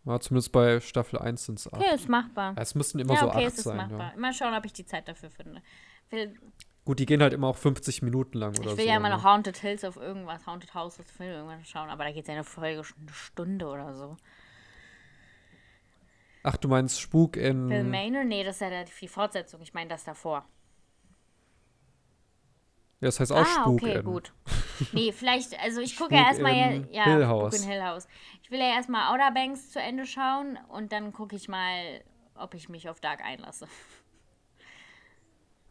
Ja, 0.04 0.20
zumindest 0.20 0.52
bei 0.52 0.80
Staffel 0.80 1.18
1 1.18 1.44
sind 1.44 1.58
es 1.58 1.72
acht. 1.72 1.82
Okay, 1.82 1.94
ist 1.94 2.08
machbar. 2.08 2.54
Ja, 2.56 2.62
es 2.62 2.74
müssten 2.74 3.00
immer 3.00 3.14
ja, 3.14 3.20
so 3.20 3.26
okay, 3.28 3.38
acht 3.38 3.46
es 3.46 3.58
ist 3.58 3.64
sein, 3.64 3.76
machbar. 3.76 4.12
ja. 4.14 4.20
Mal 4.20 4.32
schauen, 4.32 4.54
ob 4.54 4.64
ich 4.64 4.72
die 4.72 4.86
Zeit 4.86 5.08
dafür 5.08 5.30
finde. 5.30 5.62
Will, 6.10 6.38
Gut, 6.84 7.00
die 7.00 7.06
gehen 7.06 7.20
halt 7.20 7.32
immer 7.32 7.48
auch 7.48 7.56
50 7.56 8.02
Minuten 8.02 8.38
lang 8.38 8.50
oder 8.50 8.60
ich 8.60 8.70
so. 8.70 8.78
will 8.78 8.86
ja 8.86 8.96
immer 8.96 9.08
ne? 9.08 9.16
noch 9.16 9.24
Haunted 9.24 9.56
Hills 9.56 9.82
auf 9.82 9.96
irgendwas, 9.96 10.46
Haunted 10.46 10.72
House 10.72 11.00
auf 11.00 11.06
Film 11.06 11.32
irgendwann 11.32 11.64
schauen, 11.64 11.90
aber 11.90 12.04
da 12.04 12.12
geht 12.12 12.22
es 12.22 12.28
ja 12.28 12.34
eine 12.34 12.44
Folge 12.44 12.84
schon 12.84 12.98
eine 13.00 13.12
Stunde 13.12 13.66
oder 13.66 13.94
so. 13.94 14.16
Ach, 16.48 16.56
du 16.56 16.68
meinst 16.68 17.00
Spuk 17.00 17.36
in. 17.36 17.68
Bill 17.68 17.82
Manor? 17.82 18.22
Nee, 18.22 18.44
das 18.44 18.60
ist 18.60 18.60
ja 18.60 18.84
die 18.84 19.08
Fortsetzung. 19.08 19.60
Ich 19.62 19.74
meine 19.74 19.90
das 19.90 20.04
davor. 20.04 20.46
Ja, 23.00 23.08
das 23.08 23.18
heißt 23.18 23.32
auch 23.32 23.38
ah, 23.38 23.44
Spuk 23.44 23.82
okay, 23.82 23.96
in. 23.96 24.04
gut. 24.04 24.32
Nee, 24.92 25.10
vielleicht, 25.10 25.58
also 25.60 25.80
ich 25.80 25.96
gucke 25.96 26.14
ja 26.14 26.28
erstmal 26.28 26.54
ja, 26.54 26.70
ja 26.92 27.04
Hill 27.04 27.22
Spuk 27.22 27.28
House. 27.28 27.62
in 27.62 27.68
Hill 27.68 27.82
House. 27.82 28.06
Ich 28.44 28.50
will 28.52 28.60
ja 28.60 28.76
erstmal 28.76 29.12
Outer 29.12 29.32
Banks 29.32 29.72
zu 29.72 29.80
Ende 29.80 30.06
schauen 30.06 30.56
und 30.68 30.92
dann 30.92 31.12
gucke 31.12 31.34
ich 31.34 31.48
mal, 31.48 32.04
ob 32.36 32.54
ich 32.54 32.68
mich 32.68 32.88
auf 32.88 33.00
Dark 33.00 33.24
einlasse. 33.24 33.66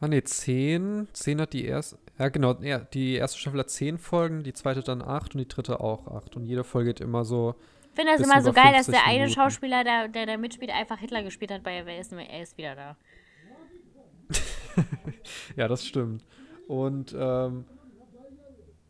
Ah, 0.01 0.09
nee, 0.09 0.23
10. 0.23 1.07
10 1.13 1.39
hat 1.39 1.53
die 1.53 1.63
erste. 1.63 1.99
Ja, 2.19 2.27
genau. 2.27 2.55
Ja, 2.61 2.79
die 2.79 3.13
erste 3.13 3.39
Staffel 3.39 3.61
hat 3.61 3.69
10 3.69 3.97
Folgen, 3.97 4.43
die 4.43 4.53
zweite 4.53 4.83
dann 4.83 5.01
8 5.01 5.35
und 5.35 5.39
die 5.39 5.47
dritte 5.47 5.79
auch 5.79 6.07
8. 6.07 6.35
Und 6.35 6.43
jede 6.43 6.65
Folge 6.65 6.89
geht 6.89 6.99
immer 6.99 7.23
so. 7.23 7.55
Ich 7.95 8.01
finde 8.01 8.17
das 8.17 8.27
immer 8.27 8.41
so 8.41 8.51
geil, 8.51 8.73
dass 8.73 8.87
50 8.87 8.93
der 8.93 9.05
eine 9.05 9.19
Minuten. 9.19 9.33
Schauspieler, 9.39 9.85
der, 9.85 10.09
der 10.09 10.25
da 10.25 10.35
mitspielt, 10.35 10.69
einfach 10.69 10.99
Hitler 10.99 11.23
gespielt 11.23 11.49
hat 11.49 11.63
bei 11.63 11.85
Wer 11.85 11.97
ist, 11.97 12.11
er 12.11 12.41
ist 12.41 12.57
wieder 12.57 12.75
da. 12.75 12.97
Ja, 15.55 15.69
das 15.69 15.85
stimmt. 15.85 16.25
Und 16.67 17.15
ähm, 17.17 17.63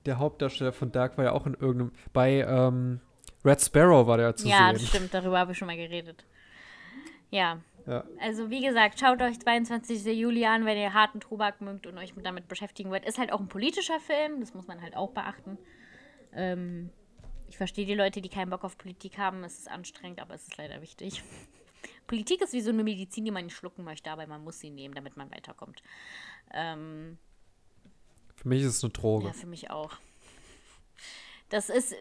der 0.08 0.18
Hauptdarsteller 0.18 0.74
von 0.74 0.92
Dark 0.92 1.20
war 1.20 1.26
ja 1.26 1.32
auch 1.34 1.46
in 1.46 1.54
irgendeinem. 1.54 1.92
Bei 2.14 2.46
ähm, 2.50 3.00
Red 3.44 3.62
Sparrow 3.62 4.08
war 4.08 4.18
der 4.18 4.36
zu 4.36 4.48
ja, 4.48 4.70
sehen. 4.70 4.74
das 4.74 4.88
stimmt, 4.88 5.14
darüber 5.14 5.38
habe 5.38 5.52
ich 5.52 5.58
schon 5.60 5.68
mal 5.68 5.78
geredet. 5.78 6.26
Ja, 7.30 7.60
Ja. 7.86 8.06
also 8.20 8.50
wie 8.50 8.62
gesagt, 8.66 9.00
schaut 9.00 9.22
euch 9.22 9.40
22. 9.40 10.04
Juli 10.18 10.46
an, 10.48 10.66
wenn 10.66 10.80
ihr 10.80 10.96
harten 10.96 11.20
Tobak 11.20 11.62
mögt 11.62 11.86
und 11.86 11.96
euch 12.00 12.16
damit 12.24 12.48
beschäftigen 12.48 12.90
wollt. 12.90 13.06
Ist 13.06 13.20
halt 13.20 13.32
auch 13.32 13.40
ein 13.40 13.50
politischer 13.50 14.00
Film, 14.00 14.40
das 14.40 14.56
muss 14.56 14.66
man 14.68 14.82
halt 14.82 14.96
auch 14.96 15.12
beachten. 15.12 15.60
Ähm, 16.34 16.90
ich 17.50 17.58
verstehe 17.58 17.86
die 17.86 17.94
Leute, 17.96 18.22
die 18.22 18.30
keinen 18.30 18.50
Bock 18.50 18.64
auf 18.64 18.78
Politik 18.78 19.18
haben. 19.18 19.44
Es 19.44 19.60
ist 19.60 19.70
anstrengend, 19.70 20.20
aber 20.20 20.34
es 20.36 20.44
ist 20.44 20.58
leider 20.58 20.82
wichtig. 20.82 21.22
Politik 22.08 22.42
ist 22.42 22.54
wie 22.54 22.62
so 22.62 22.70
eine 22.72 22.84
Medizin, 22.84 23.26
die 23.26 23.32
man 23.32 23.46
nicht 23.46 23.56
schlucken 23.56 23.84
möchte, 23.84 24.12
aber 24.12 24.26
man 24.28 24.44
muss 24.44 24.60
sie 24.60 24.70
nehmen, 24.70 24.94
damit 24.94 25.18
man 25.18 25.32
weiterkommt. 25.32 25.82
Ähm, 26.54 27.18
Für 28.36 28.48
mich 28.48 28.62
ist 28.62 28.78
es 28.78 28.84
eine 28.84 28.92
Droge. 28.94 29.28
ja, 29.28 29.34
für 29.34 29.48
mich 29.48 29.70
auch. 29.72 29.92
Das 31.50 31.70
ist, 31.70 31.92
äh, 31.94 31.96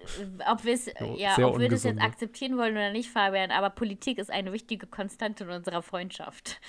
ob, 0.50 0.64
wir's, 0.64 0.86
ja, 1.16 1.36
ob 1.46 1.58
wir 1.58 1.68
das 1.68 1.84
jetzt 1.84 1.92
ungesunde. 1.92 2.02
akzeptieren 2.02 2.56
wollen 2.56 2.72
oder 2.72 2.92
nicht, 2.92 3.10
Fabian, 3.10 3.50
aber 3.50 3.70
Politik 3.70 4.18
ist 4.18 4.30
eine 4.30 4.52
wichtige 4.52 4.86
Konstante 4.86 5.44
in 5.44 5.50
unserer 5.50 5.82
Freundschaft. 5.82 6.60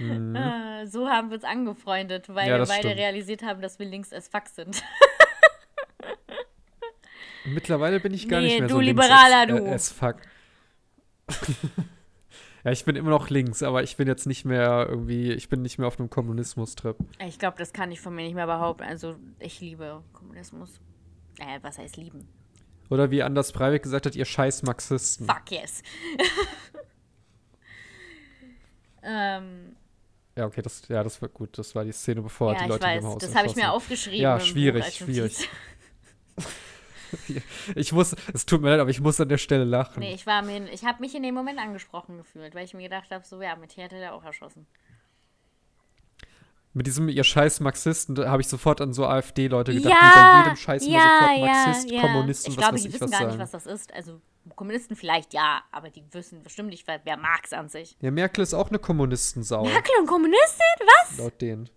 Äh, 0.00 0.86
so 0.86 1.08
haben 1.08 1.30
wir 1.30 1.36
uns 1.36 1.44
angefreundet, 1.44 2.28
weil 2.28 2.44
Mhm. 2.46 2.50
Ja, 2.50 2.58
wir 2.58 2.66
beide 2.66 2.88
stimmt. 2.88 2.98
realisiert 3.00 3.42
haben, 3.44 3.60
dass 3.62 3.78
wir 3.78 3.86
links 3.86 4.12
as 4.12 4.26
fuck 4.28 4.48
sind. 4.48 4.82
Mittlerweile 7.44 8.00
bin 8.00 8.14
ich 8.14 8.28
gar 8.28 8.40
Nee, 8.40 8.46
nicht 8.46 8.58
mehr 8.60 8.68
du 8.68 8.74
so 8.74 8.80
links 8.80 9.02
Liberaler, 9.02 9.42
as, 9.42 9.48
du. 9.48 9.66
Äh, 9.66 9.74
as 9.74 9.92
fuck. 9.92 10.16
ja, 12.64 12.70
ich 12.70 12.84
bin 12.84 12.96
immer 12.96 13.10
noch 13.10 13.30
links, 13.30 13.62
aber 13.62 13.82
ich 13.82 13.96
bin 13.96 14.08
jetzt 14.08 14.26
nicht 14.26 14.44
mehr 14.44 14.86
irgendwie, 14.88 15.32
ich 15.32 15.48
bin 15.48 15.62
nicht 15.62 15.78
mehr 15.78 15.88
auf 15.88 15.98
einem 15.98 16.10
Kommunismus-Trip. 16.10 16.96
Ich 17.26 17.38
glaube, 17.38 17.56
das 17.58 17.72
kann 17.72 17.90
ich 17.92 18.00
von 18.00 18.14
mir 18.14 18.24
nicht 18.24 18.34
mehr 18.34 18.46
behaupten. 18.46 18.84
Also, 18.84 19.16
ich 19.38 19.60
liebe 19.60 20.02
Kommunismus. 20.12 20.80
Äh, 21.38 21.58
was 21.62 21.78
heißt 21.78 21.96
lieben? 21.96 22.28
Oder 22.90 23.10
wie 23.10 23.22
Anders 23.22 23.52
Breivik 23.52 23.82
gesagt 23.82 24.06
hat, 24.06 24.14
ihr 24.14 24.24
scheiß 24.24 24.62
Marxisten. 24.62 25.26
Fuck 25.26 25.50
yes. 25.50 25.82
ähm, 29.02 29.74
Ja, 30.36 30.46
okay, 30.46 30.62
das, 30.62 30.86
ja, 30.88 31.02
das 31.02 31.20
war 31.22 31.28
gut. 31.28 31.56
Das 31.58 31.74
war 31.74 31.84
die 31.84 31.92
Szene, 31.92 32.22
bevor 32.22 32.52
ja, 32.52 32.58
die 32.58 32.64
ich 32.64 32.68
Leute 32.68 32.86
im 32.86 32.90
weiß. 32.90 33.04
Haus 33.04 33.18
Das 33.18 33.34
habe 33.34 33.48
ich 33.48 33.56
mir 33.56 33.72
aufgeschrieben. 33.72 34.20
Ja, 34.20 34.36
im 34.36 34.44
schwierig, 34.44 34.84
schwierig. 34.94 35.48
Ich 37.74 37.92
muss, 37.92 38.14
es 38.32 38.46
tut 38.46 38.62
mir 38.62 38.70
leid, 38.70 38.80
aber 38.80 38.90
ich 38.90 39.00
muss 39.00 39.20
an 39.20 39.28
der 39.28 39.38
Stelle 39.38 39.64
lachen. 39.64 40.00
Nee, 40.00 40.14
ich 40.14 40.26
war 40.26 40.42
mir, 40.42 40.70
ich 40.72 40.84
habe 40.84 41.00
mich 41.00 41.14
in 41.14 41.22
dem 41.22 41.34
Moment 41.34 41.58
angesprochen 41.58 42.16
gefühlt, 42.16 42.54
weil 42.54 42.64
ich 42.64 42.74
mir 42.74 42.82
gedacht 42.84 43.10
habe, 43.10 43.24
so 43.24 43.40
ja, 43.42 43.56
mit 43.56 43.72
hier 43.72 43.84
hätte 43.84 43.96
der 43.96 44.14
auch 44.14 44.24
erschossen. 44.24 44.66
Mit 46.76 46.88
diesem 46.88 47.08
ihr 47.08 47.22
scheiß 47.22 47.60
Marxisten, 47.60 48.16
da 48.16 48.28
habe 48.28 48.42
ich 48.42 48.48
sofort 48.48 48.80
an 48.80 48.92
so 48.92 49.06
AfD-Leute 49.06 49.72
gedacht, 49.74 49.92
ja, 49.92 50.00
die 50.00 50.18
bei 50.18 50.42
jedem 50.42 50.56
Scheiß 50.56 50.86
ja, 50.86 51.20
sofort 51.20 51.40
Marxist, 51.40 51.90
ja. 51.90 52.00
Kommunisten, 52.00 52.50
Ich 52.50 52.56
was 52.56 52.62
glaube, 52.62 52.74
weiß 52.74 52.82
die 52.82 52.88
ich 52.88 52.94
wissen 52.94 53.04
was 53.04 53.10
gar 53.12 53.18
sagen. 53.20 53.30
nicht, 53.30 53.40
was 53.40 53.50
das 53.52 53.66
ist. 53.66 53.94
Also 53.94 54.20
Kommunisten 54.56 54.96
vielleicht 54.96 55.32
ja, 55.34 55.62
aber 55.70 55.90
die 55.90 56.02
wissen 56.10 56.42
bestimmt 56.42 56.70
nicht, 56.70 56.84
wer, 56.88 57.00
wer 57.04 57.16
Marx 57.16 57.52
an 57.52 57.68
sich. 57.68 57.96
ja, 58.00 58.10
Merkel 58.10 58.42
ist 58.42 58.54
auch 58.54 58.70
eine 58.70 58.80
Kommunistensau, 58.80 59.64
Merkel 59.64 59.92
und 60.00 60.06
Kommunistin? 60.06 60.64
Was? 60.80 61.18
laut 61.18 61.40
denen. 61.40 61.70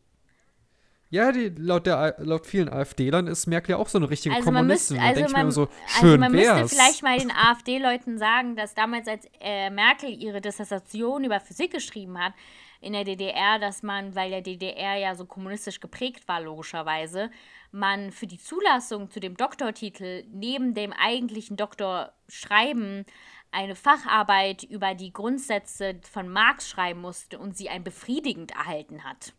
Ja, 1.10 1.32
die, 1.32 1.50
laut, 1.50 1.86
der, 1.86 2.16
laut 2.20 2.46
vielen 2.46 2.68
AfD-Lern 2.68 3.28
ist 3.28 3.48
Merkel 3.48 3.72
ja 3.72 3.78
auch 3.78 3.88
so 3.88 3.98
eine 3.98 4.10
richtige 4.10 4.36
Also 4.36 4.52
man 4.52 4.64
Kommunistin. 4.64 4.98
müsste, 4.98 5.06
da 5.06 5.10
also 5.10 5.16
denke 5.16 5.32
ich 5.32 5.38
mir 5.38 5.44
man, 5.44 5.52
so, 5.52 5.70
also 6.02 6.18
man 6.18 6.32
müsste 6.32 6.56
wär's. 6.56 6.74
vielleicht 6.74 7.04
mal 7.04 7.18
den 7.18 7.32
AfD-Leuten 7.32 8.18
sagen, 8.18 8.56
dass 8.58 8.74
damals, 8.74 9.08
als 9.08 9.26
äh, 9.40 9.70
Merkel 9.70 10.10
ihre 10.10 10.42
Dissertation 10.42 11.24
über 11.24 11.40
Physik 11.40 11.72
geschrieben 11.72 12.20
hat 12.20 12.34
in 12.82 12.94
der 12.94 13.06
DDR, 13.06 13.58
dass 13.58 13.84
man, 13.84 14.16
weil 14.16 14.30
der 14.32 14.42
DDR 14.42 14.96
ja 14.96 15.16
so 15.16 15.26
kommunistisch 15.26 15.80
geprägt 15.80 16.28
war, 16.28 16.42
logischerweise, 16.42 17.32
man 17.72 18.12
für 18.12 18.28
die 18.28 18.38
Zulassung 18.38 19.10
zu 19.10 19.20
dem 19.20 19.38
Doktortitel 19.38 20.26
neben 20.32 20.74
dem 20.74 20.94
eigentlichen 20.94 21.56
Doktorschreiben 21.56 23.06
eine 23.52 23.76
Facharbeit 23.76 24.64
über 24.64 24.94
die 24.94 25.14
Grundsätze 25.14 25.96
von 26.10 26.28
Marx 26.28 26.70
schreiben 26.70 27.00
musste 27.00 27.40
und 27.40 27.56
sie 27.56 27.70
ein 27.70 27.84
befriedigend 27.84 28.52
erhalten 28.52 29.04
hat. 29.06 29.34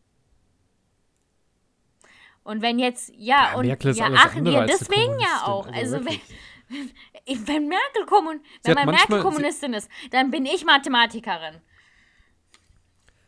Und 2.45 2.63
wenn 2.63 2.79
jetzt, 2.79 3.11
ja, 3.17 3.51
Ja, 3.53 3.55
und 3.59 3.67
Merkel 3.67 3.91
ist 3.91 3.99
ja, 3.99 4.07
alles 4.07 4.21
ach, 4.23 4.35
andere 4.37 4.55
ja, 4.55 4.61
als 4.61 4.71
eine 4.71 4.79
deswegen 4.79 5.21
ja 5.21 5.43
auch. 5.45 5.67
also 5.67 5.97
Also, 5.97 6.07
wenn, 6.07 7.47
wenn 7.47 7.69
Merkel 7.69 8.07
kommun, 8.07 8.41
wenn 8.65 8.75
man 8.75 8.87
Merkel 8.87 9.21
Kommunistin 9.21 9.75
ist, 9.75 9.91
dann 10.11 10.31
bin 10.31 10.47
ich 10.47 10.65
Mathematikerin. 10.65 11.61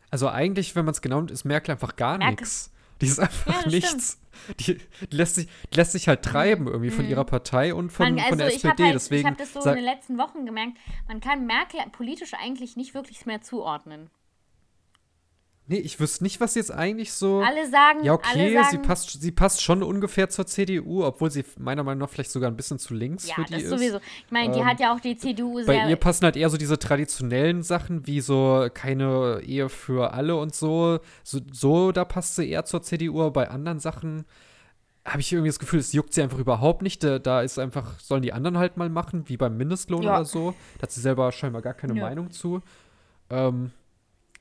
Also 0.09 0.27
eigentlich, 0.27 0.75
wenn 0.75 0.85
man 0.85 0.93
es 0.93 1.01
genau 1.01 1.17
nimmt, 1.17 1.31
ist 1.31 1.45
Merkel 1.45 1.71
einfach 1.71 1.95
gar 1.95 2.17
nichts. 2.17 2.73
Die 2.99 3.05
ist 3.07 3.19
einfach 3.19 3.63
Ja, 3.63 3.69
nichts. 3.69 4.19
Die, 4.59 4.77
die, 4.77 5.15
lässt 5.15 5.35
sich, 5.35 5.47
die 5.71 5.77
lässt 5.77 5.91
sich 5.91 6.07
halt 6.07 6.23
treiben 6.23 6.67
irgendwie 6.67 6.89
von 6.89 7.05
ihrer 7.05 7.25
Partei 7.25 7.73
und 7.73 7.89
von, 7.91 8.09
Mhm. 8.09 8.15
Man, 8.15 8.25
von 8.29 8.37
der 8.37 8.47
also 8.47 8.57
ich 8.57 8.63
habe 8.65 8.73
SPD. 8.73 8.83
halt, 8.85 8.95
Deswegen 8.95 9.19
ich 9.21 9.25
habe 9.25 9.37
das 9.37 9.53
so 9.53 9.69
in 9.69 9.75
den 9.75 9.85
letzten 9.85 10.17
Wochen 10.17 10.45
gemerkt, 10.45 10.77
man 11.07 11.19
kann 11.19 11.45
Merkel 11.45 11.79
politisch 11.91 12.33
eigentlich 12.33 12.75
nicht 12.75 12.93
wirklich 12.93 13.25
mehr 13.25 13.41
zuordnen. 13.41 14.09
Nee, 15.67 15.77
ich 15.77 15.99
wüsste 16.01 16.23
nicht, 16.23 16.41
was 16.41 16.55
jetzt 16.55 16.71
eigentlich 16.71 17.13
so. 17.13 17.39
Alle 17.41 17.69
sagen, 17.69 18.03
ja, 18.03 18.13
okay, 18.13 18.53
sagen, 18.53 18.67
sie 18.71 18.77
passt, 18.79 19.21
sie 19.21 19.31
passt 19.31 19.61
schon 19.61 19.83
ungefähr 19.83 20.27
zur 20.27 20.45
CDU, 20.45 21.05
obwohl 21.05 21.31
sie 21.31 21.45
meiner 21.57 21.83
Meinung 21.83 21.99
nach 21.99 22.09
vielleicht 22.09 22.31
sogar 22.31 22.49
ein 22.51 22.57
bisschen 22.57 22.77
zu 22.77 22.93
links 22.93 23.27
ja, 23.27 23.35
für 23.35 23.43
die 23.45 23.53
das 23.53 23.63
ist. 23.63 23.69
sowieso. 23.69 23.97
Ich 24.25 24.31
meine, 24.31 24.51
die 24.53 24.59
Ähm, 24.59 24.65
hat 24.65 24.79
ja 24.81 24.93
auch 24.93 24.99
die 24.99 25.15
CDU 25.15 25.55
Bei 25.57 25.63
sehr 25.75 25.89
ihr 25.89 25.95
passen 25.95 26.25
halt 26.25 26.35
eher 26.35 26.49
so 26.49 26.57
diese 26.57 26.77
traditionellen 26.77 27.63
Sachen, 27.63 28.05
wie 28.05 28.19
so 28.19 28.67
keine 28.73 29.41
Ehe 29.45 29.69
für 29.69 30.13
alle 30.13 30.35
und 30.35 30.53
so. 30.53 30.99
So, 31.23 31.39
so 31.53 31.91
da 31.93 32.03
passt 32.03 32.35
sie 32.35 32.49
eher 32.49 32.65
zur 32.65 32.81
CDU, 32.81 33.21
aber 33.21 33.31
bei 33.31 33.49
anderen 33.49 33.79
Sachen 33.79 34.25
habe 35.05 35.19
ich 35.21 35.31
irgendwie 35.31 35.49
das 35.49 35.59
Gefühl, 35.59 35.79
es 35.79 35.93
juckt 35.93 36.13
sie 36.13 36.21
einfach 36.21 36.37
überhaupt 36.39 36.81
nicht. 36.81 37.03
Da, 37.03 37.17
da 37.17 37.41
ist 37.41 37.57
einfach, 37.59 37.99
sollen 37.99 38.23
die 38.23 38.33
anderen 38.33 38.57
halt 38.57 38.77
mal 38.77 38.89
machen, 38.89 39.23
wie 39.29 39.37
beim 39.37 39.55
Mindestlohn 39.57 40.03
Ja. 40.03 40.15
oder 40.17 40.25
so. 40.25 40.53
Da 40.79 40.83
hat 40.83 40.91
sie 40.91 41.01
selber 41.01 41.31
scheinbar 41.31 41.61
gar 41.61 41.73
keine 41.73 41.93
Nö. 41.93 42.01
Meinung 42.01 42.29
zu. 42.31 42.61
Ähm, 43.29 43.71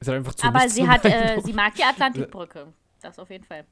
halt 0.09 0.19
einfach 0.19 0.35
zu 0.35 0.47
aber 0.47 0.69
sie 0.69 0.89
hat, 0.89 1.05
äh, 1.05 1.41
sie 1.43 1.53
mag 1.53 1.75
die 1.75 1.85
Atlantikbrücke. 1.85 2.73
Das 3.01 3.19
auf 3.19 3.31
jeden 3.31 3.45
Fall. 3.45 3.65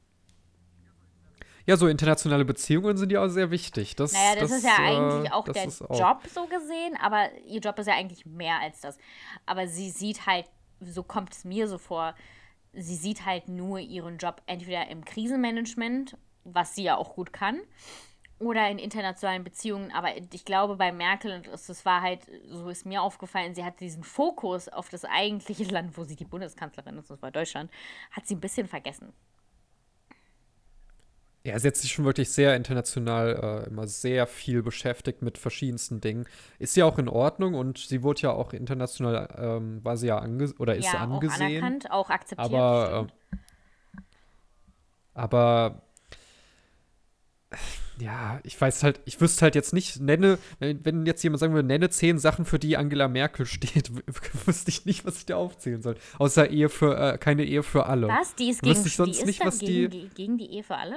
Ja, 1.66 1.76
so 1.76 1.86
internationale 1.86 2.46
Beziehungen 2.46 2.96
sind 2.96 3.12
ja 3.12 3.22
auch 3.22 3.28
sehr 3.28 3.50
wichtig. 3.50 3.94
Das, 3.94 4.14
naja, 4.14 4.36
das, 4.40 4.48
das 4.48 4.58
ist 4.58 4.64
ja 4.64 4.76
äh, 4.78 4.96
eigentlich 4.96 5.32
auch 5.32 5.44
der 5.44 5.68
auch- 5.68 5.98
Job 6.00 6.22
so 6.32 6.46
gesehen, 6.46 6.96
aber 6.98 7.28
ihr 7.46 7.60
Job 7.60 7.78
ist 7.78 7.86
ja 7.86 7.94
eigentlich 7.94 8.24
mehr 8.24 8.58
als 8.58 8.80
das. 8.80 8.96
Aber 9.44 9.66
sie 9.68 9.90
sieht 9.90 10.24
halt, 10.24 10.46
so 10.80 11.02
kommt 11.02 11.34
es 11.34 11.44
mir 11.44 11.68
so 11.68 11.76
vor, 11.76 12.14
sie 12.72 12.96
sieht 12.96 13.26
halt 13.26 13.48
nur 13.48 13.80
ihren 13.80 14.16
Job 14.16 14.40
entweder 14.46 14.88
im 14.88 15.04
Krisenmanagement, 15.04 16.16
was 16.44 16.74
sie 16.74 16.84
ja 16.84 16.96
auch 16.96 17.14
gut 17.14 17.34
kann, 17.34 17.60
oder 18.38 18.68
in 18.70 18.78
internationalen 18.78 19.44
Beziehungen. 19.44 19.92
Aber 19.92 20.08
ich 20.16 20.44
glaube, 20.44 20.76
bei 20.76 20.92
Merkel, 20.92 21.32
und 21.32 21.48
das, 21.48 21.84
war 21.84 22.02
halt, 22.02 22.20
so 22.48 22.68
ist 22.68 22.86
mir 22.86 23.02
aufgefallen, 23.02 23.54
sie 23.54 23.64
hat 23.64 23.80
diesen 23.80 24.04
Fokus 24.04 24.68
auf 24.68 24.88
das 24.88 25.04
eigentliche 25.04 25.64
Land, 25.64 25.96
wo 25.96 26.04
sie 26.04 26.16
die 26.16 26.24
Bundeskanzlerin 26.24 26.98
ist, 26.98 27.10
das 27.10 27.20
war 27.22 27.30
Deutschland, 27.30 27.70
hat 28.12 28.26
sie 28.26 28.36
ein 28.36 28.40
bisschen 28.40 28.68
vergessen. 28.68 29.12
Ja, 31.44 31.58
sie 31.58 31.68
hat 31.68 31.76
sich 31.76 31.92
schon 31.92 32.04
wirklich 32.04 32.30
sehr 32.30 32.56
international 32.56 33.62
äh, 33.64 33.68
immer 33.68 33.86
sehr 33.86 34.26
viel 34.26 34.62
beschäftigt 34.62 35.22
mit 35.22 35.38
verschiedensten 35.38 36.00
Dingen. 36.00 36.26
Ist 36.58 36.76
ja 36.76 36.84
auch 36.84 36.98
in 36.98 37.08
Ordnung 37.08 37.54
und 37.54 37.78
sie 37.78 38.02
wurde 38.02 38.22
ja 38.22 38.32
auch 38.32 38.52
international, 38.52 39.28
ähm, 39.38 39.82
war 39.84 39.96
sie 39.96 40.08
ja 40.08 40.18
ange 40.18 40.52
oder 40.58 40.76
ist 40.76 40.84
ja, 40.84 41.06
auch 41.06 41.10
angesehen. 41.14 41.42
anerkannt, 41.42 41.90
auch 41.90 42.10
akzeptiert. 42.10 42.52
aber, 42.52 43.08
äh, 43.32 43.36
aber 45.14 45.82
ja, 48.00 48.40
ich 48.44 48.60
weiß 48.60 48.82
halt, 48.82 49.00
ich 49.04 49.20
wüsste 49.20 49.42
halt 49.42 49.54
jetzt 49.54 49.72
nicht, 49.72 50.00
nenne, 50.00 50.38
wenn, 50.60 51.04
jetzt 51.06 51.22
jemand 51.22 51.40
sagen 51.40 51.54
würde, 51.54 51.66
nenne 51.68 51.90
zehn 51.90 52.18
Sachen, 52.18 52.44
für 52.44 52.58
die 52.58 52.76
Angela 52.76 53.08
Merkel 53.08 53.46
steht, 53.46 53.90
wüsste 54.46 54.70
ich 54.70 54.84
nicht, 54.86 55.04
was 55.04 55.18
ich 55.18 55.26
da 55.26 55.36
aufzählen 55.36 55.82
soll. 55.82 55.96
Außer 56.18 56.50
Ehe 56.50 56.68
für, 56.68 56.96
äh, 57.14 57.18
keine 57.18 57.44
Ehe 57.44 57.62
für 57.62 57.86
alle. 57.86 58.08
Was? 58.08 58.34
Die 58.34 58.50
ist 58.50 58.64
Wüsste 58.64 58.82
gegen, 58.82 58.86
ich 58.86 58.96
sonst 58.96 59.20
die 59.20 59.24
nicht, 59.26 59.44
was 59.44 59.58
gegen, 59.58 59.90
die- 59.90 60.08
gegen 60.14 60.38
die 60.38 60.50
Ehe 60.52 60.62
für 60.62 60.76
alle? 60.76 60.96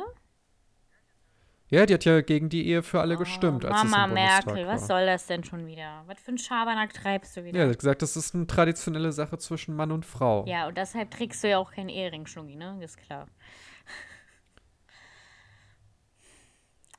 Ja, 1.70 1.86
die 1.86 1.94
hat 1.94 2.04
ja 2.04 2.20
gegen 2.20 2.50
die 2.50 2.68
Ehe 2.68 2.84
für 2.84 3.00
alle 3.00 3.16
gestimmt, 3.16 3.64
als 3.64 3.82
Oh, 3.82 3.88
Mama 3.88 4.08
Merkel, 4.08 4.68
was 4.68 4.88
soll 4.88 5.06
das 5.06 5.28
denn 5.28 5.46
schon 5.46 5.66
wieder? 5.68 6.04
Was 6.06 6.20
für 6.20 6.32
ein 6.34 6.38
Schabernack 6.38 6.94
treibst 6.94 7.38
du 7.38 7.46
wieder? 7.46 7.58
Ja, 7.60 7.66
sie 7.66 7.72
hat 7.72 7.80
gesagt, 7.80 8.02
das 8.02 8.18
ist 8.18 8.36
eine 8.36 8.46
traditionelle 8.46 9.14
Sache 9.14 9.38
zwischen 9.38 9.74
Mann 9.78 9.94
und 9.94 10.06
Frau. 10.06 10.46
Ja, 10.48 10.68
und 10.68 10.78
deshalb 10.78 11.12
trägst 11.12 11.42
du 11.46 11.50
ja 11.50 11.58
auch 11.60 11.72
keinen 11.72 11.88
Ehering, 11.88 12.26
Schnucki, 12.26 12.58
ne? 12.58 12.78
Ist 12.84 12.98
klar. 12.98 13.28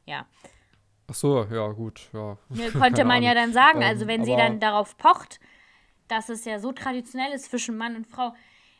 Ja. 0.06 0.26
Ach 1.08 1.14
so, 1.14 1.44
ja, 1.44 1.68
gut, 1.68 2.08
ja. 2.12 2.38
Konnte 2.78 3.04
man 3.04 3.22
ja 3.22 3.32
Ahnung. 3.32 3.44
dann 3.44 3.52
sagen. 3.52 3.82
Ähm, 3.82 3.88
also 3.88 4.06
wenn 4.06 4.24
sie 4.24 4.32
aber- 4.34 4.42
dann 4.42 4.60
darauf 4.60 4.96
pocht, 4.96 5.40
dass 6.08 6.28
es 6.28 6.44
ja 6.44 6.58
so 6.58 6.72
traditionell 6.72 7.32
ist 7.32 7.50
zwischen 7.50 7.76
Mann 7.76 7.96
und 7.96 8.06
Frau, 8.06 8.34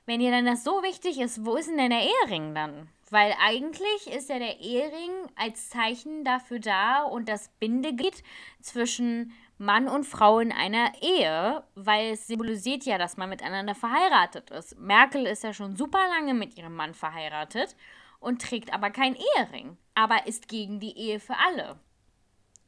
wenn 0.06 0.20
ihr 0.20 0.30
dann 0.30 0.46
das 0.46 0.64
so 0.64 0.82
wichtig 0.82 1.20
ist, 1.20 1.44
wo 1.44 1.56
ist 1.56 1.68
denn, 1.68 1.76
denn 1.78 1.90
der 1.90 2.02
Ehering 2.02 2.54
dann? 2.54 2.88
Weil 3.10 3.34
eigentlich 3.44 4.06
ist 4.06 4.30
ja 4.30 4.38
der 4.38 4.58
Ehering 4.60 5.10
als 5.36 5.68
Zeichen 5.68 6.24
dafür 6.24 6.58
da 6.58 7.02
und 7.02 7.28
das 7.28 7.50
Bindeglied 7.60 8.22
zwischen 8.62 9.32
Mann 9.58 9.86
und 9.86 10.04
Frau 10.04 10.40
in 10.40 10.50
einer 10.50 10.92
Ehe, 11.02 11.62
weil 11.74 12.12
es 12.12 12.26
symbolisiert 12.26 12.84
ja, 12.84 12.98
dass 12.98 13.16
man 13.16 13.28
miteinander 13.28 13.74
verheiratet 13.74 14.50
ist. 14.50 14.78
Merkel 14.78 15.26
ist 15.26 15.44
ja 15.44 15.52
schon 15.52 15.76
super 15.76 16.00
lange 16.08 16.34
mit 16.34 16.56
ihrem 16.56 16.74
Mann 16.74 16.94
verheiratet 16.94 17.76
und 18.22 18.40
trägt 18.40 18.72
aber 18.72 18.90
keinen 18.90 19.16
Ehering, 19.36 19.76
aber 19.94 20.26
ist 20.26 20.48
gegen 20.48 20.80
die 20.80 20.96
Ehe 20.96 21.20
für 21.20 21.34
alle. 21.46 21.78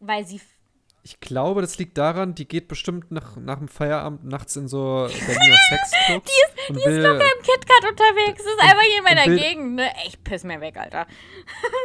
Weil 0.01 0.27
sie 0.27 0.41
Ich 1.03 1.21
glaube, 1.21 1.61
das 1.61 1.79
liegt 1.79 1.97
daran, 1.97 2.35
die 2.35 2.47
geht 2.47 2.69
bestimmt 2.69 3.11
nach, 3.11 3.37
nach 3.37 3.59
dem 3.59 3.69
Feierabend 3.69 4.25
nachts 4.25 4.57
in 4.57 4.69
so 4.69 5.09
Berliner 5.27 5.57
Sexclubs 5.69 6.33
und 6.69 6.77
will, 6.77 7.05
im 7.05 7.43
KitKat 7.43 7.91
unterwegs. 7.91 8.43
Das 8.45 8.53
ist 8.53 8.61
einfach 8.61 8.83
hier 8.83 8.99
in 8.99 9.05
meiner 9.05 9.27
will- 9.27 9.39
Gegend, 9.39 9.75
ne? 9.77 9.91
Ich 10.07 10.23
piss 10.23 10.45
mir 10.45 10.61
weg, 10.61 10.77
Alter. 10.77 11.07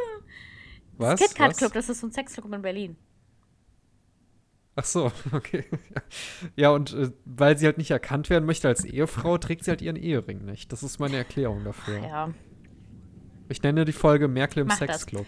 was? 0.98 1.20
KitKat 1.20 1.50
was? 1.52 1.58
Club, 1.58 1.74
das 1.74 1.90
ist 1.90 2.02
so 2.02 2.08
ein 2.08 2.12
Sexclub 2.12 2.54
in 2.54 2.62
Berlin. 2.62 2.98
Ach 4.76 4.86
so, 4.86 5.12
okay. 5.34 5.66
Ja, 6.56 6.70
und 6.72 6.94
äh, 6.94 7.12
weil 7.26 7.58
sie 7.58 7.66
halt 7.66 7.78
nicht 7.78 7.92
erkannt 7.92 8.30
werden 8.30 8.46
möchte 8.46 8.68
als 8.70 8.86
Ehefrau, 8.86 9.38
trägt 9.38 9.66
sie 9.66 9.72
halt 9.72 9.82
ihren 9.82 9.98
Ehering 9.98 10.46
nicht. 10.46 10.72
Das 10.72 10.84
ist 10.84 11.00
meine 11.00 11.18
Erklärung 11.18 11.64
dafür. 11.66 12.00
Ja. 12.00 12.34
Ich 13.50 13.62
nenne 13.64 13.86
die 13.86 13.92
Folge 13.92 14.28
Merkel 14.28 14.62
im 14.62 14.68
Mach 14.68 14.80
das. 14.80 15.02
Sexclub. 15.02 15.26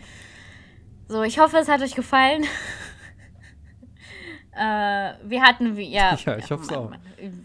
So, 1.08 1.24
ich 1.24 1.40
hoffe, 1.40 1.58
es 1.58 1.68
hat 1.68 1.82
euch 1.82 1.96
gefallen. 1.96 2.44
äh, 4.54 5.14
wir 5.24 5.42
hatten, 5.42 5.76
wie, 5.76 5.90
ja. 5.90 6.18
Ja, 6.26 6.38
ich 6.38 6.52
hoff's 6.52 6.72
auch. 6.72 6.92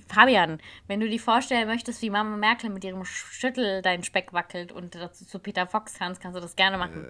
Fabian, 0.09 0.59
wenn 0.87 1.01
du 1.01 1.09
dir 1.09 1.21
vorstellen 1.21 1.67
möchtest, 1.67 2.03
wie 2.03 2.11
Mama 2.11 2.37
Merkel 2.37 2.71
mit 2.71 2.85
ihrem 2.85 3.05
Schüttel 3.05 3.83
deinen 3.83 4.05
Speck 4.05 4.33
wackelt 4.33 4.71
und 4.71 4.95
dazu 4.95 5.25
zu 5.25 5.39
Peter 5.39 5.67
Fox 5.67 5.95
tanzt, 5.95 6.21
kannst 6.21 6.37
du 6.37 6.41
das 6.41 6.55
gerne 6.57 6.79
machen. 6.79 7.07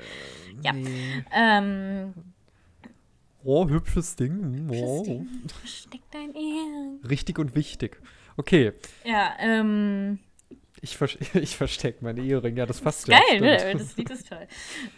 ja. 0.62 0.72
Nee. 0.72 1.24
Ähm, 1.32 2.14
Oh, 3.48 3.68
hübsches 3.68 4.16
Ding. 4.16 4.68
Oh. 4.72 5.24
steck 5.64 6.00
dein 6.10 6.34
Ehe. 6.34 6.98
Richtig 7.08 7.38
und 7.38 7.54
wichtig. 7.54 8.00
Okay, 8.36 8.72
Ja, 9.04 9.34
ähm. 9.38 10.18
Ich, 10.80 10.96
vers 10.96 11.16
ich 11.34 11.56
verstecke 11.56 12.04
meine 12.04 12.20
Ehering. 12.20 12.56
Ja, 12.56 12.66
das 12.66 12.80
passt 12.80 13.06
Geil, 13.06 13.20
ja. 13.32 13.40
ne? 13.40 13.60
stimmt. 13.60 13.80
Das 13.80 13.96
Lied 13.96 14.10
ist 14.10 14.28
toll. 14.28 14.46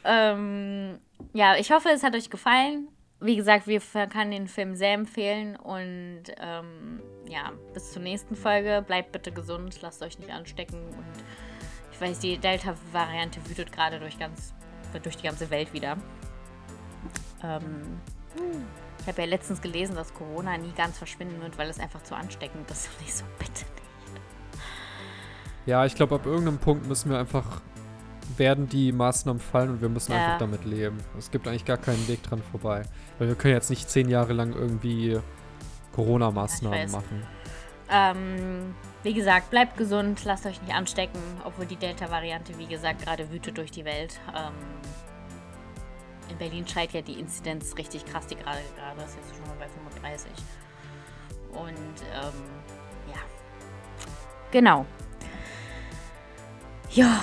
ähm, 0.05 0.99
ja, 1.33 1.57
ich 1.57 1.71
hoffe, 1.71 1.89
es 1.91 2.03
hat 2.03 2.15
euch 2.15 2.31
gefallen. 2.31 2.89
Wie 3.21 3.35
gesagt, 3.35 3.67
wir 3.67 3.81
können 4.09 4.31
den 4.31 4.47
Film 4.47 4.77
sehr 4.77 4.93
empfehlen 4.95 5.57
und 5.57 6.23
ähm, 6.41 7.03
ja, 7.29 7.53
bis 7.75 7.93
zur 7.93 8.03
nächsten 8.03 8.37
Folge. 8.37 8.85
Bleibt 8.87 9.11
bitte 9.11 9.33
gesund, 9.33 9.77
lasst 9.83 10.03
euch 10.03 10.19
nicht 10.21 10.31
anstecken 10.31 10.81
und 10.81 11.25
ich 11.99 12.01
weiß, 12.01 12.21
die 12.21 12.39
Delta-Variante 12.39 13.41
wütet 13.49 13.73
gerade 13.73 13.99
durch, 13.99 14.17
ganz, 14.21 14.55
durch 15.03 15.17
die 15.17 15.25
ganze 15.25 15.51
Welt 15.51 15.73
wieder. 15.73 15.97
Ähm, 17.43 18.01
ich 19.01 19.09
habe 19.09 19.23
ja 19.23 19.27
letztens 19.27 19.61
gelesen, 19.61 19.97
dass 19.97 20.15
Corona 20.15 20.57
nie 20.57 20.73
ganz 20.77 20.97
verschwinden 20.97 21.41
wird, 21.41 21.59
weil 21.59 21.69
es 21.69 21.81
einfach 21.81 22.03
zu 22.05 22.15
ansteckend 22.15 22.71
ist. 22.71 22.89
Und 23.01 23.07
ich 23.07 23.15
so, 23.15 23.25
bitte 23.39 23.65
nicht. 23.75 23.88
Ja, 25.69 25.85
ich 25.85 25.95
glaube, 25.95 26.15
ab 26.15 26.25
irgendeinem 26.25 26.57
Punkt 26.57 26.89
müssen 26.89 27.11
wir 27.11 27.19
einfach, 27.19 27.61
werden 28.39 28.71
die 28.71 28.91
Maßnahmen 28.91 29.39
fallen 29.39 29.69
und 29.69 29.83
wir 29.83 29.91
müssen 29.91 30.13
Ja. 30.13 30.19
einfach 30.25 30.39
damit 30.39 30.65
leben. 30.65 30.97
Es 31.19 31.31
gibt 31.31 31.47
eigentlich 31.47 31.67
gar 31.67 31.77
keinen 31.77 32.09
Weg 32.09 32.23
dran 32.23 32.43
vorbei. 32.51 32.85
Weil 33.19 33.29
wir 33.29 33.35
können 33.35 33.53
jetzt 33.53 33.69
nicht 33.69 33.91
zehn 33.91 34.09
Jahre 34.09 34.33
lang 34.33 34.55
irgendwie 34.55 35.21
Corona-Maßnahmen 35.95 36.91
machen. 36.91 37.23
Ähm, 37.91 38.75
wie 39.03 39.13
gesagt, 39.13 39.51
bleibt 39.51 39.77
gesund, 39.77 40.25
lasst 40.25 40.47
euch 40.47 40.59
nicht 40.63 40.75
anstecken, 40.75 41.21
obwohl 41.45 41.67
die 41.67 41.77
Delta-Variante, 41.77 42.57
wie 42.57 42.67
gesagt, 42.67 43.03
gerade 43.05 43.31
wütet 43.31 43.59
durch 43.59 43.71
die 43.71 43.85
Welt. 43.85 44.19
Ähm, 44.35 44.55
in 46.31 46.39
Berlin 46.39 46.67
schreit 46.67 46.95
ja 46.95 47.03
die 47.03 47.21
Inzidenz 47.21 47.77
richtig 47.77 48.07
krass, 48.07 48.27
die 48.27 48.37
gerade 48.37 48.61
gerade 48.75 49.03
ist 49.03 49.17
jetzt 49.17 49.37
schon 49.37 49.47
mal 49.47 49.57
bei 49.59 49.69
35. 49.69 50.31
Und 51.53 51.69
ähm, 51.69 53.13
ja. 53.13 53.21
Genau. 54.51 54.87
Ja. 56.91 57.21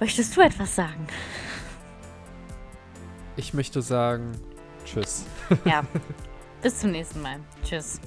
Möchtest 0.00 0.36
du 0.36 0.40
etwas 0.40 0.74
sagen? 0.74 1.06
Ich 3.36 3.54
möchte 3.54 3.82
sagen, 3.82 4.32
tschüss. 4.84 5.24
Ja. 5.64 5.82
Bis 6.62 6.78
zum 6.78 6.90
nächsten 6.90 7.20
Mal. 7.22 7.40
Tschüss. 7.64 8.00